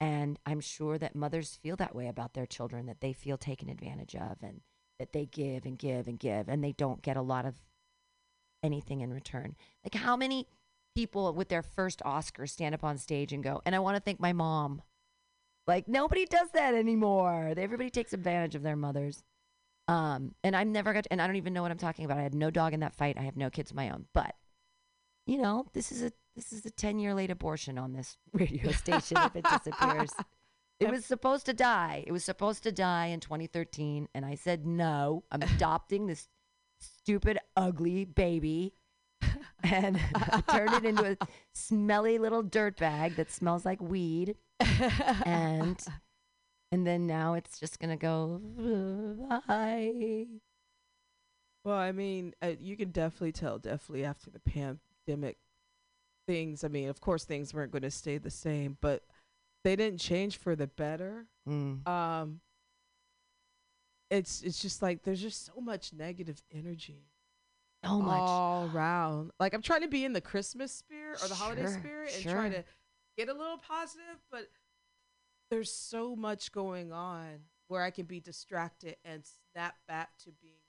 And 0.01 0.39
I'm 0.45 0.61
sure 0.61 0.97
that 0.97 1.15
mothers 1.15 1.59
feel 1.61 1.75
that 1.77 1.95
way 1.95 2.07
about 2.07 2.33
their 2.33 2.45
children, 2.45 2.85
that 2.85 3.01
they 3.01 3.13
feel 3.13 3.37
taken 3.37 3.69
advantage 3.69 4.15
of 4.15 4.37
and 4.41 4.61
that 4.97 5.13
they 5.13 5.25
give 5.25 5.65
and 5.65 5.77
give 5.77 6.07
and 6.07 6.17
give 6.17 6.47
and 6.47 6.63
they 6.63 6.71
don't 6.71 7.01
get 7.01 7.17
a 7.17 7.21
lot 7.21 7.45
of 7.45 7.55
anything 8.63 9.01
in 9.01 9.13
return. 9.13 9.55
Like, 9.83 9.95
how 9.95 10.15
many 10.15 10.47
people 10.95 11.33
with 11.33 11.49
their 11.49 11.63
first 11.63 12.01
Oscar 12.05 12.47
stand 12.47 12.75
up 12.75 12.83
on 12.83 12.97
stage 12.97 13.33
and 13.33 13.43
go, 13.43 13.61
and 13.65 13.75
I 13.75 13.79
want 13.79 13.97
to 13.97 14.01
thank 14.01 14.19
my 14.19 14.33
mom? 14.33 14.81
Like, 15.67 15.87
nobody 15.87 16.25
does 16.25 16.49
that 16.53 16.73
anymore. 16.73 17.53
Everybody 17.57 17.89
takes 17.89 18.13
advantage 18.13 18.55
of 18.55 18.63
their 18.63 18.75
mothers. 18.75 19.23
Um, 19.87 20.35
and 20.43 20.55
I'm 20.55 20.71
never 20.71 20.93
got, 20.93 21.07
and 21.11 21.21
I 21.21 21.27
don't 21.27 21.35
even 21.35 21.53
know 21.53 21.61
what 21.61 21.71
I'm 21.71 21.77
talking 21.77 22.05
about. 22.05 22.19
I 22.19 22.23
had 22.23 22.35
no 22.35 22.51
dog 22.51 22.73
in 22.73 22.79
that 22.81 22.95
fight. 22.95 23.17
I 23.17 23.23
have 23.23 23.37
no 23.37 23.49
kids 23.49 23.71
of 23.71 23.75
my 23.75 23.89
own. 23.89 24.05
But 24.13 24.35
you 25.29 25.37
know, 25.37 25.65
this 25.73 25.91
is 25.91 26.01
a 26.01 26.11
this 26.35 26.51
is 26.53 26.65
a 26.65 26.71
ten 26.71 26.99
year 26.99 27.13
late 27.13 27.31
abortion 27.31 27.77
on 27.77 27.93
this 27.93 28.17
radio 28.33 28.71
station 28.71 29.17
if 29.17 29.35
it 29.35 29.45
disappears. 29.45 30.11
It 30.79 30.89
was 30.89 31.03
supposed 31.03 31.45
to 31.47 31.53
die. 31.53 32.05
It 32.07 32.13
was 32.13 32.23
supposed 32.23 32.63
to 32.63 32.71
die 32.71 33.07
in 33.07 33.19
2013, 33.19 34.07
and 34.15 34.25
I 34.25 34.35
said 34.35 34.65
no. 34.65 35.25
I'm 35.29 35.41
adopting 35.41 36.07
this 36.07 36.29
stupid, 36.79 37.37
ugly 37.57 38.05
baby, 38.05 38.73
and 39.63 39.99
I 40.15 40.41
turned 40.49 40.73
it 40.73 40.85
into 40.85 41.11
a 41.11 41.27
smelly 41.53 42.17
little 42.17 42.43
dirt 42.43 42.77
bag 42.77 43.17
that 43.17 43.29
smells 43.29 43.65
like 43.65 43.81
weed, 43.81 44.37
and 45.25 45.77
and 46.71 46.87
then 46.87 47.07
now 47.07 47.33
it's 47.33 47.59
just 47.59 47.79
gonna 47.79 47.97
go 47.97 48.39
bye. 49.47 50.27
Well, 51.65 51.77
I 51.77 51.91
mean, 51.91 52.33
uh, 52.41 52.53
you 52.59 52.77
can 52.77 52.91
definitely 52.91 53.33
tell, 53.33 53.59
definitely 53.59 54.05
after 54.05 54.29
the 54.31 54.39
pandemic, 54.39 55.37
things. 56.29 56.63
I 56.63 56.67
mean, 56.67 56.89
of 56.89 57.01
course, 57.01 57.25
things 57.25 57.55
weren't 57.55 57.71
going 57.71 57.81
to 57.81 57.89
stay 57.89 58.19
the 58.19 58.29
same, 58.29 58.77
but 58.81 59.01
they 59.63 59.75
didn't 59.75 59.99
change 59.99 60.37
for 60.37 60.55
the 60.55 60.67
better. 60.67 61.25
Mm. 61.47 61.87
Um, 61.87 62.41
it's 64.11 64.43
it's 64.43 64.61
just 64.61 64.83
like 64.83 65.01
there's 65.01 65.21
just 65.21 65.47
so 65.47 65.59
much 65.59 65.91
negative 65.91 66.43
energy. 66.53 67.07
So 67.83 67.99
much. 67.99 68.19
all 68.19 68.69
around. 68.71 69.31
Like 69.39 69.55
I'm 69.55 69.63
trying 69.63 69.81
to 69.81 69.87
be 69.87 70.05
in 70.05 70.13
the 70.13 70.21
Christmas 70.21 70.71
spirit 70.71 71.19
or 71.23 71.29
the 71.29 71.33
holiday 71.33 71.65
spirit 71.65 72.11
and 72.13 72.23
try 72.23 72.49
sure. 72.49 72.59
to 72.59 72.63
get 73.17 73.29
a 73.29 73.33
little 73.33 73.57
positive, 73.57 74.19
but 74.31 74.49
there's 75.49 75.71
so 75.71 76.15
much 76.15 76.51
going 76.51 76.91
on 76.91 77.39
where 77.69 77.81
I 77.81 77.89
can 77.89 78.05
be 78.05 78.19
distracted 78.19 78.97
and 79.03 79.23
snap 79.51 79.75
back 79.87 80.09
to 80.25 80.31
being 80.41 80.53
a 80.53 80.68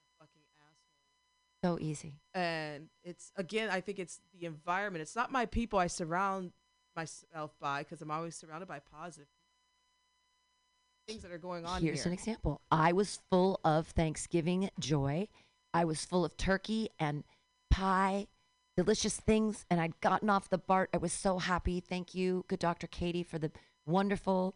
So 1.63 1.77
easy. 1.79 2.13
And 2.33 2.89
it's 3.03 3.31
again, 3.35 3.69
I 3.69 3.81
think 3.81 3.99
it's 3.99 4.19
the 4.37 4.45
environment. 4.45 5.01
It's 5.01 5.15
not 5.15 5.31
my 5.31 5.45
people 5.45 5.77
I 5.79 5.87
surround 5.87 6.51
myself 6.95 7.55
by 7.59 7.79
because 7.83 8.01
I'm 8.01 8.11
always 8.11 8.35
surrounded 8.35 8.67
by 8.67 8.79
positive 8.79 9.27
things 11.07 11.23
that 11.23 11.31
are 11.31 11.37
going 11.37 11.65
on 11.65 11.81
Here's 11.81 12.03
here. 12.03 12.11
an 12.11 12.13
example. 12.13 12.61
I 12.71 12.93
was 12.93 13.19
full 13.29 13.59
of 13.63 13.87
Thanksgiving 13.87 14.69
joy. 14.79 15.27
I 15.73 15.85
was 15.85 16.05
full 16.05 16.25
of 16.25 16.37
turkey 16.37 16.89
and 16.99 17.23
pie, 17.69 18.27
delicious 18.77 19.19
things, 19.19 19.65
and 19.69 19.79
I'd 19.79 19.99
gotten 20.01 20.29
off 20.29 20.49
the 20.49 20.57
BART. 20.57 20.89
I 20.93 20.97
was 20.97 21.13
so 21.13 21.39
happy. 21.39 21.79
Thank 21.79 22.13
you, 22.13 22.45
good 22.47 22.59
Dr. 22.59 22.87
Katie, 22.87 23.23
for 23.23 23.39
the 23.39 23.51
wonderful, 23.85 24.55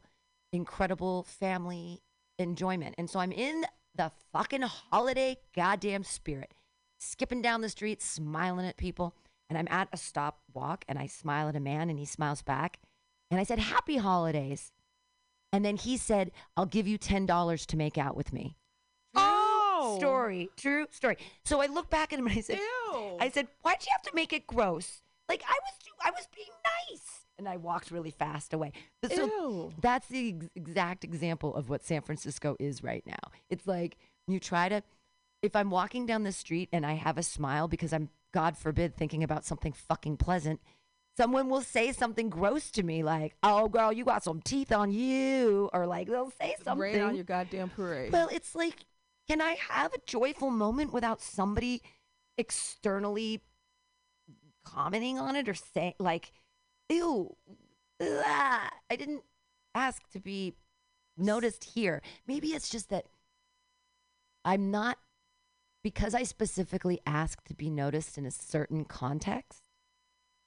incredible 0.52 1.24
family 1.24 2.02
enjoyment. 2.38 2.96
And 2.98 3.10
so 3.10 3.20
I'm 3.20 3.32
in 3.32 3.66
the 3.96 4.12
fucking 4.34 4.62
holiday 4.62 5.38
goddamn 5.56 6.04
spirit, 6.04 6.54
skipping 7.00 7.42
down 7.42 7.62
the 7.62 7.70
street, 7.70 8.02
smiling 8.02 8.66
at 8.66 8.78
people. 8.78 9.16
and 9.50 9.58
I'm 9.60 9.68
at 9.70 9.90
a 9.94 9.98
stop 9.98 10.40
walk 10.54 10.84
and 10.88 10.98
I 10.98 11.06
smile 11.08 11.48
at 11.50 11.56
a 11.56 11.60
man 11.60 11.90
and 11.90 12.00
he 12.00 12.06
smiles 12.06 12.42
back. 12.42 12.80
And 13.30 13.40
I 13.40 13.44
said, 13.44 13.60
Happy 13.60 13.98
holidays. 13.98 14.72
And 15.54 15.64
then 15.64 15.78
he 15.78 15.98
said, 15.98 16.32
I'll 16.58 16.66
give 16.66 16.88
you 16.88 16.98
$10 16.98 17.66
to 17.68 17.78
make 17.78 17.98
out 17.98 18.18
with 18.18 18.34
me. 18.34 18.58
Oh. 19.14 19.96
story. 20.00 20.50
True 20.58 20.88
story. 20.92 21.18
So 21.44 21.62
I 21.62 21.68
look 21.68 21.90
back 21.90 22.12
at 22.12 22.20
him 22.20 22.28
and 22.28 22.38
I 22.38 22.42
said, 22.42 22.58
Ew. 22.58 23.18
I 23.20 23.30
said, 23.30 23.48
why'd 23.62 23.78
you 23.82 23.88
have 23.92 24.02
to 24.04 24.12
make 24.16 24.34
it 24.34 24.48
gross? 24.48 25.02
Like 25.30 25.44
I 25.48 25.54
was, 25.54 25.74
I 26.04 26.12
was 26.12 26.28
being 26.36 26.48
nice. 26.90 27.26
And 27.38 27.48
I 27.48 27.58
walked 27.58 27.92
really 27.92 28.12
fast 28.12 28.54
away. 28.54 28.72
But 29.02 29.12
so 29.14 29.26
Ew. 29.26 29.74
that's 29.82 30.08
the 30.08 30.36
ex- 30.36 30.50
exact 30.56 31.04
example 31.04 31.54
of 31.56 31.70
what 31.70 31.84
San 31.84 32.02
Francisco 32.02 32.56
is 32.60 32.84
right 32.84 33.04
now. 33.06 33.32
It's 33.50 33.68
like 33.68 33.98
you 34.28 34.40
try 34.40 34.70
to, 34.70 34.82
if 35.46 35.56
I'm 35.56 35.70
walking 35.70 36.06
down 36.06 36.24
the 36.24 36.32
street 36.32 36.70
and 36.72 36.86
I 36.86 36.94
have 36.94 37.18
a 37.18 37.24
smile 37.24 37.68
because 37.68 37.94
I'm, 37.94 38.10
God 38.34 38.58
forbid, 38.58 38.96
thinking 38.96 39.24
about 39.24 39.46
something 39.46 39.72
fucking 39.72 40.18
pleasant, 40.18 40.60
someone 41.16 41.50
will 41.50 41.62
say 41.62 41.92
something 41.92 42.30
gross 42.30 42.72
to 42.72 42.84
me 42.84 43.04
like, 43.04 43.36
oh, 43.44 43.70
girl, 43.70 43.94
you 43.94 44.04
got 44.04 44.24
some 44.24 44.42
teeth 44.42 44.72
on 44.72 44.92
you. 44.92 45.70
Or 45.74 45.86
like 45.88 46.08
they'll 46.08 46.34
say 46.42 46.56
something. 46.64 46.82
Rain 46.82 47.02
on 47.02 47.16
your 47.16 47.24
goddamn 47.24 47.70
parade. 47.70 48.12
Well, 48.12 48.30
it's 48.32 48.56
like, 48.56 48.86
can 49.28 49.42
I 49.42 49.58
have 49.70 49.94
a 49.94 50.00
joyful 50.06 50.50
moment 50.50 50.92
without 50.92 51.22
somebody 51.22 51.82
externally 52.38 53.42
commenting 54.66 55.18
on 55.18 55.36
it 55.36 55.48
or 55.48 55.54
saying, 55.54 55.94
like, 56.00 56.32
ew, 56.90 57.36
ah, 58.02 58.70
I 58.90 58.96
didn't 58.96 59.24
ask 59.74 60.02
to 60.12 60.20
be 60.20 60.54
noticed 61.18 61.64
here. 61.64 62.02
Maybe 62.28 62.50
it's 62.50 62.70
just 62.70 62.90
that 62.90 63.06
I'm 64.44 64.70
not, 64.70 64.98
because 65.86 66.16
I 66.16 66.24
specifically 66.24 67.00
asked 67.06 67.46
to 67.46 67.54
be 67.54 67.70
noticed 67.70 68.18
in 68.18 68.26
a 68.26 68.32
certain 68.32 68.86
context, 68.86 69.70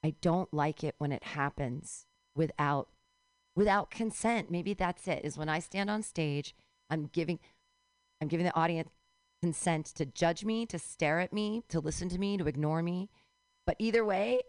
I 0.03 0.15
don't 0.21 0.53
like 0.53 0.83
it 0.83 0.97
when 0.99 1.13
it 1.13 1.23
happens 1.23 2.07
without 2.35 2.89
without 3.55 3.89
consent. 3.89 4.51
Maybe 4.51 4.75
that's 4.75 5.07
it. 5.07 5.25
Is 5.25 5.39
when 5.39 5.49
I 5.49 5.61
stand 5.61 5.91
on 5.91 6.03
stage, 6.03 6.57
I'm 6.91 7.05
giving 7.05 7.39
I'm 8.21 8.27
giving 8.27 8.47
the 8.47 8.57
audience 8.57 8.91
consent 9.41 9.87
to 9.95 10.07
judge 10.07 10.45
me, 10.45 10.67
to 10.67 10.77
stare 10.77 11.21
at 11.21 11.33
me, 11.33 11.63
to 11.69 11.79
listen 11.79 12.09
to 12.09 12.19
me, 12.19 12.37
to 12.37 12.49
ignore 12.49 12.83
me. 12.83 13.09
But 13.65 13.77
either 13.79 14.05
way, 14.05 14.41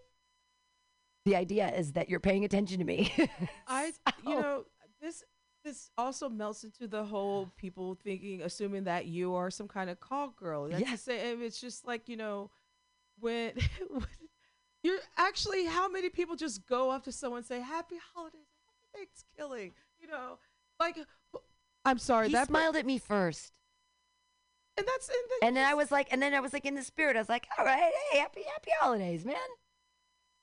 the 1.23 1.35
idea 1.35 1.71
is 1.71 1.91
that 1.91 2.09
you're 2.09 2.19
paying 2.19 2.45
attention 2.45 2.79
to 2.79 2.83
me. 2.83 3.13
I, 3.67 3.93
you 4.25 4.41
know, 4.41 4.63
this 4.99 5.23
this 5.69 5.91
also 5.97 6.27
melts 6.29 6.63
into 6.63 6.87
the 6.87 7.03
whole 7.03 7.51
people 7.57 7.95
thinking, 8.03 8.41
assuming 8.41 8.85
that 8.85 9.05
you 9.05 9.35
are 9.35 9.51
some 9.51 9.67
kind 9.67 9.89
of 9.89 9.99
call 9.99 10.29
girl. 10.29 10.67
That's 10.67 10.81
Yeah. 10.81 10.91
the 10.91 10.97
same. 10.97 11.41
It's 11.43 11.61
just 11.61 11.85
like 11.85 12.09
you 12.09 12.17
know, 12.17 12.49
when, 13.19 13.53
when 13.89 14.05
you're 14.83 14.99
actually, 15.17 15.65
how 15.65 15.87
many 15.89 16.09
people 16.09 16.35
just 16.35 16.65
go 16.67 16.89
up 16.89 17.03
to 17.03 17.11
someone 17.11 17.39
and 17.39 17.45
say 17.47 17.59
Happy 17.61 17.95
Holidays, 18.13 18.47
Happy 18.65 19.05
Thanksgiving, 19.37 19.73
you 19.99 20.07
know, 20.07 20.39
like 20.79 20.97
I'm 21.85 21.97
sorry 21.99 22.27
he 22.27 22.33
that 22.33 22.47
smiled 22.47 22.75
at 22.75 22.85
me 22.85 22.97
first. 22.97 23.53
and 24.77 24.87
that's 24.87 25.07
and, 25.09 25.17
And 25.43 25.55
then 25.57 25.65
I 25.67 25.73
was 25.75 25.91
like, 25.91 26.07
and 26.11 26.21
then 26.21 26.33
I 26.33 26.39
was 26.39 26.53
like 26.53 26.65
in 26.65 26.75
the 26.75 26.83
spirit. 26.83 27.15
I 27.15 27.19
was 27.19 27.29
like, 27.29 27.47
all 27.57 27.65
right, 27.65 27.91
hey, 28.11 28.19
happy, 28.19 28.41
happy 28.43 28.71
holidays, 28.79 29.23
man. 29.25 29.35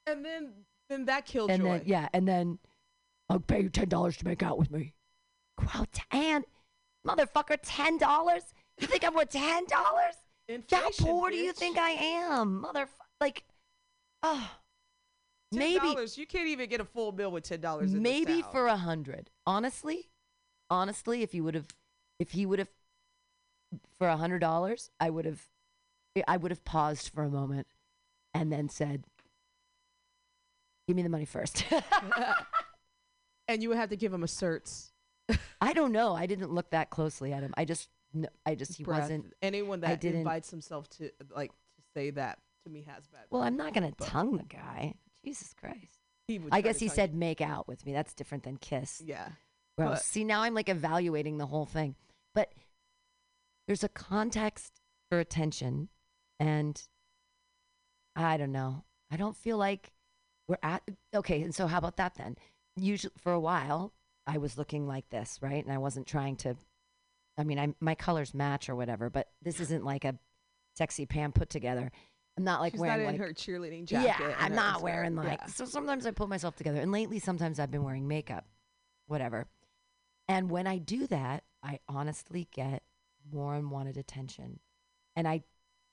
and 0.07 0.25
then 0.25 0.53
then 0.89 1.05
that 1.07 1.27
killed 1.27 1.51
and 1.51 1.63
joy. 1.63 1.79
then 1.79 1.83
yeah, 1.87 2.09
and 2.15 2.29
then 2.29 2.59
I'll 3.29 3.41
pay 3.41 3.63
you 3.63 3.69
ten 3.71 3.89
dollars 3.89 4.17
to 4.19 4.25
make 4.27 4.43
out 4.43 4.59
with 4.59 4.71
me. 4.71 4.95
Well, 5.59 5.87
ten, 5.93 6.45
motherfucker, 7.07 7.59
ten 7.63 7.99
dollars. 7.99 8.43
You 8.79 8.87
think 8.87 9.05
I'm 9.05 9.15
worth 9.15 9.31
ten 9.31 9.65
dollars? 9.67 10.15
How 10.71 10.91
poor 10.99 11.31
do 11.31 11.37
you 11.37 11.53
think 11.53 11.77
I 11.79 11.91
am, 11.91 12.61
mother? 12.61 12.89
Like, 13.21 13.43
oh, 14.23 14.51
maybe 15.53 15.87
$10, 15.87 16.19
you 16.19 16.27
can't 16.27 16.47
even 16.49 16.69
get 16.69 16.81
a 16.81 16.85
full 16.85 17.11
bill 17.11 17.31
with 17.31 17.45
ten 17.45 17.61
dollars. 17.61 17.93
maybe 17.93 18.43
for 18.43 18.67
a 18.67 18.77
hundred. 18.77 19.31
Honestly, 19.47 20.11
honestly, 20.71 21.23
if 21.23 21.35
you 21.35 21.43
would 21.45 21.55
have, 21.55 21.69
if 22.19 22.33
he 22.33 22.47
would 22.47 22.59
have, 22.59 22.69
for 23.99 24.09
a 24.09 24.17
hundred 24.17 24.41
dollars, 24.41 24.91
I 25.01 25.11
would 25.11 25.25
have, 25.25 25.43
I 26.29 26.37
would 26.37 26.51
have 26.51 26.65
paused 26.65 27.09
for 27.09 27.23
a 27.25 27.31
moment, 27.31 27.67
and 28.35 28.53
then 28.53 28.69
said, 28.69 29.05
"Give 30.87 30.97
me 30.97 31.03
the 31.03 31.09
money 31.09 31.25
first. 31.25 31.65
and 33.49 33.63
you 33.63 33.71
would 33.71 33.79
have 33.79 33.91
to 33.91 33.97
give 33.97 34.13
him 34.13 34.23
a 34.23 34.27
certs. 34.27 34.91
I 35.61 35.73
don't 35.73 35.93
know. 35.93 36.15
I 36.15 36.27
didn't 36.27 36.53
look 36.53 36.71
that 36.71 36.91
closely 36.91 37.33
at 37.33 37.43
him. 37.43 37.53
I 37.57 37.65
just, 37.65 37.89
kn- 38.13 38.29
I 38.45 38.55
just 38.55 38.77
he 38.77 38.85
breath. 38.85 39.03
wasn't. 39.03 39.33
anyone 39.43 39.81
that 39.81 40.05
invites 40.05 40.51
himself 40.51 40.89
to 40.91 41.11
like 41.35 41.51
to 41.51 41.83
say 41.95 42.11
that 42.11 42.39
to 42.65 42.71
me 42.71 42.85
has 42.89 43.07
bad. 43.07 43.25
Well, 43.31 43.43
I'm 43.43 43.57
not 43.57 43.75
gonna 43.75 43.93
but- 43.97 44.07
tongue 44.07 44.37
the 44.37 44.45
guy. 44.45 44.95
Jesus 45.25 45.55
Christ. 45.55 45.99
I 46.53 46.61
guess 46.61 46.79
he 46.79 46.89
said 46.89 47.15
make 47.15 47.41
out 47.41 47.69
with 47.69 47.85
me. 47.87 47.93
That's 47.93 48.15
different 48.15 48.45
than 48.45 48.57
kiss. 48.57 49.03
Yeah. 49.05 49.29
Well, 49.79 49.97
see, 49.97 50.25
now 50.25 50.43
I'm 50.43 50.55
like 50.55 50.69
evaluating 50.69 51.39
the 51.39 51.47
whole 51.47 51.67
thing. 51.67 51.95
But 52.35 52.53
there's 53.67 53.85
a 53.85 53.89
context 53.89 54.81
for 55.11 55.19
attention. 55.21 55.89
And 56.41 56.81
I 58.15 58.37
don't 58.37 58.53
know. 58.53 58.85
I 59.11 59.17
don't 59.17 59.37
feel 59.37 59.57
like 59.59 59.93
we're 60.49 60.59
at. 60.63 60.83
Okay. 61.15 61.43
And 61.43 61.55
so, 61.55 61.67
how 61.67 61.79
about 61.79 61.97
that 61.97 62.15
then? 62.17 62.37
Usually, 62.77 63.13
for 63.19 63.33
a 63.33 63.41
while, 63.41 63.93
I 64.27 64.39
was 64.39 64.59
looking 64.59 64.87
like 64.87 65.09
this, 65.11 65.39
right? 65.41 65.63
And 65.65 65.73
I 65.73 65.79
wasn't 65.79 66.07
trying 66.07 66.37
to. 66.37 66.57
I 67.39 67.45
mean, 67.45 67.59
I, 67.59 67.75
my 67.81 67.95
colors 67.95 68.35
match 68.35 68.69
or 68.69 68.75
whatever, 68.75 69.11
but 69.11 69.29
this 69.43 69.61
isn't 69.61 69.85
like 69.85 70.05
a 70.05 70.17
sexy 70.75 71.07
Pam 71.07 71.33
put 71.33 71.51
together. 71.51 71.91
I'm 72.39 72.45
not 72.45 72.61
like 72.61 72.73
She's 72.73 72.81
wearing 72.81 73.05
not 73.05 73.15
in 73.15 73.21
like 73.21 73.29
her 73.29 73.33
cheerleading 73.33 73.87
jacket. 73.87 74.17
yeah, 74.21 74.35
I'm 74.39 74.55
not 74.55 74.83
wearing 74.83 75.17
like. 75.17 75.41
Yeah. 75.41 75.47
So 75.47 75.65
sometimes 75.65 76.07
I 76.07 76.11
put 76.11 76.29
myself 76.29 76.57
together, 76.57 76.81
and 76.81 76.93
lately 76.93 77.19
sometimes 77.19 77.59
I've 77.59 77.71
been 77.71 77.85
wearing 77.85 78.09
makeup, 78.09 78.47
whatever. 79.07 79.47
And 80.29 80.51
when 80.51 80.67
I 80.67 80.79
do 80.79 81.07
that, 81.07 81.45
I 81.63 81.81
honestly 81.89 82.49
get 82.53 82.83
more 83.33 83.55
unwanted 83.55 83.97
attention, 83.97 84.61
and 85.15 85.27
I, 85.27 85.45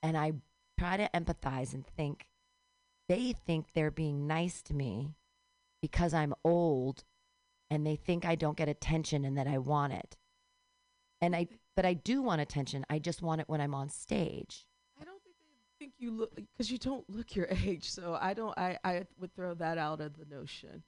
and 0.02 0.18
I 0.18 0.34
try 0.78 0.98
to 0.98 1.10
empathize 1.14 1.74
and 1.74 1.86
think, 1.86 2.28
they 3.08 3.34
think 3.46 3.68
they're 3.74 3.92
being 3.92 4.28
nice 4.28 4.62
to 4.64 4.74
me 4.74 5.12
because 5.82 6.14
I'm 6.14 6.34
old, 6.44 7.04
and 7.74 7.86
they 7.88 7.96
think 7.96 8.24
I 8.24 8.36
don't 8.36 8.56
get 8.56 8.70
attention 8.70 9.26
and 9.26 9.38
that 9.38 9.48
I 9.48 9.58
want 9.58 9.94
it. 9.94 10.16
And 11.22 11.36
I, 11.36 11.48
but 11.76 11.86
I 11.86 11.94
do 11.94 12.22
want 12.22 12.40
attention. 12.42 12.86
I 12.90 13.00
just 13.00 13.22
want 13.22 13.42
it 13.42 13.50
when 13.50 13.62
I'm 13.62 13.74
on 13.74 13.90
stage. 13.90 14.68
I 15.02 15.04
don't 15.04 15.22
think 15.24 15.36
they 15.40 15.86
think 15.86 15.94
you 15.98 16.12
look 16.12 16.36
because 16.36 16.70
you 16.72 16.78
don't 16.78 17.10
look 17.10 17.36
your 17.36 17.48
age. 17.66 17.90
So 17.90 18.18
I 18.20 18.34
don't. 18.34 18.56
I 18.58 18.78
I 18.84 19.06
would 19.20 19.34
throw 19.36 19.54
that 19.56 19.78
out 19.78 20.02
of 20.02 20.16
the 20.18 20.26
notion. 20.34 20.84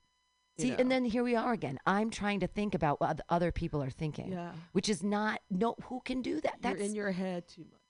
See, 0.59 0.69
know. 0.69 0.75
and 0.79 0.91
then 0.91 1.03
here 1.05 1.23
we 1.23 1.35
are 1.35 1.53
again. 1.53 1.79
I'm 1.85 2.09
trying 2.11 2.39
to 2.41 2.47
think 2.47 2.75
about 2.75 3.01
what 3.01 3.19
other 3.29 3.51
people 3.51 3.81
are 3.81 3.89
thinking, 3.89 4.31
Yeah. 4.31 4.51
which 4.73 4.89
is 4.89 5.01
not 5.03 5.41
no. 5.49 5.75
Who 5.85 6.01
can 6.05 6.21
do 6.21 6.39
that? 6.41 6.55
you're 6.63 6.73
That's 6.73 6.85
in 6.87 6.93
your 6.95 7.11
head 7.11 7.47
too 7.47 7.63
much. 7.63 7.81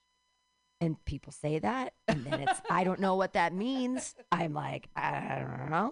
and 0.82 1.04
people 1.06 1.32
say 1.34 1.60
that, 1.60 1.94
and 2.08 2.24
then 2.26 2.42
it's 2.48 2.62
I 2.70 2.84
don't 2.86 3.00
know 3.00 3.16
what 3.16 3.34
that 3.34 3.54
means. 3.54 4.16
I'm 4.32 4.54
like 4.54 4.88
I 4.96 5.40
don't 5.60 5.70
know. 5.70 5.92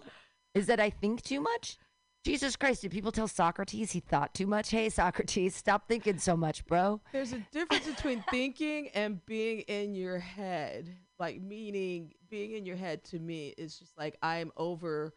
Is 0.53 0.67
that 0.67 0.79
I 0.79 0.89
think 0.91 1.21
too 1.23 1.41
much? 1.41 1.77
Jesus 2.23 2.55
Christ! 2.55 2.81
Did 2.81 2.91
people 2.91 3.11
tell 3.11 3.27
Socrates 3.27 3.91
he 3.91 3.99
thought 3.99 4.33
too 4.33 4.47
much? 4.47 4.69
Hey, 4.71 4.89
Socrates, 4.89 5.55
stop 5.55 5.87
thinking 5.89 6.17
so 6.17 6.37
much, 6.37 6.65
bro. 6.65 7.01
There's 7.11 7.33
a 7.33 7.39
difference 7.51 7.85
between 7.85 8.23
thinking 8.31 8.87
and 8.93 9.23
being 9.25 9.59
in 9.61 9.93
your 9.93 10.19
head. 10.19 10.87
Like 11.19 11.41
meaning 11.41 12.13
being 12.29 12.53
in 12.53 12.65
your 12.65 12.77
head 12.77 13.03
to 13.05 13.19
me 13.19 13.53
is 13.57 13.77
just 13.77 13.97
like 13.97 14.17
I'm 14.21 14.51
over. 14.55 15.13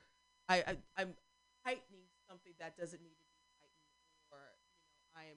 I, 0.48 0.56
I 0.58 0.76
I'm 0.96 1.14
tightening 1.64 2.06
something 2.28 2.52
that 2.58 2.76
doesn't 2.76 3.00
need 3.00 3.14
to 3.14 3.24
be 3.30 3.38
tightened, 3.60 4.32
or 4.32 4.38
you 4.82 5.22
know, 5.22 5.22
I 5.22 5.30
am 5.30 5.36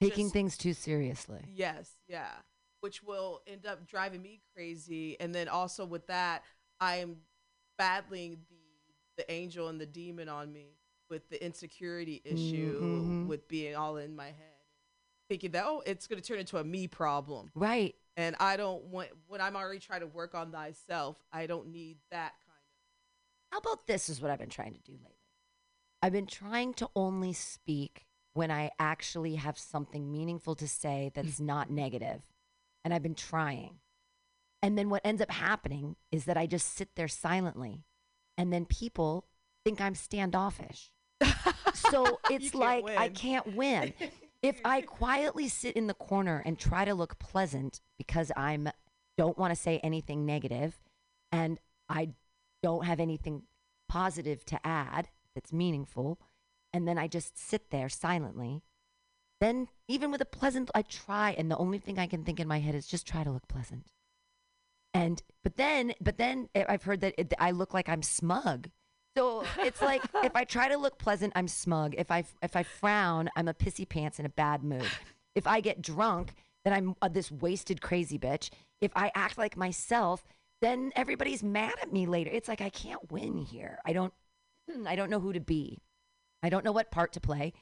Taking 0.00 0.26
Just- 0.26 0.32
things 0.32 0.56
too 0.58 0.74
seriously. 0.74 1.44
Yes, 1.54 1.92
yeah. 2.08 2.30
Which 2.80 3.02
will 3.02 3.42
end 3.46 3.66
up 3.66 3.86
driving 3.86 4.22
me 4.22 4.40
crazy. 4.54 5.18
And 5.20 5.34
then 5.34 5.48
also 5.48 5.84
with 5.84 6.06
that, 6.08 6.42
I 6.80 6.96
am 6.96 7.16
battling 7.76 8.38
the 8.48 8.57
the 9.18 9.30
angel 9.30 9.68
and 9.68 9.78
the 9.78 9.86
demon 9.86 10.28
on 10.30 10.50
me 10.50 10.78
with 11.10 11.28
the 11.28 11.44
insecurity 11.44 12.22
issue 12.24 12.80
Mhm. 12.80 13.26
with 13.26 13.46
being 13.48 13.74
all 13.76 13.98
in 13.98 14.16
my 14.16 14.28
head. 14.30 14.54
Thinking 15.28 15.50
that, 15.50 15.66
oh, 15.66 15.82
it's 15.84 16.06
gonna 16.06 16.22
turn 16.22 16.38
into 16.38 16.56
a 16.56 16.64
me 16.64 16.88
problem. 16.88 17.50
Right. 17.54 17.94
And 18.16 18.34
I 18.40 18.56
don't 18.56 18.84
want 18.84 19.10
when 19.26 19.40
I'm 19.42 19.56
already 19.56 19.80
trying 19.80 20.00
to 20.00 20.06
work 20.06 20.34
on 20.34 20.50
thyself, 20.50 21.22
I 21.30 21.46
don't 21.46 21.68
need 21.68 21.98
that 22.10 22.34
kind 22.46 22.56
of 22.56 23.52
How 23.52 23.58
about 23.58 23.86
this 23.86 24.08
is 24.08 24.20
what 24.20 24.30
I've 24.30 24.38
been 24.38 24.48
trying 24.48 24.74
to 24.74 24.80
do 24.80 24.92
lately? 24.92 25.14
I've 26.02 26.12
been 26.12 26.26
trying 26.26 26.74
to 26.74 26.90
only 26.94 27.32
speak 27.32 28.06
when 28.34 28.50
I 28.50 28.70
actually 28.78 29.34
have 29.36 29.58
something 29.58 30.10
meaningful 30.12 30.54
to 30.56 30.68
say 30.68 31.10
that's 31.14 31.40
not. 31.40 31.68
And 31.70 32.94
I've 32.94 33.02
been 33.02 33.14
trying. 33.14 33.80
And 34.62 34.78
then 34.78 34.90
what 34.90 35.04
ends 35.04 35.20
up 35.22 35.30
happening 35.30 35.96
is 36.10 36.24
that 36.26 36.36
I 36.36 36.46
just 36.46 36.68
sit 36.72 36.94
there 36.94 37.08
silently. 37.08 37.84
And 38.38 38.50
then 38.52 38.64
people 38.64 39.26
think 39.64 39.80
I'm 39.80 39.94
standoffish. 39.94 40.90
so 41.74 42.20
it's 42.30 42.54
like 42.54 42.88
I 42.88 43.10
can't 43.10 43.54
win. 43.54 43.92
if 44.42 44.60
I 44.64 44.80
quietly 44.82 45.48
sit 45.48 45.76
in 45.76 45.88
the 45.88 45.94
corner 45.94 46.42
and 46.46 46.58
try 46.58 46.86
to 46.86 46.94
look 46.94 47.18
pleasant 47.18 47.80
because 47.98 48.32
I'm 48.36 48.70
don't 49.18 49.36
want 49.36 49.50
to 49.50 49.60
say 49.60 49.80
anything 49.82 50.24
negative 50.24 50.78
and 51.32 51.58
I 51.88 52.10
don't 52.62 52.84
have 52.84 53.00
anything 53.00 53.42
positive 53.88 54.44
to 54.46 54.66
add 54.66 55.08
that's 55.34 55.52
meaningful. 55.52 56.18
And 56.72 56.86
then 56.86 56.98
I 56.98 57.08
just 57.08 57.38
sit 57.38 57.70
there 57.70 57.88
silently. 57.88 58.62
Then, 59.40 59.68
even 59.86 60.10
with 60.10 60.20
a 60.20 60.26
pleasant, 60.26 60.70
I 60.74 60.82
try, 60.82 61.30
and 61.30 61.50
the 61.50 61.56
only 61.56 61.78
thing 61.78 61.98
I 61.98 62.08
can 62.08 62.24
think 62.24 62.40
in 62.40 62.48
my 62.48 62.58
head 62.58 62.74
is 62.74 62.86
just 62.86 63.06
try 63.06 63.22
to 63.22 63.30
look 63.30 63.46
pleasant. 63.46 63.86
And, 64.98 65.22
but 65.42 65.56
then, 65.56 65.94
but 66.00 66.18
then 66.18 66.48
I've 66.54 66.82
heard 66.82 67.00
that 67.00 67.14
it, 67.18 67.34
I 67.38 67.52
look 67.52 67.74
like 67.74 67.88
I'm 67.88 68.02
smug. 68.02 68.68
So 69.16 69.44
it's 69.58 69.82
like 69.82 70.02
if 70.24 70.36
I 70.36 70.44
try 70.44 70.68
to 70.68 70.76
look 70.76 70.98
pleasant, 70.98 71.32
I'm 71.34 71.48
smug. 71.48 71.94
If 71.98 72.10
I 72.10 72.24
if 72.42 72.54
I 72.54 72.62
frown, 72.62 73.28
I'm 73.36 73.48
a 73.48 73.54
pissy 73.54 73.88
pants 73.88 74.18
in 74.18 74.26
a 74.26 74.30
bad 74.30 74.62
mood. 74.62 74.86
If 75.34 75.46
I 75.46 75.60
get 75.60 75.82
drunk, 75.82 76.34
then 76.64 76.72
I'm 76.72 76.94
uh, 77.02 77.08
this 77.08 77.30
wasted 77.30 77.80
crazy 77.80 78.18
bitch. 78.18 78.50
If 78.80 78.92
I 78.94 79.10
act 79.14 79.38
like 79.38 79.56
myself, 79.56 80.24
then 80.60 80.92
everybody's 80.94 81.42
mad 81.42 81.74
at 81.82 81.92
me 81.92 82.06
later. 82.06 82.30
It's 82.32 82.48
like 82.48 82.60
I 82.60 82.70
can't 82.70 83.10
win 83.10 83.38
here. 83.38 83.78
I 83.84 83.92
don't 83.92 84.12
I 84.86 84.94
don't 84.96 85.10
know 85.10 85.20
who 85.20 85.32
to 85.32 85.40
be. 85.40 85.78
I 86.42 86.48
don't 86.48 86.64
know 86.64 86.72
what 86.72 86.90
part 86.90 87.12
to 87.14 87.20
play. 87.20 87.52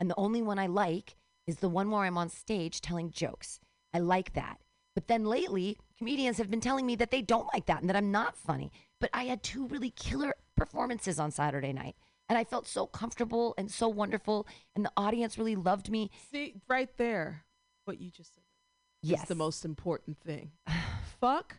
And 0.00 0.08
the 0.10 0.18
only 0.18 0.42
one 0.42 0.58
I 0.58 0.66
like 0.66 1.16
is 1.46 1.56
the 1.56 1.68
one 1.68 1.90
where 1.90 2.04
I'm 2.04 2.18
on 2.18 2.28
stage 2.28 2.80
telling 2.80 3.10
jokes. 3.10 3.60
I 3.92 3.98
like 3.98 4.32
that. 4.34 4.58
But 4.94 5.08
then 5.08 5.24
lately, 5.24 5.78
comedians 5.98 6.38
have 6.38 6.50
been 6.50 6.60
telling 6.60 6.84
me 6.86 6.96
that 6.96 7.10
they 7.10 7.22
don't 7.22 7.48
like 7.52 7.66
that 7.66 7.80
and 7.80 7.88
that 7.88 7.96
I'm 7.96 8.10
not 8.12 8.36
funny. 8.36 8.70
But 9.00 9.10
I 9.12 9.24
had 9.24 9.42
two 9.42 9.66
really 9.66 9.90
killer 9.90 10.34
performances 10.56 11.18
on 11.18 11.30
Saturday 11.30 11.72
night. 11.72 11.96
And 12.28 12.38
I 12.38 12.44
felt 12.44 12.66
so 12.66 12.86
comfortable 12.86 13.54
and 13.58 13.70
so 13.70 13.88
wonderful. 13.88 14.46
And 14.74 14.84
the 14.84 14.92
audience 14.96 15.38
really 15.38 15.56
loved 15.56 15.90
me. 15.90 16.10
See, 16.30 16.54
right 16.68 16.88
there, 16.96 17.44
what 17.84 18.00
you 18.00 18.10
just 18.10 18.34
said 18.34 18.44
Yes. 19.02 19.26
the 19.28 19.34
most 19.34 19.64
important 19.64 20.20
thing. 20.20 20.52
Fuck. 21.20 21.58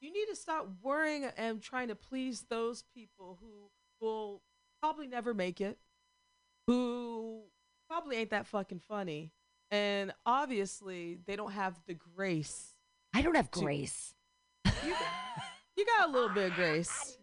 You 0.00 0.12
need 0.12 0.26
to 0.30 0.36
stop 0.36 0.68
worrying 0.82 1.24
and 1.36 1.62
trying 1.62 1.88
to 1.88 1.94
please 1.94 2.46
those 2.48 2.84
people 2.94 3.38
who 3.40 3.70
will 4.04 4.42
probably 4.80 5.06
never 5.06 5.32
make 5.32 5.60
it, 5.60 5.78
who 6.66 7.44
probably 7.88 8.16
ain't 8.16 8.30
that 8.30 8.48
fucking 8.48 8.80
funny. 8.80 9.30
And 9.72 10.12
obviously, 10.26 11.18
they 11.26 11.34
don't 11.34 11.52
have 11.52 11.80
the 11.86 11.94
grace. 11.94 12.74
I 13.14 13.22
don't 13.22 13.34
have 13.34 13.50
to- 13.52 13.60
grace. 13.60 14.14
You, 14.66 14.94
you 15.76 15.86
got 15.86 16.10
a 16.10 16.12
little 16.12 16.28
bit 16.28 16.50
of 16.50 16.56
grace. 16.56 17.16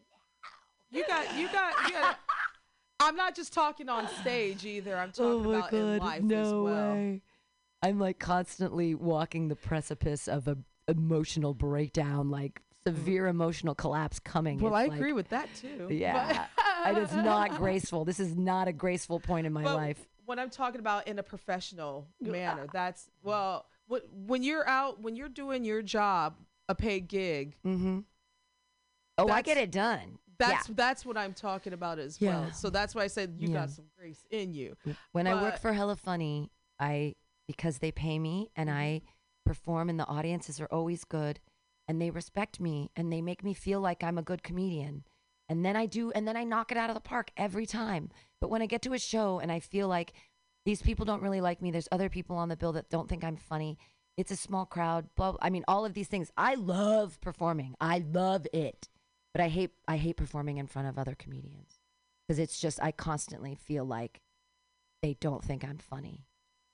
You 0.92 1.06
got, 1.08 1.38
you 1.38 1.48
got, 1.52 1.88
you 1.88 1.94
got. 1.94 2.18
I'm 3.00 3.16
not 3.16 3.36
just 3.36 3.54
talking 3.54 3.88
on 3.88 4.08
stage 4.20 4.66
either. 4.66 4.98
I'm 4.98 5.12
talking 5.12 5.46
oh 5.46 5.54
about 5.54 5.72
in 5.72 5.98
life 6.00 6.24
as 6.24 6.52
well. 6.52 6.94
Way. 6.94 7.22
I'm 7.84 8.00
like 8.00 8.18
constantly 8.20 8.96
walking 8.96 9.48
the 9.48 9.56
precipice 9.56 10.28
of 10.28 10.48
a 10.48 10.58
emotional 10.88 11.54
breakdown, 11.54 12.32
like 12.32 12.62
severe 12.84 13.24
mm-hmm. 13.24 13.30
emotional 13.30 13.76
collapse 13.76 14.20
coming. 14.20 14.60
Well, 14.60 14.74
It's 14.74 14.80
I 14.80 14.88
like- 14.88 14.98
agree 14.98 15.14
with 15.14 15.30
that 15.30 15.48
too. 15.56 15.88
Yeah, 15.92 16.48
it's 16.88 17.14
not 17.14 17.56
graceful. 17.58 18.06
This 18.06 18.20
is 18.20 18.36
not 18.36 18.68
a 18.68 18.74
graceful 18.74 19.20
point 19.20 19.46
in 19.46 19.54
my 19.54 19.64
But 19.64 19.76
life. 19.76 20.08
When 20.30 20.38
I'm 20.38 20.52
talking 20.52 20.80
about 20.80 21.08
in 21.08 21.18
a 21.18 21.24
professional 21.24 22.08
manner, 22.22 22.68
that's 22.72 23.10
well, 23.24 23.66
when 24.28 24.44
you're 24.44 24.70
out, 24.70 25.02
when 25.02 25.16
you're 25.16 25.28
doing 25.28 25.66
your 25.66 25.82
job, 25.82 26.36
a 26.68 26.76
paid 26.76 27.08
gig. 27.08 27.56
Mm-hmm. 27.66 28.02
Oh, 29.18 29.30
I 29.30 29.42
get 29.42 29.58
it 29.58 29.72
done. 29.72 30.20
That's 30.38 30.70
yeah. 30.70 30.76
that's 30.78 31.04
what 31.04 31.18
I'm 31.18 31.34
talking 31.34 31.74
about 31.74 31.98
as 31.98 32.22
Yeah. 32.22 32.42
well. 32.42 32.54
So 32.54 32.70
that's 32.70 32.94
why 32.94 33.06
I 33.06 33.08
said 33.08 33.38
you 33.40 33.48
Yeah. 33.48 33.56
got 33.56 33.72
some 33.72 33.86
grace 33.98 34.24
in 34.30 34.54
you. 34.54 34.78
When 35.14 35.26
I 35.26 35.34
work 35.34 35.58
for 35.58 35.74
Hella 35.74 35.96
Funny, 35.96 36.52
I 36.80 37.16
because 37.48 37.80
they 37.80 37.92
pay 37.92 38.20
me 38.20 38.52
and 38.56 38.70
I 38.70 39.02
Mm-hmm. 39.02 39.06
perform 39.48 39.90
and 39.90 40.00
the 40.00 40.06
audiences 40.06 40.62
are 40.62 40.68
always 40.68 41.06
good 41.06 41.40
and 41.88 42.00
they 42.00 42.12
respect 42.12 42.60
me 42.60 42.92
and 42.96 43.12
they 43.12 43.24
make 43.24 43.44
me 43.44 43.56
feel 43.56 43.82
like 43.82 44.04
I'm 44.04 44.20
a 44.20 44.22
good 44.22 44.44
comedian. 44.44 45.06
And 45.50 45.66
then 45.66 45.76
I 45.76 45.88
do 45.88 46.12
and 46.12 46.28
then 46.28 46.38
I 46.38 46.44
knock 46.44 46.72
it 46.72 46.78
out 46.78 46.90
of 46.90 46.94
the 46.94 47.02
park 47.02 47.32
every 47.36 47.66
time. 47.66 48.10
But 48.40 48.50
when 48.50 48.62
I 48.62 48.68
get 48.68 48.84
to 48.84 48.94
a 48.94 49.00
show 49.00 49.40
and 49.40 49.52
I 49.52 49.60
feel 49.60 49.88
like 49.88 50.14
these 50.66 50.82
people 50.82 51.06
don't 51.06 51.24
really 51.24 51.42
like 51.42 51.62
me, 51.62 51.72
there's 51.72 51.90
other 51.92 52.10
people 52.10 52.38
on 52.38 52.50
the 52.50 52.56
bill 52.56 52.74
that 52.74 52.90
don't 52.90 53.10
think 53.10 53.24
I'm 53.24 53.36
funny. 53.36 53.78
It's 54.16 54.32
a 54.32 54.36
small 54.36 54.66
crowd. 54.66 55.08
Blah, 55.16 55.38
I 55.42 55.50
mean 55.50 55.64
all 55.68 55.86
of 55.86 55.94
these 55.94 56.08
things. 56.08 56.32
I 56.38 56.56
love 56.56 57.20
performing. 57.22 57.76
I 57.82 58.00
love 58.00 58.46
it. 58.54 58.88
But 59.34 59.42
I 59.42 59.48
hate 59.50 59.72
I 59.88 59.98
hate 59.98 60.18
performing 60.18 60.58
in 60.58 60.68
front 60.68 60.88
of 60.88 60.98
other 60.98 61.16
comedians 61.16 61.80
because 62.28 62.40
it's 62.40 62.60
just 62.60 62.82
I 62.82 62.92
constantly 62.92 63.56
feel 63.56 63.86
like 63.86 64.22
they 65.02 65.16
don't 65.20 65.44
think 65.44 65.64
I'm 65.64 65.78
funny. 65.78 66.28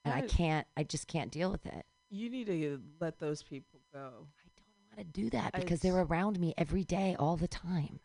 And 0.03 0.13
I 0.13 0.19
I- 0.19 0.27
can't 0.27 0.67
I 0.75 0.83
just 0.83 1.07
can't 1.07 1.31
deal 1.31 1.51
with 1.51 1.65
it. 1.65 1.85
You 2.09 2.29
need 2.29 2.47
to 2.47 2.81
let 2.99 3.19
those 3.19 3.41
people 3.41 3.79
go. 3.93 3.99
I 3.99 4.49
don't 4.55 4.67
know 4.77 4.89
how 4.91 4.97
to 4.97 5.03
do 5.03 5.29
that 5.31 5.53
because 5.53 5.79
they're 5.79 5.97
around 6.01 6.39
me 6.39 6.53
every 6.57 6.83
day 6.83 7.15
all 7.17 7.35
the 7.35 7.47
time. 7.47 7.99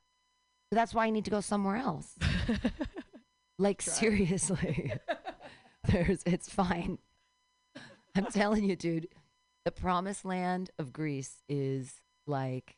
That's 0.71 0.95
why 0.95 1.07
I 1.07 1.11
need 1.11 1.25
to 1.25 1.31
go 1.31 1.41
somewhere 1.41 1.77
else. 1.77 2.17
like 3.59 3.83
seriously. 3.83 4.93
There's 5.85 6.23
it's 6.25 6.49
fine. 6.49 6.99
I'm 8.15 8.27
telling 8.27 8.65
you, 8.65 8.77
dude, 8.77 9.09
the 9.65 9.73
promised 9.73 10.25
land 10.25 10.71
of 10.79 10.93
Greece 10.93 11.43
is 11.49 12.01
like 12.27 12.77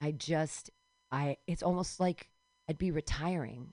I 0.00 0.12
just 0.12 0.70
I 1.10 1.36
it's 1.46 1.62
almost 1.62 2.00
like 2.00 2.28
I'd 2.68 2.78
be 2.78 2.90
retiring, 2.90 3.72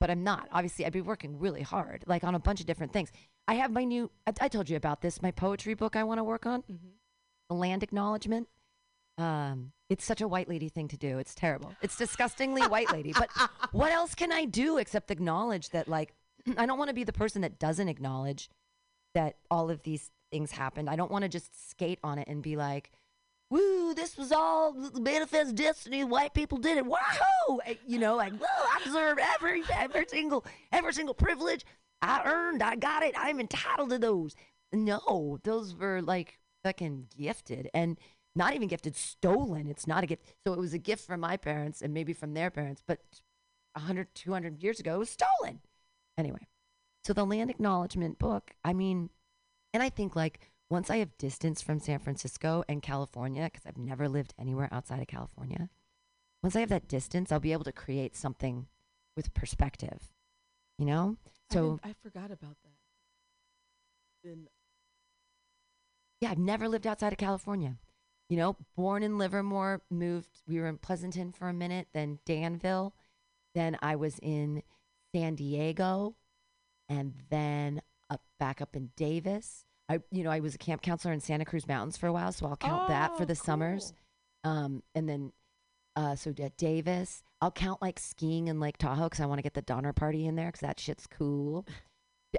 but 0.00 0.10
I'm 0.10 0.24
not. 0.24 0.48
Obviously, 0.52 0.84
I'd 0.84 0.92
be 0.92 1.00
working 1.00 1.38
really 1.38 1.62
hard, 1.62 2.04
like 2.06 2.24
on 2.24 2.34
a 2.34 2.40
bunch 2.40 2.60
of 2.60 2.66
different 2.66 2.92
things. 2.92 3.12
I 3.46 3.54
have 3.54 3.70
my 3.70 3.84
new 3.84 4.10
I, 4.26 4.32
I 4.40 4.48
told 4.48 4.68
you 4.68 4.76
about 4.76 5.00
this, 5.00 5.22
my 5.22 5.30
poetry 5.30 5.74
book 5.74 5.94
I 5.94 6.04
want 6.04 6.18
to 6.18 6.24
work 6.24 6.46
on. 6.46 6.62
Mm-hmm. 6.62 6.88
The 7.48 7.54
land 7.54 7.82
acknowledgement. 7.82 8.48
Um, 9.20 9.72
it's 9.88 10.04
such 10.04 10.20
a 10.20 10.28
white 10.28 10.48
lady 10.48 10.68
thing 10.68 10.88
to 10.88 10.96
do. 10.96 11.18
It's 11.18 11.34
terrible. 11.34 11.74
It's 11.82 11.96
disgustingly 11.96 12.62
white 12.62 12.90
lady. 12.92 13.12
But 13.12 13.28
what 13.72 13.92
else 13.92 14.14
can 14.14 14.32
I 14.32 14.44
do 14.44 14.78
except 14.78 15.10
acknowledge 15.10 15.70
that 15.70 15.88
like 15.88 16.14
I 16.56 16.64
don't 16.66 16.78
want 16.78 16.88
to 16.88 16.94
be 16.94 17.04
the 17.04 17.12
person 17.12 17.42
that 17.42 17.58
doesn't 17.58 17.88
acknowledge 17.88 18.48
that 19.14 19.36
all 19.50 19.70
of 19.70 19.82
these 19.82 20.10
things 20.30 20.52
happened. 20.52 20.88
I 20.88 20.96
don't 20.96 21.10
want 21.10 21.22
to 21.22 21.28
just 21.28 21.70
skate 21.70 21.98
on 22.04 22.18
it 22.18 22.28
and 22.28 22.42
be 22.42 22.56
like, 22.56 22.92
"Woo, 23.50 23.92
this 23.94 24.16
was 24.16 24.30
all 24.32 24.72
manifest 24.72 25.56
destiny. 25.56 26.04
White 26.04 26.32
people 26.32 26.58
did 26.58 26.78
it. 26.78 26.86
Wahoo!" 26.86 27.60
Eh, 27.66 27.74
You 27.86 27.98
know, 27.98 28.16
like, 28.16 28.32
"Whoa, 28.32 28.46
I 28.46 28.80
deserve 28.84 29.18
every 29.18 29.62
every 29.74 30.06
single 30.08 30.44
every 30.72 30.92
single 30.92 31.14
privilege 31.14 31.64
I 32.00 32.22
earned. 32.24 32.62
I 32.62 32.76
got 32.76 33.02
it. 33.02 33.14
I'm 33.18 33.40
entitled 33.40 33.90
to 33.90 33.98
those." 33.98 34.34
No, 34.72 35.38
those 35.42 35.74
were 35.74 36.00
like 36.00 36.38
fucking 36.62 37.08
gifted 37.18 37.68
and 37.74 37.98
not 38.34 38.54
even 38.54 38.68
gifted, 38.68 38.96
stolen. 38.96 39.68
It's 39.68 39.86
not 39.86 40.04
a 40.04 40.06
gift. 40.06 40.24
So 40.46 40.52
it 40.52 40.58
was 40.58 40.74
a 40.74 40.78
gift 40.78 41.06
from 41.06 41.20
my 41.20 41.36
parents 41.36 41.82
and 41.82 41.92
maybe 41.92 42.12
from 42.12 42.34
their 42.34 42.50
parents, 42.50 42.82
but 42.86 43.00
100, 43.74 44.14
200 44.14 44.62
years 44.62 44.80
ago, 44.80 44.96
it 44.96 44.98
was 44.98 45.10
stolen. 45.10 45.60
Anyway, 46.16 46.46
so 47.04 47.12
the 47.12 47.24
land 47.24 47.50
acknowledgement 47.50 48.18
book, 48.18 48.52
I 48.64 48.72
mean, 48.72 49.10
and 49.72 49.82
I 49.82 49.88
think 49.88 50.14
like 50.14 50.40
once 50.68 50.90
I 50.90 50.98
have 50.98 51.16
distance 51.18 51.60
from 51.60 51.80
San 51.80 51.98
Francisco 51.98 52.62
and 52.68 52.82
California, 52.82 53.44
because 53.44 53.66
I've 53.66 53.78
never 53.78 54.08
lived 54.08 54.34
anywhere 54.38 54.68
outside 54.70 55.00
of 55.00 55.08
California, 55.08 55.68
once 56.42 56.54
I 56.56 56.60
have 56.60 56.68
that 56.68 56.88
distance, 56.88 57.32
I'll 57.32 57.40
be 57.40 57.52
able 57.52 57.64
to 57.64 57.72
create 57.72 58.16
something 58.16 58.66
with 59.16 59.34
perspective, 59.34 60.12
you 60.78 60.86
know? 60.86 61.16
So, 61.50 61.78
didn't- 61.78 61.86
I, 61.86 61.94
forgot 62.02 62.30
about 62.30 62.56
that. 62.62 62.72
Been 64.22 64.48
yeah, 66.20 66.30
I've 66.30 66.38
never 66.38 66.68
lived 66.68 66.86
outside 66.86 67.12
of 67.12 67.18
California. 67.18 67.78
You 68.30 68.36
know, 68.36 68.56
born 68.76 69.02
in 69.02 69.18
Livermore, 69.18 69.82
moved, 69.90 70.42
we 70.46 70.60
were 70.60 70.68
in 70.68 70.78
Pleasanton 70.78 71.32
for 71.32 71.48
a 71.48 71.52
minute, 71.52 71.88
then 71.92 72.20
Danville, 72.24 72.94
then 73.56 73.76
I 73.82 73.96
was 73.96 74.20
in 74.20 74.62
San 75.12 75.34
Diego, 75.34 76.14
and 76.88 77.12
then 77.28 77.82
up 78.08 78.22
back 78.38 78.62
up 78.62 78.76
in 78.76 78.90
Davis. 78.96 79.64
I, 79.88 79.98
you 80.12 80.22
know, 80.22 80.30
I 80.30 80.38
was 80.38 80.54
a 80.54 80.58
camp 80.58 80.80
counselor 80.80 81.12
in 81.12 81.20
Santa 81.20 81.44
Cruz 81.44 81.66
Mountains 81.66 81.96
for 81.96 82.06
a 82.06 82.12
while, 82.12 82.30
so 82.30 82.46
I'll 82.46 82.56
count 82.56 82.86
that 82.86 83.16
for 83.16 83.24
Oh, 83.24 83.26
the 83.26 83.34
summers. 83.34 83.92
Um, 84.44 84.84
and 84.94 85.08
then, 85.08 85.32
uh, 85.96 86.14
so 86.14 86.32
at 86.40 86.56
Davis, 86.56 87.24
I'll 87.40 87.50
count 87.50 87.82
like 87.82 87.98
skiing 87.98 88.46
in 88.46 88.60
Lake 88.60 88.78
Tahoe 88.78 89.06
because 89.06 89.20
I 89.20 89.26
want 89.26 89.38
to 89.38 89.42
get 89.42 89.54
the 89.54 89.62
Donner 89.62 89.92
Party 89.92 90.26
in 90.26 90.36
there 90.36 90.46
because 90.46 90.60
that 90.60 90.78
shit's 90.78 91.08
cool. 91.08 91.66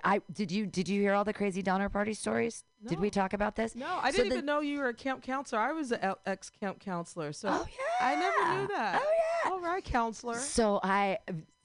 I 0.03 0.21
did 0.31 0.51
you 0.51 0.65
did 0.65 0.87
you 0.87 1.01
hear 1.01 1.13
all 1.13 1.23
the 1.23 1.33
crazy 1.33 1.61
Donner 1.61 1.89
Party 1.89 2.13
stories? 2.13 2.63
Did 2.87 2.99
we 2.99 3.09
talk 3.09 3.33
about 3.33 3.55
this? 3.55 3.75
No, 3.75 3.87
I 4.01 4.11
So 4.11 4.17
didn't 4.17 4.29
the- 4.29 4.35
even 4.35 4.45
know 4.45 4.59
you 4.61 4.79
were 4.79 4.87
a 4.87 4.93
camp 4.93 5.21
counselor. 5.21 5.61
I 5.61 5.71
was 5.73 5.91
an 5.91 6.13
ex 6.25 6.49
camp 6.49 6.79
counselor, 6.79 7.33
so 7.33 7.49
Oh, 7.51 7.67
I 7.99 8.15
never 8.15 8.61
knew 8.61 8.67
that. 8.69 9.01
Oh 9.03 9.11
yeah. 9.45 9.51
All 9.51 9.59
right, 9.59 9.83
counselor. 9.83 10.35
So 10.35 10.79
I 10.83 11.17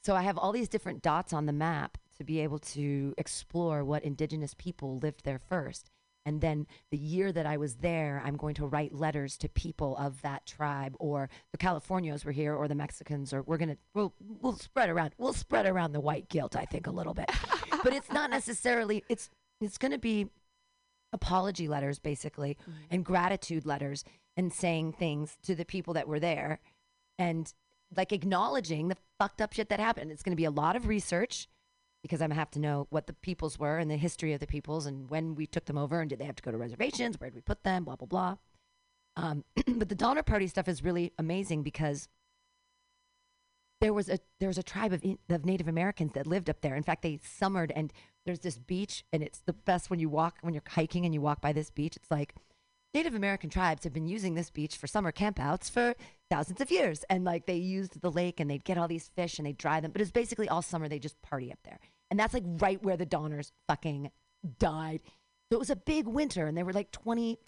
so 0.02 0.14
I 0.16 0.22
have 0.22 0.38
all 0.38 0.52
these 0.52 0.68
different 0.68 1.02
dots 1.02 1.32
on 1.32 1.46
the 1.46 1.52
map 1.52 1.98
to 2.18 2.24
be 2.24 2.40
able 2.40 2.58
to 2.58 3.14
explore 3.18 3.84
what 3.84 4.02
indigenous 4.02 4.54
people 4.54 4.98
lived 4.98 5.24
there 5.24 5.38
first. 5.38 5.90
And 6.24 6.40
then 6.40 6.66
the 6.90 6.96
year 6.98 7.30
that 7.30 7.46
I 7.46 7.56
was 7.56 7.76
there, 7.76 8.20
I'm 8.24 8.36
going 8.36 8.56
to 8.56 8.66
write 8.66 8.92
letters 8.92 9.36
to 9.38 9.48
people 9.48 9.96
of 9.96 10.20
that 10.22 10.44
tribe 10.44 10.96
or 10.98 11.28
the 11.52 11.58
Californios 11.58 12.24
were 12.24 12.32
here 12.32 12.52
or 12.52 12.66
the 12.66 12.74
Mexicans 12.74 13.32
or 13.32 13.42
we're 13.42 13.58
going 13.58 13.68
to 13.68 13.76
we'll 13.94 14.12
we'll 14.42 14.56
spread 14.56 14.90
around 14.90 15.14
we'll 15.18 15.32
spread 15.32 15.66
around 15.66 15.92
the 15.92 16.00
white 16.00 16.28
guilt 16.28 16.56
I 16.56 16.64
think 16.64 16.88
a 16.88 16.90
little 16.90 17.14
bit. 17.14 17.30
but 17.82 17.92
it's 17.92 18.12
not 18.12 18.30
necessarily 18.30 19.04
it's 19.08 19.30
it's 19.60 19.78
going 19.78 19.92
to 19.92 19.98
be 19.98 20.28
apology 21.12 21.68
letters 21.68 21.98
basically 21.98 22.56
and 22.90 23.04
gratitude 23.04 23.64
letters 23.64 24.04
and 24.36 24.52
saying 24.52 24.92
things 24.92 25.38
to 25.42 25.54
the 25.54 25.64
people 25.64 25.94
that 25.94 26.08
were 26.08 26.20
there 26.20 26.60
and 27.18 27.54
like 27.96 28.12
acknowledging 28.12 28.88
the 28.88 28.96
fucked 29.18 29.40
up 29.40 29.52
shit 29.52 29.68
that 29.68 29.80
happened. 29.80 30.10
It's 30.10 30.22
going 30.22 30.32
to 30.32 30.36
be 30.36 30.44
a 30.44 30.50
lot 30.50 30.76
of 30.76 30.86
research 30.86 31.48
because 32.02 32.20
I'm 32.20 32.28
gonna 32.28 32.38
have 32.38 32.50
to 32.52 32.60
know 32.60 32.86
what 32.90 33.08
the 33.08 33.14
peoples 33.14 33.58
were 33.58 33.78
and 33.78 33.90
the 33.90 33.96
history 33.96 34.32
of 34.32 34.38
the 34.38 34.46
peoples 34.46 34.86
and 34.86 35.10
when 35.10 35.34
we 35.34 35.46
took 35.46 35.64
them 35.64 35.76
over 35.76 36.00
and 36.00 36.08
did 36.08 36.20
they 36.20 36.24
have 36.24 36.36
to 36.36 36.42
go 36.42 36.52
to 36.52 36.56
reservations? 36.56 37.18
Where 37.18 37.30
did 37.30 37.34
we 37.34 37.40
put 37.40 37.64
them? 37.64 37.84
Blah 37.84 37.96
blah 37.96 38.06
blah. 38.06 38.36
Um, 39.16 39.44
but 39.66 39.88
the 39.88 39.94
Donner 39.94 40.22
Party 40.22 40.46
stuff 40.46 40.68
is 40.68 40.84
really 40.84 41.12
amazing 41.18 41.62
because 41.64 42.08
there 43.80 43.92
was 43.92 44.08
a 44.08 44.18
there 44.40 44.48
was 44.48 44.58
a 44.58 44.62
tribe 44.62 44.92
of, 44.92 45.04
of 45.28 45.44
Native 45.44 45.68
Americans 45.68 46.12
that 46.14 46.26
lived 46.26 46.48
up 46.48 46.60
there. 46.60 46.74
In 46.74 46.82
fact, 46.82 47.02
they 47.02 47.20
summered 47.22 47.72
and 47.74 47.92
there's 48.24 48.40
this 48.40 48.58
beach 48.58 49.04
and 49.12 49.22
it's 49.22 49.40
the 49.40 49.52
best 49.52 49.90
when 49.90 49.98
you 49.98 50.08
walk 50.08 50.38
when 50.40 50.54
you're 50.54 50.62
hiking 50.68 51.04
and 51.04 51.14
you 51.14 51.20
walk 51.20 51.40
by 51.40 51.52
this 51.52 51.70
beach. 51.70 51.96
It's 51.96 52.10
like 52.10 52.34
Native 52.94 53.14
American 53.14 53.50
tribes 53.50 53.84
have 53.84 53.92
been 53.92 54.08
using 54.08 54.34
this 54.34 54.48
beach 54.48 54.78
for 54.78 54.86
summer 54.86 55.12
campouts 55.12 55.70
for 55.70 55.94
thousands 56.30 56.62
of 56.62 56.70
years, 56.70 57.04
and 57.10 57.24
like 57.24 57.44
they 57.44 57.56
used 57.56 58.00
the 58.00 58.10
lake 58.10 58.40
and 58.40 58.50
they'd 58.50 58.64
get 58.64 58.78
all 58.78 58.88
these 58.88 59.10
fish 59.14 59.38
and 59.38 59.46
they'd 59.46 59.58
dry 59.58 59.80
them. 59.80 59.90
But 59.90 60.00
it's 60.00 60.10
basically 60.10 60.48
all 60.48 60.62
summer 60.62 60.88
they 60.88 60.98
just 60.98 61.20
party 61.20 61.52
up 61.52 61.58
there, 61.64 61.78
and 62.10 62.18
that's 62.18 62.32
like 62.32 62.44
right 62.46 62.82
where 62.82 62.96
the 62.96 63.04
Donners 63.04 63.52
fucking 63.68 64.10
died. 64.58 65.00
So 65.50 65.56
it 65.56 65.58
was 65.58 65.68
a 65.68 65.76
big 65.76 66.06
winter, 66.06 66.46
and 66.46 66.56
there 66.56 66.64
were 66.64 66.72
like 66.72 66.90
20 66.90 67.38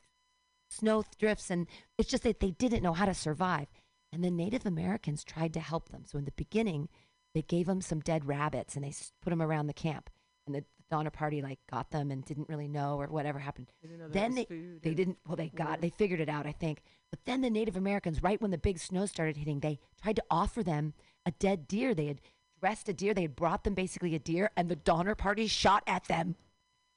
snow 0.69 1.03
drifts, 1.19 1.51
and 1.51 1.67
it's 1.97 2.11
just 2.11 2.25
that 2.25 2.41
they 2.41 2.51
didn't 2.51 2.83
know 2.83 2.93
how 2.93 3.07
to 3.07 3.15
survive. 3.15 3.69
And 4.13 4.25
the 4.25 4.31
Native 4.31 4.65
Americans 4.65 5.25
tried 5.25 5.53
to 5.55 5.61
help 5.61 5.91
them. 5.91 6.05
So 6.07 6.19
in 6.19 6.25
the 6.25 6.33
beginning, 6.33 6.89
they 7.35 7.43
gave 7.43 7.67
them 7.67 7.81
some 7.81 8.01
dead 8.01 8.27
rabbits 8.27 8.75
and 8.75 8.85
they 8.85 8.95
put 9.23 9.31
them 9.31 9.43
around 9.43 9.67
the 9.67 9.75
camp. 9.75 10.11
And 10.47 10.55
the 10.55 10.65
Donner 10.91 11.11
Party 11.11 11.43
like 11.43 11.59
got 11.71 11.91
them 11.91 12.11
and 12.11 12.25
didn't 12.25 12.49
really 12.49 12.69
know 12.69 12.99
or 12.99 13.07
whatever 13.07 13.39
happened. 13.39 13.71
They 13.83 13.89
didn't 13.89 14.01
know 14.01 14.09
then 14.09 14.35
they 14.35 14.45
food 14.45 14.83
they 14.83 14.95
didn't 14.95 15.19
well 15.27 15.37
they 15.37 15.51
got 15.51 15.83
they 15.83 15.91
figured 15.91 16.21
it 16.21 16.31
out 16.31 16.47
I 16.47 16.53
think. 16.53 16.83
But 17.11 17.25
then 17.25 17.43
the 17.43 17.51
Native 17.51 17.77
Americans, 17.77 18.23
right 18.23 18.41
when 18.41 18.51
the 18.51 18.59
big 18.59 18.79
snow 18.79 19.07
started 19.07 19.37
hitting, 19.37 19.61
they 19.61 19.79
tried 20.03 20.17
to 20.17 20.25
offer 20.31 20.63
them 20.63 20.95
a 21.27 21.31
dead 21.33 21.69
deer. 21.69 21.95
They 21.95 22.07
had 22.07 22.21
dressed 22.61 22.89
a 22.89 22.93
deer. 22.93 23.15
They 23.15 23.23
had 23.23 23.37
brought 23.37 23.65
them 23.65 23.75
basically 23.75 24.15
a 24.15 24.19
deer, 24.19 24.51
and 24.57 24.69
the 24.69 24.77
Donner 24.77 25.15
Party 25.15 25.47
shot 25.47 25.83
at 25.87 26.05
them, 26.05 26.37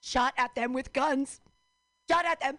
shot 0.02 0.34
at 0.38 0.56
them 0.56 0.74
with 0.74 0.94
guns, 0.94 1.40
shot 2.10 2.26
at 2.26 2.40
them. 2.40 2.58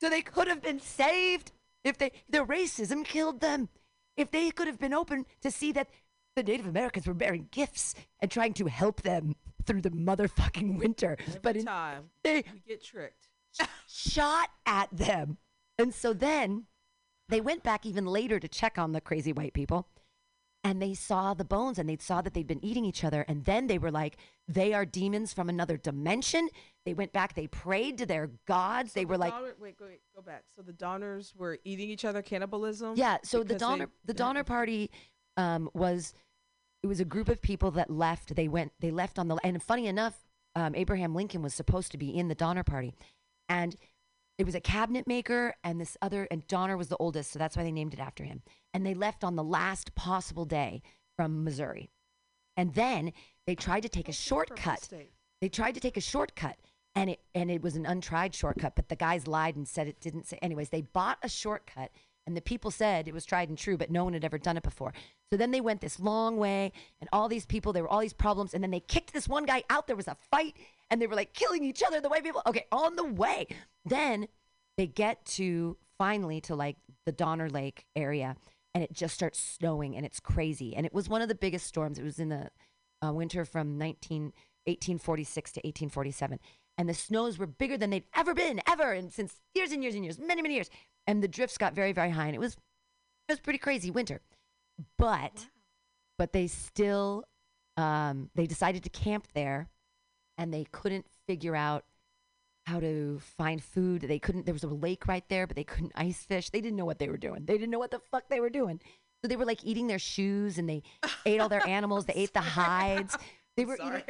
So 0.00 0.08
they 0.08 0.22
could 0.22 0.48
have 0.48 0.62
been 0.62 0.80
saved 0.80 1.52
if 1.84 1.98
they 1.98 2.12
their 2.28 2.44
racism 2.44 3.04
killed 3.04 3.40
them. 3.40 3.68
If 4.16 4.30
they 4.30 4.50
could 4.50 4.68
have 4.68 4.78
been 4.78 4.94
open 4.94 5.26
to 5.42 5.50
see 5.50 5.72
that 5.72 5.88
the 6.36 6.42
Native 6.42 6.66
Americans 6.66 7.06
were 7.06 7.14
bearing 7.14 7.48
gifts 7.50 7.94
and 8.20 8.30
trying 8.30 8.54
to 8.54 8.66
help 8.66 9.02
them 9.02 9.34
through 9.64 9.82
the 9.82 9.90
motherfucking 9.90 10.78
winter. 10.78 11.16
but 11.42 11.56
in, 11.56 11.64
time 11.64 12.10
they 12.22 12.44
we 12.52 12.62
get 12.66 12.82
tricked. 12.82 13.28
shot 13.88 14.50
at 14.66 14.88
them. 14.92 15.38
And 15.78 15.92
so 15.92 16.12
then 16.12 16.64
they 17.28 17.40
went 17.40 17.62
back 17.62 17.86
even 17.86 18.06
later 18.06 18.38
to 18.38 18.48
check 18.48 18.78
on 18.78 18.92
the 18.92 19.00
crazy 19.00 19.32
white 19.32 19.54
people. 19.54 19.88
And 20.62 20.80
they 20.80 20.94
saw 20.94 21.34
the 21.34 21.44
bones 21.44 21.78
and 21.78 21.88
they 21.88 21.98
saw 21.98 22.22
that 22.22 22.32
they'd 22.32 22.46
been 22.46 22.64
eating 22.64 22.86
each 22.86 23.04
other. 23.04 23.24
And 23.28 23.44
then 23.44 23.66
they 23.66 23.76
were 23.78 23.90
like, 23.90 24.16
they 24.48 24.72
are 24.72 24.86
demons 24.86 25.32
from 25.32 25.48
another 25.50 25.76
dimension. 25.76 26.48
They 26.84 26.92
went 26.92 27.12
back, 27.12 27.34
they 27.34 27.46
prayed 27.46 27.98
to 27.98 28.06
their 28.06 28.30
gods. 28.46 28.92
They 28.92 29.06
were 29.06 29.16
like, 29.16 29.32
Donner, 29.32 29.54
wait, 29.58 29.76
wait, 29.80 30.00
go 30.14 30.20
back. 30.20 30.44
So 30.54 30.60
the 30.60 30.72
Donners 30.72 31.32
were 31.34 31.58
eating 31.64 31.88
each 31.88 32.04
other, 32.04 32.20
cannibalism. 32.20 32.94
Yeah, 32.96 33.18
so 33.22 33.38
the 33.38 33.44
because 33.44 33.60
they- 33.60 33.66
Donner 33.66 33.88
the 34.04 34.14
Donner 34.14 34.44
Party 34.44 34.90
um, 35.36 35.70
was 35.72 36.12
it 36.82 36.86
was 36.86 37.00
a 37.00 37.04
group 37.04 37.28
of 37.28 37.40
people 37.40 37.70
that 37.72 37.88
left. 37.90 38.36
They 38.36 38.48
went 38.48 38.72
they 38.80 38.90
left 38.90 39.18
on 39.18 39.28
the 39.28 39.36
and 39.42 39.62
funny 39.62 39.86
enough, 39.86 40.14
um, 40.54 40.74
Abraham 40.74 41.14
Lincoln 41.14 41.40
was 41.40 41.54
supposed 41.54 41.90
to 41.92 41.98
be 41.98 42.14
in 42.14 42.28
the 42.28 42.34
Donner 42.34 42.64
Party, 42.64 42.94
and 43.48 43.74
it 44.36 44.44
was 44.44 44.54
a 44.54 44.60
cabinet 44.60 45.06
maker 45.06 45.54
and 45.64 45.80
this 45.80 45.96
other 46.02 46.28
and 46.30 46.46
Donner 46.48 46.76
was 46.76 46.88
the 46.88 46.98
oldest, 46.98 47.30
so 47.30 47.38
that's 47.38 47.56
why 47.56 47.62
they 47.62 47.72
named 47.72 47.94
it 47.94 48.00
after 48.00 48.24
him. 48.24 48.42
And 48.74 48.84
they 48.84 48.94
left 48.94 49.24
on 49.24 49.36
the 49.36 49.44
last 49.44 49.94
possible 49.94 50.44
day 50.44 50.82
from 51.16 51.44
Missouri, 51.44 51.88
and 52.58 52.74
then 52.74 53.14
they 53.46 53.54
tried 53.54 53.84
to 53.84 53.88
take 53.88 54.10
a 54.10 54.12
shortcut. 54.12 54.86
They 55.40 55.48
tried 55.48 55.72
to 55.72 55.80
take 55.80 55.96
a 55.96 56.00
shortcut 56.02 56.56
and 56.94 57.10
it 57.10 57.20
and 57.34 57.50
it 57.50 57.62
was 57.62 57.76
an 57.76 57.86
untried 57.86 58.34
shortcut, 58.34 58.76
but 58.76 58.88
the 58.88 58.96
guys 58.96 59.26
lied 59.26 59.56
and 59.56 59.66
said 59.66 59.88
it 59.88 60.00
didn't 60.00 60.26
say 60.26 60.38
anyways, 60.42 60.70
they 60.70 60.82
bought 60.82 61.18
a 61.22 61.28
shortcut 61.28 61.90
and 62.26 62.36
the 62.36 62.40
people 62.40 62.70
said 62.70 63.06
it 63.06 63.14
was 63.14 63.26
tried 63.26 63.48
and 63.48 63.58
true, 63.58 63.76
but 63.76 63.90
no 63.90 64.04
one 64.04 64.14
had 64.14 64.24
ever 64.24 64.38
done 64.38 64.56
it 64.56 64.62
before. 64.62 64.94
So 65.30 65.36
then 65.36 65.50
they 65.50 65.60
went 65.60 65.80
this 65.80 66.00
long 66.00 66.36
way 66.36 66.72
and 67.00 67.08
all 67.12 67.28
these 67.28 67.46
people, 67.46 67.72
there 67.72 67.82
were 67.82 67.88
all 67.88 68.00
these 68.00 68.12
problems, 68.12 68.54
and 68.54 68.62
then 68.62 68.70
they 68.70 68.80
kicked 68.80 69.12
this 69.12 69.28
one 69.28 69.44
guy 69.44 69.62
out. 69.68 69.86
There 69.86 69.96
was 69.96 70.08
a 70.08 70.16
fight, 70.30 70.54
and 70.90 71.00
they 71.00 71.06
were 71.06 71.16
like 71.16 71.34
killing 71.34 71.64
each 71.64 71.82
other, 71.82 72.00
the 72.00 72.08
white 72.08 72.24
people. 72.24 72.42
Okay, 72.46 72.66
on 72.72 72.96
the 72.96 73.04
way. 73.04 73.46
Then 73.84 74.28
they 74.76 74.86
get 74.86 75.24
to 75.26 75.76
finally 75.98 76.40
to 76.42 76.54
like 76.54 76.76
the 77.04 77.12
Donner 77.12 77.50
Lake 77.50 77.84
area, 77.94 78.36
and 78.74 78.82
it 78.82 78.92
just 78.92 79.14
starts 79.14 79.38
snowing 79.38 79.96
and 79.96 80.06
it's 80.06 80.20
crazy. 80.20 80.74
And 80.74 80.86
it 80.86 80.94
was 80.94 81.08
one 81.08 81.22
of 81.22 81.28
the 81.28 81.34
biggest 81.34 81.66
storms. 81.66 81.98
It 81.98 82.04
was 82.04 82.18
in 82.18 82.30
the 82.30 82.50
uh, 83.04 83.12
winter 83.12 83.44
from 83.44 83.76
19, 83.76 84.32
1846 84.64 85.52
to 85.52 85.60
1847. 85.60 86.38
And 86.76 86.88
the 86.88 86.94
snows 86.94 87.38
were 87.38 87.46
bigger 87.46 87.76
than 87.76 87.90
they'd 87.90 88.06
ever 88.16 88.34
been, 88.34 88.60
ever, 88.68 88.92
and 88.92 89.12
since 89.12 89.40
years 89.54 89.70
and 89.70 89.82
years 89.82 89.94
and 89.94 90.04
years, 90.04 90.18
many, 90.18 90.42
many 90.42 90.54
years. 90.54 90.70
And 91.06 91.22
the 91.22 91.28
drifts 91.28 91.56
got 91.56 91.74
very, 91.74 91.92
very 91.92 92.10
high, 92.10 92.26
and 92.26 92.34
it 92.34 92.40
was 92.40 92.54
it 93.28 93.32
was 93.32 93.40
pretty 93.40 93.58
crazy 93.58 93.90
winter. 93.90 94.20
But 94.98 95.46
but 96.18 96.32
they 96.32 96.46
still 96.46 97.24
um, 97.76 98.30
they 98.34 98.46
decided 98.46 98.82
to 98.84 98.90
camp 98.90 99.28
there, 99.34 99.68
and 100.38 100.52
they 100.52 100.66
couldn't 100.72 101.06
figure 101.26 101.56
out 101.56 101.84
how 102.66 102.80
to 102.80 103.20
find 103.36 103.62
food. 103.62 104.02
They 104.02 104.18
couldn't. 104.18 104.46
There 104.46 104.54
was 104.54 104.64
a 104.64 104.68
lake 104.68 105.06
right 105.06 105.24
there, 105.28 105.46
but 105.46 105.56
they 105.56 105.64
couldn't 105.64 105.92
ice 105.94 106.24
fish. 106.24 106.50
They 106.50 106.60
didn't 106.60 106.76
know 106.76 106.84
what 106.84 106.98
they 106.98 107.08
were 107.08 107.16
doing. 107.16 107.44
They 107.44 107.54
didn't 107.54 107.70
know 107.70 107.78
what 107.78 107.90
the 107.90 108.00
fuck 108.10 108.28
they 108.28 108.40
were 108.40 108.50
doing. 108.50 108.80
So 109.22 109.28
they 109.28 109.36
were 109.36 109.44
like 109.44 109.64
eating 109.64 109.86
their 109.86 109.98
shoes, 109.98 110.58
and 110.58 110.68
they 110.68 110.82
ate 111.26 111.40
all 111.40 111.48
their 111.48 111.66
animals. 111.66 112.06
They 112.06 112.14
ate 112.14 112.32
the 112.32 112.40
hides. 112.40 113.16
They 113.56 113.64
were 113.64 113.76
eating. 113.76 114.02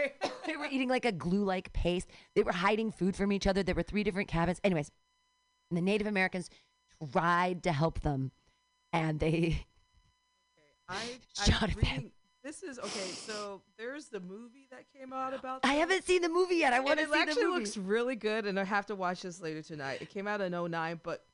They 0.46 0.56
were 0.56 0.66
eating 0.70 0.88
like 0.88 1.04
a 1.04 1.12
glue-like 1.12 1.72
paste. 1.74 2.08
They 2.34 2.42
were 2.42 2.52
hiding 2.52 2.90
food 2.90 3.14
from 3.14 3.30
each 3.30 3.46
other. 3.46 3.62
There 3.62 3.74
were 3.74 3.82
three 3.82 4.02
different 4.02 4.28
cabins. 4.28 4.58
Anyways, 4.64 4.90
the 5.70 5.82
Native 5.82 6.06
Americans 6.06 6.48
tried 7.12 7.62
to 7.64 7.72
help 7.72 8.00
them, 8.00 8.30
and 8.92 9.20
they 9.20 9.28
okay. 9.28 9.66
I, 10.88 11.44
Shot 11.44 11.70
at 11.70 11.76
them. 11.76 12.12
This 12.42 12.62
is 12.62 12.78
okay. 12.78 12.88
So 12.88 13.62
there's 13.78 14.06
the 14.06 14.20
movie 14.20 14.66
that 14.70 14.84
came 14.98 15.12
out 15.12 15.34
about. 15.38 15.60
I 15.64 15.74
haven't 15.74 16.04
seen 16.04 16.22
the 16.22 16.28
movie 16.28 16.56
yet. 16.56 16.72
I 16.72 16.80
want 16.80 16.98
to 16.98 17.04
see 17.06 17.10
the 17.10 17.16
movie. 17.16 17.22
It 17.22 17.28
actually 17.28 17.58
looks 17.58 17.76
really 17.76 18.16
good, 18.16 18.46
and 18.46 18.58
I 18.58 18.64
have 18.64 18.86
to 18.86 18.94
watch 18.94 19.22
this 19.22 19.40
later 19.40 19.62
tonight. 19.62 20.00
It 20.02 20.10
came 20.10 20.26
out 20.26 20.40
in 20.40 20.52
09, 20.52 21.00
but 21.02 21.24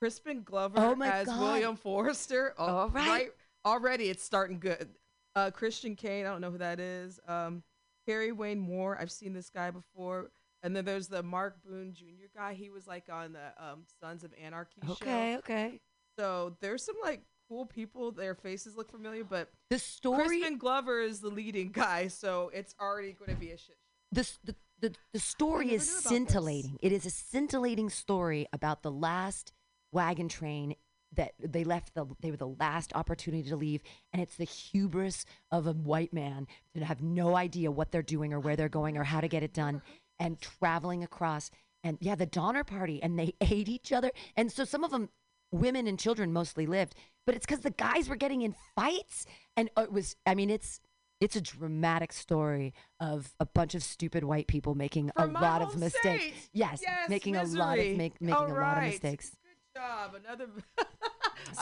Crispin 0.00 0.42
Glover 0.42 0.78
Oh 0.78 1.02
as 1.02 1.26
God. 1.26 1.40
William 1.40 1.76
Forrester. 1.76 2.54
Oh, 2.58 2.66
All 2.66 2.88
right. 2.90 3.30
already 3.64 4.10
it's 4.10 4.22
starting 4.22 4.58
good. 4.58 4.88
Uh, 5.36 5.50
Christian 5.50 5.94
Kane, 5.94 6.26
I 6.26 6.30
don't 6.30 6.40
know 6.40 6.50
who 6.50 6.58
that 6.58 6.80
is. 6.80 7.20
Um, 7.28 7.62
Harry 8.06 8.32
Wayne 8.32 8.58
Moore, 8.58 8.98
I've 9.00 9.10
seen 9.12 9.32
this 9.32 9.50
guy 9.50 9.70
before. 9.70 10.30
And 10.62 10.74
then 10.74 10.84
there's 10.84 11.06
the 11.08 11.22
Mark 11.22 11.56
Boone 11.64 11.92
Jr. 11.94 12.26
guy. 12.34 12.54
He 12.54 12.70
was 12.70 12.86
like 12.86 13.04
on 13.12 13.32
the 13.32 13.52
um, 13.62 13.84
Sons 14.00 14.24
of 14.24 14.32
Anarchy 14.42 14.80
show. 14.84 14.92
Okay, 14.92 15.36
okay. 15.36 15.80
So 16.18 16.56
there's 16.60 16.84
some 16.84 16.96
like 17.02 17.22
cool 17.48 17.66
people. 17.66 18.10
Their 18.10 18.34
faces 18.34 18.76
look 18.76 18.90
familiar, 18.90 19.22
but 19.22 19.50
the 19.70 19.78
story. 19.78 20.26
Crispin 20.26 20.58
Glover 20.58 21.00
is 21.00 21.20
the 21.20 21.28
leading 21.28 21.70
guy, 21.70 22.08
so 22.08 22.50
it's 22.52 22.74
already 22.80 23.12
going 23.12 23.30
to 23.30 23.36
be 23.36 23.50
a 23.52 23.56
shit. 23.56 23.76
This 24.10 24.38
the, 24.42 24.56
the 24.80 24.94
the 25.12 25.20
story 25.20 25.72
is 25.72 25.88
about 25.88 25.94
this. 25.94 26.04
scintillating. 26.04 26.78
It 26.82 26.92
is 26.92 27.06
a 27.06 27.10
scintillating 27.10 27.90
story 27.90 28.48
about 28.52 28.82
the 28.82 28.90
last 28.90 29.52
wagon 29.92 30.28
train 30.28 30.74
that 31.14 31.32
they 31.38 31.64
left 31.64 31.94
the 31.94 32.06
they 32.20 32.30
were 32.30 32.36
the 32.36 32.54
last 32.60 32.92
opportunity 32.94 33.48
to 33.48 33.56
leave 33.56 33.82
and 34.12 34.20
it's 34.20 34.36
the 34.36 34.44
hubris 34.44 35.24
of 35.50 35.66
a 35.66 35.72
white 35.72 36.12
man 36.12 36.46
to 36.74 36.84
have 36.84 37.02
no 37.02 37.36
idea 37.36 37.70
what 37.70 37.90
they're 37.90 38.02
doing 38.02 38.32
or 38.32 38.40
where 38.40 38.56
they're 38.56 38.68
going 38.68 38.96
or 38.96 39.04
how 39.04 39.20
to 39.20 39.28
get 39.28 39.42
it 39.42 39.52
done 39.52 39.80
and 40.18 40.40
traveling 40.40 41.02
across 41.02 41.50
and 41.82 41.96
yeah 42.00 42.14
the 42.14 42.26
Donner 42.26 42.64
party 42.64 43.02
and 43.02 43.18
they 43.18 43.34
ate 43.40 43.68
each 43.68 43.92
other 43.92 44.10
and 44.36 44.52
so 44.52 44.64
some 44.64 44.84
of 44.84 44.90
them 44.90 45.08
women 45.50 45.86
and 45.86 45.98
children 45.98 46.32
mostly 46.32 46.66
lived 46.66 46.94
but 47.24 47.34
it's 47.34 47.46
cuz 47.46 47.60
the 47.60 47.70
guys 47.70 48.08
were 48.08 48.16
getting 48.16 48.42
in 48.42 48.54
fights 48.76 49.24
and 49.56 49.70
it 49.78 49.90
was 49.90 50.14
I 50.26 50.34
mean 50.34 50.50
it's 50.50 50.80
it's 51.20 51.36
a 51.36 51.40
dramatic 51.40 52.12
story 52.12 52.74
of 53.00 53.34
a 53.40 53.46
bunch 53.46 53.74
of 53.74 53.82
stupid 53.82 54.24
white 54.24 54.46
people 54.46 54.74
making 54.74 55.10
a 55.16 55.26
lot 55.26 55.62
of 55.62 55.76
mistakes. 55.76 56.48
Yes, 56.52 56.80
Yes, 56.82 57.08
making 57.08 57.36
a 57.36 57.42
lot 57.42 57.78
of 57.78 57.96
make, 57.96 58.20
making 58.20 58.34
All 58.34 58.46
a 58.46 58.54
lot 58.54 58.78
of 58.78 58.84
mistakes. 58.84 59.36
Job. 59.78 60.14
Another. 60.24 60.46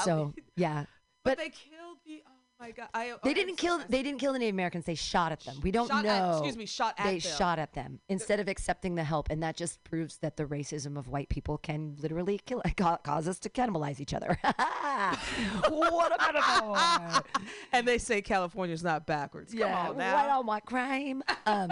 So 0.04 0.34
yeah, 0.56 0.84
but, 1.22 1.38
they 1.38 1.50
killed 1.50 1.98
the. 2.04 2.22
Oh 2.26 2.32
my 2.58 2.70
god! 2.72 2.88
I, 2.92 3.04
they 3.06 3.12
okay, 3.30 3.34
didn't 3.34 3.56
kill 3.56 3.78
they 3.88 4.02
didn't 4.02 4.18
kill 4.18 4.32
the 4.32 4.38
Native 4.38 4.54
Americans. 4.54 4.84
They 4.84 4.94
shot 4.96 5.30
at 5.30 5.40
them. 5.40 5.56
We 5.62 5.70
don't 5.70 5.86
Shot 5.88 6.04
at- 6.04 6.22
know. 6.22 6.32
excuse 6.38 6.56
me, 6.56 6.66
shot 6.66 6.94
at 6.98 7.04
They 7.04 7.18
them. 7.18 7.32
shot 7.38 7.58
at 7.58 7.72
them 7.74 8.00
instead 8.08 8.40
of 8.40 8.48
accepting 8.48 8.94
the 8.94 9.04
help, 9.04 9.30
and 9.30 9.42
that 9.42 9.56
just 9.56 9.82
proves 9.84 10.16
that 10.18 10.36
the 10.36 10.44
racism 10.44 10.98
of 10.98 11.08
white 11.08 11.28
people 11.28 11.58
can 11.58 11.94
literally 12.00 12.40
kill 12.46 12.62
cause 13.04 13.28
us 13.28 13.38
to 13.40 13.48
cannibalize 13.50 14.00
each 14.00 14.14
other. 14.14 14.38
what 15.68 16.12
a 16.12 16.32
metaphor! 16.32 17.22
and 17.72 17.86
they 17.86 17.98
say 17.98 18.22
California's 18.22 18.82
not 18.82 19.06
backwards. 19.06 19.52
Come 19.52 19.60
yeah, 19.60 19.88
on 19.90 19.98
now. 19.98 20.14
right 20.14 20.30
on 20.30 20.46
my 20.46 20.60
crime. 20.60 21.22
Um, 21.44 21.70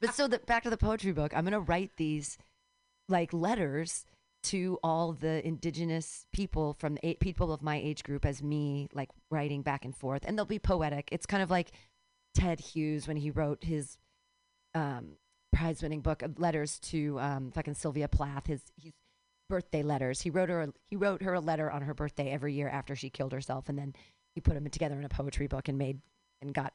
but 0.00 0.14
so 0.14 0.28
the, 0.28 0.38
back 0.38 0.62
to 0.64 0.70
the 0.70 0.76
poetry 0.76 1.12
book. 1.12 1.32
I'm 1.34 1.44
gonna 1.44 1.60
write 1.60 1.92
these 1.96 2.38
like 3.08 3.32
letters 3.32 4.04
to 4.42 4.78
all 4.82 5.12
the 5.12 5.46
indigenous 5.46 6.26
people 6.32 6.74
from 6.78 6.98
the 7.02 7.14
people 7.20 7.52
of 7.52 7.62
my 7.62 7.76
age 7.76 8.02
group 8.02 8.24
as 8.24 8.42
me, 8.42 8.88
like 8.92 9.10
writing 9.30 9.62
back 9.62 9.84
and 9.84 9.96
forth, 9.96 10.22
and 10.24 10.36
they'll 10.36 10.44
be 10.44 10.58
poetic. 10.58 11.08
It's 11.12 11.26
kind 11.26 11.42
of 11.42 11.50
like 11.50 11.72
Ted 12.34 12.60
Hughes 12.60 13.06
when 13.06 13.16
he 13.16 13.30
wrote 13.30 13.64
his 13.64 13.98
um, 14.74 15.16
prize-winning 15.52 16.00
book 16.00 16.22
of 16.22 16.38
letters 16.38 16.78
to 16.78 17.18
um, 17.20 17.50
fucking 17.50 17.74
Sylvia 17.74 18.08
Plath. 18.08 18.46
His 18.46 18.62
his 18.80 18.92
birthday 19.50 19.82
letters. 19.82 20.22
He 20.22 20.30
wrote 20.30 20.48
her 20.48 20.62
a, 20.62 20.72
he 20.86 20.96
wrote 20.96 21.22
her 21.22 21.34
a 21.34 21.40
letter 21.40 21.70
on 21.70 21.82
her 21.82 21.92
birthday 21.92 22.30
every 22.30 22.54
year 22.54 22.68
after 22.68 22.96
she 22.96 23.10
killed 23.10 23.32
herself, 23.32 23.68
and 23.68 23.76
then 23.76 23.94
he 24.34 24.40
put 24.40 24.54
them 24.54 24.66
together 24.70 24.98
in 24.98 25.04
a 25.04 25.08
poetry 25.10 25.48
book 25.48 25.68
and 25.68 25.76
made 25.76 26.00
and 26.40 26.54
got 26.54 26.72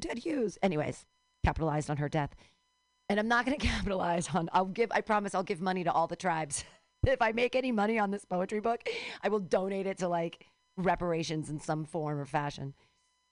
Ted 0.00 0.18
Hughes. 0.18 0.58
Anyways, 0.62 1.06
capitalized 1.44 1.88
on 1.88 1.96
her 1.96 2.08
death. 2.08 2.34
And 3.08 3.18
I'm 3.18 3.28
not 3.28 3.46
going 3.46 3.58
to 3.58 3.66
capitalize 3.66 4.28
on. 4.34 4.50
I'll 4.52 4.66
give. 4.66 4.92
I 4.92 5.00
promise. 5.00 5.34
I'll 5.34 5.42
give 5.42 5.62
money 5.62 5.84
to 5.84 5.92
all 5.92 6.06
the 6.06 6.16
tribes. 6.16 6.64
if 7.06 7.20
I 7.22 7.32
make 7.32 7.54
any 7.56 7.72
money 7.72 7.98
on 7.98 8.10
this 8.10 8.24
poetry 8.24 8.60
book, 8.60 8.88
I 9.22 9.28
will 9.28 9.40
donate 9.40 9.86
it 9.86 9.98
to 9.98 10.08
like 10.08 10.46
reparations 10.76 11.50
in 11.50 11.60
some 11.60 11.84
form 11.84 12.18
or 12.18 12.24
fashion. 12.26 12.74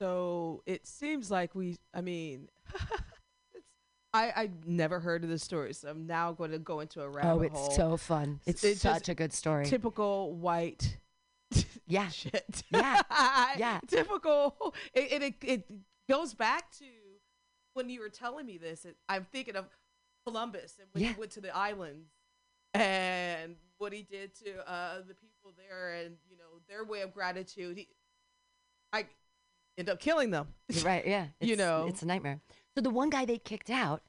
So 0.01 0.63
it 0.67 0.87
seems 0.87 1.31
like 1.31 1.55
we. 1.55 1.77
I 1.95 2.01
mean, 2.01 2.49
it's. 3.55 3.67
I 4.13 4.33
I 4.35 4.51
never 4.67 4.99
heard 5.01 5.23
of 5.25 5.31
this 5.31 5.43
story, 5.43 5.73
so 5.75 5.89
I'm 5.91 6.07
now 6.07 6.33
going 6.33 6.51
to 6.53 6.59
go 6.59 6.81
into 6.81 7.03
a 7.03 7.09
rabbit 7.09 7.29
Oh, 7.31 7.41
it's 7.43 7.59
hole. 7.59 7.71
so 7.71 7.97
fun. 7.97 8.41
It's 8.47 8.63
just 8.63 8.81
such 8.81 9.09
a 9.09 9.15
good 9.15 9.33
story. 9.33 9.67
Typical 9.67 10.33
white. 10.35 10.97
yeah. 11.87 12.09
Shit. 12.09 12.63
Yeah. 12.71 13.03
Yeah. 13.57 13.81
Typical. 13.89 14.75
It, 14.95 15.13
it 15.13 15.23
it 15.23 15.35
it 15.43 15.65
goes 16.09 16.35
back 16.35 16.71
to 16.79 16.85
when 17.75 17.89
you 17.91 18.01
were 18.01 18.09
telling 18.09 18.47
me 18.47 18.59
this. 18.59 18.85
It, 18.85 18.97
I'm 19.09 19.27
thinking 19.31 19.55
of 19.57 19.67
Columbus 20.27 20.77
and 20.79 20.89
when 20.93 21.05
Yeah. 21.05 21.13
he 21.13 21.19
went 21.21 21.33
to 21.33 21.41
the 21.41 21.55
islands 21.55 22.09
and 22.81 23.57
what 23.79 23.93
he 23.93 24.03
did 24.03 24.35
to 24.45 24.71
uh, 24.71 24.99
the 25.07 25.15
people 25.15 25.53
there, 25.57 25.95
and 25.95 26.17
you 26.29 26.37
know 26.37 26.61
their 26.69 26.85
way 26.85 27.01
of 27.01 27.13
gratitude. 27.13 27.79
He, 27.79 27.89
I 28.93 29.07
end 29.79 29.89
up 29.89 30.01
killing 30.01 30.31
them. 30.31 30.49
Right. 30.83 31.07
Yeah. 31.07 31.27
You 31.41 31.57
know. 31.57 31.87
it's 31.89 32.03
a 32.03 32.07
nightmare. 32.07 32.41
So 32.77 32.83
the 32.83 32.91
one 32.91 33.11
guy 33.11 33.25
they 33.25 33.39
kicked 33.39 33.71
out, 33.71 34.03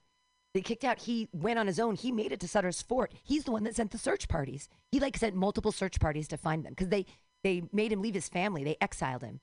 they 0.54 0.62
kicked 0.62 0.84
out. 0.84 1.00
He 1.00 1.30
went 1.34 1.60
on 1.60 1.68
his 1.68 1.80
own. 1.80 1.96
He 1.96 2.12
made 2.12 2.32
it 2.32 2.40
to 2.42 2.48
Sutter's 2.48 2.82
Fort. 2.82 3.12
He's 3.24 3.46
the 3.46 3.52
one 3.52 3.64
that 3.64 3.76
sent 3.76 3.92
the 3.92 3.98
search 3.98 4.28
parties. 4.28 4.70
He 4.92 5.00
like 5.00 5.18
sent 5.18 5.36
multiple 5.36 5.72
search 5.72 6.00
parties 6.00 6.28
to 6.30 6.38
find 6.38 6.66
them 6.66 6.74
because 6.74 6.90
they 6.90 7.06
they 7.44 7.64
made 7.72 7.92
him 7.92 8.02
leave 8.02 8.14
his 8.14 8.30
family. 8.30 8.64
They 8.64 8.78
exiled 8.82 9.24
him 9.24 9.40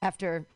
after 0.00 0.46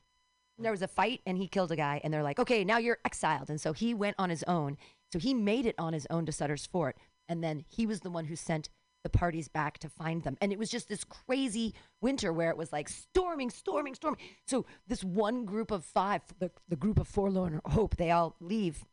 there 0.58 0.72
was 0.72 0.82
a 0.82 0.88
fight 0.88 1.20
and 1.26 1.38
he 1.38 1.48
killed 1.48 1.72
a 1.72 1.76
guy. 1.76 2.00
And 2.02 2.12
they're 2.12 2.22
like, 2.22 2.38
okay, 2.38 2.64
now 2.64 2.78
you're 2.78 2.98
exiled. 3.04 3.50
And 3.50 3.60
so 3.60 3.72
he 3.72 3.94
went 3.94 4.16
on 4.18 4.30
his 4.30 4.42
own. 4.44 4.76
So 5.12 5.18
he 5.18 5.34
made 5.34 5.66
it 5.66 5.74
on 5.78 5.92
his 5.92 6.06
own 6.10 6.26
to 6.26 6.32
Sutter's 6.32 6.66
Fort, 6.66 6.96
and 7.30 7.42
then 7.44 7.64
he 7.68 7.86
was 7.86 8.00
the 8.00 8.10
one 8.10 8.24
who 8.24 8.34
sent 8.34 8.68
the 9.04 9.08
parties 9.08 9.48
back 9.48 9.78
to 9.78 9.88
find 9.88 10.24
them. 10.24 10.36
And 10.42 10.52
it 10.52 10.58
was 10.58 10.68
just 10.68 10.88
this 10.88 11.04
crazy 11.04 11.74
winter 12.02 12.32
where 12.32 12.50
it 12.50 12.56
was 12.56 12.72
like 12.72 12.88
storming, 12.88 13.48
storming, 13.48 13.94
storming. 13.94 14.20
So 14.46 14.66
this 14.86 15.02
one 15.02 15.44
group 15.46 15.70
of 15.70 15.84
five, 15.84 16.22
the, 16.38 16.50
the 16.68 16.76
group 16.76 16.98
of 16.98 17.08
forlorn 17.08 17.60
hope, 17.64 17.96
they 17.96 18.10
all 18.10 18.36
leave 18.40 18.84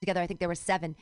together. 0.00 0.20
I 0.20 0.26
think 0.26 0.40
there 0.40 0.48
were 0.48 0.54
seven, 0.54 0.96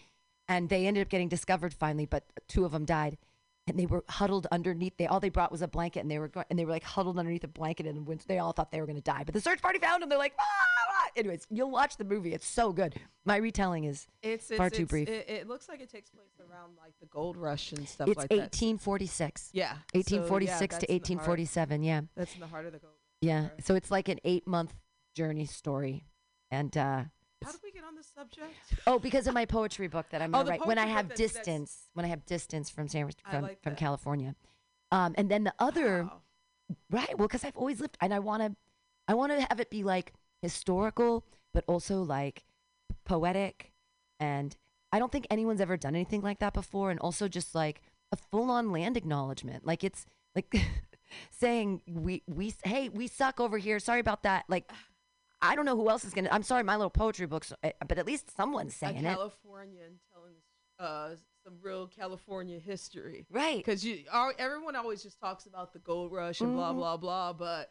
and 0.48 0.68
they 0.68 0.86
ended 0.86 1.02
up 1.02 1.10
getting 1.10 1.28
discovered 1.28 1.74
finally, 1.74 2.06
but 2.06 2.24
two 2.48 2.64
of 2.64 2.72
them 2.72 2.86
died. 2.86 3.18
And 3.66 3.78
they 3.78 3.86
were 3.86 4.02
huddled 4.08 4.48
underneath. 4.50 4.96
They 4.96 5.06
all 5.06 5.20
they 5.20 5.28
brought 5.28 5.52
was 5.52 5.62
a 5.62 5.68
blanket, 5.68 6.00
and 6.00 6.10
they 6.10 6.18
were 6.18 6.30
and 6.48 6.58
they 6.58 6.64
were 6.64 6.72
like 6.72 6.82
huddled 6.82 7.18
underneath 7.18 7.44
a 7.44 7.48
blanket, 7.48 7.86
and 7.86 8.04
when 8.04 8.18
they 8.26 8.38
all 8.38 8.52
thought 8.52 8.72
they 8.72 8.80
were 8.80 8.86
going 8.86 8.96
to 8.96 9.02
die. 9.02 9.22
But 9.24 9.34
the 9.34 9.40
search 9.40 9.62
party 9.62 9.78
found 9.78 10.02
them. 10.02 10.08
They're 10.08 10.18
like, 10.18 10.34
ah! 10.40 10.69
Ah." 11.10 11.18
anyways, 11.20 11.46
you'll 11.50 11.70
watch 11.70 11.96
the 11.96 12.04
movie. 12.04 12.32
It's 12.34 12.46
so 12.46 12.72
good. 12.72 12.94
My 13.24 13.36
retelling 13.36 13.84
is 13.84 14.06
It's, 14.22 14.50
it's 14.50 14.56
far 14.58 14.70
too 14.70 14.86
brief. 14.86 15.08
It, 15.08 15.28
it 15.28 15.48
looks 15.48 15.68
like 15.68 15.80
it 15.80 15.90
takes 15.90 16.10
place 16.10 16.32
around 16.40 16.72
like 16.78 16.94
the 17.00 17.06
gold 17.06 17.36
rush 17.36 17.72
and 17.72 17.88
stuff 17.88 18.08
it's 18.08 18.16
like 18.18 18.28
that. 18.30 18.38
1846. 18.38 19.50
Yeah. 19.52 19.72
So, 19.72 19.76
yeah, 19.76 19.98
1846 19.98 20.76
to 20.78 20.92
in 20.92 21.02
the 21.02 21.14
heart- 21.14 21.28
1847. 21.28 21.82
Yeah. 21.82 22.00
That's 22.16 22.34
in 22.34 22.40
the 22.40 22.46
heart 22.46 22.66
of 22.66 22.72
the 22.72 22.78
gold. 22.78 22.94
Yeah. 23.20 23.48
So 23.62 23.74
it's 23.74 23.90
like 23.90 24.08
an 24.08 24.18
eight 24.24 24.46
month 24.46 24.74
journey 25.14 25.44
story. 25.46 26.04
And 26.50 26.76
uh 26.76 27.04
How 27.44 27.52
did 27.52 27.60
we 27.62 27.70
get 27.72 27.84
on 27.84 27.94
this 27.96 28.06
subject? 28.14 28.54
oh, 28.86 28.98
because 28.98 29.26
of 29.26 29.34
my 29.34 29.44
poetry 29.44 29.88
book 29.88 30.06
that 30.10 30.22
I'm 30.22 30.34
Oh, 30.34 30.38
gonna 30.38 30.50
write 30.50 30.66
when 30.66 30.78
I 30.78 30.86
have 30.86 31.08
book 31.08 31.16
that's- 31.16 31.32
that's- 31.32 31.46
distance 31.46 31.88
when 31.94 32.04
I 32.06 32.08
have 32.08 32.24
distance 32.26 32.70
from 32.70 32.88
San 32.88 33.10
from, 33.30 33.42
like 33.42 33.62
from. 33.62 33.74
California. 33.76 34.34
Um 34.90 35.14
and 35.18 35.30
then 35.30 35.44
the 35.44 35.54
other 35.58 36.10
right, 36.90 37.18
well, 37.18 37.28
because 37.28 37.44
I've 37.44 37.56
always 37.56 37.80
lived 37.80 37.96
and 38.00 38.14
I 38.14 38.18
wanna 38.20 38.56
I 39.08 39.14
wanna 39.14 39.40
have 39.48 39.60
it 39.60 39.70
be 39.70 39.82
like 39.82 40.12
historical, 40.42 41.24
but 41.54 41.64
also 41.66 42.02
like 42.02 42.44
poetic 43.04 43.72
and 44.18 44.56
I 44.92 44.98
don't 44.98 45.12
think 45.12 45.26
anyone's 45.30 45.60
ever 45.60 45.76
done 45.76 45.94
anything 45.94 46.20
like 46.20 46.40
that 46.40 46.52
before 46.52 46.90
and 46.90 46.98
also 47.00 47.28
just 47.28 47.54
like 47.54 47.80
a 48.12 48.16
full 48.16 48.50
on 48.50 48.72
land 48.72 48.96
acknowledgement. 48.96 49.64
Like 49.66 49.84
it's 49.84 50.04
like 50.34 50.52
saying 51.30 51.82
we 51.86 52.22
we 52.26 52.54
hey, 52.64 52.88
we 52.88 53.06
suck 53.06 53.40
over 53.40 53.58
here. 53.58 53.78
Sorry 53.78 54.00
about 54.00 54.22
that. 54.24 54.44
Like 54.48 54.70
I 55.42 55.54
don't 55.56 55.64
know 55.64 55.76
who 55.76 55.88
else 55.88 56.04
is 56.04 56.12
going 56.12 56.24
to 56.24 56.34
I'm 56.34 56.42
sorry 56.42 56.62
my 56.64 56.76
little 56.76 56.90
poetry 56.90 57.26
books 57.26 57.52
uh, 57.62 57.70
but 57.86 57.98
at 57.98 58.06
least 58.06 58.34
someone's 58.36 58.74
a 58.74 58.78
saying 58.78 58.96
it. 58.98 59.02
Californian 59.04 60.00
telling 60.12 60.34
uh, 60.78 61.10
some 61.44 61.54
real 61.62 61.86
California 61.86 62.58
history. 62.58 63.26
Right. 63.30 63.58
Because 63.58 63.84
you, 63.84 64.04
all, 64.12 64.32
everyone 64.38 64.76
always 64.76 65.02
just 65.02 65.20
talks 65.20 65.46
about 65.46 65.72
the 65.72 65.78
gold 65.78 66.10
rush 66.12 66.40
and 66.40 66.54
blah 66.54 66.72
Mhm. 66.72 66.76
blah 66.76 66.96
blah, 66.96 67.32
but 67.32 67.70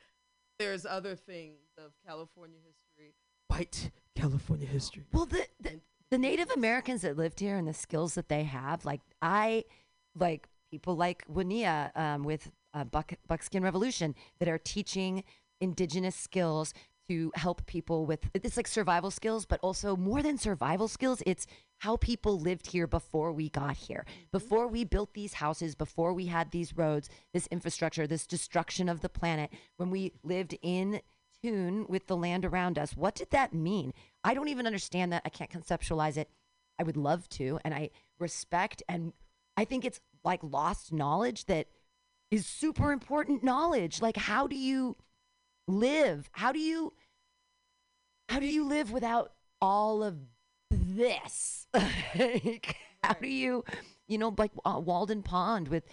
there's 0.59 0.85
other 0.85 1.15
things 1.15 1.57
of 1.77 1.91
California 2.05 2.57
history, 2.65 3.13
white 3.47 3.91
California 4.15 4.67
history. 4.67 5.05
Well, 5.11 5.25
the, 5.25 5.47
the 5.59 5.79
the 6.11 6.17
Native 6.17 6.49
Americans 6.51 7.01
that 7.01 7.17
lived 7.17 7.39
here 7.39 7.55
and 7.55 7.67
the 7.67 7.73
skills 7.73 8.15
that 8.15 8.29
they 8.29 8.43
have, 8.43 8.83
like 8.83 9.01
I, 9.21 9.65
like 10.15 10.49
people 10.71 10.95
like 10.95 11.25
Winia 11.27 11.95
um, 11.95 12.23
with 12.23 12.51
uh, 12.73 12.83
Buck, 12.83 13.13
Buckskin 13.27 13.63
Revolution 13.63 14.15
that 14.39 14.49
are 14.49 14.57
teaching 14.57 15.23
indigenous 15.61 16.15
skills 16.15 16.73
to 17.09 17.31
help 17.35 17.65
people 17.65 18.05
with 18.05 18.29
it's 18.33 18.57
like 18.57 18.67
survival 18.67 19.11
skills, 19.11 19.45
but 19.45 19.59
also 19.61 19.95
more 19.95 20.21
than 20.21 20.37
survival 20.37 20.87
skills, 20.87 21.23
it's 21.25 21.47
how 21.79 21.97
people 21.97 22.39
lived 22.39 22.67
here 22.67 22.87
before 22.87 23.31
we 23.31 23.49
got 23.49 23.75
here, 23.77 24.05
mm-hmm. 24.07 24.23
before 24.31 24.67
we 24.67 24.83
built 24.83 25.13
these 25.13 25.33
houses, 25.33 25.75
before 25.75 26.13
we 26.13 26.27
had 26.27 26.51
these 26.51 26.77
roads, 26.77 27.09
this 27.33 27.47
infrastructure, 27.47 28.05
this 28.05 28.27
destruction 28.27 28.87
of 28.87 29.01
the 29.01 29.09
planet, 29.09 29.51
when 29.77 29.89
we 29.89 30.13
lived 30.23 30.57
in 30.61 31.01
tune 31.41 31.85
with 31.87 32.07
the 32.07 32.17
land 32.17 32.45
around 32.45 32.77
us. 32.77 32.95
What 32.95 33.15
did 33.15 33.29
that 33.31 33.53
mean? 33.53 33.93
I 34.23 34.33
don't 34.33 34.49
even 34.49 34.67
understand 34.67 35.13
that. 35.13 35.21
I 35.25 35.29
can't 35.29 35.49
conceptualize 35.49 36.17
it. 36.17 36.29
I 36.77 36.83
would 36.83 36.97
love 36.97 37.27
to, 37.29 37.59
and 37.63 37.73
I 37.73 37.89
respect 38.19 38.83
and 38.87 39.13
I 39.57 39.65
think 39.65 39.83
it's 39.83 39.99
like 40.23 40.39
lost 40.41 40.93
knowledge 40.93 41.45
that 41.45 41.67
is 42.31 42.45
super 42.45 42.91
important 42.91 43.43
knowledge. 43.43 44.01
Like 44.01 44.17
how 44.17 44.47
do 44.47 44.55
you 44.55 44.95
live? 45.67 46.29
How 46.31 46.51
do 46.51 46.59
you 46.59 46.93
how 48.29 48.39
do 48.39 48.47
you 48.47 48.63
live 48.65 48.91
without 48.91 49.33
all 49.61 50.03
of 50.03 50.17
this? 50.99 51.67
like, 51.73 52.75
how 53.03 53.13
do 53.13 53.27
you, 53.27 53.63
you 54.07 54.17
know, 54.17 54.33
like 54.37 54.51
uh, 54.65 54.79
Walden 54.83 55.23
Pond 55.23 55.67
with 55.67 55.83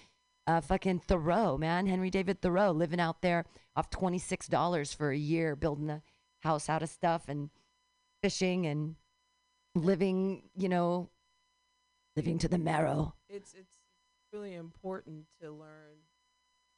uh, 0.46 0.60
fucking 0.60 1.00
Thoreau, 1.00 1.56
man, 1.58 1.86
Henry 1.86 2.10
David 2.10 2.40
Thoreau, 2.40 2.70
living 2.70 3.00
out 3.00 3.22
there 3.22 3.44
off 3.74 3.90
twenty 3.90 4.18
six 4.18 4.46
dollars 4.46 4.92
for 4.92 5.10
a 5.10 5.16
year, 5.16 5.56
building 5.56 5.90
a 5.90 6.02
house 6.40 6.68
out 6.68 6.82
of 6.82 6.88
stuff 6.88 7.28
and 7.28 7.50
fishing 8.22 8.66
and 8.66 8.96
living, 9.74 10.42
you 10.56 10.68
know, 10.68 11.10
living 12.16 12.38
to 12.38 12.48
the 12.48 12.58
marrow. 12.58 13.14
It's 13.28 13.54
it's 13.54 13.78
really 14.32 14.54
important 14.54 15.24
to 15.40 15.50
learn 15.50 15.98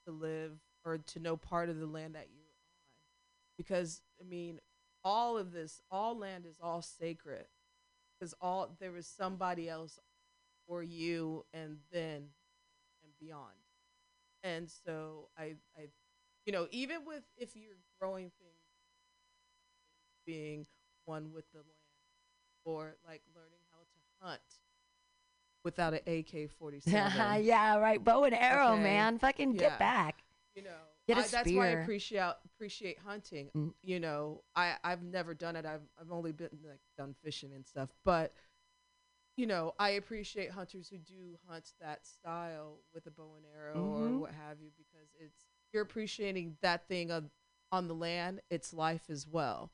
to 0.06 0.12
live 0.12 0.52
or 0.84 0.98
to 0.98 1.18
know 1.20 1.36
part 1.36 1.68
of 1.68 1.78
the 1.78 1.86
land 1.86 2.14
that 2.14 2.28
you're 2.32 2.44
on, 2.44 3.56
because 3.58 4.00
I 4.20 4.24
mean, 4.24 4.60
all 5.04 5.36
of 5.36 5.52
this, 5.52 5.82
all 5.90 6.16
land 6.16 6.46
is 6.46 6.58
all 6.62 6.82
sacred, 6.82 7.46
because 8.18 8.34
all 8.40 8.74
there 8.80 8.92
was 8.92 9.06
somebody 9.06 9.68
else 9.68 9.98
for 10.66 10.82
you 10.82 11.44
and 11.52 11.78
then 11.92 12.28
and 13.02 13.12
beyond, 13.20 13.54
and 14.42 14.68
so 14.70 15.28
I 15.38 15.54
I, 15.76 15.88
you 16.46 16.52
know, 16.52 16.66
even 16.70 17.04
with 17.06 17.22
if 17.36 17.54
you're 17.56 17.76
growing 18.00 18.30
things, 18.38 18.54
being 20.26 20.66
one 21.04 21.32
with 21.32 21.50
the 21.52 21.58
land, 21.58 21.68
or 22.64 22.96
like 23.06 23.22
learning 23.34 23.60
how 23.72 23.78
to 23.78 24.26
hunt 24.26 24.40
without 25.64 25.94
an 25.94 26.00
AK 26.06 26.50
forty 26.58 26.80
seven. 26.80 27.12
yeah, 27.44 27.76
right. 27.78 28.02
Bow 28.02 28.24
and 28.24 28.34
arrow, 28.34 28.72
Okay. 28.72 28.82
man. 28.82 29.18
Fucking 29.18 29.52
Yeah. 29.52 29.60
get 29.60 29.78
back. 29.78 30.22
You 30.54 30.62
know, 30.64 30.70
Get 31.08 31.16
a 31.16 31.20
I, 31.20 31.26
that's 31.26 31.50
why 31.50 31.68
I 31.68 31.70
appreciate 31.70 32.34
appreciate 32.44 32.98
hunting. 32.98 33.50
Mm. 33.56 33.72
You 33.82 33.98
know, 33.98 34.44
I 34.54 34.74
I've 34.84 35.02
never 35.02 35.34
done 35.34 35.56
it. 35.56 35.64
I've 35.66 35.80
I've 36.00 36.12
only 36.12 36.32
been 36.32 36.50
like 36.68 36.80
done 36.96 37.14
fishing 37.24 37.52
and 37.54 37.66
stuff, 37.66 37.88
but 38.04 38.32
you 39.36 39.46
know, 39.46 39.74
I 39.78 39.90
appreciate 39.90 40.50
hunters 40.50 40.88
who 40.88 40.98
do 40.98 41.38
hunt 41.48 41.72
that 41.80 42.06
style 42.06 42.80
with 42.92 43.06
a 43.06 43.10
bow 43.10 43.36
and 43.36 43.46
arrow 43.46 43.76
Mhm. 43.76 44.14
or 44.14 44.18
what 44.18 44.34
have 44.34 44.60
you 44.60 44.70
because 44.76 45.08
it's 45.18 45.46
you're 45.72 45.82
appreciating 45.82 46.56
that 46.60 46.86
thing 46.88 47.10
on 47.10 47.30
on 47.72 47.88
the 47.88 47.94
land, 47.94 48.42
its 48.50 48.72
life 48.72 49.08
as 49.08 49.26
well. 49.26 49.72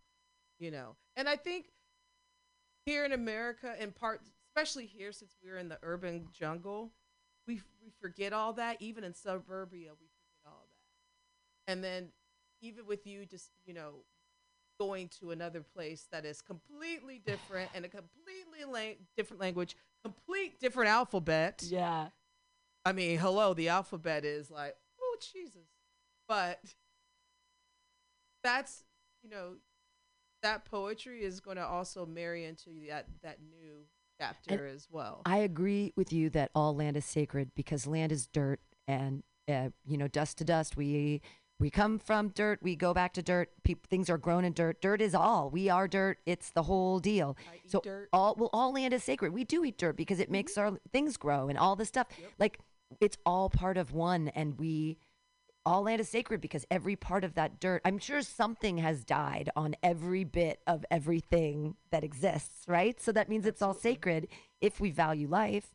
You 0.58 0.70
know, 0.70 0.96
and 1.16 1.28
I 1.28 1.36
think 1.36 1.72
here 2.86 3.04
in 3.04 3.12
America, 3.12 3.74
in 3.82 3.90
part, 3.92 4.22
especially 4.50 4.86
here 4.86 5.10
since 5.12 5.34
we're 5.42 5.58
in 5.58 5.68
the 5.68 5.78
urban 5.82 6.28
jungle, 6.32 6.92
we 7.46 7.60
we 7.82 7.90
forget 8.00 8.32
all 8.32 8.52
that. 8.54 8.80
Even 8.80 9.02
in 9.02 9.14
suburbia, 9.14 9.90
we 9.98 10.06
forget 10.06 10.06
all 10.06 10.06
that. 10.06 10.13
And 11.66 11.82
then 11.82 12.08
even 12.60 12.86
with 12.86 13.06
you, 13.06 13.26
just 13.26 13.50
you 13.66 13.74
know, 13.74 14.04
going 14.78 15.08
to 15.20 15.30
another 15.30 15.62
place 15.62 16.06
that 16.10 16.24
is 16.24 16.40
completely 16.42 17.20
different 17.24 17.70
and 17.74 17.84
a 17.84 17.88
completely 17.88 18.64
la- 18.66 18.96
different 19.16 19.40
language, 19.40 19.76
complete 20.02 20.58
different 20.60 20.90
alphabet. 20.90 21.62
Yeah. 21.66 22.08
I 22.84 22.92
mean, 22.92 23.18
hello, 23.18 23.54
the 23.54 23.68
alphabet 23.68 24.24
is 24.24 24.50
like, 24.50 24.76
oh 25.00 25.16
Jesus, 25.32 25.68
but 26.28 26.60
that's 28.42 28.84
you 29.22 29.30
know, 29.30 29.54
that 30.42 30.66
poetry 30.66 31.22
is 31.22 31.40
going 31.40 31.56
to 31.56 31.64
also 31.64 32.04
marry 32.04 32.44
into 32.44 32.70
that 32.88 33.06
that 33.22 33.38
new 33.42 33.84
chapter 34.20 34.66
as 34.66 34.86
well. 34.90 35.22
I 35.24 35.38
agree 35.38 35.92
with 35.96 36.12
you 36.12 36.30
that 36.30 36.50
all 36.54 36.76
land 36.76 36.96
is 36.96 37.04
sacred 37.04 37.50
because 37.54 37.86
land 37.86 38.12
is 38.12 38.26
dirt 38.26 38.60
and 38.86 39.22
uh, 39.48 39.70
you 39.86 39.96
know 39.96 40.08
dust 40.08 40.38
to 40.38 40.44
dust. 40.44 40.76
We 40.76 41.22
we 41.60 41.70
come 41.70 41.98
from 41.98 42.28
dirt. 42.28 42.58
We 42.62 42.74
go 42.74 42.92
back 42.92 43.14
to 43.14 43.22
dirt. 43.22 43.50
Peop 43.62 43.86
things 43.86 44.10
are 44.10 44.18
grown 44.18 44.44
in 44.44 44.52
dirt. 44.52 44.80
Dirt 44.80 45.00
is 45.00 45.14
all. 45.14 45.50
We 45.50 45.68
are 45.68 45.86
dirt. 45.86 46.18
It's 46.26 46.50
the 46.50 46.64
whole 46.64 46.98
deal. 46.98 47.36
so 47.66 47.82
all 48.12 48.34
well, 48.36 48.50
all 48.52 48.72
land 48.72 48.92
is 48.92 49.04
sacred. 49.04 49.32
We 49.32 49.44
do 49.44 49.64
eat 49.64 49.78
dirt 49.78 49.96
because 49.96 50.18
it 50.18 50.24
mm-hmm. 50.24 50.32
makes 50.32 50.58
our 50.58 50.78
things 50.92 51.16
grow 51.16 51.48
and 51.48 51.58
all 51.58 51.76
this 51.76 51.88
stuff. 51.88 52.08
Like 52.38 52.58
it's 53.00 53.16
all 53.24 53.50
part 53.50 53.76
of 53.76 53.92
one, 53.92 54.28
and 54.28 54.58
we 54.58 54.98
all 55.64 55.82
land 55.82 56.00
is 56.00 56.08
sacred 56.08 56.40
because 56.40 56.66
every 56.70 56.96
part 56.96 57.24
of 57.24 57.34
that 57.34 57.60
dirt. 57.60 57.82
I'm 57.84 57.98
sure 57.98 58.20
something 58.22 58.78
has 58.78 59.04
died 59.04 59.48
on 59.56 59.76
every 59.82 60.24
bit 60.24 60.60
of 60.66 60.84
everything 60.90 61.76
that 61.90 62.04
exists, 62.04 62.64
right? 62.66 63.00
So 63.00 63.12
that 63.12 63.28
means 63.28 63.46
it's 63.46 63.62
all 63.62 63.74
sacred 63.74 64.28
if 64.60 64.80
we 64.80 64.90
value 64.90 65.28
life. 65.28 65.74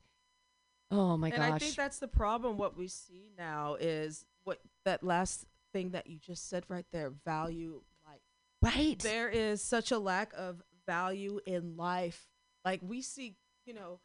Oh 0.91 1.17
my 1.17 1.27
and 1.27 1.37
gosh. 1.37 1.45
And 1.45 1.53
I 1.53 1.57
think 1.57 1.75
that's 1.75 1.99
the 1.99 2.07
problem. 2.07 2.57
What 2.57 2.77
we 2.77 2.87
see 2.87 3.31
now 3.37 3.75
is 3.79 4.25
what 4.43 4.59
that 4.85 5.03
last 5.03 5.45
thing 5.73 5.91
that 5.91 6.07
you 6.07 6.19
just 6.19 6.49
said 6.49 6.63
right 6.67 6.85
there 6.91 7.09
value 7.09 7.81
life. 8.05 8.21
Right. 8.61 8.99
There 8.99 9.29
is 9.29 9.61
such 9.61 9.91
a 9.91 9.99
lack 9.99 10.33
of 10.37 10.61
value 10.85 11.39
in 11.45 11.77
life. 11.77 12.27
Like 12.65 12.81
we 12.83 13.01
see, 13.01 13.35
you 13.65 13.73
know, 13.73 13.99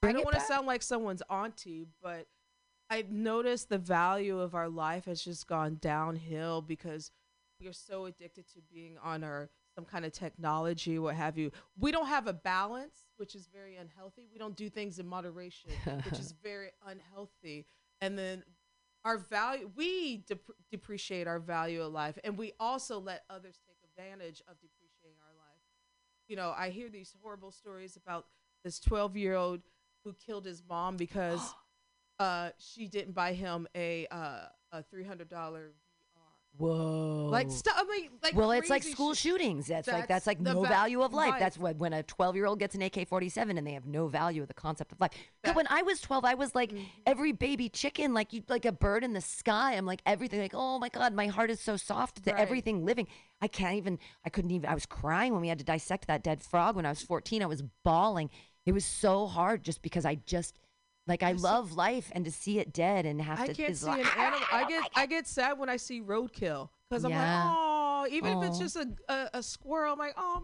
Bring 0.00 0.14
I 0.14 0.18
don't 0.18 0.24
want 0.24 0.36
to 0.36 0.44
sound 0.44 0.66
like 0.66 0.82
someone's 0.82 1.22
auntie, 1.28 1.86
but 2.02 2.26
I've 2.88 3.10
noticed 3.10 3.68
the 3.68 3.78
value 3.78 4.38
of 4.38 4.54
our 4.54 4.68
life 4.68 5.06
has 5.06 5.22
just 5.22 5.46
gone 5.46 5.78
downhill 5.80 6.62
because 6.62 7.10
we 7.60 7.66
are 7.66 7.72
so 7.72 8.06
addicted 8.06 8.48
to 8.54 8.60
being 8.72 8.96
on 9.02 9.24
our 9.24 9.50
some 9.74 9.84
kind 9.84 10.04
of 10.04 10.12
technology, 10.12 10.98
what 10.98 11.14
have 11.14 11.38
you. 11.38 11.52
We 11.78 11.92
don't 11.92 12.08
have 12.08 12.26
a 12.26 12.32
balance, 12.32 13.06
which 13.16 13.36
is 13.36 13.46
very 13.46 13.76
unhealthy. 13.76 14.26
We 14.32 14.36
don't 14.36 14.56
do 14.56 14.68
things 14.68 14.98
in 14.98 15.06
moderation, 15.06 15.70
which 16.04 16.18
is 16.18 16.32
very 16.42 16.70
unhealthy. 16.84 17.64
And 18.00 18.18
then 18.18 18.42
our 19.04 19.18
value, 19.18 19.70
we 19.76 20.24
dep- 20.28 20.40
depreciate 20.70 21.26
our 21.26 21.38
value 21.38 21.82
of 21.82 21.92
life, 21.92 22.18
and 22.24 22.36
we 22.36 22.52
also 22.58 22.98
let 22.98 23.24
others 23.30 23.58
take 23.66 23.76
advantage 23.84 24.42
of 24.48 24.60
depreciating 24.60 25.18
our 25.26 25.34
life. 25.36 25.62
You 26.28 26.36
know, 26.36 26.54
I 26.56 26.70
hear 26.70 26.88
these 26.90 27.14
horrible 27.22 27.50
stories 27.50 27.96
about 27.96 28.26
this 28.64 28.78
12 28.80 29.16
year 29.16 29.34
old 29.34 29.60
who 30.04 30.12
killed 30.14 30.44
his 30.44 30.62
mom 30.68 30.96
because 30.96 31.54
uh, 32.18 32.50
she 32.58 32.86
didn't 32.86 33.14
buy 33.14 33.32
him 33.32 33.66
a 33.74 34.06
uh, 34.10 34.46
a 34.72 34.82
$300 34.82 35.72
Whoa. 36.56 37.28
like 37.30 37.50
stuff. 37.52 37.76
I 37.78 37.84
mean, 37.84 38.10
like 38.20 38.34
well, 38.34 38.50
it's 38.50 38.68
like 38.68 38.82
school 38.82 39.14
shit. 39.14 39.32
shootings. 39.32 39.68
That's, 39.68 39.86
like 39.86 40.08
that's 40.08 40.24
That's 40.24 40.26
like 40.26 40.40
no 40.40 40.62
va- 40.62 40.68
value 40.68 41.02
of 41.02 41.14
life. 41.14 41.30
right. 41.32 41.38
That's 41.40 41.56
what 41.56 41.76
when 41.76 41.92
a 41.92 42.02
12 42.02 42.34
year 42.34 42.46
old 42.46 42.58
gets 42.58 42.74
an 42.74 42.82
AK 42.82 43.06
47 43.06 43.56
and 43.58 43.64
they 43.66 43.74
have 43.74 43.86
no 43.86 44.08
value 44.08 44.42
of 44.42 44.48
the 44.48 44.54
concept 44.54 44.90
of 44.90 45.00
life. 45.00 45.12
'Cause 45.44 45.54
when 45.54 45.68
I 45.70 45.82
was 45.82 46.00
12, 46.00 46.24
I 46.24 46.34
was 46.34 46.54
like 46.56 46.72
Mm-hmm. 46.72 46.84
every 47.06 47.30
baby 47.32 47.68
chicken, 47.68 48.12
like 48.12 48.32
you, 48.32 48.42
like 48.48 48.64
a 48.64 48.72
bird 48.72 49.04
in 49.04 49.12
the 49.12 49.20
sky. 49.20 49.74
I'm 49.74 49.86
like 49.86 50.02
everything. 50.04 50.40
Like 50.40 50.52
oh 50.54 50.80
my 50.80 50.88
god, 50.88 51.14
my 51.14 51.28
heart 51.28 51.50
is 51.50 51.60
so 51.60 51.76
soft 51.76 52.24
to 52.24 52.32
Right. 52.32 52.40
everything 52.40 52.84
living. 52.84 53.06
I 53.40 53.46
can't 53.46 53.76
even. 53.76 53.98
I 54.24 54.30
couldn't 54.30 54.50
even. 54.50 54.68
I 54.68 54.74
was 54.74 54.84
crying 54.86 55.32
when 55.32 55.40
we 55.42 55.48
had 55.48 55.58
to 55.58 55.64
dissect 55.64 56.08
that 56.08 56.24
dead 56.24 56.42
frog 56.42 56.74
when 56.74 56.86
I 56.86 56.90
was 56.90 57.02
14. 57.02 57.40
I 57.42 57.46
was 57.46 57.62
bawling. 57.84 58.30
It 58.66 58.72
was 58.72 58.84
so 58.84 59.26
hard 59.28 59.62
just 59.62 59.80
because 59.80 60.04
I 60.04 60.16
just. 60.26 60.58
Like 61.08 61.22
I 61.22 61.32
love 61.32 61.72
life, 61.72 62.10
and 62.12 62.24
to 62.26 62.30
see 62.30 62.58
it 62.58 62.72
dead 62.72 63.06
and 63.06 63.20
have 63.22 63.40
I 63.40 63.46
to 63.46 63.52
I 63.52 63.54
can't 63.54 63.76
see 63.76 63.86
like, 63.86 64.00
an 64.04 64.10
animal. 64.20 64.46
I 64.52 64.68
get 64.68 64.90
I 64.94 65.06
get 65.06 65.26
sad 65.26 65.58
when 65.58 65.68
I 65.68 65.76
see 65.78 66.00
roadkill 66.02 66.68
because 66.88 67.04
I'm 67.04 67.10
Yeah. 67.10 67.20
like, 67.48 67.56
oh, 67.56 68.06
even 68.10 68.38
if 68.38 68.48
it's 68.48 68.58
just 68.58 68.76
a, 68.76 68.86
a 69.08 69.30
a 69.34 69.42
squirrel, 69.42 69.94
I'm 69.94 69.98
like, 69.98 70.14
oh 70.16 70.42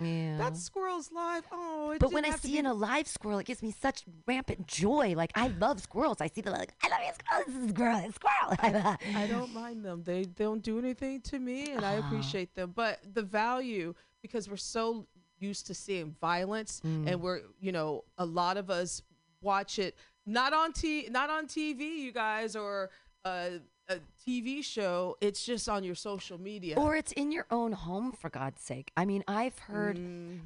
man, 0.00 0.08
Yeah. 0.08 0.38
that 0.38 0.56
squirrel's 0.56 1.10
life. 1.12 1.44
Oh, 1.52 1.90
it 1.90 1.98
But 2.00 2.12
when 2.12 2.24
I 2.24 2.30
see 2.36 2.52
be 2.52 2.58
an 2.58 2.66
alive 2.66 3.08
squirrel, 3.08 3.38
it 3.40 3.46
gives 3.46 3.62
me 3.62 3.72
such 3.72 4.04
rampant 4.26 4.66
joy. 4.66 5.14
Like 5.16 5.32
I 5.34 5.48
love 5.48 5.80
squirrels. 5.80 6.20
I 6.20 6.28
see 6.28 6.40
them 6.42 6.52
like 6.54 6.72
I 6.82 6.88
love 6.88 7.00
you, 7.04 7.12
squirrel. 7.14 7.44
This 7.46 7.54
is 7.56 7.64
a 7.64 7.68
squirrel. 7.68 7.98
It's 7.98 8.62
a 8.62 8.68
squirrel. 8.70 8.96
I 9.16 9.26
don't 9.26 9.52
mind 9.52 9.84
them. 9.84 10.02
They 10.04 10.22
they 10.24 10.44
don't 10.44 10.62
do 10.62 10.78
anything 10.78 11.20
to 11.22 11.38
me, 11.38 11.72
and 11.72 11.84
I 11.84 11.96
Ah. 11.96 11.98
appreciate 12.00 12.54
them. 12.54 12.72
But 12.74 13.00
the 13.14 13.22
value, 13.22 13.94
because 14.22 14.48
we're 14.48 14.56
so 14.56 15.06
used 15.40 15.66
to 15.68 15.74
seeing 15.74 16.16
violence, 16.20 16.80
Mm. 16.84 17.06
and 17.06 17.20
we're 17.20 17.42
you 17.60 17.72
know 17.72 18.04
a 18.16 18.24
lot 18.26 18.56
of 18.56 18.70
us 18.70 19.02
watch 19.40 19.78
it 19.78 19.96
not 20.26 20.52
on 20.52 20.72
t 20.72 21.08
not 21.10 21.30
on 21.30 21.46
TV, 21.46 21.98
you 21.98 22.12
guys, 22.12 22.54
or 22.56 22.90
a, 23.24 23.60
a 23.88 23.98
TV 24.26 24.62
show. 24.62 25.16
It's 25.20 25.44
just 25.44 25.68
on 25.68 25.84
your 25.84 25.94
social 25.94 26.38
media. 26.38 26.76
Or 26.78 26.96
it's 26.96 27.12
in 27.12 27.32
your 27.32 27.46
own 27.50 27.72
home, 27.72 28.12
for 28.12 28.28
God's 28.28 28.60
sake. 28.60 28.90
I 28.96 29.04
mean, 29.06 29.24
I've 29.26 29.58
heard, 29.58 29.98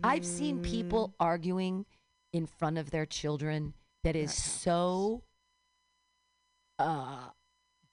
I've 0.04 0.24
seen 0.24 0.56
Mm-hmm. 0.58 0.70
people 0.70 1.14
arguing 1.18 1.86
in 2.32 2.46
front 2.46 2.78
of 2.78 2.90
their 2.92 3.04
children 3.06 3.74
that 4.04 4.14
is 4.16 4.32
so, 4.32 5.22
uh, 6.78 7.28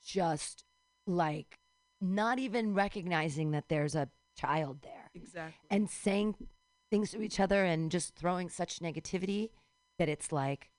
just 0.06 0.64
like 1.08 1.58
not 2.02 2.40
even 2.40 2.74
recognizing 2.74 3.52
that 3.52 3.66
there's 3.70 3.96
a 3.96 4.10
child 4.38 4.80
there. 4.84 5.10
Exactly. 5.16 5.68
and 5.70 5.90
saying 5.90 6.36
things 6.92 7.12
to 7.12 7.22
each 7.22 7.40
other 7.40 7.64
and 7.66 7.92
just 7.92 8.16
throwing 8.16 8.50
such 8.50 8.80
negativity 8.80 9.50
that 9.98 10.08
it's 10.08 10.32
like, 10.32 10.70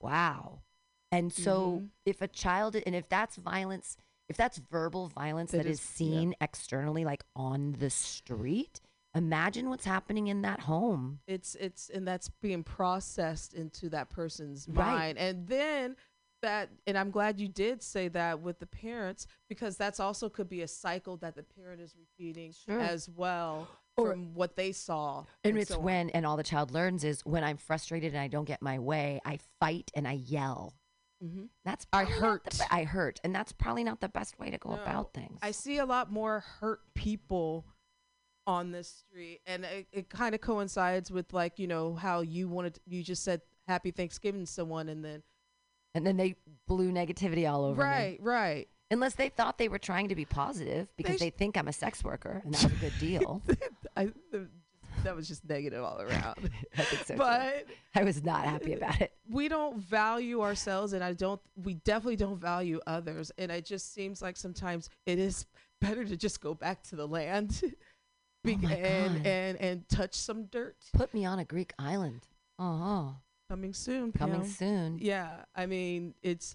wow. 0.00 0.62
And 1.10 1.32
so, 1.32 1.80
Mhm. 1.80 1.90
if 2.04 2.20
a 2.22 2.28
child, 2.28 2.76
and 2.76 2.94
if 2.94 3.08
that's 3.08 3.36
violence, 3.36 3.96
if 4.28 4.36
that's 4.36 4.58
verbal 4.58 5.08
violence 5.08 5.54
It 5.54 5.58
that 5.58 5.66
is, 5.66 5.80
is- 5.80 5.90
yeah. 5.90 5.96
seen 5.96 6.34
externally, 6.40 7.04
like 7.04 7.24
on 7.34 7.72
the 7.72 7.88
street, 7.90 8.80
imagine 9.14 9.70
what's 9.70 9.86
happening 9.86 10.26
in 10.28 10.42
that 10.42 10.60
home. 10.60 11.20
it's 11.26 11.54
it's 11.54 11.88
and 11.88 12.06
that's 12.06 12.28
being 12.28 12.62
processed 12.62 13.54
into 13.54 13.88
that 13.88 14.10
person's 14.10 14.68
Right. 14.68 14.76
mind 15.16 15.18
and 15.18 15.48
then 15.48 15.96
that 16.42 16.68
and 16.86 16.96
i'm 16.96 17.10
glad 17.10 17.40
you 17.40 17.48
did 17.48 17.82
say 17.82 18.06
that 18.08 18.40
with 18.40 18.58
the 18.60 18.66
parents 18.66 19.26
because 19.48 19.76
that's 19.78 19.98
also 19.98 20.28
could 20.28 20.48
be 20.48 20.60
a 20.60 20.68
cycle 20.68 21.16
that 21.16 21.34
the 21.34 21.42
parent 21.42 21.80
is 21.80 21.96
repeating 21.96 22.52
Sure. 22.52 22.78
as 22.78 23.08
well 23.08 23.66
Or- 23.98 24.10
from 24.12 24.34
what 24.34 24.56
they 24.56 24.72
saw 24.72 25.24
And, 25.44 25.58
it's 25.58 25.70
so 25.70 25.78
when, 25.78 26.10
and 26.10 26.24
all 26.24 26.36
the 26.36 26.42
child 26.42 26.70
learns 26.70 27.04
is 27.04 27.20
when 27.26 27.42
I'm 27.44 27.56
frustrated 27.56 28.12
and 28.14 28.22
I 28.22 28.28
don't 28.28 28.44
get 28.44 28.62
my 28.62 28.78
way, 28.78 29.20
I 29.24 29.38
fight 29.60 29.90
and 29.94 30.06
I 30.06 30.12
yell. 30.12 30.74
Mhm. 31.22 31.48
That's 31.64 31.84
I 31.92 32.04
hurt. 32.04 32.44
be- 32.56 32.64
I 32.70 32.84
hurt, 32.84 33.18
and 33.24 33.34
that's 33.34 33.50
probably 33.50 33.82
not 33.82 34.00
the 34.00 34.08
best 34.08 34.38
way 34.38 34.50
to 34.50 34.58
go 34.58 34.76
No. 34.76 34.80
about 34.82 35.12
things. 35.14 35.38
I 35.42 35.50
see 35.50 35.78
a 35.78 35.84
lot 35.84 36.12
more 36.12 36.40
hurt 36.40 36.80
people 36.94 37.66
on 38.46 38.70
this 38.70 38.88
street, 38.88 39.40
and 39.44 39.64
it, 39.64 39.88
it 39.90 40.08
kind 40.08 40.34
of 40.34 40.40
coincides 40.40 41.10
with 41.10 41.32
like 41.32 41.58
you 41.58 41.66
know 41.66 41.94
how 41.96 42.20
you 42.20 42.48
wanted 42.48 42.78
you 42.86 43.02
just 43.02 43.24
said 43.24 43.42
Happy 43.66 43.90
Thanksgiving 43.90 44.42
to 44.42 44.46
someone, 44.46 44.88
and 44.88 45.04
then 45.04 45.22
and 45.94 46.06
then 46.06 46.16
they 46.16 46.36
blew 46.68 46.92
negativity 46.92 47.50
all 47.50 47.64
over 47.64 47.82
me. 47.82 47.88
right, 47.88 48.18
right. 48.22 48.68
Unless 48.90 49.14
they 49.16 49.28
thought 49.28 49.58
they 49.58 49.68
were 49.68 49.78
trying 49.78 50.08
to 50.08 50.14
be 50.14 50.24
positive 50.24 50.88
because 50.96 51.16
sh- 51.16 51.20
they 51.20 51.30
think 51.30 51.56
I'm 51.56 51.68
a 51.68 51.72
sex 51.72 52.02
worker 52.02 52.40
and 52.44 52.54
that's 52.54 52.64
a 52.64 52.68
good 52.68 52.92
deal. 53.00 53.42
I 53.96 54.10
that 55.04 55.14
was 55.14 55.28
just 55.28 55.48
negative 55.48 55.82
all 55.84 56.00
around. 56.00 56.50
I 56.78 56.82
so. 56.82 57.14
too. 57.14 57.18
but 57.18 57.66
I 57.94 58.04
was 58.04 58.24
not 58.24 58.44
happy 58.44 58.72
about 58.74 59.00
it. 59.00 59.12
we 59.30 59.48
don't 59.48 59.76
value 59.78 60.42
ourselves, 60.42 60.92
and 60.92 61.04
I 61.04 61.12
don't. 61.12 61.40
We 61.56 61.74
definitely 61.74 62.16
don't 62.16 62.38
value 62.40 62.80
others, 62.86 63.30
and 63.38 63.50
it 63.50 63.64
just 63.64 63.92
seems 63.94 64.22
like 64.22 64.36
sometimes 64.36 64.90
it 65.06 65.18
is 65.18 65.46
better 65.80 66.04
to 66.04 66.16
just 66.16 66.40
go 66.40 66.54
back 66.54 66.82
to 66.84 66.96
the 66.96 67.06
land. 67.06 67.60
be- 68.44 68.58
Oh 68.64 68.66
and, 68.68 69.26
and 69.26 69.60
and 69.60 69.88
touch 69.88 70.14
some 70.14 70.44
dirt. 70.46 70.76
Put 70.94 71.12
me 71.12 71.24
on 71.24 71.38
a 71.38 71.44
Greek 71.44 71.72
island. 71.78 72.22
Uh-huh. 72.58 73.10
Coming 73.50 73.72
soon. 73.72 74.12
Coming 74.12 74.40
Pam. 74.40 74.48
soon. 74.48 74.98
Yeah, 75.00 75.44
I 75.54 75.66
mean, 75.66 76.14
it's. 76.22 76.54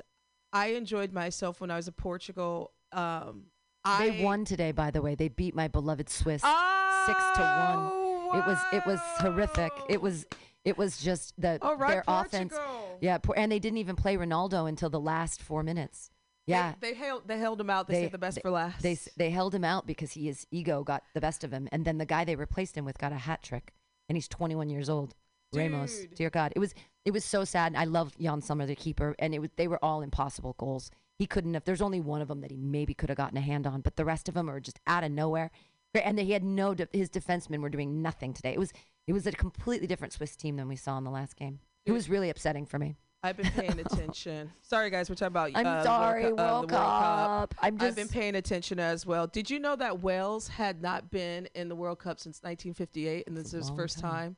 I 0.54 0.68
enjoyed 0.68 1.12
myself 1.12 1.60
when 1.60 1.72
I 1.72 1.76
was 1.76 1.88
in 1.88 1.94
Portugal. 1.96 2.72
Um, 2.92 3.46
They 4.00 4.22
I, 4.22 4.24
won 4.24 4.46
today, 4.46 4.72
by 4.72 4.92
the 4.92 5.02
way. 5.02 5.16
They 5.16 5.28
beat 5.28 5.56
my 5.56 5.68
beloved 5.68 6.10
Swiss 6.10 6.42
six 6.42 7.20
to 7.36 7.42
one. 7.42 8.40
It 8.40 8.48
was 8.48 8.60
it 8.72 8.86
was 8.86 9.00
horrific. 9.18 9.72
It 9.90 10.02
was 10.02 10.26
it 10.64 10.78
was 10.78 10.98
just 10.98 11.34
the 11.40 11.60
right, 11.62 11.90
their 11.90 12.04
offense. 12.08 12.54
Yeah, 13.02 13.18
and 13.36 13.52
they 13.52 13.60
didn't 13.60 13.80
even 13.80 13.96
play 13.96 14.16
Ronaldo 14.16 14.70
until 14.70 14.90
the 14.90 15.00
last 15.00 15.42
four 15.42 15.64
minutes. 15.64 16.10
Yeah, 16.46 16.74
They, 16.80 16.92
they 16.92 16.98
held. 16.98 17.28
They 17.28 17.38
held 17.38 17.60
him 17.60 17.70
out. 17.70 17.88
They, 17.88 18.02
saved 18.02 18.14
the 18.14 18.18
best 18.18 18.36
they, 18.36 18.42
for 18.42 18.52
last. 18.52 18.82
They 18.82 18.98
they 19.18 19.30
held 19.30 19.56
him 19.56 19.64
out 19.64 19.88
because 19.88 20.12
he 20.12 20.26
his 20.26 20.46
ego 20.52 20.84
got 20.84 21.04
the 21.14 21.22
best 21.22 21.44
of 21.44 21.52
him, 21.52 21.68
and 21.72 21.86
then 21.86 21.98
the 21.98 22.06
guy 22.06 22.26
they 22.26 22.36
replaced 22.36 22.78
him 22.78 22.86
with 22.86 22.98
got 22.98 23.12
a 23.12 23.18
hat 23.18 23.44
trick, 23.44 23.74
and 24.10 24.18
he's 24.18 24.28
21 24.28 24.70
years 24.70 24.90
old. 24.90 25.16
Ramos, 25.54 26.06
dear 26.16 26.32
God, 26.32 26.52
it 26.56 26.60
was 26.60 26.74
It 27.06 27.12
was 27.12 27.26
so 27.26 27.44
sad. 27.44 27.76
I 27.76 27.84
love 27.84 28.14
Yann 28.18 28.42
Sommer, 28.42 28.66
the 28.66 28.76
keeper, 28.76 29.16
and 29.20 29.34
it 29.34 29.40
was 29.40 29.50
they 29.56 29.68
were 29.68 29.84
all 29.84 30.02
impossible 30.02 30.56
goals. 30.58 30.90
He 31.18 31.26
couldn't 31.26 31.54
have. 31.54 31.66
There's 31.66 31.82
only 31.82 32.00
one 32.00 32.22
of 32.22 32.28
them 32.28 32.42
that 32.42 32.52
he 32.52 32.58
maybe 32.58 32.94
could 32.94 33.10
have 33.10 33.18
gotten 33.18 33.38
a 33.38 33.42
hand 33.42 33.68
on, 33.68 33.82
but 33.82 33.96
the 33.98 34.06
rest 34.06 34.28
of 34.30 34.36
them 34.36 34.50
are 34.50 34.60
just 34.60 34.80
out 34.88 35.04
of 35.04 35.12
nowhere. 35.12 35.52
And 35.94 36.18
he 36.18 36.32
had 36.32 36.44
no. 36.44 36.74
De- 36.74 36.88
his 36.92 37.10
defensemen 37.10 37.62
were 37.62 37.70
doing 37.70 38.02
nothing 38.02 38.34
today. 38.34 38.54
It 38.54 38.60
was 38.60 38.74
it 39.06 39.14
was 39.14 39.28
a 39.28 39.32
completely 39.32 39.86
different 39.88 40.14
Swiss 40.14 40.36
team 40.36 40.56
than 40.56 40.68
we 40.68 40.76
saw 40.76 40.98
in 40.98 41.04
the 41.04 41.12
last 41.12 41.36
game. 41.36 41.60
It 41.86 41.92
was 41.92 42.10
really 42.10 42.30
upsetting 42.30 42.66
for 42.66 42.80
me. 42.80 42.96
I've 43.26 43.38
been 43.38 43.52
paying 43.52 43.80
attention. 43.80 44.52
Sorry, 44.62 44.90
guys, 44.90 45.10
we're 45.10 45.16
talking 45.16 45.28
about. 45.28 45.52
I'm 45.56 45.66
uh, 45.66 45.84
sorry, 45.84 46.26
World, 46.26 46.40
uh, 46.40 46.44
World 46.44 46.70
the 46.70 46.74
World 46.76 46.90
Cup. 46.92 47.56
I'm 47.62 47.78
I've 47.80 47.96
been 47.96 48.10
paying 48.10 48.36
attention 48.36 48.80
as 48.80 49.06
well. 49.06 49.28
Did 49.28 49.50
you 49.50 49.60
know 49.60 49.78
that 49.78 50.02
Wales 50.02 50.50
had 50.50 50.82
not 50.82 51.10
been 51.10 51.48
in 51.56 51.70
the 51.70 51.76
World 51.76 52.00
Cup 52.00 52.20
since 52.20 52.40
1958, 52.42 53.26
and 53.28 53.38
this 53.38 53.48
is 53.48 53.52
his 53.52 53.70
first 53.70 54.00
time. 54.00 54.12
time? 54.12 54.38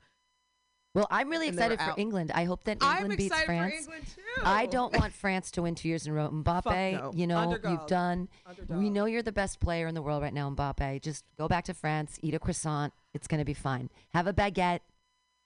Well, 0.95 1.07
I'm 1.11 1.29
really 1.29 1.49
And 1.49 1.55
excited 1.57 1.77
for 1.79 1.91
out. 1.91 1.99
England. 1.99 2.31
I 2.33 2.45
hope 2.45 2.63
that 2.63 2.81
England 2.81 3.17
beats 3.17 3.35
France. 3.35 3.43
I'm 3.43 3.45
beats 3.45 3.45
excited 3.45 3.45
for 3.45 3.53
France. 3.53 3.73
England, 3.81 4.05
too. 4.15 4.41
I 4.43 4.65
don't 4.65 4.97
want 4.97 5.13
France 5.13 5.51
to 5.51 5.61
win 5.61 5.75
two 5.75 5.89
years 5.89 6.07
in 6.07 6.13
a 6.13 6.15
row. 6.15 6.29
Mbappe, 6.29 6.93
no. 6.93 7.11
you 7.13 7.27
know, 7.27 7.57
you've 7.69 7.85
done. 7.85 8.29
Underdog. 8.45 8.77
We 8.77 8.89
know 8.89 9.05
you're 9.05 9.21
the 9.21 9.31
best 9.31 9.59
player 9.59 9.87
in 9.87 9.93
the 9.93 10.01
world 10.01 10.23
right 10.23 10.33
now, 10.33 10.49
Mbappe. 10.49 11.01
Just 11.01 11.25
go 11.37 11.47
back 11.47 11.65
to 11.65 11.73
France, 11.73 12.17
eat 12.23 12.33
a 12.33 12.39
croissant. 12.39 12.93
It's 13.13 13.27
going 13.27 13.39
to 13.39 13.45
be 13.45 13.53
fine. 13.53 13.89
Have 14.13 14.25
a 14.25 14.33
baguette, 14.33 14.79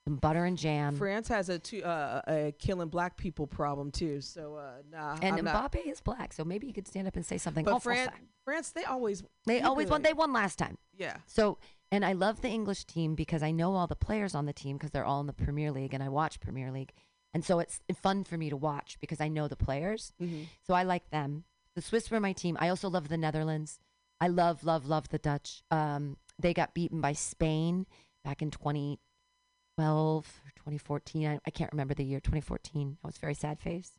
some 0.06 0.18
butter 0.18 0.46
and 0.46 0.58
jam. 0.58 0.96
France 0.96 1.28
has 1.28 1.50
a, 1.50 1.58
two, 1.60 1.84
uh, 1.84 2.22
a 2.28 2.54
killing 2.60 2.90
black 2.90 3.18
people 3.18 3.48
problem 3.48 3.92
too. 3.92 4.22
So 4.22 4.56
uh, 4.56 4.82
nah, 4.92 5.18
and 5.22 5.36
I'm 5.36 5.46
Mbappe 5.46 5.76
not. 5.76 5.88
is 5.88 6.00
black, 6.00 6.32
so 6.34 6.44
maybe 6.44 6.68
you 6.68 6.74
could 6.74 6.88
stand 6.88 7.08
up 7.08 7.16
and 7.16 7.26
say 7.26 7.38
something 7.38 7.66
But. 7.66 7.82
France, 7.82 8.12
France, 8.46 8.72
they 8.72 8.84
always 8.84 9.24
They 9.46 9.62
always 9.62 9.90
won. 9.90 10.02
They 10.04 10.14
won 10.14 10.32
last 10.32 10.58
time. 10.58 10.78
Yeah. 10.98 11.18
So, 11.28 11.58
and 11.92 12.06
I 12.06 12.14
love 12.14 12.42
the 12.42 12.50
English 12.50 12.86
team 12.86 13.16
because 13.16 13.42
I 13.44 13.52
know 13.52 13.76
all 13.76 13.88
the 13.88 13.96
players 13.96 14.36
on 14.36 14.46
the 14.46 14.54
team 14.54 14.78
because 14.78 14.92
they're 14.92 15.06
all 15.06 15.22
in 15.22 15.28
the 15.28 15.34
Premier 15.34 15.72
League 15.72 15.94
and 15.94 16.04
I 16.04 16.10
watch 16.10 16.40
Premier 16.40 16.72
League. 16.72 16.94
And 17.34 17.44
so 17.46 17.60
it's 17.60 17.80
fun 18.02 18.24
for 18.24 18.38
me 18.38 18.50
to 18.50 18.58
watch 18.58 18.98
because 19.00 19.22
I 19.22 19.28
know 19.28 19.48
the 19.48 19.56
players. 19.56 20.14
Mhm. 20.22 20.48
So 20.66 20.74
I 20.74 20.84
like 20.84 21.10
them. 21.10 21.46
The 21.76 21.82
Swiss 21.82 22.10
were 22.10 22.20
my 22.20 22.34
team. 22.34 22.58
I 22.60 22.70
also 22.70 22.90
love 22.90 23.08
the 23.10 23.18
Netherlands. 23.18 23.80
I 24.20 24.28
love, 24.28 24.64
love, 24.64 24.88
love 24.88 25.10
the 25.10 25.20
Dutch. 25.20 25.64
Um, 25.72 26.18
they 26.38 26.54
got 26.54 26.74
beaten 26.74 27.02
by 27.02 27.14
Spain 27.14 27.86
back 28.24 28.42
in 28.42 28.50
2012 28.52 30.42
or 30.46 30.52
2014. 30.56 31.28
I, 31.28 31.40
I 31.46 31.52
can't 31.52 31.72
remember 31.72 31.94
the 31.94 32.04
year, 32.04 32.20
2014. 32.20 32.98
I 33.04 33.08
was 33.08 33.18
very 33.18 33.34
sad 33.36 33.60
face. 33.60 33.99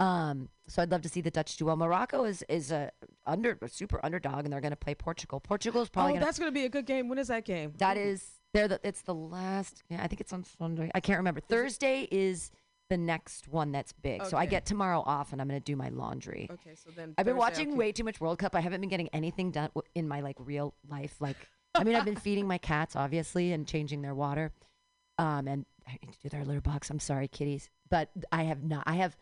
Um, 0.00 0.48
so 0.66 0.80
I'd 0.80 0.90
love 0.90 1.02
to 1.02 1.08
see 1.08 1.20
the 1.20 1.30
Dutch 1.30 1.56
do 1.56 1.66
well. 1.66 1.76
Morocco 1.76 2.24
is 2.24 2.42
is 2.48 2.72
a 2.72 2.90
under 3.26 3.58
a 3.60 3.68
super 3.68 4.00
underdog, 4.02 4.44
and 4.44 4.52
they're 4.52 4.60
going 4.60 4.70
to 4.70 4.76
play 4.76 4.94
Portugal. 4.94 5.40
Portugal's 5.40 5.90
probably 5.90 6.12
oh, 6.12 6.14
going 6.14 6.20
to 6.20 6.26
that's 6.26 6.38
gonna 6.38 6.50
be 6.50 6.64
a 6.64 6.70
good 6.70 6.86
game. 6.86 7.08
When 7.08 7.18
is 7.18 7.28
that 7.28 7.44
game? 7.44 7.74
that 7.78 7.98
is 7.98 8.40
they're 8.54 8.66
the 8.66 8.80
it's 8.82 9.02
the 9.02 9.14
last 9.14 9.82
yeah, 9.90 10.02
I 10.02 10.08
think 10.08 10.20
it's 10.20 10.32
on 10.32 10.44
Sunday. 10.58 10.90
I 10.94 11.00
can't 11.00 11.18
remember. 11.18 11.40
Thursday 11.40 12.08
is 12.10 12.50
the 12.88 12.96
next 12.96 13.46
one 13.46 13.72
that's 13.72 13.92
big. 13.92 14.24
So 14.26 14.36
I 14.36 14.46
get 14.46 14.66
tomorrow 14.66 15.02
off 15.06 15.32
and 15.32 15.40
I'm 15.40 15.46
going 15.46 15.60
to 15.60 15.64
do 15.64 15.76
my 15.76 15.90
laundry. 15.90 16.48
Okay, 16.50 16.74
so 16.74 16.90
then 16.96 17.14
I've 17.16 17.24
been 17.24 17.36
Thursday, 17.36 17.38
watching 17.38 17.70
I'll 17.72 17.76
way 17.76 17.92
too 17.92 18.02
much 18.02 18.20
World 18.20 18.38
Cup. 18.38 18.56
I 18.56 18.60
haven't 18.60 18.80
been 18.80 18.90
getting 18.90 19.08
anything 19.12 19.52
done 19.52 19.70
in 19.94 20.08
my 20.08 20.20
like 20.20 20.36
real 20.40 20.74
life 20.88 21.14
like 21.20 21.36
I 21.74 21.84
mean 21.84 21.94
I've 21.94 22.04
been 22.04 22.16
feeding 22.16 22.46
my 22.46 22.58
cats 22.58 22.96
obviously 22.96 23.52
and 23.52 23.66
changing 23.66 24.02
their 24.02 24.14
water. 24.14 24.50
Um 25.18 25.46
and 25.46 25.66
I 25.86 25.98
need 26.04 26.12
to 26.12 26.22
do 26.22 26.28
their 26.30 26.44
litter 26.44 26.60
box. 26.60 26.90
I'm 26.90 26.98
sorry 26.98 27.28
kitties, 27.28 27.70
but 27.90 28.10
I 28.32 28.44
have 28.44 28.62
not 28.64 28.84
I 28.86 28.94
have 28.94 29.16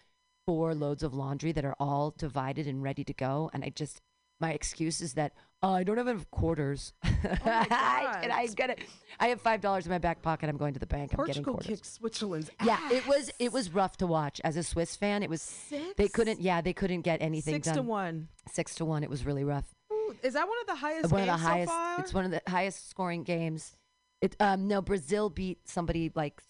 four 0.48 0.74
loads 0.74 1.02
of 1.02 1.12
laundry 1.12 1.52
that 1.52 1.66
are 1.66 1.76
all 1.78 2.14
divided 2.16 2.66
and 2.66 2.82
ready 2.82 3.04
to 3.04 3.12
go 3.12 3.50
and 3.52 3.62
I 3.62 3.68
just 3.68 4.00
my 4.40 4.52
excuse 4.52 5.02
is 5.02 5.12
that 5.12 5.32
oh, 5.62 5.74
I 5.74 5.82
don't 5.82 5.98
have 5.98 6.08
enough 6.08 6.30
quarters. 6.30 6.94
I, 7.02 8.20
and 8.22 8.32
I 8.32 8.46
get 8.46 8.70
it. 8.70 8.78
I 9.20 9.28
have 9.28 9.42
five 9.42 9.60
dollars 9.60 9.84
in 9.84 9.90
my 9.92 9.98
back 9.98 10.22
pocket. 10.22 10.48
I'm 10.48 10.56
going 10.56 10.72
to 10.72 10.80
the 10.80 10.86
bank. 10.86 11.12
I'm 11.12 11.26
getting 11.26 11.44
Portugal 11.44 11.54
quarters. 11.54 11.66
kicked 11.66 11.86
Switzerland's 11.86 12.50
Yeah, 12.64 12.78
it 12.90 13.06
was 13.06 13.30
it 13.38 13.52
was 13.52 13.74
rough 13.74 13.98
to 13.98 14.06
watch 14.06 14.40
as 14.42 14.56
a 14.56 14.62
Swiss 14.62 14.96
fan. 14.96 15.22
It 15.22 15.28
was 15.28 15.70
they 15.98 16.08
couldn't 16.08 16.40
yeah 16.40 16.62
they 16.62 16.72
couldn't 16.72 17.02
get 17.02 17.20
anything 17.20 17.56
Six 17.56 17.66
done. 17.66 17.76
to 17.76 17.82
one. 17.82 18.28
Six 18.50 18.74
to 18.76 18.86
one. 18.86 19.04
It 19.04 19.10
was 19.10 19.26
really 19.26 19.44
rough. 19.44 19.66
Ooh, 19.92 20.16
is 20.22 20.32
that 20.32 20.48
one 20.48 20.56
of 20.62 20.66
the 20.66 20.76
highest? 20.76 21.12
one 21.12 21.20
of 21.20 21.26
the 21.26 21.36
so 21.36 21.42
highest. 21.42 21.72
far? 21.72 22.00
It's 22.00 22.14
one 22.14 22.24
of 22.24 22.30
the 22.30 22.40
highest 22.48 22.88
scoring 22.88 23.22
games. 23.22 23.76
It 24.22 24.34
um 24.40 24.66
no 24.66 24.80
Brazil 24.80 25.28
beat 25.28 25.68
somebody 25.68 26.10
like 26.14 26.40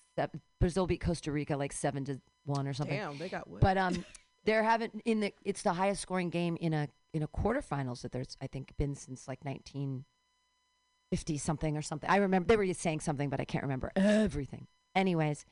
Brazil 0.60 0.86
beat 0.86 1.00
Costa 1.00 1.32
Rica 1.32 1.56
like 1.56 1.72
seven 1.72 2.04
to 2.04 2.20
one 2.48 2.66
or 2.66 2.72
something. 2.72 2.96
Damn, 2.96 3.18
they 3.18 3.28
got 3.28 3.48
whipped. 3.48 3.62
But 3.62 3.78
um, 3.78 4.04
they're 4.44 4.62
having 4.62 5.02
in 5.04 5.20
the 5.20 5.32
it's 5.44 5.62
the 5.62 5.72
highest 5.74 6.02
scoring 6.02 6.30
game 6.30 6.56
in 6.60 6.72
a 6.72 6.88
in 7.12 7.22
a 7.22 7.28
quarterfinals 7.28 8.02
that 8.02 8.12
there's 8.12 8.36
I 8.40 8.46
think 8.46 8.76
been 8.76 8.94
since 8.94 9.28
like 9.28 9.44
1950 9.44 11.38
something 11.38 11.76
or 11.76 11.82
something. 11.82 12.08
I 12.08 12.16
remember 12.16 12.48
they 12.48 12.56
were 12.56 12.72
saying 12.74 13.00
something, 13.00 13.28
but 13.28 13.40
I 13.40 13.44
can't 13.44 13.64
remember 13.64 13.92
everything. 13.94 14.66
Anyways, 14.94 15.44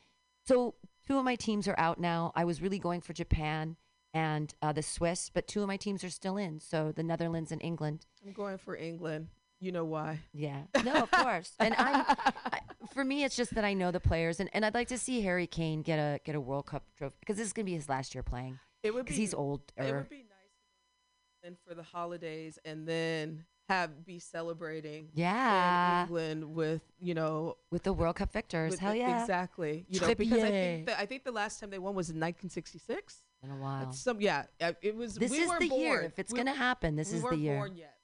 so 0.45 0.75
two 1.07 1.19
of 1.19 1.25
my 1.25 1.37
teams 1.37 1.69
are 1.69 1.79
out 1.79 2.01
now. 2.01 2.33
I 2.35 2.45
was 2.45 2.63
really 2.63 2.79
going 2.79 3.01
for 3.01 3.13
Japan 3.13 3.77
and 4.15 4.55
uh, 4.63 4.73
the 4.73 4.83
Swiss, 4.83 5.31
but 5.33 5.47
two 5.47 5.61
of 5.61 5.69
my 5.69 5.77
teams 5.77 6.03
are 6.03 6.11
still 6.11 6.37
in. 6.37 6.59
So 6.59 6.93
the 6.93 7.03
Netherlands 7.03 7.53
and 7.53 7.63
England. 7.63 8.07
I'm 8.25 8.33
going 8.33 8.59
for 8.59 8.77
England. 8.77 9.29
You 9.61 9.73
know 9.73 9.85
why? 9.85 10.21
Yeah. 10.33 10.63
No, 10.85 10.95
of 10.95 11.11
course. 11.11 11.53
And 11.59 11.75
I'm, 11.79 12.05
I, 12.09 12.61
for 12.93 13.05
me, 13.05 13.25
it's 13.25 13.37
just 13.37 13.55
that 13.55 13.65
I 13.65 13.73
know 13.75 13.91
the 13.91 14.01
players, 14.01 14.39
and, 14.41 14.51
and 14.53 14.65
I'd 14.67 14.75
like 14.75 14.89
to 14.89 14.99
see 14.99 15.23
Harry 15.23 15.47
Kane 15.47 15.83
get 15.83 15.99
a 15.99 16.21
get 16.25 16.35
a 16.35 16.41
World 16.41 16.67
Cup 16.67 16.85
trophy 16.97 17.17
because 17.21 17.37
this 17.37 17.47
is 17.47 17.53
gonna 17.53 17.65
be 17.65 17.73
his 17.75 17.89
last 17.89 18.15
year 18.15 18.23
playing. 18.23 18.59
It 18.83 18.93
would 18.95 19.07
be 19.07 19.15
he's 19.15 19.33
old. 19.35 19.63
It 19.77 19.93
would 19.95 20.09
be 20.09 20.17
nice 20.19 20.27
in 21.43 21.57
for 21.67 21.75
the 21.75 21.83
holidays 21.83 22.59
and 22.65 22.87
then 22.87 23.45
have 23.69 24.05
be 24.05 24.19
celebrating. 24.19 25.09
Yeah. 25.15 26.03
In 26.03 26.07
England 26.09 26.55
with 26.55 26.83
you 27.01 27.15
know 27.15 27.57
with 27.71 27.83
the 27.83 27.93
World 27.93 28.17
Cup 28.17 28.33
victors. 28.33 28.73
with 28.73 28.81
Hell 28.81 28.95
yeah. 28.95 29.21
Exactly. 29.23 29.87
You 29.89 30.01
know 30.01 30.15
because 30.15 30.43
I 30.43 30.51
think 30.51 30.87
the, 30.87 31.01
I 31.01 31.07
think 31.07 31.25
the 31.25 31.33
last 31.33 31.61
time 31.61 31.71
they 31.71 31.79
won 31.79 31.95
was 31.95 32.11
in 32.11 32.17
1966. 32.17 33.23
In 33.43 33.51
a 33.51 33.57
while. 33.57 33.89
It's 33.89 33.99
some 34.01 34.21
yeah. 34.21 34.45
It 34.83 34.97
was. 34.97 35.15
This 35.15 35.31
we 35.31 35.39
is 35.39 35.51
the 35.59 35.67
year. 35.69 36.01
If 36.03 36.19
it's 36.19 36.33
We- 36.33 36.39
gonna 36.39 36.55
happen, 36.55 36.97
this 36.97 37.11
we 37.13 37.19
is 37.19 37.25
the 37.25 37.37
year. 37.37 37.57
Born 37.57 37.77
yet. 37.77 37.96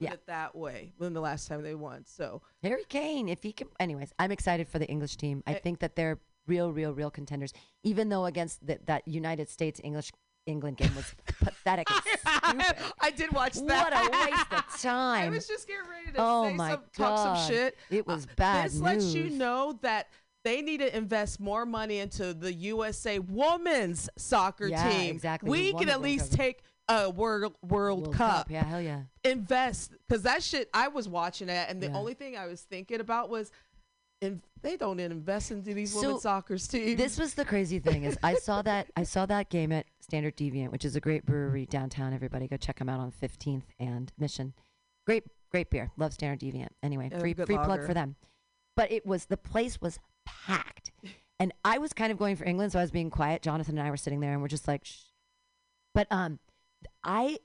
Yeah. 0.00 0.12
it 0.14 0.26
that 0.26 0.56
way. 0.56 0.92
When 0.98 1.12
the 1.12 1.20
last 1.20 1.46
time 1.48 1.62
they 1.62 1.74
won. 1.74 2.04
So 2.06 2.42
Harry 2.62 2.84
Kane, 2.88 3.28
if 3.28 3.42
he 3.42 3.52
can. 3.52 3.68
Anyways, 3.78 4.12
I'm 4.18 4.32
excited 4.32 4.68
for 4.68 4.78
the 4.78 4.86
English 4.88 5.16
team. 5.16 5.42
I 5.46 5.52
Eh. 5.52 5.58
think 5.62 5.78
that 5.80 5.94
they're 5.96 6.18
real, 6.46 6.72
real, 6.72 6.92
real 6.94 7.10
contenders. 7.10 7.52
Even 7.84 8.08
though 8.08 8.24
against 8.26 8.66
the, 8.66 8.78
that 8.86 9.06
United 9.06 9.48
States 9.48 9.80
English 9.84 10.10
England 10.46 10.78
game 10.78 10.94
was 10.96 11.14
pathetic 11.40 11.86
and 11.90 12.00
stupid. 12.64 12.92
I 13.00 13.10
did 13.10 13.30
watch 13.32 13.54
that. 13.54 13.62
What 13.62 13.92
a 13.92 14.30
waste 14.30 14.52
of 14.52 14.80
time. 14.82 15.26
I 15.26 15.28
was 15.28 15.46
just 15.46 15.68
getting 15.68 15.88
ready 15.88 16.12
to 16.12 16.18
Oh 16.18 16.48
say 16.48 16.54
my 16.54 16.70
some, 16.70 16.82
talk 16.96 17.38
some 17.38 17.48
shit. 17.54 17.76
It 17.90 18.06
was 18.06 18.24
Uh, 18.24 18.28
bad 18.36 18.70
This 18.70 18.80
lets 18.80 19.14
you 19.14 19.28
know 19.30 19.78
that 19.82 20.08
they 20.42 20.62
need 20.62 20.78
to 20.78 20.96
invest 20.96 21.38
more 21.40 21.66
money 21.66 21.98
into 21.98 22.32
the 22.32 22.50
USA 22.54 23.18
women's 23.18 24.08
soccer 24.16 24.66
Yeah, 24.68 24.88
team. 24.90 25.14
exactly. 25.14 25.50
We 25.50 25.74
can 25.74 25.90
at 25.90 26.00
least 26.00 26.32
take 26.32 26.62
a 26.90 27.10
World 27.10 27.54
World, 27.62 28.02
World 28.02 28.14
Cup. 28.14 28.36
Cup, 28.36 28.50
yeah, 28.50 28.64
hell 28.64 28.80
yeah. 28.80 29.02
Invest 29.24 29.92
because 30.08 30.22
that 30.22 30.42
shit. 30.42 30.68
I 30.74 30.88
was 30.88 31.08
watching 31.08 31.48
it, 31.48 31.66
and 31.68 31.82
the 31.82 31.86
Yeah. 31.88 31.96
only 31.96 32.14
thing 32.14 32.36
I 32.36 32.46
was 32.46 32.60
thinking 32.62 33.00
about 33.00 33.30
was, 33.30 33.50
in, 34.20 34.42
they 34.60 34.76
don't 34.76 35.00
invest 35.00 35.50
into 35.50 35.72
these 35.72 35.92
So, 35.92 36.00
women's 36.02 36.22
soccer 36.22 36.58
teams. 36.58 36.98
This 36.98 37.18
was 37.18 37.34
the 37.34 37.44
crazy 37.44 37.78
thing 37.78 38.04
is 38.04 38.18
I 38.22 38.34
saw 38.34 38.60
that 38.62 38.90
I 38.96 39.04
saw 39.04 39.24
that 39.26 39.48
game 39.48 39.72
at 39.72 39.86
Standard 40.00 40.36
Deviant, 40.36 40.72
which 40.72 40.84
is 40.84 40.96
a 40.96 41.00
great 41.00 41.24
brewery 41.24 41.64
downtown. 41.66 42.12
Everybody 42.12 42.46
go 42.48 42.56
check 42.56 42.78
them 42.78 42.88
out 42.88 43.00
on 43.00 43.10
15th 43.12 43.64
and 43.78 44.12
Mission. 44.18 44.52
Great, 45.06 45.24
great 45.50 45.70
beer. 45.70 45.90
Love 45.96 46.12
Standard 46.12 46.40
Deviant. 46.40 46.68
Anyway, 46.82 47.08
free 47.18 47.32
free 47.34 47.56
plug 47.56 47.84
for 47.86 47.94
them. 47.94 48.16
But 48.76 48.92
it 48.92 49.06
was 49.06 49.26
the 49.26 49.36
place 49.36 49.80
was 49.80 49.98
packed, 50.26 50.90
and 51.38 51.52
I 51.64 51.78
was 51.78 51.92
kind 51.92 52.12
of 52.12 52.18
going 52.18 52.36
for 52.36 52.44
England, 52.44 52.72
so 52.72 52.78
I 52.78 52.82
was 52.82 52.90
being 52.90 53.10
quiet. 53.10 53.42
Jonathan 53.42 53.78
and 53.78 53.86
I 53.86 53.90
were 53.90 53.96
sitting 53.96 54.20
there, 54.20 54.32
and 54.32 54.42
we're 54.42 54.48
just 54.48 54.68
like, 54.68 54.84
Shh. 54.84 54.98
but 55.94 56.06
um, 56.10 56.38
I 57.04 57.38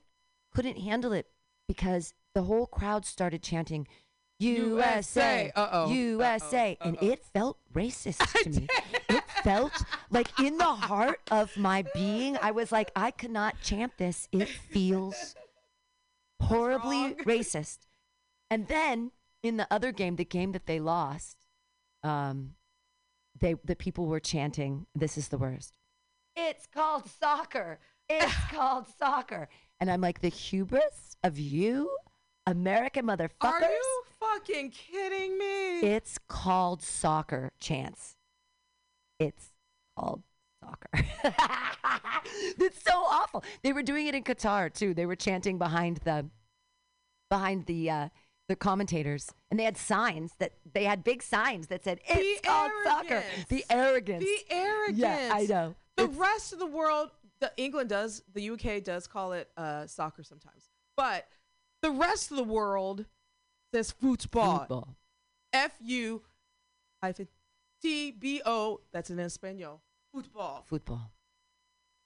couldn't 0.54 0.78
handle 0.78 1.12
it 1.12 1.26
because 1.68 2.14
the 2.34 2.42
whole 2.42 2.66
crowd 2.66 3.04
started 3.04 3.42
chanting. 3.42 3.86
USA, 4.38 5.50
Uh-oh. 5.56 5.90
USA, 5.90 6.76
and 6.82 6.98
it 7.02 7.24
felt 7.24 7.58
racist 7.72 8.30
to 8.42 8.50
me. 8.50 8.68
It 9.08 9.24
felt 9.42 9.72
like 10.10 10.38
in 10.38 10.58
the 10.58 10.64
heart 10.64 11.20
of 11.30 11.56
my 11.56 11.84
being, 11.94 12.36
I 12.42 12.50
was 12.50 12.70
like, 12.70 12.90
I 12.94 13.10
cannot 13.10 13.62
chant 13.62 13.92
this. 13.96 14.28
It 14.32 14.48
feels 14.48 15.34
horribly 16.42 17.14
racist. 17.24 17.78
And 18.50 18.68
then 18.68 19.12
in 19.42 19.56
the 19.56 19.66
other 19.70 19.92
game, 19.92 20.16
the 20.16 20.24
game 20.24 20.52
that 20.52 20.66
they 20.66 20.80
lost, 20.80 21.38
um, 22.02 22.54
they 23.38 23.54
the 23.64 23.76
people 23.76 24.06
were 24.06 24.20
chanting, 24.20 24.86
"This 24.94 25.18
is 25.18 25.28
the 25.28 25.38
worst." 25.38 25.76
It's 26.34 26.66
called 26.66 27.08
soccer. 27.08 27.78
It's 28.08 28.34
called 28.52 28.86
soccer. 28.98 29.48
And 29.80 29.90
I'm 29.90 30.00
like, 30.00 30.20
the 30.20 30.28
hubris 30.28 31.16
of 31.22 31.38
you, 31.38 31.90
American 32.46 33.06
motherfuckers. 33.06 33.62
Are 33.62 33.70
you 33.70 34.02
fucking 34.20 34.70
kidding 34.70 35.38
me? 35.38 35.80
It's 35.80 36.18
called 36.28 36.82
soccer, 36.82 37.52
Chance. 37.60 38.16
It's 39.18 39.52
called 39.98 40.22
soccer. 40.62 40.88
it's 42.58 42.82
so 42.82 42.92
awful. 42.92 43.44
They 43.62 43.72
were 43.72 43.82
doing 43.82 44.06
it 44.06 44.14
in 44.14 44.22
Qatar 44.22 44.72
too. 44.72 44.94
They 44.94 45.06
were 45.06 45.16
chanting 45.16 45.58
behind 45.58 45.98
the 46.04 46.26
behind 47.28 47.66
the 47.66 47.90
uh 47.90 48.08
the 48.48 48.56
commentators, 48.56 49.32
and 49.50 49.58
they 49.58 49.64
had 49.64 49.76
signs 49.76 50.32
that 50.38 50.52
they 50.72 50.84
had 50.84 51.02
big 51.02 51.22
signs 51.22 51.66
that 51.68 51.82
said 51.82 52.00
it's 52.06 52.40
called 52.46 52.70
soccer. 52.84 53.22
The 53.48 53.64
arrogance. 53.68 54.24
The 54.24 54.54
arrogance. 54.54 54.98
Yeah, 54.98 55.30
I 55.32 55.46
know. 55.46 55.74
The 55.96 56.06
rest 56.08 56.52
of 56.52 56.58
the 56.58 56.66
world, 56.66 57.10
the 57.40 57.52
England 57.56 57.88
does, 57.90 58.22
the 58.32 58.50
UK 58.50 58.82
does 58.82 59.06
call 59.06 59.32
it 59.32 59.50
uh, 59.56 59.86
soccer 59.86 60.22
sometimes, 60.22 60.70
but 60.96 61.26
the 61.82 61.90
rest 61.90 62.30
of 62.30 62.36
the 62.36 62.44
world 62.44 63.04
says 63.74 63.90
football. 63.92 64.60
Football. 64.60 64.96
F 65.52 65.72
U 65.82 66.22
hyphen 67.02 67.28
T 67.82 68.10
B 68.10 68.40
O. 68.46 68.80
That's 68.92 69.10
in 69.10 69.18
Espanol. 69.18 69.82
Football. 70.14 70.64
Football, 70.66 71.10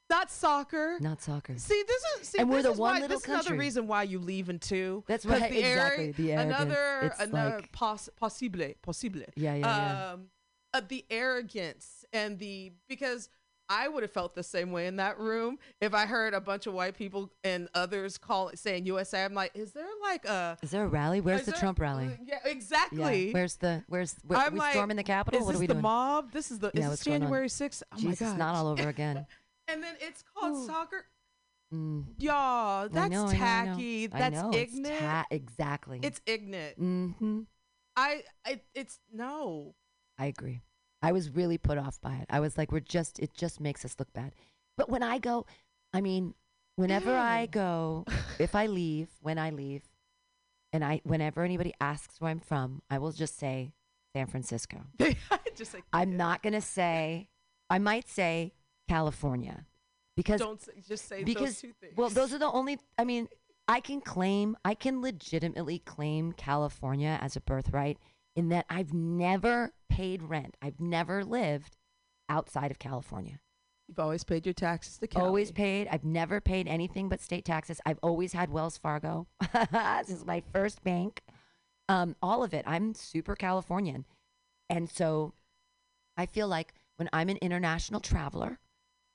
Not 0.09 0.31
soccer. 0.32 0.98
not 1.01 1.23
soccer. 1.23 1.57
See, 1.59 1.82
this 1.86 2.02
is 2.20 2.28
see, 2.28 2.39
And 2.40 2.48
we're 2.51 2.57
this 2.57 2.65
the 2.66 2.73
is 2.73 2.78
one 2.78 2.94
why, 2.94 3.01
little 3.01 3.16
this 3.19 3.24
is 3.24 3.28
another 3.31 3.55
reason 3.55 3.86
why 3.86 4.02
you 4.02 4.19
leave 4.19 4.48
in 4.48 4.59
two. 4.59 5.05
That's 5.07 5.24
right, 5.24 5.48
the 5.51 5.59
exactly, 5.59 6.12
the 6.12 6.32
arrogance. 6.32 6.57
Another, 6.61 7.01
It's 7.02 7.20
another 7.20 7.57
like- 7.57 7.73
poss- 7.73 8.09
possible, 8.16 8.66
possible. 8.82 9.20
Yeah, 9.36 9.55
yeah, 9.55 9.59
yeah. 9.66 10.12
Um, 10.12 10.24
uh, 10.74 10.81
the 10.86 11.05
arrogance 11.11 12.05
and 12.12 12.39
the 12.39 12.73
because 12.89 13.28
I 13.70 13.86
would 13.88 14.02
have 14.02 14.10
felt 14.12 14.34
the 14.34 14.42
same 14.42 14.72
way 14.72 14.86
in 14.88 14.97
that 14.97 15.18
room 15.20 15.59
if 15.80 15.94
I 15.94 16.05
heard 16.05 16.34
a 16.34 16.40
bunch 16.40 16.66
of 16.66 16.74
white 16.74 16.97
people 16.97 17.30
and 17.44 17.68
others 17.72 18.18
call 18.18 18.48
it 18.48 18.59
saying 18.59 18.84
USA. 18.86 19.24
I'm 19.24 19.32
like, 19.32 19.52
is 19.55 19.70
there 19.72 19.86
like 20.02 20.24
a 20.26 20.59
Is 20.60 20.72
there 20.72 20.84
a 20.84 20.88
rally? 20.88 21.20
Where's 21.20 21.44
the 21.44 21.52
there- 21.52 21.60
Trump 21.60 21.78
rally? 21.78 22.10
yeah, 22.24 22.38
Yeah. 22.44 22.51
exactly. 22.51 23.30
Where's 23.32 23.55
the 23.56 23.84
where's 23.88 24.16
where, 24.26 24.40
I'm 24.40 24.55
we 24.55 24.59
like, 24.59 24.72
storming 24.72 24.97
the 24.97 25.05
Capitol? 25.05 25.47
What 25.47 25.55
are 25.55 25.59
we 25.59 25.66
the 25.66 25.74
doing? 25.74 25.82
mob? 25.82 26.32
This 26.32 26.51
is 26.51 26.59
the 26.59 26.72
Yeah, 26.74 26.84
is 26.86 26.90
this? 26.90 27.05
January 27.05 27.48
6th? 27.48 27.82
Oh 27.92 27.97
Jesus, 27.97 28.20
my 28.22 28.26
god. 28.30 28.38
not 28.38 28.55
all 28.56 28.66
over 28.66 28.88
again. 28.88 29.24
And 29.68 29.80
then 29.84 29.94
it's 30.01 30.24
called 30.34 30.66
soccer. 30.66 31.05
Mm. 31.72 32.06
Y'all, 32.18 32.88
that's 32.88 33.09
know, 33.09 33.26
I 33.26 33.26
know, 33.26 33.28
I 33.28 33.32
know. 33.32 33.38
tacky. 33.72 34.06
That's 34.09 34.34
know, 34.34 34.51
it's 34.52 34.74
ignorant. 34.74 34.98
ta- 34.98 35.26
exactly. 35.30 36.01
It's 36.02 36.20
ignorant. 36.26 36.80
Mm-hmm. 36.80 37.40
I, 37.97 38.24
I, 38.44 38.60
it's 38.74 38.98
no. 39.12 39.76
I 40.18 40.26
agree. 40.26 40.60
I 41.02 41.12
was 41.12 41.31
really 41.31 41.59
put 41.59 41.78
off 41.78 42.01
by 42.01 42.14
it. 42.16 42.27
I 42.28 42.40
was 42.40 42.59
like, 42.59 42.72
we're 42.72 42.81
just, 42.81 43.18
it 43.18 43.35
just 43.35 43.60
makes 43.60 43.85
us 43.85 43.97
look 43.98 44.12
bad. 44.12 44.32
But 44.77 44.89
when 44.89 45.02
I 45.02 45.18
go, 45.18 45.47
I 45.93 46.01
mean, 46.01 46.35
whenever 46.77 47.14
I 47.14 47.47
go, 47.47 48.05
if 48.39 48.55
I 48.55 48.66
leave, 48.66 49.09
when 49.20 49.39
I 49.39 49.51
leave, 49.51 49.82
and 50.72 50.85
I, 50.85 51.01
whenever 51.05 51.43
anybody 51.43 51.74
asks 51.81 52.20
where 52.20 52.31
I'm 52.31 52.40
from, 52.40 52.82
I 52.90 52.98
will 52.98 53.12
just 53.12 53.39
say 53.39 53.72
San 54.14 54.27
Francisco. 54.27 54.82
just 55.56 55.74
like 55.74 55.85
I'm 55.93 56.16
not 56.16 56.43
going 56.43 56.52
to 56.52 56.60
say, 56.60 57.28
I 57.68 57.78
might 57.78 58.09
say 58.09 58.52
California 58.89 59.66
because, 60.16 60.40
don't 60.40 60.60
say, 60.60 60.72
just 60.86 61.09
say 61.09 61.24
because, 61.24 61.44
those 61.44 61.60
two 61.60 61.72
things. 61.81 61.97
well, 61.97 62.09
those 62.09 62.32
are 62.32 62.39
the 62.39 62.51
only, 62.51 62.78
I 62.98 63.05
mean, 63.05 63.28
I 63.66 63.81
can 63.81 64.01
claim, 64.01 64.56
I 64.64 64.74
can 64.74 65.01
legitimately 65.01 65.78
claim 65.81 66.32
California 66.32 67.18
as 67.20 67.36
a 67.36 67.40
birthright 67.40 67.98
in 68.36 68.48
that 68.51 68.66
I've 68.69 68.93
never 68.93 69.73
paid 69.89 70.23
rent. 70.23 70.57
I've 70.62 70.81
never 70.81 71.24
lived 71.24 71.77
outside 72.28 72.70
of 72.70 72.78
California. 72.78 73.40
You've 73.89 73.98
always 73.98 74.23
paid 74.23 74.47
your 74.47 74.52
taxes 74.52 74.98
to 74.98 75.09
Cali. 75.09 75.27
Always 75.27 75.51
paid. 75.51 75.89
I've 75.90 76.05
never 76.05 76.40
paid 76.40 76.69
anything 76.69 77.09
but 77.09 77.20
state 77.20 77.44
taxes. 77.44 77.81
I've 77.85 77.98
always 78.02 78.32
had 78.32 78.51
Wells 78.51 78.78
Fargo. 78.78 79.27
this 79.73 80.11
is 80.11 80.24
my 80.24 80.43
first 80.52 80.85
bank. 80.85 81.23
Um, 81.89 82.15
all 82.23 82.44
of 82.44 82.55
it. 82.55 82.65
I'm 82.69 82.94
super 82.94 83.35
Californian. 83.35 84.07
And 84.69 84.89
so 84.89 85.35
I 86.16 86.27
feel 86.27 86.47
like 86.47 86.74
when 86.97 87.09
I'm 87.12 87.28
an 87.31 87.39
international 87.39 87.98
traveler, 87.98 88.61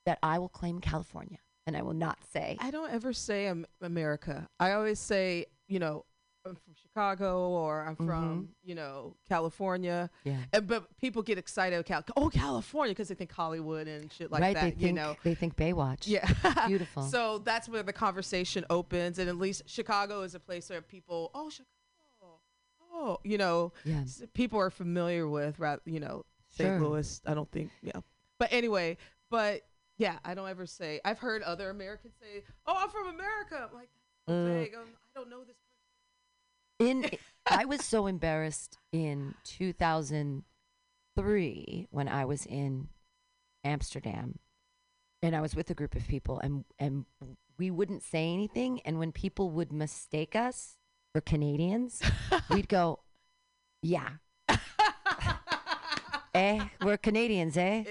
that 0.06 0.20
I 0.22 0.40
will 0.40 0.50
claim 0.50 0.80
California 0.80 1.40
and 1.66 1.76
I 1.76 1.82
will 1.82 1.94
not 1.94 2.20
say. 2.32 2.58
I 2.60 2.72
don't 2.72 2.92
ever 2.92 3.14
say 3.14 3.48
I'm 3.48 3.66
America. 3.82 4.48
I 4.60 4.72
always 4.74 5.00
say, 5.00 5.46
you 5.68 5.80
know, 5.80 6.06
I'm 6.46 6.56
from 6.56 6.74
Chicago 6.80 7.50
or 7.50 7.82
I'm 7.82 7.96
from, 7.96 8.50
you 8.64 8.76
know, 8.76 9.16
California. 9.28 10.10
Mm-hmm. 10.26 10.30
Yeah. 10.38 10.46
And, 10.54 10.68
but 10.68 10.86
people 11.00 11.22
get 11.24 11.38
excited 11.38 11.76
about 11.76 11.86
Cal- 12.06 12.14
oh 12.26 12.30
California 12.30 12.92
because 12.92 13.08
they 13.08 13.16
think 13.16 13.32
Hollywood 13.32 13.88
and 13.88 14.12
shit 14.12 14.32
like 14.32 14.42
right? 14.42 14.54
that. 14.54 14.64
they 14.64 14.70
think 14.72 14.82
you 14.82 14.94
know. 14.94 15.16
they 15.24 15.34
think 15.36 15.56
Baywatch. 15.56 16.04
Yeah. 16.06 16.28
Beautiful. 16.68 17.04
So 17.16 17.40
that's 17.40 17.68
where 17.70 17.84
the 17.84 17.94
conversation 17.94 18.66
opens, 18.70 19.20
and 19.20 19.30
at 19.30 19.38
least 19.38 19.64
Chicago 19.66 20.22
is 20.22 20.36
a 20.36 20.40
place 20.40 20.70
where 20.70 20.82
people, 20.82 21.32
oh, 21.34 21.50
Chicago, 21.50 22.40
oh, 22.94 23.20
you 23.24 23.38
know, 23.38 23.72
Yeah. 23.84 24.02
s- 24.02 24.22
people 24.34 24.60
are 24.60 24.70
familiar 24.70 25.28
with, 25.28 25.60
rather, 25.60 25.82
you 25.86 26.00
know, 26.00 26.26
St. 26.50 26.68
Sure. 26.68 26.80
Louis. 26.80 27.22
I 27.26 27.34
don't 27.34 27.50
think, 27.52 27.72
yeah. 27.82 28.00
But 28.38 28.52
anyway, 28.52 28.98
but 29.30 29.62
yeah, 29.98 30.18
I 30.26 30.34
don't 30.36 30.50
ever 30.50 30.66
say. 30.66 31.00
I've 31.06 31.20
heard 31.20 31.42
other 31.44 31.70
Americans 31.70 32.14
say, 32.20 32.44
"Oh, 32.68 32.76
I'm 32.78 32.90
from 32.90 33.08
America." 33.08 33.68
I'm 33.70 33.78
like, 33.78 33.90
that's 34.28 34.38
so 34.40 34.46
vague. 34.46 34.76
Um, 34.76 34.82
I 35.16 35.20
don't 35.20 35.30
know 35.30 35.44
this. 35.46 35.56
In 36.80 37.10
I 37.50 37.66
was 37.66 37.84
so 37.86 38.08
embarrassed 38.08 38.78
in 38.92 39.36
2003 39.44 41.88
when 41.92 42.08
I 42.08 42.26
was 42.26 42.46
in 42.46 42.88
Amsterdam 43.64 44.40
and 45.22 45.36
I 45.36 45.42
was 45.42 45.56
with 45.56 45.70
a 45.70 45.74
group 45.74 45.96
of 45.96 46.08
people 46.08 46.40
and 46.40 46.66
and 46.80 47.06
we 47.58 47.72
wouldn't 47.72 48.04
say 48.04 48.34
anything 48.34 48.82
and 48.86 49.00
when 49.00 49.12
people 49.12 49.50
would 49.52 49.72
mistake 49.72 50.36
us 50.36 50.78
for 51.14 51.22
Canadians 51.22 52.02
we'd 52.50 52.68
go 52.68 53.00
yeah 53.82 54.10
eh 56.34 56.66
we're 56.82 56.98
Canadians 56.98 57.58
eh 57.58 57.84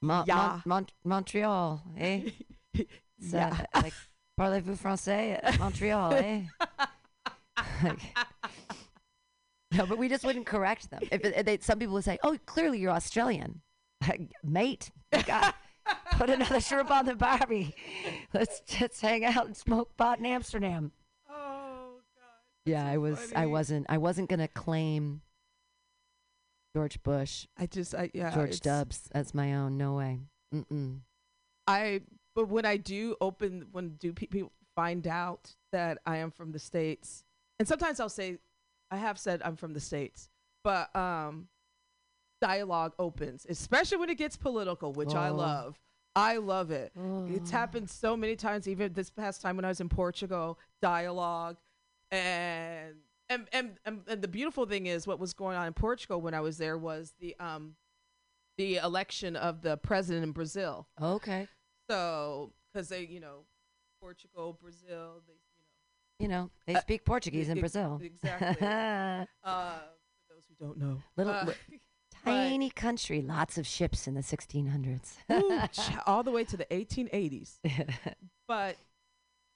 Mon- 0.00 0.24
Yeah. 0.26 0.36
Mon- 0.36 0.62
Mon- 0.64 0.86
Montreal 1.04 1.82
eh 1.98 2.30
So, 3.20 3.36
Yeah. 3.38 3.64
like 3.74 3.94
parlez-vous 4.38 4.76
français 4.80 5.40
Montreal 5.58 6.12
eh 6.14 6.42
no, 9.72 9.86
but 9.86 9.98
we 9.98 10.08
just 10.08 10.24
wouldn't 10.24 10.46
correct 10.46 10.90
them. 10.90 11.00
If 11.10 11.44
they, 11.44 11.58
some 11.60 11.78
people 11.78 11.94
would 11.94 12.04
say, 12.04 12.18
"Oh, 12.22 12.36
clearly 12.46 12.78
you're 12.78 12.92
Australian, 12.92 13.60
mate. 14.44 14.90
Got 15.26 15.54
put 16.12 16.30
another 16.30 16.60
shrimp 16.60 16.90
on 16.90 17.06
the 17.06 17.14
barbie. 17.14 17.74
Let's 18.32 18.60
just 18.60 19.00
hang 19.00 19.24
out 19.24 19.46
and 19.46 19.56
smoke 19.56 19.96
pot 19.96 20.18
in 20.18 20.26
Amsterdam." 20.26 20.92
Oh 21.30 22.00
God. 22.14 22.70
Yeah, 22.70 22.86
I 22.86 22.98
was. 22.98 23.32
I 23.34 23.46
wasn't. 23.46 23.86
I 23.88 23.98
wasn't 23.98 24.28
gonna 24.28 24.48
claim 24.48 25.22
George 26.74 27.02
Bush. 27.02 27.46
I 27.58 27.66
just, 27.66 27.94
I 27.94 28.10
yeah, 28.14 28.34
George 28.34 28.60
Dubs 28.60 29.08
as 29.12 29.34
my 29.34 29.54
own. 29.54 29.76
No 29.76 29.94
way. 29.94 30.20
Mm-mm. 30.54 31.00
I 31.66 32.00
but 32.34 32.48
when 32.48 32.64
I 32.64 32.76
do 32.76 33.16
open 33.20 33.66
when 33.72 33.96
do 33.96 34.12
people 34.12 34.52
find 34.74 35.06
out 35.06 35.54
that 35.72 35.98
I 36.06 36.18
am 36.18 36.30
from 36.30 36.52
the 36.52 36.58
states, 36.58 37.24
and 37.58 37.66
sometimes 37.68 38.00
I'll 38.00 38.08
say 38.08 38.38
I 38.90 38.96
have 38.96 39.18
said 39.18 39.42
I'm 39.44 39.56
from 39.56 39.74
the 39.74 39.80
states, 39.80 40.28
but 40.64 40.94
um, 40.96 41.48
dialogue 42.40 42.94
opens, 42.98 43.46
especially 43.48 43.98
when 43.98 44.10
it 44.10 44.16
gets 44.18 44.36
political, 44.36 44.92
which 44.92 45.14
I 45.14 45.28
Oh. 45.28 45.34
love. 45.34 45.80
I 46.16 46.38
love 46.38 46.70
it. 46.72 46.92
It's 47.28 47.50
happened 47.50 47.88
so 47.90 48.16
many 48.16 48.34
times. 48.34 48.66
Even 48.66 48.92
this 48.92 49.10
past 49.10 49.40
time 49.40 49.56
when 49.56 49.64
I 49.64 49.68
was 49.68 49.80
in 49.80 49.88
Portugal, 49.88 50.58
dialogue, 50.82 51.58
and 52.10 52.96
and 53.28 53.46
and 53.52 53.78
and, 53.84 54.02
and 54.08 54.22
the 54.22 54.26
beautiful 54.28 54.66
thing 54.66 54.86
is 54.86 55.06
what 55.06 55.20
was 55.20 55.32
going 55.34 55.56
on 55.56 55.66
in 55.66 55.74
Portugal 55.74 56.20
when 56.20 56.34
I 56.34 56.40
was 56.40 56.58
there 56.58 56.78
was 56.78 57.12
the 57.20 57.36
um 57.38 57.76
the 58.56 58.76
election 58.78 59.36
of 59.36 59.60
the 59.62 59.76
president 59.76 60.24
in 60.24 60.32
Brazil. 60.32 60.88
Okay. 61.00 61.46
So, 61.88 62.52
because 62.72 62.88
they, 62.88 63.02
you 63.04 63.20
know, 63.20 63.44
Portugal, 64.00 64.58
Brazil, 64.60 65.22
they, 65.28 65.34
You 66.18 66.28
know, 66.28 66.50
they 66.66 66.74
Uh, 66.74 66.80
speak 66.80 67.04
Portuguese 67.04 67.48
in 67.48 67.60
Brazil. 67.60 68.00
Exactly. 68.02 68.66
uh, 68.66 69.24
for 69.44 70.34
those 70.34 70.44
who 70.48 70.54
don't 70.64 70.78
know, 70.78 71.00
Little 71.16 71.32
Uh, 71.32 71.52
tiny 72.24 72.70
country, 72.70 73.22
lots 73.22 73.56
of 73.56 73.66
ships 73.66 74.08
in 74.08 74.14
the 74.14 74.22
1600s. 74.22 75.16
Ooh, 75.30 75.60
all 76.06 76.22
the 76.24 76.32
way 76.32 76.44
to 76.44 76.56
the 76.56 76.66
1880s. 76.66 77.58
but 78.48 78.76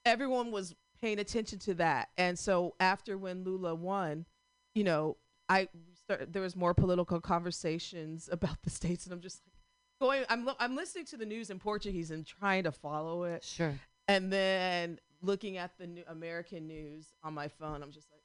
everyone 0.05 0.53
was 0.53 0.75
paying 1.01 1.19
attention 1.19 1.59
to 1.59 1.75
that, 1.75 2.11
and 2.17 2.39
so 2.39 2.75
after 2.79 3.19
when 3.19 3.43
Lula 3.43 3.75
won, 3.75 4.25
you 4.77 4.85
know, 4.85 5.17
I 5.49 5.69
started, 5.95 6.33
there 6.33 6.43
was 6.43 6.55
more 6.55 6.75
political 6.75 7.21
conversations 7.21 8.29
about 8.31 8.63
the 8.63 8.71
states, 8.71 9.05
and 9.05 9.13
I'm 9.13 9.21
just 9.21 9.43
like 9.45 9.55
going. 10.01 10.25
I'm 10.29 10.45
lo- 10.45 10.57
I'm 10.61 10.77
listening 10.77 11.07
to 11.07 11.17
the 11.17 11.27
news 11.27 11.51
in 11.51 11.59
Portuguese 11.59 12.13
and 12.13 12.25
trying 12.25 12.63
to 12.63 12.73
follow 12.73 13.25
it. 13.25 13.43
Sure. 13.43 13.75
And 14.07 14.33
then 14.33 15.01
looking 15.23 15.57
at 15.57 15.79
the 15.79 15.87
new 15.87 16.05
American 16.09 16.67
news 16.67 17.07
on 17.23 17.35
my 17.35 17.49
phone, 17.49 17.83
I'm 17.83 17.93
just 17.93 18.11
like. 18.11 18.21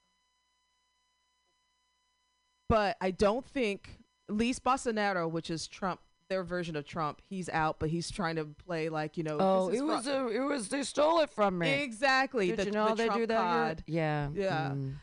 But 2.69 2.97
I 2.99 3.11
don't 3.11 3.45
think, 3.45 3.99
least 4.27 4.63
Bolsonaro, 4.63 5.29
which 5.29 5.49
is 5.49 5.67
Trump, 5.67 6.01
their 6.29 6.43
version 6.43 6.75
of 6.75 6.85
Trump, 6.85 7.21
he's 7.29 7.47
out, 7.49 7.79
but 7.79 7.89
he's 7.89 8.11
trying 8.11 8.35
to 8.35 8.45
play 8.45 8.89
like 8.89 9.17
you 9.17 9.23
know. 9.23 9.37
Oh, 9.39 9.69
it 9.69 9.81
was 9.81 10.07
a, 10.07 10.27
it 10.27 10.41
was 10.41 10.67
they 10.67 10.83
stole 10.83 11.21
it 11.21 11.29
from 11.29 11.57
me. 11.57 11.81
Exactly. 11.83 12.47
Did 12.47 12.57
the, 12.57 12.65
you 12.65 12.71
know 12.71 12.89
the 12.89 12.95
they 12.95 13.05
Trump 13.05 13.21
do 13.21 13.27
that? 13.27 13.83
Yeah. 13.87 14.27
Yeah. 14.33 14.71
mm. 14.73 14.95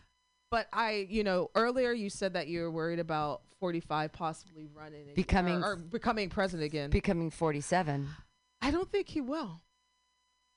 But 0.51 0.69
I, 0.73 1.09
you 1.11 1.25
know, 1.25 1.51
earlier 1.57 1.91
you 1.93 2.09
said 2.09 2.35
that 2.35 2.47
you 2.47 2.61
were 2.61 2.71
worried 2.71 3.01
about 3.01 3.43
45 3.59 4.13
possibly 4.13 4.69
running 4.73 5.07
Becoming 5.15 5.65
or, 5.65 5.73
or 5.73 5.77
becoming 5.77 6.29
president 6.29 6.67
again. 6.67 6.91
Becoming 6.91 7.31
47. 7.31 8.09
I 8.63 8.71
don't 8.71 8.89
think 8.89 9.09
he 9.09 9.21
will. 9.21 9.63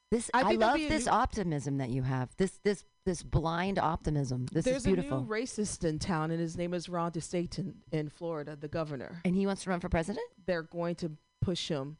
This 0.09 0.31
I 0.33 0.41
I, 0.41 0.51
love 0.53 0.77
this 0.77 1.05
new- 1.05 1.11
optimism 1.11 1.77
that 1.79 1.89
you 1.89 2.01
have. 2.03 2.29
This 2.37 2.59
this 2.63 2.85
this 3.05 3.23
blind 3.23 3.79
optimism. 3.79 4.45
This 4.51 4.65
There's 4.65 4.77
is 4.77 4.85
beautiful. 4.85 5.25
There's 5.25 5.59
a 5.59 5.63
new 5.63 5.65
racist 5.65 5.83
in 5.85 5.99
town, 5.99 6.31
and 6.31 6.39
his 6.39 6.57
name 6.57 6.73
is 6.73 6.87
Ron 6.89 7.11
DeSantis 7.11 7.73
in 7.91 8.09
Florida, 8.09 8.55
the 8.55 8.67
governor. 8.67 9.21
and 9.25 9.35
he 9.35 9.45
wants 9.45 9.63
to 9.63 9.69
run 9.69 9.79
for 9.79 9.89
president. 9.89 10.25
They're 10.45 10.63
going 10.63 10.95
to 10.95 11.11
push 11.41 11.67
him. 11.69 11.97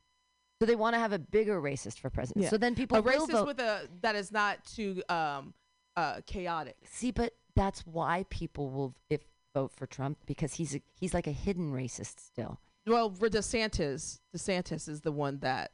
So 0.59 0.65
they 0.65 0.75
want 0.75 0.95
to 0.95 0.99
have 0.99 1.13
a 1.13 1.19
bigger 1.19 1.61
racist 1.61 1.99
for 1.99 2.09
president. 2.09 2.43
Yeah. 2.43 2.49
So 2.49 2.57
then 2.57 2.75
people 2.75 2.97
a 2.97 3.01
racist 3.01 3.31
vote. 3.31 3.47
with 3.47 3.59
a 3.59 3.87
that 4.01 4.15
is 4.15 4.31
not 4.31 4.65
too 4.65 5.03
um 5.09 5.53
uh 5.95 6.21
chaotic. 6.25 6.77
See, 6.85 7.11
but 7.11 7.33
that's 7.55 7.85
why 7.85 8.25
people 8.29 8.69
will 8.69 8.95
if 9.09 9.21
vote 9.53 9.71
for 9.75 9.85
Trump 9.85 10.17
because 10.25 10.53
he's 10.53 10.75
a, 10.75 10.81
he's 10.99 11.13
like 11.13 11.27
a 11.27 11.31
hidden 11.31 11.73
racist 11.73 12.19
still. 12.19 12.59
Well, 12.85 13.11
DeSantis, 13.11 14.19
DeSantis 14.35 14.87
is 14.87 15.01
the 15.01 15.11
one 15.11 15.39
that 15.39 15.71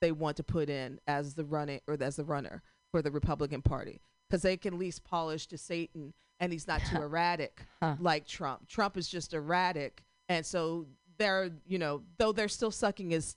they 0.00 0.12
want 0.12 0.36
to 0.36 0.42
put 0.44 0.68
in 0.68 0.98
as 1.06 1.34
the 1.34 1.44
running 1.44 1.80
or 1.86 1.96
as 2.00 2.16
the 2.16 2.24
runner 2.24 2.62
for 2.90 3.00
the 3.02 3.10
Republican 3.10 3.62
Party 3.62 4.00
because 4.28 4.42
they 4.42 4.56
can 4.56 4.78
least 4.78 5.04
polish 5.04 5.46
DeSantis 5.48 6.12
and 6.40 6.52
he's 6.52 6.66
not 6.66 6.80
too 6.90 6.96
erratic 7.02 7.62
Huh. 7.80 7.96
like 8.00 8.26
Trump. 8.26 8.68
Trump 8.68 8.96
is 8.96 9.08
just 9.08 9.32
erratic, 9.34 10.04
and 10.28 10.44
so 10.44 10.86
they're 11.18 11.50
you 11.66 11.78
know 11.78 12.02
though 12.18 12.32
they're 12.32 12.48
still 12.48 12.70
sucking 12.70 13.10
his 13.10 13.36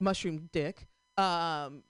mushroom 0.00 0.48
dick. 0.52 0.88
Um, 1.18 1.82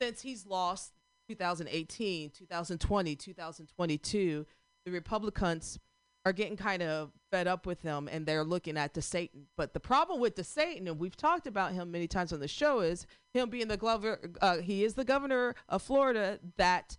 since 0.00 0.22
he's 0.22 0.46
lost 0.46 0.92
2018, 1.28 2.30
2020, 2.30 3.16
2022, 3.16 4.46
the 4.84 4.90
Republicans 4.90 5.78
are 6.26 6.32
getting 6.32 6.56
kind 6.56 6.82
of 6.82 7.10
fed 7.30 7.46
up 7.46 7.64
with 7.64 7.80
him 7.80 8.08
and 8.10 8.26
they're 8.26 8.44
looking 8.44 8.76
at 8.76 8.92
DeSantis. 8.92 9.30
But 9.56 9.72
the 9.72 9.80
problem 9.80 10.20
with 10.20 10.34
DeSantis, 10.36 10.78
and 10.86 10.98
we've 10.98 11.16
talked 11.16 11.46
about 11.46 11.72
him 11.72 11.90
many 11.90 12.06
times 12.06 12.32
on 12.32 12.40
the 12.40 12.48
show, 12.48 12.80
is 12.80 13.06
him 13.32 13.48
being 13.48 13.68
the 13.68 13.76
governor. 13.76 14.18
Uh, 14.40 14.58
he 14.58 14.84
is 14.84 14.94
the 14.94 15.04
governor 15.04 15.54
of 15.68 15.82
Florida 15.82 16.38
that 16.56 16.98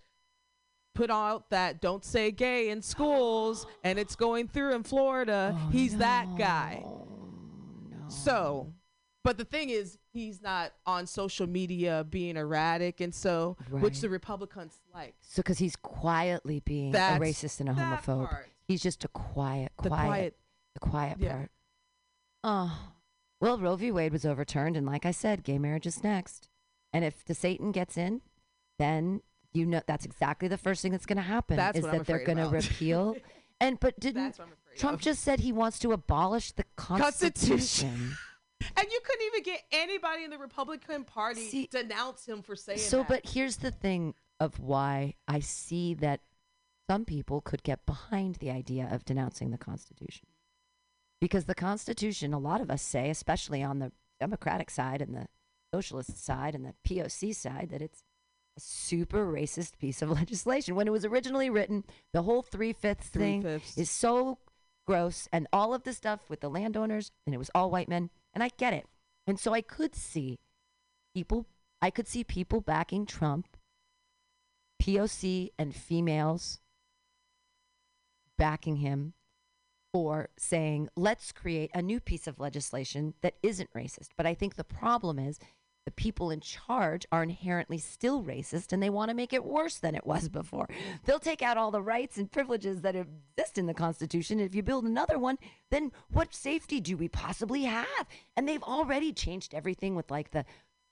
put 0.96 1.10
out 1.12 1.50
that 1.52 1.82
don't 1.82 2.04
say 2.04 2.32
gay 2.32 2.70
in 2.70 2.82
schools, 2.82 3.66
and 3.84 3.98
it's 4.00 4.16
going 4.16 4.48
through 4.48 4.74
in 4.74 4.84
Florida. 4.84 5.58
He's 5.72 5.98
that 5.98 6.36
guy. 6.38 6.84
So, 8.10 8.74
but 9.24 9.38
the 9.38 9.46
thing 9.46 9.70
is, 9.70 9.98
he's 10.12 10.42
not 10.42 10.74
on 10.86 11.08
social 11.08 11.48
media 11.48 12.06
being 12.10 12.36
erratic, 12.36 13.00
and 13.00 13.14
so 13.16 13.56
which 13.70 14.02
the 14.02 14.10
Republicans 14.10 14.82
like. 14.94 15.14
So 15.22 15.42
because 15.42 15.60
he's 15.60 15.76
quietly 15.78 16.60
being 16.66 16.92
That's- 16.92 17.20
a 17.20 17.24
racist 17.24 17.60
and 17.62 17.70
a 17.70 17.74
homophobe. 17.74 18.28
part. 18.30 18.48
He's 18.68 18.82
just 18.82 19.04
a 19.04 19.08
quiet, 19.10 19.72
The 19.82 19.90
quiet, 19.90 20.06
quiet- 20.08 20.38
the 20.74 20.80
quiet 20.80 21.18
Yeah. 21.20 21.32
part. 21.38 21.52
Oh, 22.44 22.94
well, 23.40 23.58
Roe 23.58 23.76
v. 23.76 23.92
Wade 23.92 24.12
was 24.14 24.26
overturned, 24.26 24.78
and 24.78 24.86
like 24.86 25.06
I 25.06 25.12
said, 25.12 25.44
gay 25.44 25.58
marriage 25.60 25.86
is 25.86 26.04
next. 26.04 26.50
And 26.94 27.04
if 27.06 27.26
DeSantis 27.26 27.72
gets 27.74 27.98
in, 27.98 28.22
then 28.80 29.22
you 29.54 29.66
know 29.66 29.82
that's 29.86 30.06
exactly 30.06 30.48
the 30.48 30.58
first 30.58 30.82
thing 30.82 30.92
that's 30.92 31.06
going 31.06 31.18
to 31.18 31.22
happen. 31.24 31.58
That's 31.58 31.78
is 31.80 31.84
that 31.86 32.06
they're 32.06 32.24
going 32.24 32.38
to 32.38 32.48
repeal. 32.50 33.16
and 33.60 33.80
but 33.80 34.00
didn't 34.00 34.24
That's 34.24 34.40
what 34.40 34.48
I'm 34.48 34.54
afraid 34.54 34.78
Trump 34.80 34.96
of. 34.96 35.02
just 35.02 35.22
said 35.24 35.40
he 35.42 35.52
wants 35.52 35.78
to 35.80 35.92
abolish 35.92 36.52
the 36.54 36.64
Constitution. 36.76 37.50
Constitution? 37.58 38.18
And 38.78 38.86
you 38.92 39.00
couldn't 39.04 39.26
even 39.26 39.42
get 39.44 39.62
anybody 39.72 40.24
in 40.24 40.30
the 40.30 40.38
Republican 40.38 41.04
Party 41.04 41.42
See- 41.50 41.68
denounce 41.72 42.28
him 42.28 42.44
for 42.44 42.56
saying 42.56 42.78
so 42.78 43.00
that. 43.00 43.08
but 43.08 43.26
here's 43.28 43.58
the 43.58 43.72
thing 43.72 44.14
of 44.40 44.60
why 44.60 45.16
i 45.28 45.40
see 45.40 45.96
that 45.96 46.20
some 46.92 47.06
people 47.06 47.40
could 47.40 47.64
get 47.64 47.86
behind 47.86 48.36
the 48.36 48.52
idea 48.52 48.86
of 48.92 49.06
denouncing 49.06 49.50
the 49.52 49.58
constitution. 49.58 50.28
Because 51.22 51.46
the 51.46 51.56
constitution 51.56 52.34
a 52.34 52.38
lot 52.38 52.60
of 52.60 52.70
us 52.70 52.82
say 52.82 53.10
especially 53.10 53.64
on 53.64 53.80
the 53.80 53.94
democratic 54.20 54.70
side 54.70 55.02
and 55.02 55.16
the 55.16 55.28
socialist 55.74 56.22
side 56.22 56.54
and 56.54 56.66
the 56.66 56.76
poc 56.86 57.34
side 57.34 57.70
that 57.72 57.82
it's 57.82 58.04
a 58.58 58.60
super 58.60 59.26
racist 59.26 59.78
piece 59.80 60.02
of 60.02 60.10
legislation. 60.22 60.76
When 60.76 60.86
it 60.86 60.92
was 60.92 61.06
originally 61.06 61.50
written 61.50 61.86
the 62.12 62.24
whole 62.24 62.42
three-fifths 62.42 63.08
thing 63.08 63.42
Three-fifths. 63.42 63.78
is 63.78 63.90
so 63.90 64.40
gross 64.86 65.30
and 65.32 65.48
all 65.54 65.74
of 65.74 65.84
the 65.84 65.94
stuff 65.94 66.30
with 66.30 66.42
the 66.42 66.50
landowners 66.50 67.10
and 67.26 67.34
it 67.34 67.38
was 67.38 67.52
all 67.56 67.72
white 67.72 67.88
men 67.88 68.10
and 68.34 68.44
i 68.44 68.50
get 68.58 68.74
it. 68.74 68.86
And 69.26 69.40
so 69.40 69.54
i 69.54 69.62
could 69.62 69.96
see 69.96 70.40
people 71.16 71.46
I 71.82 71.90
could 71.90 72.10
see 72.10 72.26
people 72.26 72.60
backing 72.60 73.06
Trump, 73.06 73.48
POC 74.84 75.52
and 75.58 75.74
females 75.74 76.60
backing 78.42 78.78
him 78.78 79.14
for 79.94 80.30
saying, 80.36 80.90
let's 80.96 81.32
create 81.32 81.70
a 81.76 81.82
new 81.82 82.00
piece 82.00 82.26
of 82.26 82.40
legislation 82.40 83.14
that 83.22 83.36
isn't 83.44 83.72
racist. 83.74 84.08
But 84.18 84.26
I 84.26 84.34
think 84.34 84.56
the 84.56 84.64
problem 84.64 85.20
is 85.20 85.38
the 85.86 85.92
people 85.92 86.32
in 86.32 86.40
charge 86.40 87.06
are 87.12 87.22
inherently 87.22 87.78
still 87.78 88.24
racist 88.24 88.74
and 88.74 88.82
they 88.82 88.90
want 88.90 89.10
to 89.10 89.16
make 89.16 89.32
it 89.32 89.46
worse 89.46 89.78
than 89.78 89.94
it 89.94 90.08
was 90.08 90.28
before. 90.28 90.68
They'll 91.06 91.20
take 91.20 91.44
out 91.44 91.56
all 91.56 91.70
the 91.70 91.84
rights 91.84 92.18
and 92.18 92.32
privileges 92.32 92.82
that 92.82 92.96
exist 92.96 93.60
in 93.60 93.68
the 93.68 93.76
Constitution. 93.76 94.40
And 94.40 94.50
If 94.50 94.56
you 94.56 94.64
build 94.64 94.86
another 94.86 95.20
one, 95.20 95.38
then 95.70 95.92
what 96.12 96.34
safety 96.34 96.82
do 96.82 96.98
we 96.98 97.08
possibly 97.08 97.66
have? 97.66 98.08
And 98.36 98.50
they've 98.50 98.64
already 98.64 99.14
changed 99.14 99.54
everything 99.54 99.94
with 99.94 100.10
like 100.10 100.32
the 100.32 100.46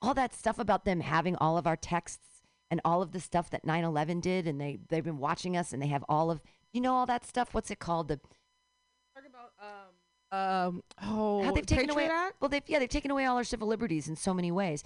all 0.03 0.13
that 0.13 0.35
stuff 0.35 0.59
about 0.59 0.85
them 0.85 0.99
having 0.99 1.35
all 1.38 1.57
of 1.57 1.65
our 1.65 1.76
texts 1.76 2.43
and 2.69 2.80
all 2.85 3.01
of 3.01 3.11
the 3.11 3.19
stuff 3.19 3.49
that 3.49 3.65
9/11 3.65 4.21
did 4.21 4.47
and 4.47 4.61
they 4.61 4.77
they've 4.89 5.03
been 5.03 5.17
watching 5.17 5.57
us 5.57 5.73
and 5.73 5.81
they 5.81 5.88
have 5.88 6.05
all 6.07 6.30
of 6.30 6.41
you 6.74 6.82
know 6.82 6.96
all 6.96 7.06
that 7.06 7.26
stuff? 7.26 7.54
What's 7.54 7.72
it 7.72 7.80
called? 7.80 8.08
The 8.10 8.18
talk 8.18 9.26
about 9.28 9.52
um 9.62 10.38
um 10.38 10.84
oh 11.02 11.44
how 11.44 11.52
they've 11.52 11.66
taken 11.66 11.88
Patriot 11.88 12.08
away 12.08 12.14
Act? 12.14 12.36
well 12.40 12.50
they've 12.50 12.64
yeah 12.68 12.80
they've 12.80 12.90
taken 12.90 13.12
away 13.12 13.26
all 13.26 13.38
our 13.38 13.44
civil 13.44 13.68
liberties 13.68 14.08
in 14.08 14.16
so 14.16 14.34
many 14.34 14.52
ways. 14.52 14.84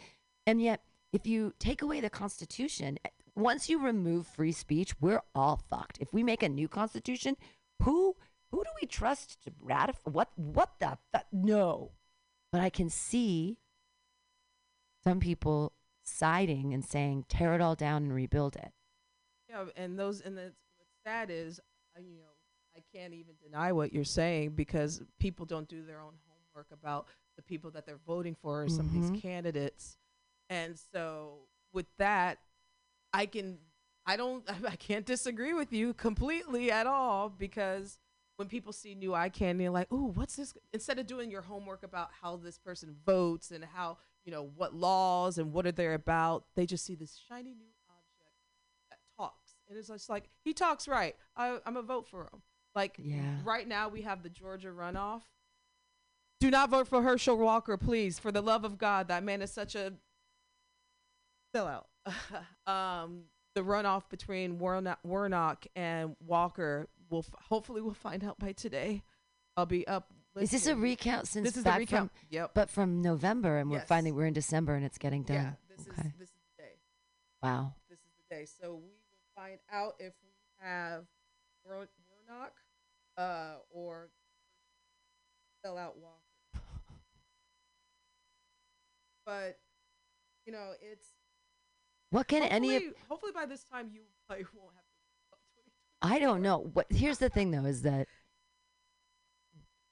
And 0.47 0.61
yet 0.61 0.81
if 1.11 1.27
you 1.27 1.53
take 1.59 1.81
away 1.81 1.99
the 1.99 2.09
constitution 2.09 2.97
eh, 3.05 3.09
once 3.35 3.69
you 3.69 3.83
remove 3.83 4.27
free 4.27 4.51
speech 4.51 4.93
we're 5.01 5.21
all 5.35 5.61
fucked. 5.69 5.97
If 5.99 6.13
we 6.13 6.23
make 6.23 6.43
a 6.43 6.49
new 6.49 6.67
constitution 6.67 7.35
who 7.83 8.15
who 8.51 8.63
do 8.63 8.69
we 8.81 8.87
trust 8.87 9.43
to 9.43 9.51
ratify? 9.61 10.09
What 10.09 10.29
what 10.35 10.73
the 10.79 10.97
fu- 11.13 11.25
no. 11.31 11.91
But 12.51 12.61
i 12.61 12.69
can 12.69 12.89
see 12.89 13.57
some 15.03 15.19
people 15.19 15.73
siding 16.05 16.73
and 16.73 16.83
saying 16.85 17.25
tear 17.27 17.53
it 17.55 17.61
all 17.61 17.75
down 17.75 18.03
and 18.03 18.13
rebuild 18.13 18.55
it. 18.55 18.71
Yeah, 19.49 19.65
and 19.75 19.97
those 19.99 20.21
and 20.21 20.37
the 20.37 20.53
what's 20.77 20.93
sad 21.05 21.29
is, 21.29 21.59
you 21.99 22.17
know, 22.17 22.33
I 22.75 22.81
can't 22.95 23.13
even 23.13 23.35
deny 23.43 23.71
what 23.71 23.93
you're 23.93 24.03
saying 24.03 24.51
because 24.51 25.01
people 25.19 25.45
don't 25.45 25.67
do 25.67 25.85
their 25.85 25.99
own 25.99 26.13
homework 26.27 26.67
about 26.71 27.07
the 27.35 27.41
people 27.41 27.71
that 27.71 27.85
they're 27.85 27.99
voting 28.05 28.35
for 28.41 28.63
or 28.63 28.69
some 28.69 28.87
of 28.87 28.93
these 28.93 29.05
mm-hmm. 29.05 29.19
candidates, 29.19 29.97
and 30.49 30.77
so 30.91 31.39
with 31.71 31.87
that, 31.97 32.39
I 33.11 33.25
can, 33.25 33.57
I 34.05 34.17
don't, 34.17 34.43
I 34.67 34.75
can't 34.75 35.05
disagree 35.05 35.53
with 35.53 35.73
you 35.73 35.93
completely 35.93 36.71
at 36.71 36.87
all 36.87 37.29
because 37.29 37.97
when 38.37 38.47
people 38.47 38.73
see 38.73 38.95
new 38.95 39.13
eye 39.13 39.29
candy, 39.29 39.65
they're 39.65 39.71
like, 39.71 39.87
oh, 39.91 40.11
what's 40.13 40.35
this?" 40.35 40.53
Instead 40.73 40.99
of 40.99 41.07
doing 41.07 41.29
your 41.29 41.41
homework 41.41 41.83
about 41.83 42.09
how 42.21 42.35
this 42.35 42.57
person 42.57 42.95
votes 43.05 43.51
and 43.51 43.63
how 43.63 43.97
you 44.25 44.31
know 44.31 44.49
what 44.55 44.73
laws 44.73 45.37
and 45.37 45.53
what 45.53 45.65
are 45.65 45.71
they 45.71 45.93
about, 45.93 46.45
they 46.55 46.65
just 46.65 46.85
see 46.85 46.95
this 46.95 47.19
shiny 47.27 47.53
new 47.53 47.65
object 47.65 47.72
that 47.72 47.72
talks, 47.72 47.72
and 49.73 49.79
it's 49.79 49.87
just 49.87 50.07
like 50.09 50.29
he 50.43 50.53
talks 50.53 50.87
right. 50.87 51.15
I, 51.35 51.57
I'm 51.65 51.77
a 51.77 51.81
vote 51.81 52.07
for 52.07 52.21
him. 52.21 52.41
Like 52.75 52.95
Yeah. 52.99 53.37
right 53.43 53.67
now, 53.67 53.89
we 53.89 54.01
have 54.03 54.21
the 54.21 54.29
Georgia 54.29 54.67
runoff. 54.69 55.21
Do 56.39 56.51
not 56.51 56.69
vote 56.69 56.87
for 56.87 57.01
Herschel 57.01 57.37
Walker, 57.37 57.75
please. 57.77 58.19
For 58.19 58.31
the 58.31 58.41
love 58.41 58.65
of 58.65 58.77
God, 58.77 59.07
that 59.07 59.23
man 59.23 59.41
is 59.41 59.51
such 59.51 59.73
a 59.75 59.93
sellout. 61.55 61.85
um, 62.67 63.23
the 63.55 63.61
runoff 63.61 64.09
between 64.09 64.59
Warnock, 64.59 64.99
Warnock 65.03 65.65
and 65.75 66.15
Walker 66.25 66.87
will 67.09 67.19
f- 67.27 67.39
hopefully 67.49 67.81
we'll 67.81 67.93
find 67.93 68.23
out 68.23 68.37
by 68.39 68.51
today. 68.51 69.01
I'll 69.55 69.65
be 69.65 69.87
up. 69.87 70.11
is 70.37 70.51
this 70.51 70.67
a 70.67 70.75
recount 70.75 71.27
since 71.27 71.47
This 71.47 71.57
is 71.57 71.63
back 71.63 71.77
a 71.77 71.79
recount. 71.79 72.11
from 72.11 72.27
yep. 72.31 72.51
but 72.55 72.69
from 72.71 73.01
november 73.03 73.57
and 73.59 73.69
we're 73.69 73.77
Yes. 73.77 73.87
finally 73.87 74.11
we're 74.11 74.25
in 74.25 74.33
december 74.33 74.73
and 74.73 74.83
it's 74.83 74.97
getting 74.97 75.21
done 75.21 75.35
Yeah. 75.35 75.51
This 75.77 75.87
okay 75.87 76.07
is 76.07 76.13
this 76.17 76.29
is 76.29 76.33
the 76.57 76.63
day. 76.63 76.71
wow 77.43 77.75
This 77.87 77.99
is 77.99 78.05
the 78.17 78.35
day. 78.35 78.45
So 78.59 78.81
we 78.83 78.89
find 79.43 79.59
out 79.71 79.95
if 79.99 80.13
we 80.23 80.29
have 80.65 81.03
War- 81.65 81.89
Warnock 82.27 82.53
uh, 83.17 83.55
or 83.69 84.09
sell 85.63 85.77
out 85.77 85.95
Walker. 85.97 86.63
But 89.25 89.57
you 90.45 90.51
know, 90.51 90.71
it's 90.81 91.07
what 92.09 92.27
can 92.27 92.43
any 92.43 92.75
of 92.75 92.83
hopefully, 92.83 93.03
hopefully 93.09 93.31
by 93.33 93.45
this 93.45 93.63
time 93.63 93.89
you 93.93 94.01
probably 94.27 94.45
won't 94.55 94.73
have 94.75 94.83
I 96.11 96.19
don't 96.19 96.41
know. 96.41 96.69
What 96.73 96.87
here's 96.89 97.19
the 97.19 97.29
thing 97.29 97.51
though 97.51 97.65
is 97.65 97.83
that 97.83 98.07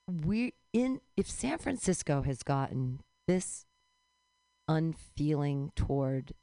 we 0.08 0.54
in 0.74 1.00
if 1.16 1.30
San 1.30 1.58
Francisco 1.58 2.22
has 2.24 2.44
gotten 2.44 3.00
this 3.28 3.66
unfeeling 4.68 5.72
toward 5.76 6.34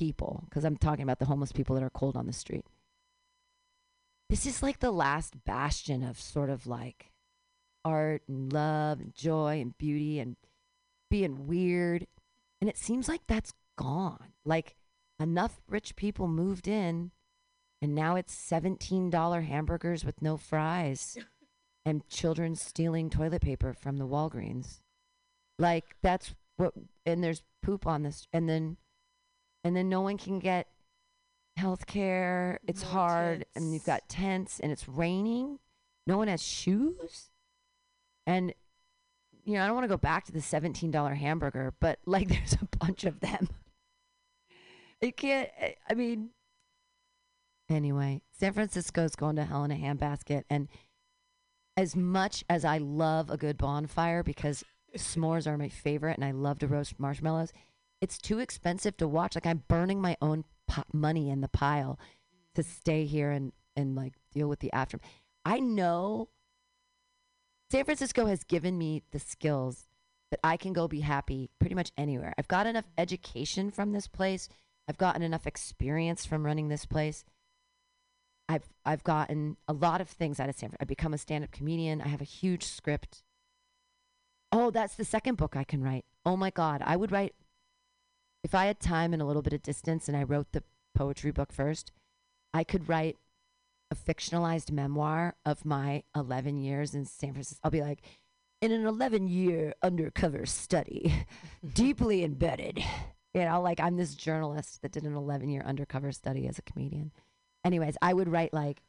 people 0.00 0.44
because 0.48 0.64
I'm 0.64 0.78
talking 0.78 1.02
about 1.02 1.18
the 1.18 1.26
homeless 1.26 1.52
people 1.52 1.76
that 1.76 1.84
are 1.84 1.90
cold 1.90 2.16
on 2.16 2.26
the 2.26 2.32
street. 2.32 2.64
This 4.30 4.46
is 4.46 4.62
like 4.62 4.78
the 4.78 4.90
last 4.90 5.44
bastion 5.44 6.02
of 6.02 6.18
sort 6.18 6.48
of 6.48 6.66
like 6.66 7.12
art 7.84 8.22
and 8.26 8.50
love 8.50 9.00
and 9.00 9.14
joy 9.14 9.60
and 9.60 9.76
beauty 9.76 10.18
and 10.18 10.36
being 11.10 11.46
weird 11.46 12.06
and 12.62 12.70
it 12.70 12.78
seems 12.78 13.08
like 13.08 13.20
that's 13.26 13.52
gone. 13.76 14.32
Like 14.42 14.76
enough 15.20 15.60
rich 15.68 15.96
people 15.96 16.28
moved 16.28 16.66
in 16.66 17.10
and 17.82 17.94
now 17.94 18.16
it's 18.16 18.34
$17 18.34 19.44
hamburgers 19.44 20.02
with 20.02 20.22
no 20.22 20.38
fries 20.38 21.18
and 21.84 22.08
children 22.08 22.54
stealing 22.54 23.10
toilet 23.10 23.42
paper 23.42 23.74
from 23.74 23.98
the 23.98 24.06
Walgreens. 24.06 24.80
Like 25.58 25.96
that's 26.00 26.34
what 26.56 26.72
and 27.04 27.22
there's 27.22 27.42
poop 27.62 27.86
on 27.86 28.02
this 28.02 28.26
and 28.32 28.48
then 28.48 28.78
and 29.64 29.76
then 29.76 29.88
no 29.88 30.00
one 30.00 30.16
can 30.18 30.38
get 30.38 30.66
health 31.56 31.86
care. 31.86 32.60
It's 32.66 32.82
More 32.84 32.92
hard 32.92 33.46
and 33.54 33.72
you've 33.72 33.84
got 33.84 34.08
tents 34.08 34.60
and 34.60 34.72
it's 34.72 34.88
raining. 34.88 35.58
No 36.06 36.16
one 36.18 36.28
has 36.28 36.42
shoes. 36.42 37.30
And 38.26 38.54
you 39.44 39.54
know, 39.54 39.64
I 39.64 39.66
don't 39.66 39.74
want 39.74 39.84
to 39.84 39.88
go 39.88 39.96
back 39.96 40.24
to 40.26 40.32
the 40.32 40.38
$17 40.40 41.16
hamburger, 41.16 41.74
but 41.80 41.98
like 42.06 42.28
there's 42.28 42.54
a 42.54 42.76
bunch 42.78 43.04
of 43.04 43.20
them. 43.20 43.48
It 45.00 45.16
can't 45.16 45.48
I- 45.60 45.76
I 45.88 45.94
mean 45.94 46.30
Anyway, 47.70 48.20
San 48.32 48.52
Francisco's 48.52 49.14
going 49.16 49.36
to 49.36 49.44
hell 49.44 49.64
in 49.64 49.70
a 49.70 49.74
handbasket 49.76 50.42
and 50.50 50.68
as 51.76 51.96
much 51.96 52.44
as 52.50 52.64
I 52.64 52.78
love 52.78 53.30
a 53.30 53.36
good 53.38 53.56
bonfire 53.56 54.22
because 54.22 54.62
s'mores 54.96 55.46
are 55.46 55.56
my 55.56 55.68
favorite 55.68 56.16
and 56.18 56.24
I 56.24 56.32
love 56.32 56.58
to 56.58 56.66
roast 56.66 56.98
marshmallows, 56.98 57.52
it's 58.00 58.18
too 58.18 58.38
expensive 58.38 58.96
to 58.98 59.08
watch. 59.08 59.34
Like 59.34 59.46
I'm 59.46 59.64
burning 59.68 60.00
my 60.00 60.16
own 60.20 60.44
po- 60.66 60.84
money 60.92 61.30
in 61.30 61.40
the 61.40 61.48
pile 61.48 61.98
to 62.54 62.62
stay 62.62 63.04
here 63.04 63.30
and 63.30 63.52
and 63.76 63.94
like 63.94 64.14
deal 64.32 64.48
with 64.48 64.60
the 64.60 64.72
after. 64.72 64.98
I 65.44 65.60
know 65.60 66.28
San 67.70 67.84
Francisco 67.84 68.26
has 68.26 68.44
given 68.44 68.76
me 68.76 69.02
the 69.12 69.18
skills 69.18 69.86
that 70.30 70.40
I 70.42 70.56
can 70.56 70.72
go 70.72 70.88
be 70.88 71.00
happy 71.00 71.50
pretty 71.58 71.74
much 71.74 71.92
anywhere. 71.96 72.34
I've 72.38 72.48
got 72.48 72.66
enough 72.66 72.88
education 72.98 73.70
from 73.70 73.92
this 73.92 74.06
place. 74.06 74.48
I've 74.88 74.98
gotten 74.98 75.22
enough 75.22 75.46
experience 75.46 76.24
from 76.24 76.44
running 76.44 76.68
this 76.68 76.84
place. 76.84 77.24
I've 78.48 78.68
I've 78.84 79.04
gotten 79.04 79.56
a 79.68 79.72
lot 79.72 80.00
of 80.00 80.08
things 80.08 80.40
out 80.40 80.48
of 80.48 80.56
San 80.56 80.70
Fran. 80.70 80.78
I've 80.80 80.88
become 80.88 81.14
a 81.14 81.18
stand-up 81.18 81.52
comedian. 81.52 82.00
I 82.00 82.08
have 82.08 82.20
a 82.20 82.24
huge 82.24 82.64
script. 82.64 83.22
Oh, 84.50 84.72
that's 84.72 84.96
the 84.96 85.04
second 85.04 85.36
book 85.36 85.54
I 85.54 85.62
can 85.62 85.82
write. 85.82 86.04
Oh 86.24 86.36
my 86.36 86.50
god, 86.50 86.82
I 86.84 86.96
would 86.96 87.12
write 87.12 87.34
if 88.42 88.54
I 88.54 88.66
had 88.66 88.80
time 88.80 89.12
and 89.12 89.22
a 89.22 89.24
little 89.24 89.42
bit 89.42 89.52
of 89.52 89.62
distance 89.62 90.08
and 90.08 90.16
I 90.16 90.22
wrote 90.22 90.52
the 90.52 90.62
poetry 90.94 91.30
book 91.30 91.52
first, 91.52 91.92
I 92.52 92.64
could 92.64 92.88
write 92.88 93.16
a 93.90 93.94
fictionalized 93.94 94.70
memoir 94.70 95.34
of 95.44 95.64
my 95.64 96.04
11 96.14 96.58
years 96.58 96.94
in 96.94 97.04
San 97.04 97.32
Francisco. 97.32 97.60
I'll 97.64 97.70
be 97.70 97.82
like, 97.82 98.00
in 98.60 98.72
an 98.72 98.86
11 98.86 99.28
year 99.28 99.74
undercover 99.82 100.46
study, 100.46 101.26
deeply 101.74 102.24
embedded. 102.24 102.82
You 103.34 103.44
know, 103.44 103.60
like 103.60 103.80
I'm 103.80 103.96
this 103.96 104.14
journalist 104.14 104.82
that 104.82 104.92
did 104.92 105.04
an 105.04 105.14
11 105.14 105.48
year 105.48 105.62
undercover 105.62 106.12
study 106.12 106.46
as 106.46 106.58
a 106.58 106.62
comedian. 106.62 107.12
Anyways, 107.64 107.96
I 108.02 108.12
would 108.12 108.28
write 108.28 108.52
like 108.52 108.82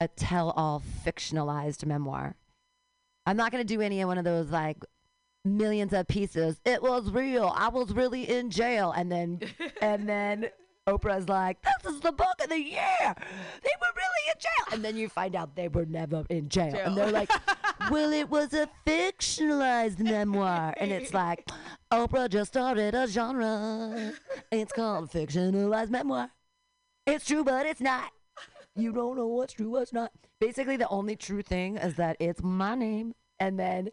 a 0.00 0.08
tell 0.08 0.50
all 0.50 0.82
fictionalized 1.04 1.84
memoir. 1.86 2.36
I'm 3.24 3.36
not 3.36 3.52
going 3.52 3.64
to 3.64 3.74
do 3.74 3.80
any 3.80 4.00
of 4.00 4.08
one 4.08 4.18
of 4.18 4.24
those 4.24 4.50
like 4.50 4.78
millions 5.44 5.92
of 5.92 6.06
pieces. 6.08 6.60
It 6.64 6.82
was 6.82 7.10
real. 7.10 7.52
I 7.54 7.68
was 7.68 7.92
really 7.92 8.28
in 8.28 8.50
jail. 8.50 8.92
And 8.92 9.10
then, 9.10 9.40
and 9.80 10.08
then 10.08 10.50
Oprah's 10.88 11.28
like, 11.28 11.58
this 11.62 11.94
is 11.94 12.00
the 12.00 12.12
book 12.12 12.34
of 12.42 12.48
the 12.48 12.60
year. 12.60 12.80
They 13.00 13.70
were 13.80 13.92
really 13.94 14.24
in 14.28 14.40
jail. 14.40 14.72
And 14.72 14.84
then 14.84 14.96
you 14.96 15.08
find 15.08 15.36
out 15.36 15.54
they 15.54 15.68
were 15.68 15.86
never 15.86 16.24
in 16.28 16.48
jail. 16.48 16.74
And 16.74 16.96
they're 16.96 17.12
like, 17.12 17.30
well, 17.90 18.12
it 18.12 18.28
was 18.28 18.52
a 18.52 18.68
fictionalized 18.86 20.00
memoir. 20.00 20.74
And 20.76 20.90
it's 20.90 21.14
like, 21.14 21.48
Oprah 21.92 22.28
just 22.28 22.52
started 22.52 22.94
a 22.94 23.06
genre. 23.06 24.12
It's 24.50 24.72
called 24.72 25.10
fictionalized 25.10 25.90
memoir. 25.90 26.30
It's 27.06 27.26
true, 27.26 27.44
but 27.44 27.66
it's 27.66 27.80
not. 27.80 28.10
You 28.74 28.92
don't 28.92 29.16
know 29.16 29.26
what's 29.26 29.52
true, 29.52 29.70
what's 29.70 29.92
not. 29.92 30.10
Basically, 30.40 30.76
the 30.76 30.88
only 30.88 31.14
true 31.14 31.42
thing 31.42 31.76
is 31.76 31.94
that 31.96 32.16
it's 32.18 32.42
my 32.42 32.74
name. 32.74 33.14
And 33.38 33.58
then 33.58 33.90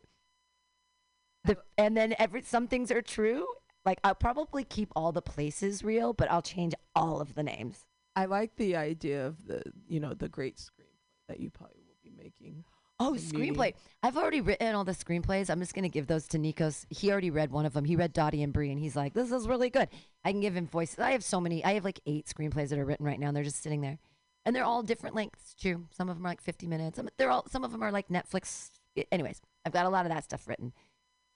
the 1.49 1.57
and 1.77 1.97
then 1.97 2.15
every 2.19 2.41
some 2.41 2.67
things 2.67 2.91
are 2.91 3.01
true. 3.01 3.45
Like 3.85 3.99
I'll 4.03 4.15
probably 4.15 4.63
keep 4.63 4.91
all 4.95 5.11
the 5.11 5.21
places 5.21 5.83
real, 5.83 6.13
but 6.13 6.29
I'll 6.31 6.41
change 6.41 6.73
all 6.95 7.21
of 7.21 7.35
the 7.35 7.43
names. 7.43 7.85
I 8.15 8.25
like 8.25 8.55
the 8.55 8.75
idea 8.75 9.25
of 9.25 9.47
the 9.47 9.63
you 9.87 9.99
know 9.99 10.13
the 10.13 10.29
great 10.29 10.57
screenplay 10.57 11.27
that 11.27 11.39
you 11.39 11.49
probably 11.49 11.81
will 11.87 11.97
be 12.03 12.11
making. 12.15 12.63
Oh, 13.01 13.13
screenplay. 13.13 13.75
I've 14.03 14.17
already 14.17 14.41
written 14.41 14.75
all 14.75 14.83
the 14.83 14.91
screenplays. 14.91 15.49
I'm 15.49 15.61
just 15.61 15.73
going 15.73 15.83
to 15.83 15.89
give 15.89 16.07
those 16.07 16.27
to 16.29 16.37
Nikos. 16.37 16.85
He 16.89 17.09
already 17.09 17.29
read 17.29 17.49
one 17.49 17.65
of 17.65 17.71
them. 17.71 17.85
He 17.85 17.95
read 17.95 18.11
Dottie 18.11 18.43
and 18.43 18.51
Bree, 18.51 18.71
and 18.71 18.79
he's 18.79 18.93
like, 18.93 19.13
this 19.13 19.31
is 19.31 19.47
really 19.47 19.69
good. 19.69 19.87
I 20.25 20.31
can 20.31 20.41
give 20.41 20.53
him 20.53 20.67
voices. 20.67 20.99
I 20.99 21.11
have 21.11 21.23
so 21.23 21.39
many. 21.39 21.63
I 21.63 21.75
have 21.75 21.85
like 21.85 22.01
eight 22.05 22.25
screenplays 22.25 22.69
that 22.69 22.79
are 22.79 22.83
written 22.83 23.05
right 23.05 23.17
now, 23.17 23.27
and 23.27 23.37
they're 23.37 23.45
just 23.45 23.63
sitting 23.63 23.79
there. 23.79 23.99
And 24.45 24.53
they're 24.53 24.65
all 24.65 24.83
different 24.83 25.15
lengths, 25.15 25.53
too. 25.53 25.85
Some 25.91 26.09
of 26.09 26.17
them 26.17 26.25
are 26.25 26.29
like 26.29 26.41
50 26.41 26.67
minutes. 26.67 26.97
Some, 26.97 27.07
they're 27.17 27.31
all, 27.31 27.45
some 27.49 27.63
of 27.63 27.71
them 27.71 27.81
are 27.83 27.91
like 27.91 28.09
Netflix. 28.09 28.69
Anyways, 29.13 29.39
I've 29.65 29.71
got 29.71 29.85
a 29.85 29.89
lot 29.89 30.05
of 30.05 30.11
that 30.11 30.25
stuff 30.25 30.45
written. 30.45 30.73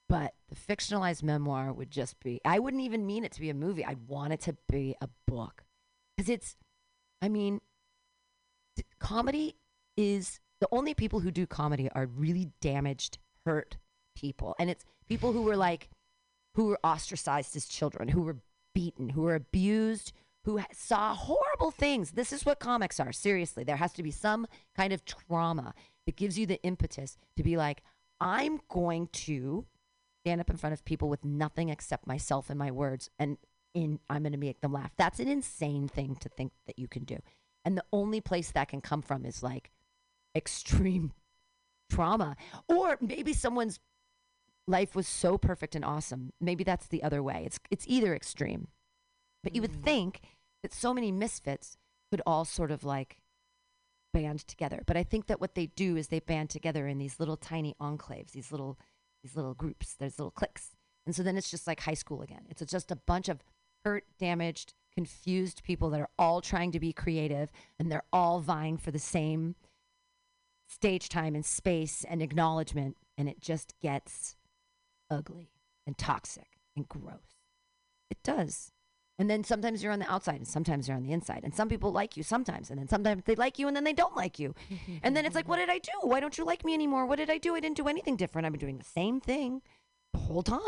But 0.09 0.33
the 0.49 0.55
fictionalized 0.55 1.23
memoir 1.23 1.71
would 1.73 1.89
just 1.89 2.19
be, 2.19 2.39
I 2.45 2.59
wouldn't 2.59 2.83
even 2.83 3.05
mean 3.05 3.23
it 3.23 3.31
to 3.33 3.41
be 3.41 3.49
a 3.49 3.53
movie. 3.53 3.85
I'd 3.85 4.07
want 4.07 4.33
it 4.33 4.41
to 4.41 4.55
be 4.69 4.95
a 5.01 5.09
book. 5.27 5.63
Because 6.15 6.29
it's, 6.29 6.55
I 7.21 7.29
mean, 7.29 7.61
d- 8.75 8.83
comedy 8.99 9.55
is 9.97 10.39
the 10.59 10.67
only 10.71 10.93
people 10.93 11.21
who 11.21 11.31
do 11.31 11.47
comedy 11.47 11.89
are 11.93 12.05
really 12.05 12.51
damaged, 12.61 13.17
hurt 13.45 13.77
people. 14.15 14.55
And 14.59 14.69
it's 14.69 14.85
people 15.07 15.31
who 15.31 15.43
were 15.43 15.57
like, 15.57 15.89
who 16.55 16.67
were 16.67 16.79
ostracized 16.83 17.55
as 17.55 17.65
children, 17.65 18.09
who 18.09 18.21
were 18.21 18.37
beaten, 18.75 19.09
who 19.09 19.23
were 19.23 19.35
abused, 19.35 20.13
who 20.45 20.61
saw 20.71 21.15
horrible 21.15 21.71
things. 21.71 22.11
This 22.11 22.33
is 22.33 22.45
what 22.45 22.59
comics 22.59 22.99
are. 22.99 23.11
Seriously, 23.11 23.63
there 23.63 23.77
has 23.77 23.93
to 23.93 24.03
be 24.03 24.11
some 24.11 24.45
kind 24.75 24.93
of 24.93 25.05
trauma 25.05 25.73
that 26.05 26.15
gives 26.15 26.37
you 26.37 26.45
the 26.45 26.61
impetus 26.63 27.17
to 27.37 27.43
be 27.43 27.57
like, 27.57 27.81
I'm 28.19 28.59
going 28.69 29.07
to 29.13 29.65
stand 30.23 30.39
up 30.39 30.49
in 30.49 30.55
front 30.57 30.73
of 30.73 30.85
people 30.85 31.09
with 31.09 31.25
nothing 31.25 31.67
except 31.67 32.07
myself 32.07 32.49
and 32.49 32.57
my 32.57 32.71
words 32.71 33.09
and 33.19 33.37
in 33.73 33.99
I'm 34.09 34.23
going 34.23 34.31
to 34.31 34.37
make 34.37 34.61
them 34.61 34.71
laugh. 34.71 34.91
That's 34.97 35.19
an 35.19 35.27
insane 35.27 35.87
thing 35.87 36.15
to 36.17 36.29
think 36.29 36.53
that 36.67 36.79
you 36.79 36.87
can 36.87 37.03
do. 37.03 37.17
And 37.65 37.77
the 37.77 37.83
only 37.91 38.21
place 38.21 38.51
that 38.51 38.69
can 38.69 38.81
come 38.81 39.01
from 39.01 39.25
is 39.25 39.43
like 39.43 39.71
extreme 40.35 41.11
trauma 41.89 42.37
or 42.69 42.97
maybe 43.01 43.33
someone's 43.33 43.79
life 44.65 44.95
was 44.95 45.07
so 45.07 45.37
perfect 45.37 45.75
and 45.75 45.83
awesome. 45.83 46.31
Maybe 46.39 46.63
that's 46.63 46.87
the 46.87 47.03
other 47.03 47.21
way. 47.21 47.43
It's 47.45 47.59
it's 47.69 47.85
either 47.87 48.15
extreme. 48.15 48.67
But 49.43 49.55
you 49.55 49.61
would 49.61 49.73
mm. 49.73 49.83
think 49.83 50.21
that 50.61 50.73
so 50.73 50.93
many 50.93 51.11
misfits 51.11 51.77
could 52.11 52.21
all 52.25 52.45
sort 52.45 52.71
of 52.71 52.85
like 52.85 53.17
band 54.13 54.47
together. 54.47 54.83
But 54.85 54.95
I 54.95 55.03
think 55.03 55.27
that 55.27 55.41
what 55.41 55.55
they 55.55 55.65
do 55.65 55.97
is 55.97 56.07
they 56.07 56.21
band 56.21 56.49
together 56.49 56.87
in 56.87 56.97
these 56.97 57.19
little 57.19 57.35
tiny 57.35 57.75
enclaves, 57.81 58.31
these 58.31 58.51
little 58.51 58.79
these 59.23 59.35
little 59.35 59.53
groups, 59.53 59.95
there's 59.97 60.19
little 60.19 60.31
cliques. 60.31 60.75
And 61.05 61.15
so 61.15 61.23
then 61.23 61.37
it's 61.37 61.49
just 61.49 61.67
like 61.67 61.81
high 61.81 61.93
school 61.93 62.21
again. 62.21 62.45
It's 62.49 62.63
just 62.65 62.91
a 62.91 62.95
bunch 62.95 63.29
of 63.29 63.43
hurt, 63.83 64.05
damaged, 64.19 64.73
confused 64.93 65.63
people 65.63 65.89
that 65.89 65.99
are 65.99 66.09
all 66.19 66.41
trying 66.41 66.71
to 66.71 66.79
be 66.79 66.93
creative 66.93 67.49
and 67.79 67.91
they're 67.91 68.03
all 68.13 68.39
vying 68.39 68.77
for 68.77 68.91
the 68.91 68.99
same 68.99 69.55
stage 70.67 71.09
time 71.09 71.35
and 71.35 71.45
space 71.45 72.05
and 72.07 72.21
acknowledgement 72.21 72.97
and 73.17 73.27
it 73.27 73.39
just 73.39 73.73
gets 73.81 74.35
ugly 75.09 75.51
and 75.85 75.97
toxic 75.97 76.59
and 76.75 76.87
gross. 76.87 77.37
It 78.09 78.17
does. 78.23 78.71
And 79.19 79.29
then 79.29 79.43
sometimes 79.43 79.83
you're 79.83 79.91
on 79.91 79.99
the 79.99 80.11
outside 80.11 80.37
and 80.37 80.47
sometimes 80.47 80.87
you're 80.87 80.97
on 80.97 81.03
the 81.03 81.11
inside. 81.11 81.41
And 81.43 81.53
some 81.53 81.69
people 81.69 81.91
like 81.91 82.17
you 82.17 82.23
sometimes. 82.23 82.71
And 82.71 82.79
then 82.79 82.87
sometimes 82.87 83.23
they 83.25 83.35
like 83.35 83.59
you 83.59 83.67
and 83.67 83.75
then 83.75 83.83
they 83.83 83.93
don't 83.93 84.15
like 84.15 84.39
you. 84.39 84.55
and 85.03 85.15
then 85.15 85.25
it's 85.25 85.35
like, 85.35 85.47
what 85.47 85.57
did 85.57 85.69
I 85.69 85.77
do? 85.77 85.91
Why 86.01 86.19
don't 86.19 86.37
you 86.37 86.45
like 86.45 86.65
me 86.65 86.73
anymore? 86.73 87.05
What 87.05 87.17
did 87.17 87.29
I 87.29 87.37
do? 87.37 87.55
I 87.55 87.59
didn't 87.59 87.77
do 87.77 87.87
anything 87.87 88.15
different. 88.15 88.45
I've 88.45 88.53
been 88.53 88.59
doing 88.59 88.79
the 88.79 88.83
same 88.83 89.21
thing 89.21 89.61
the 90.13 90.19
whole 90.19 90.41
time. 90.41 90.61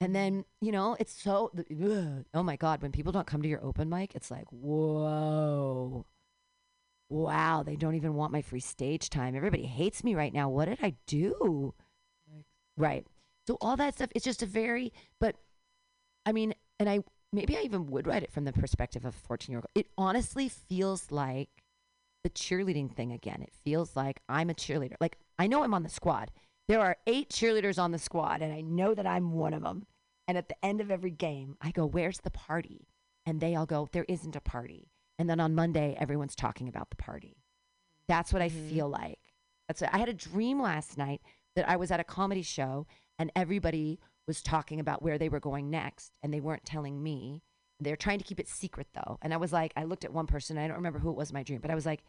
And 0.00 0.14
then, 0.14 0.44
you 0.60 0.70
know, 0.70 0.96
it's 1.00 1.12
so, 1.12 1.50
ugh. 1.58 2.24
oh 2.34 2.42
my 2.42 2.56
God, 2.56 2.82
when 2.82 2.92
people 2.92 3.12
don't 3.12 3.26
come 3.26 3.42
to 3.42 3.48
your 3.48 3.64
open 3.64 3.88
mic, 3.88 4.14
it's 4.14 4.30
like, 4.30 4.46
whoa. 4.50 6.04
Wow, 7.08 7.62
they 7.64 7.76
don't 7.76 7.94
even 7.94 8.14
want 8.14 8.32
my 8.32 8.42
free 8.42 8.60
stage 8.60 9.10
time. 9.10 9.36
Everybody 9.36 9.66
hates 9.66 10.04
me 10.04 10.14
right 10.14 10.32
now. 10.32 10.48
What 10.48 10.66
did 10.66 10.78
I 10.82 10.94
do? 11.06 11.74
Right. 12.76 13.06
So 13.46 13.56
all 13.60 13.76
that 13.76 13.94
stuff, 13.94 14.10
it's 14.14 14.24
just 14.24 14.42
a 14.42 14.46
very, 14.46 14.92
but 15.20 15.36
I 16.26 16.32
mean, 16.32 16.54
and 16.78 16.88
I 16.88 17.00
maybe 17.34 17.56
I 17.56 17.60
even 17.60 17.86
would 17.86 18.06
write 18.06 18.22
it 18.22 18.32
from 18.32 18.44
the 18.44 18.52
perspective 18.52 19.04
of 19.04 19.14
a 19.14 19.26
14 19.26 19.52
year 19.52 19.58
old. 19.58 19.66
It 19.74 19.88
honestly 19.98 20.48
feels 20.48 21.10
like 21.10 21.50
the 22.22 22.30
cheerleading 22.30 22.90
thing 22.90 23.12
again. 23.12 23.42
It 23.42 23.52
feels 23.64 23.96
like 23.96 24.20
I'm 24.28 24.50
a 24.50 24.54
cheerleader. 24.54 24.96
Like 25.00 25.18
I 25.38 25.46
know 25.46 25.62
I'm 25.62 25.74
on 25.74 25.82
the 25.82 25.88
squad. 25.88 26.30
There 26.66 26.80
are 26.80 26.96
eight 27.06 27.28
cheerleaders 27.28 27.78
on 27.78 27.90
the 27.90 27.98
squad, 27.98 28.40
and 28.40 28.52
I 28.52 28.62
know 28.62 28.94
that 28.94 29.06
I'm 29.06 29.32
one 29.32 29.52
of 29.52 29.62
them. 29.62 29.86
And 30.26 30.38
at 30.38 30.48
the 30.48 30.64
end 30.64 30.80
of 30.80 30.90
every 30.90 31.10
game, 31.10 31.56
I 31.60 31.70
go, 31.70 31.84
Where's 31.84 32.18
the 32.18 32.30
party? 32.30 32.88
And 33.26 33.40
they 33.40 33.54
all 33.54 33.66
go, 33.66 33.88
There 33.92 34.06
isn't 34.08 34.36
a 34.36 34.40
party. 34.40 34.90
And 35.18 35.28
then 35.28 35.40
on 35.40 35.54
Monday, 35.54 35.96
everyone's 36.00 36.34
talking 36.34 36.68
about 36.68 36.90
the 36.90 36.96
party. 36.96 37.36
That's 38.08 38.32
what 38.32 38.42
I 38.42 38.48
mm-hmm. 38.48 38.68
feel 38.68 38.88
like. 38.88 39.20
That's 39.68 39.80
what, 39.80 39.94
I 39.94 39.98
had 39.98 40.08
a 40.08 40.14
dream 40.14 40.60
last 40.60 40.98
night 40.98 41.20
that 41.56 41.68
I 41.68 41.76
was 41.76 41.90
at 41.90 42.00
a 42.00 42.04
comedy 42.04 42.42
show 42.42 42.86
and 43.18 43.30
everybody 43.36 43.98
was 44.26 44.42
talking 44.42 44.80
about 44.80 45.02
where 45.02 45.18
they 45.18 45.28
were 45.28 45.40
going 45.40 45.70
next, 45.70 46.12
and 46.22 46.32
they 46.32 46.40
weren't 46.40 46.64
telling 46.64 47.02
me. 47.02 47.42
They're 47.80 47.96
trying 47.96 48.18
to 48.18 48.24
keep 48.24 48.38
it 48.38 48.48
secret 48.48 48.86
though. 48.94 49.18
And 49.20 49.34
I 49.34 49.36
was 49.36 49.52
like, 49.52 49.72
I 49.76 49.84
looked 49.84 50.04
at 50.04 50.12
one 50.12 50.26
person, 50.26 50.56
I 50.58 50.68
don't 50.68 50.76
remember 50.76 51.00
who 51.00 51.10
it 51.10 51.16
was 51.16 51.30
in 51.30 51.34
my 51.34 51.42
dream, 51.42 51.60
but 51.60 51.70
I 51.70 51.74
was 51.74 51.84
like, 51.84 52.04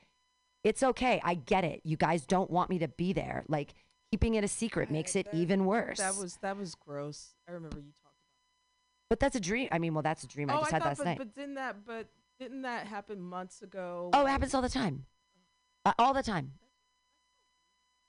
it's 0.63 0.83
okay. 0.83 1.19
I 1.23 1.35
get 1.35 1.63
it. 1.63 1.81
You 1.83 1.97
guys 1.97 2.25
don't 2.25 2.49
want 2.49 2.69
me 2.69 2.79
to 2.79 2.87
be 2.87 3.13
there. 3.13 3.43
Like 3.47 3.73
keeping 4.11 4.35
it 4.35 4.43
a 4.43 4.47
secret 4.47 4.89
makes 4.89 5.15
it 5.15 5.27
even 5.33 5.65
worse. 5.65 5.97
That 5.97 6.15
was 6.15 6.37
that 6.41 6.57
was 6.57 6.75
gross. 6.75 7.35
I 7.47 7.51
remember 7.51 7.77
you 7.77 7.91
talked. 8.01 8.01
About 8.01 8.13
that. 8.13 9.09
But 9.09 9.19
that's 9.19 9.35
a 9.35 9.39
dream. 9.39 9.69
I 9.71 9.79
mean, 9.79 9.93
well, 9.93 10.03
that's 10.03 10.23
a 10.23 10.27
dream 10.27 10.49
I 10.49 10.55
oh, 10.55 10.59
just 10.61 10.73
I 10.73 10.75
had 10.75 10.81
thought, 10.81 10.87
last 10.89 10.97
but, 10.99 11.05
night. 11.05 11.17
but 11.17 11.35
didn't 11.35 11.55
that 11.55 11.85
but 11.85 12.07
didn't 12.39 12.61
that 12.61 12.87
happen 12.87 13.21
months 13.21 13.61
ago? 13.61 14.09
Oh, 14.13 14.25
it 14.25 14.29
happens 14.29 14.53
all 14.53 14.61
the 14.61 14.69
time. 14.69 15.05
Uh, 15.85 15.93
all 15.99 16.13
the 16.13 16.23
time. 16.23 16.53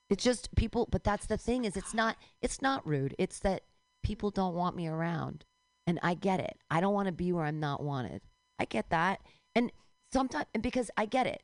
It's 0.09 0.23
just 0.23 0.55
people, 0.55 0.89
but 0.91 1.05
that's 1.05 1.27
the 1.27 1.37
thing 1.37 1.65
is 1.65 1.77
it's 1.77 1.93
not 1.93 2.17
it's 2.41 2.63
not 2.63 2.87
rude. 2.87 3.15
It's 3.19 3.41
that 3.41 3.63
people 4.07 4.31
don't 4.31 4.55
want 4.55 4.77
me 4.77 4.87
around. 4.87 5.45
And 5.85 5.99
I 6.03 6.15
get 6.15 6.39
it. 6.39 6.57
I 6.71 6.81
don't 6.81 6.95
want 6.95 7.07
to 7.07 7.13
be 7.13 7.33
where 7.33 7.45
I'm 7.45 7.59
not 7.59 7.83
wanted. 7.83 8.23
I 8.59 8.65
get 8.65 8.91
that. 8.91 9.21
And 9.55 9.73
sometimes 10.13 10.47
because 10.61 10.91
I 10.97 11.07
get 11.07 11.27
it. 11.27 11.43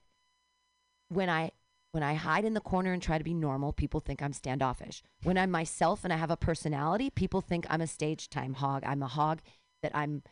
When 1.09 1.29
I 1.29 1.51
when 1.91 2.03
I 2.03 2.15
hide 2.15 2.45
in 2.45 2.55
the 2.55 2.61
corner 2.61 2.93
and 2.93 3.03
try 3.03 3.19
to 3.19 3.25
be 3.25 3.35
normal, 3.35 3.73
people 3.73 4.01
think 4.01 4.23
I'm 4.23 4.33
standoffish. 4.33 5.03
When 5.25 5.37
I'm 5.37 5.51
myself 5.51 6.05
and 6.05 6.13
I 6.13 6.17
have 6.17 6.31
a 6.31 6.37
personality, 6.37 7.11
people 7.11 7.43
think 7.43 7.67
I'm 7.69 7.83
a 7.83 7.87
stage 7.87 8.31
time 8.31 8.55
hog. 8.55 8.83
I'm 8.87 9.03
a 9.03 9.09
hog 9.09 9.43
that 9.83 9.95
I'm 9.95 10.23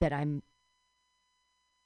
that 0.00 0.12
I'm 0.12 0.42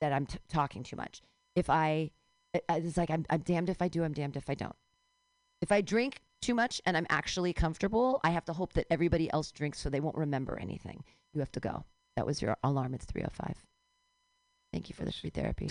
that 0.01 0.13
I'm 0.13 0.27
t- 0.27 0.39
talking 0.49 0.83
too 0.83 0.97
much. 0.97 1.21
If 1.57 1.69
I, 1.69 2.13
uh, 2.55 2.61
it's 2.71 2.97
like 2.97 3.11
I'm, 3.11 3.27
I'm 3.29 3.41
damned 3.41 3.69
if 3.69 3.83
I 3.83 3.89
do, 3.89 4.05
I'm 4.05 4.13
damned 4.13 4.37
if 4.37 4.49
I 4.49 4.55
don't. 4.55 4.77
If 5.61 5.73
I 5.73 5.81
drink 5.81 6.21
too 6.41 6.55
much 6.55 6.81
and 6.87 6.97
I'm 6.97 7.07
actually 7.11 7.53
comfortable, 7.53 8.21
I 8.25 8.31
have 8.31 8.45
to 8.47 8.53
hope 8.53 8.75
that 8.75 8.87
everybody 8.91 9.31
else 9.33 9.51
drinks 9.51 9.79
so 9.79 9.91
they 9.91 10.01
won't 10.01 10.17
remember 10.17 10.59
anything. 10.59 11.05
You 11.33 11.41
have 11.41 11.53
to 11.53 11.61
go. 11.61 11.85
That 12.17 12.27
was 12.27 12.43
your 12.43 12.57
alarm. 12.63 12.95
It's 12.95 13.05
305. 13.05 13.57
Thank 14.73 14.89
you 14.89 14.95
for 14.95 15.05
the 15.05 15.13
free 15.13 15.31
therapy. 15.31 15.69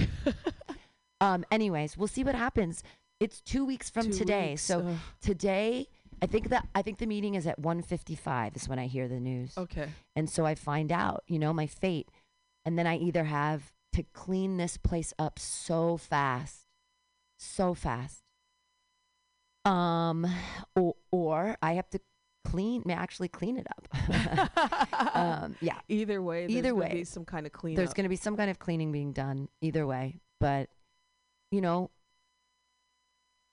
um, 1.22 1.46
anyways, 1.52 1.98
we'll 1.98 2.08
see 2.08 2.24
what 2.24 2.36
happens. 2.36 2.84
It's 3.20 3.42
two 3.42 3.66
weeks 3.66 3.90
from 3.90 4.06
Two 4.06 4.14
today. 4.14 4.52
weeks, 4.52 4.64
so 4.64 4.80
ugh. 4.80 4.96
today, 5.22 5.88
I 6.22 6.26
think 6.26 6.50
that 6.50 6.68
I 6.74 6.82
think 6.82 6.98
the 6.98 7.06
meeting 7.06 7.36
is 7.36 7.48
at 7.48 7.60
1:55 7.60 8.56
is 8.56 8.70
when 8.70 8.80
I 8.80 8.88
hear 8.88 9.08
the 9.08 9.20
news. 9.20 9.58
Okay. 9.58 9.88
And 10.16 10.30
so 10.30 10.46
I 10.46 10.56
find 10.56 10.92
out, 10.92 11.24
you 11.28 11.40
know, 11.40 11.54
my 11.54 11.68
fate. 11.68 12.10
And 12.66 12.78
then 12.78 12.88
I 12.88 12.98
either 12.98 13.24
have 13.26 13.72
to 13.94 14.04
clean 14.14 14.58
this 14.58 14.78
place 14.78 15.14
up 15.18 15.40
so 15.40 15.98
fast, 15.98 16.66
so 17.38 17.74
fast. 17.74 18.24
Um, 19.68 20.26
or, 20.76 20.96
or 21.12 21.58
I 21.62 21.74
have 21.74 21.90
to 21.92 22.00
clean, 22.46 22.90
actually 22.90 23.28
clean 23.28 23.58
it 23.58 23.68
up. 23.78 25.16
um, 25.16 25.56
yeah. 25.62 25.80
Either 25.90 26.22
way, 26.22 26.48
there's 26.48 26.58
Either 26.58 26.76
way, 26.76 26.94
be 26.94 27.04
some 27.04 27.26
kind 27.26 27.46
of 27.46 27.52
cleanup. 27.52 27.78
There's 27.78 27.94
going 27.94 28.06
to 28.06 28.10
be 28.10 28.16
some 28.16 28.38
kind 28.38 28.50
of 28.50 28.60
cleaning 28.60 28.92
being 28.92 29.12
done. 29.12 29.50
Either 29.62 29.86
way, 29.86 30.20
but 30.40 30.70
you 31.52 31.62
know, 31.62 31.92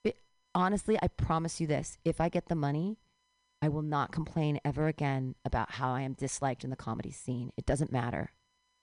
it, 0.05 0.17
honestly, 0.55 0.99
I 1.03 1.09
promise 1.09 1.61
you 1.61 1.67
this: 1.67 1.99
if 2.05 2.21
I 2.21 2.29
get 2.29 2.47
the 2.47 2.55
money, 2.55 2.99
I 3.61 3.69
will 3.69 3.83
not 3.83 4.13
complain 4.13 4.61
ever 4.65 4.87
again 4.87 5.35
about 5.45 5.73
how 5.73 5.93
I 5.93 6.03
am 6.03 6.13
disliked 6.13 6.65
in 6.65 6.71
the 6.71 6.77
comedy 6.77 7.11
scene. 7.11 7.51
It 7.57 7.67
doesn't 7.67 7.93
matter. 7.93 8.33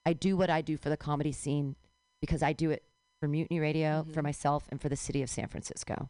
I 0.05 0.13
do 0.13 0.35
what 0.35 0.49
I 0.49 0.61
do 0.61 0.77
for 0.77 0.89
the 0.89 0.97
comedy 0.97 1.31
scene 1.31 1.75
because 2.19 2.41
I 2.41 2.53
do 2.53 2.71
it 2.71 2.83
for 3.19 3.27
Mutiny 3.27 3.59
Radio, 3.59 4.05
for 4.11 4.23
myself, 4.23 4.65
and 4.69 4.81
for 4.81 4.89
the 4.89 4.95
city 4.95 5.21
of 5.21 5.29
San 5.29 5.47
Francisco. 5.47 6.09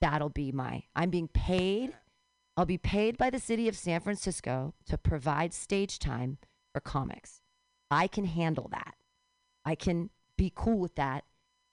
That'll 0.00 0.28
be 0.28 0.52
my. 0.52 0.84
I'm 0.94 1.10
being 1.10 1.28
paid. 1.28 1.94
I'll 2.56 2.66
be 2.66 2.78
paid 2.78 3.16
by 3.16 3.30
the 3.30 3.38
city 3.38 3.68
of 3.68 3.76
San 3.76 4.00
Francisco 4.00 4.74
to 4.86 4.98
provide 4.98 5.54
stage 5.54 5.98
time 5.98 6.38
for 6.72 6.80
comics. 6.80 7.40
I 7.90 8.06
can 8.06 8.24
handle 8.24 8.68
that. 8.70 8.94
I 9.64 9.74
can 9.74 10.10
be 10.36 10.52
cool 10.54 10.78
with 10.78 10.94
that. 10.96 11.24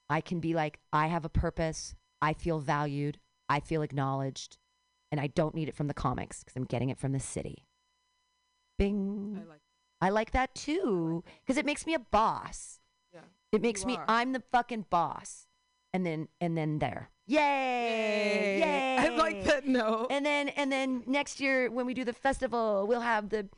I 0.10 0.22
can 0.22 0.40
be 0.40 0.54
like, 0.54 0.80
I 0.94 1.08
have 1.08 1.26
a 1.26 1.30
purpose. 1.30 1.96
I 2.22 2.34
feel 2.34 2.60
valued. 2.60 3.20
I 3.50 3.60
feel 3.60 3.82
acknowledged. 3.82 4.58
And 5.12 5.20
I 5.22 5.28
don't 5.28 5.56
need 5.56 5.70
it 5.70 5.76
from 5.76 5.88
the 5.88 5.94
comics 5.94 6.44
because 6.44 6.56
I'm 6.56 6.66
getting 6.66 6.90
it 6.90 7.00
from 7.00 7.12
the 7.12 7.20
city. 7.20 7.66
Bing. 8.78 9.40
I 9.42 9.50
like 9.50 9.62
I 10.02 10.10
like 10.10 10.32
that 10.32 10.54
too 10.54 11.24
because 11.46 11.58
it 11.58 11.66
makes 11.66 11.86
me 11.88 11.94
a 11.94 12.00
boss. 12.00 12.80
Yeah. 13.14 13.22
It 13.52 13.62
makes 13.62 13.82
You 13.82 13.88
me, 13.88 13.96
are. 13.96 14.06
I'm 14.08 14.34
the 14.34 14.44
fucking 14.52 14.86
boss. 14.90 15.48
And 15.94 16.06
then, 16.06 16.28
and 16.42 16.58
then 16.58 16.80
there. 16.80 17.10
Yay! 17.28 17.40
Yay. 17.40 18.60
Yay! 18.60 18.98
I 19.00 19.10
like 19.16 19.44
that 19.46 19.68
note. 19.68 20.08
And 20.12 20.26
then, 20.26 20.50
and 20.50 20.72
then 20.72 21.04
next 21.08 21.40
year 21.40 21.72
when 21.72 21.86
we 21.86 21.94
do 21.94 22.04
the 22.04 22.14
festival, 22.14 22.86
we'll 22.88 23.02
have 23.02 23.30
the, 23.30 23.50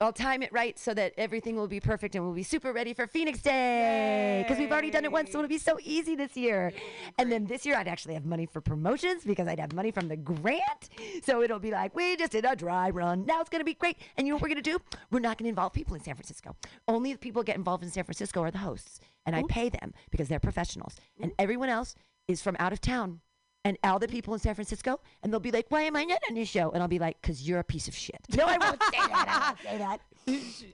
I'll 0.00 0.12
time 0.12 0.42
it 0.42 0.52
right 0.52 0.76
so 0.76 0.92
that 0.94 1.12
everything 1.16 1.54
will 1.54 1.68
be 1.68 1.78
perfect 1.78 2.16
and 2.16 2.24
we'll 2.24 2.34
be 2.34 2.42
super 2.42 2.72
ready 2.72 2.92
for 2.92 3.06
Phoenix 3.06 3.40
Day 3.40 4.42
because 4.42 4.58
we've 4.58 4.72
already 4.72 4.90
done 4.90 5.04
it 5.04 5.12
once, 5.12 5.30
so 5.30 5.38
it'll 5.38 5.48
be 5.48 5.58
so 5.58 5.78
easy 5.80 6.16
this 6.16 6.36
year. 6.36 6.72
And 7.18 7.30
then 7.30 7.44
this 7.44 7.64
year 7.64 7.76
I'd 7.76 7.86
actually 7.86 8.14
have 8.14 8.24
money 8.24 8.44
for 8.44 8.60
promotions 8.60 9.22
because 9.24 9.46
I'd 9.46 9.60
have 9.60 9.72
money 9.72 9.92
from 9.92 10.08
the 10.08 10.16
grant, 10.16 10.88
so 11.22 11.42
it'll 11.42 11.60
be 11.60 11.70
like 11.70 11.94
we 11.94 12.16
just 12.16 12.32
did 12.32 12.44
a 12.44 12.56
dry 12.56 12.90
run. 12.90 13.24
Now 13.24 13.40
it's 13.40 13.50
gonna 13.50 13.62
be 13.62 13.74
great. 13.74 13.98
And 14.16 14.26
you 14.26 14.32
know 14.32 14.36
what 14.36 14.42
we're 14.42 14.48
gonna 14.48 14.62
do? 14.62 14.80
We're 15.12 15.20
not 15.20 15.38
gonna 15.38 15.50
involve 15.50 15.72
people 15.72 15.94
in 15.94 16.02
San 16.02 16.16
Francisco. 16.16 16.56
Only 16.88 17.12
the 17.12 17.18
people 17.20 17.42
who 17.42 17.46
get 17.46 17.56
involved 17.56 17.84
in 17.84 17.90
San 17.90 18.02
Francisco 18.02 18.42
are 18.42 18.50
the 18.50 18.58
hosts, 18.58 18.98
and 19.24 19.36
I 19.36 19.44
pay 19.48 19.68
them 19.68 19.94
because 20.10 20.26
they're 20.26 20.40
professionals, 20.40 20.96
and 21.20 21.30
everyone 21.38 21.68
else 21.68 21.94
is 22.28 22.42
from 22.42 22.56
out 22.58 22.72
of 22.72 22.80
town. 22.80 23.20
And 23.64 23.78
all 23.84 24.00
the 24.00 24.08
people 24.08 24.34
in 24.34 24.40
San 24.40 24.56
Francisco, 24.56 24.98
and 25.22 25.32
they'll 25.32 25.38
be 25.38 25.52
like, 25.52 25.66
"Why 25.68 25.82
am 25.82 25.94
I 25.94 26.02
not 26.02 26.18
on 26.28 26.34
this 26.34 26.48
show?" 26.48 26.70
And 26.72 26.82
I'll 26.82 26.88
be 26.88 26.98
like, 26.98 27.22
"Cause 27.22 27.42
you're 27.42 27.60
a 27.60 27.64
piece 27.64 27.86
of 27.86 27.94
shit." 27.94 28.18
No, 28.36 28.44
I 28.44 28.58
won't 28.58 28.82
say 28.82 28.98
that. 28.98 29.28
I 29.28 29.38
won't 29.46 29.60
say 29.62 29.78
that. 29.78 30.00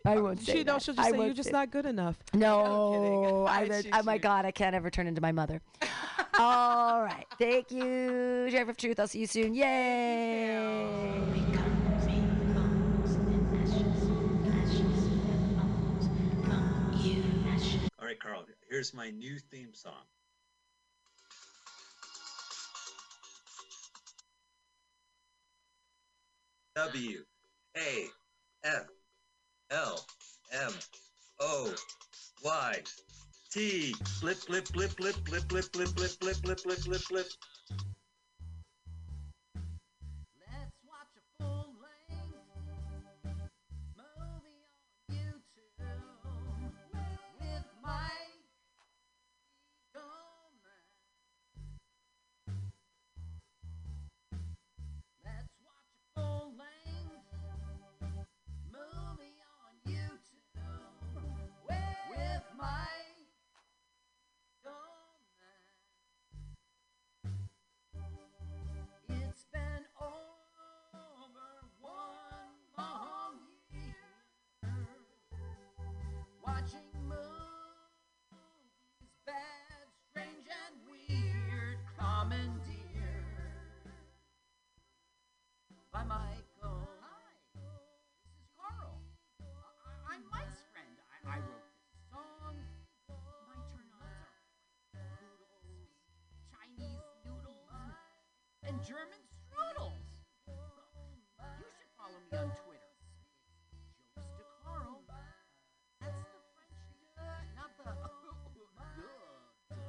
I 0.10 0.16
won't 0.22 0.40
say 0.40 0.52
She 0.52 0.58
that. 0.62 0.66
knows 0.72 0.84
she'll 0.84 0.94
just 0.94 1.06
I 1.06 1.10
say 1.10 1.18
you're 1.26 1.34
just 1.34 1.48
say- 1.50 1.52
not 1.52 1.70
good 1.70 1.84
enough. 1.84 2.16
No, 2.32 3.44
I, 3.50 3.60
I 3.60 3.64
would- 3.64 3.84
shoot 3.84 3.92
oh 3.92 4.02
my. 4.04 4.16
God, 4.16 4.46
I 4.46 4.52
can't 4.52 4.74
ever 4.74 4.88
turn 4.88 5.06
into 5.06 5.20
my 5.20 5.32
mother. 5.32 5.60
All 6.38 7.02
right, 7.02 7.26
thank 7.38 7.70
you, 7.70 8.48
Sheriff 8.50 8.70
of 8.70 8.76
Truth. 8.78 9.00
I'll 9.00 9.06
see 9.06 9.18
you 9.20 9.26
soon. 9.26 9.54
Yay! 9.54 11.20
All 18.00 18.06
right, 18.06 18.18
Carl, 18.20 18.44
here's 18.70 18.94
my 18.94 19.10
new 19.10 19.38
theme 19.38 19.74
song. 19.74 19.92
W 26.78 27.24
A 27.76 28.06
F 28.62 28.86
L 29.70 30.06
M 30.52 30.72
O 31.40 31.74
Y 32.44 32.82
T 33.50 33.92
flip 34.20 34.36
flip 34.36 34.68
flip 34.68 34.90
flip 34.92 35.16
flip 35.26 35.42
flip 35.48 35.64
flip 35.72 35.88
flip 35.88 36.10
flip 36.20 36.60
flip 36.60 36.78
flip 36.78 37.00
flip 37.00 37.26
and 98.78 98.86
German 98.86 99.18
strudels. 99.26 100.06
You 100.46 101.66
should 101.66 101.90
follow 101.98 102.14
me 102.22 102.38
on 102.38 102.46
Twitter. 102.62 102.94
It's 103.98 104.06
Joe 104.14 104.22
Stacaro. 104.22 105.02
That's 105.98 106.22
the 106.22 106.38
French 106.54 106.78
duh, 107.18 107.42
not 107.58 107.74
the. 107.74 107.90
Oh, 109.70 109.82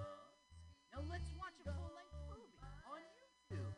now 0.93 1.01
let's 1.11 1.29
watch 1.37 1.53
a 1.61 1.69
full-length 1.69 2.17
movie 2.33 2.57
on 2.89 3.01
YouTube. 3.13 3.73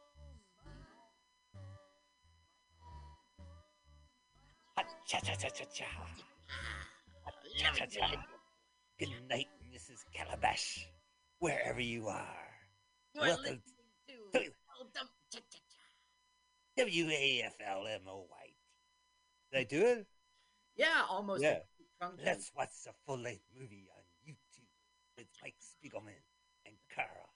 Cha 5.06 5.18
cha 5.20 5.35
cha 5.35 5.48
cha 5.48 5.64
cha. 5.70 5.86
Cha 7.56 7.70
cha 7.72 7.86
cha. 7.86 8.34
Good 9.05 9.28
night, 9.28 9.48
Mrs. 9.70 10.01
Calabash, 10.14 10.86
wherever 11.39 11.81
you 11.81 12.09
are. 12.09 12.48
You're 13.14 13.24
Welcome 13.24 13.60
to 14.06 14.12
to. 14.16 14.40
W 16.78 17.09
A 17.10 17.43
F 17.44 17.55
L 17.60 17.86
M 17.86 18.01
O 18.09 18.24
Y 18.31 18.47
T. 18.47 18.55
Did 19.52 19.59
I 19.60 19.64
do 19.64 19.86
it? 20.01 20.06
Yeah, 20.76 21.02
almost. 21.10 21.43
Yeah. 21.43 21.59
Let's 22.24 22.51
watch 22.56 22.70
the 22.86 22.93
full 23.06 23.18
length 23.18 23.44
movie 23.55 23.89
on 23.94 24.02
YouTube 24.26 24.64
with 25.18 25.26
Mike 25.43 25.55
Spiegelman 25.60 26.16
and 26.64 26.74
Carl. 26.94 27.28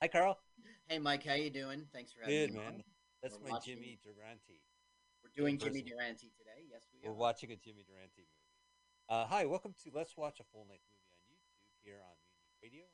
Hi, 0.00 0.08
Carl. 0.08 0.38
Hey, 0.88 0.98
Mike, 0.98 1.24
how 1.24 1.34
you 1.34 1.50
doing? 1.50 1.84
Thanks 1.92 2.12
for 2.12 2.20
having 2.22 2.34
Good, 2.36 2.52
me. 2.52 2.58
man. 2.60 2.66
on. 2.66 2.84
That's 3.22 3.36
We're 3.38 3.48
my 3.48 3.50
watching- 3.56 3.76
Jimmy 3.76 3.98
Durante. 4.02 4.60
We're 5.22 5.30
doing 5.36 5.58
Jimmy. 5.58 5.82
Durante 5.82 6.28
today. 6.36 6.64
Yes, 6.70 6.82
we 6.92 7.00
are. 7.00 7.10
We're 7.12 7.16
are. 7.16 7.20
watching 7.20 7.52
a 7.52 7.56
Jimmy 7.56 7.84
Durante 7.88 8.20
movie. 8.20 8.43
Uh, 9.06 9.26
hi, 9.26 9.44
welcome 9.44 9.74
to 9.84 9.90
Let's 9.92 10.16
Watch 10.16 10.40
a 10.40 10.44
Full 10.44 10.64
Length 10.64 10.88
Movie 10.88 11.12
on 11.12 11.20
YouTube 11.28 11.76
here 11.84 12.00
on 12.00 12.16
Mutiny 12.24 12.56
Radio. 12.64 12.84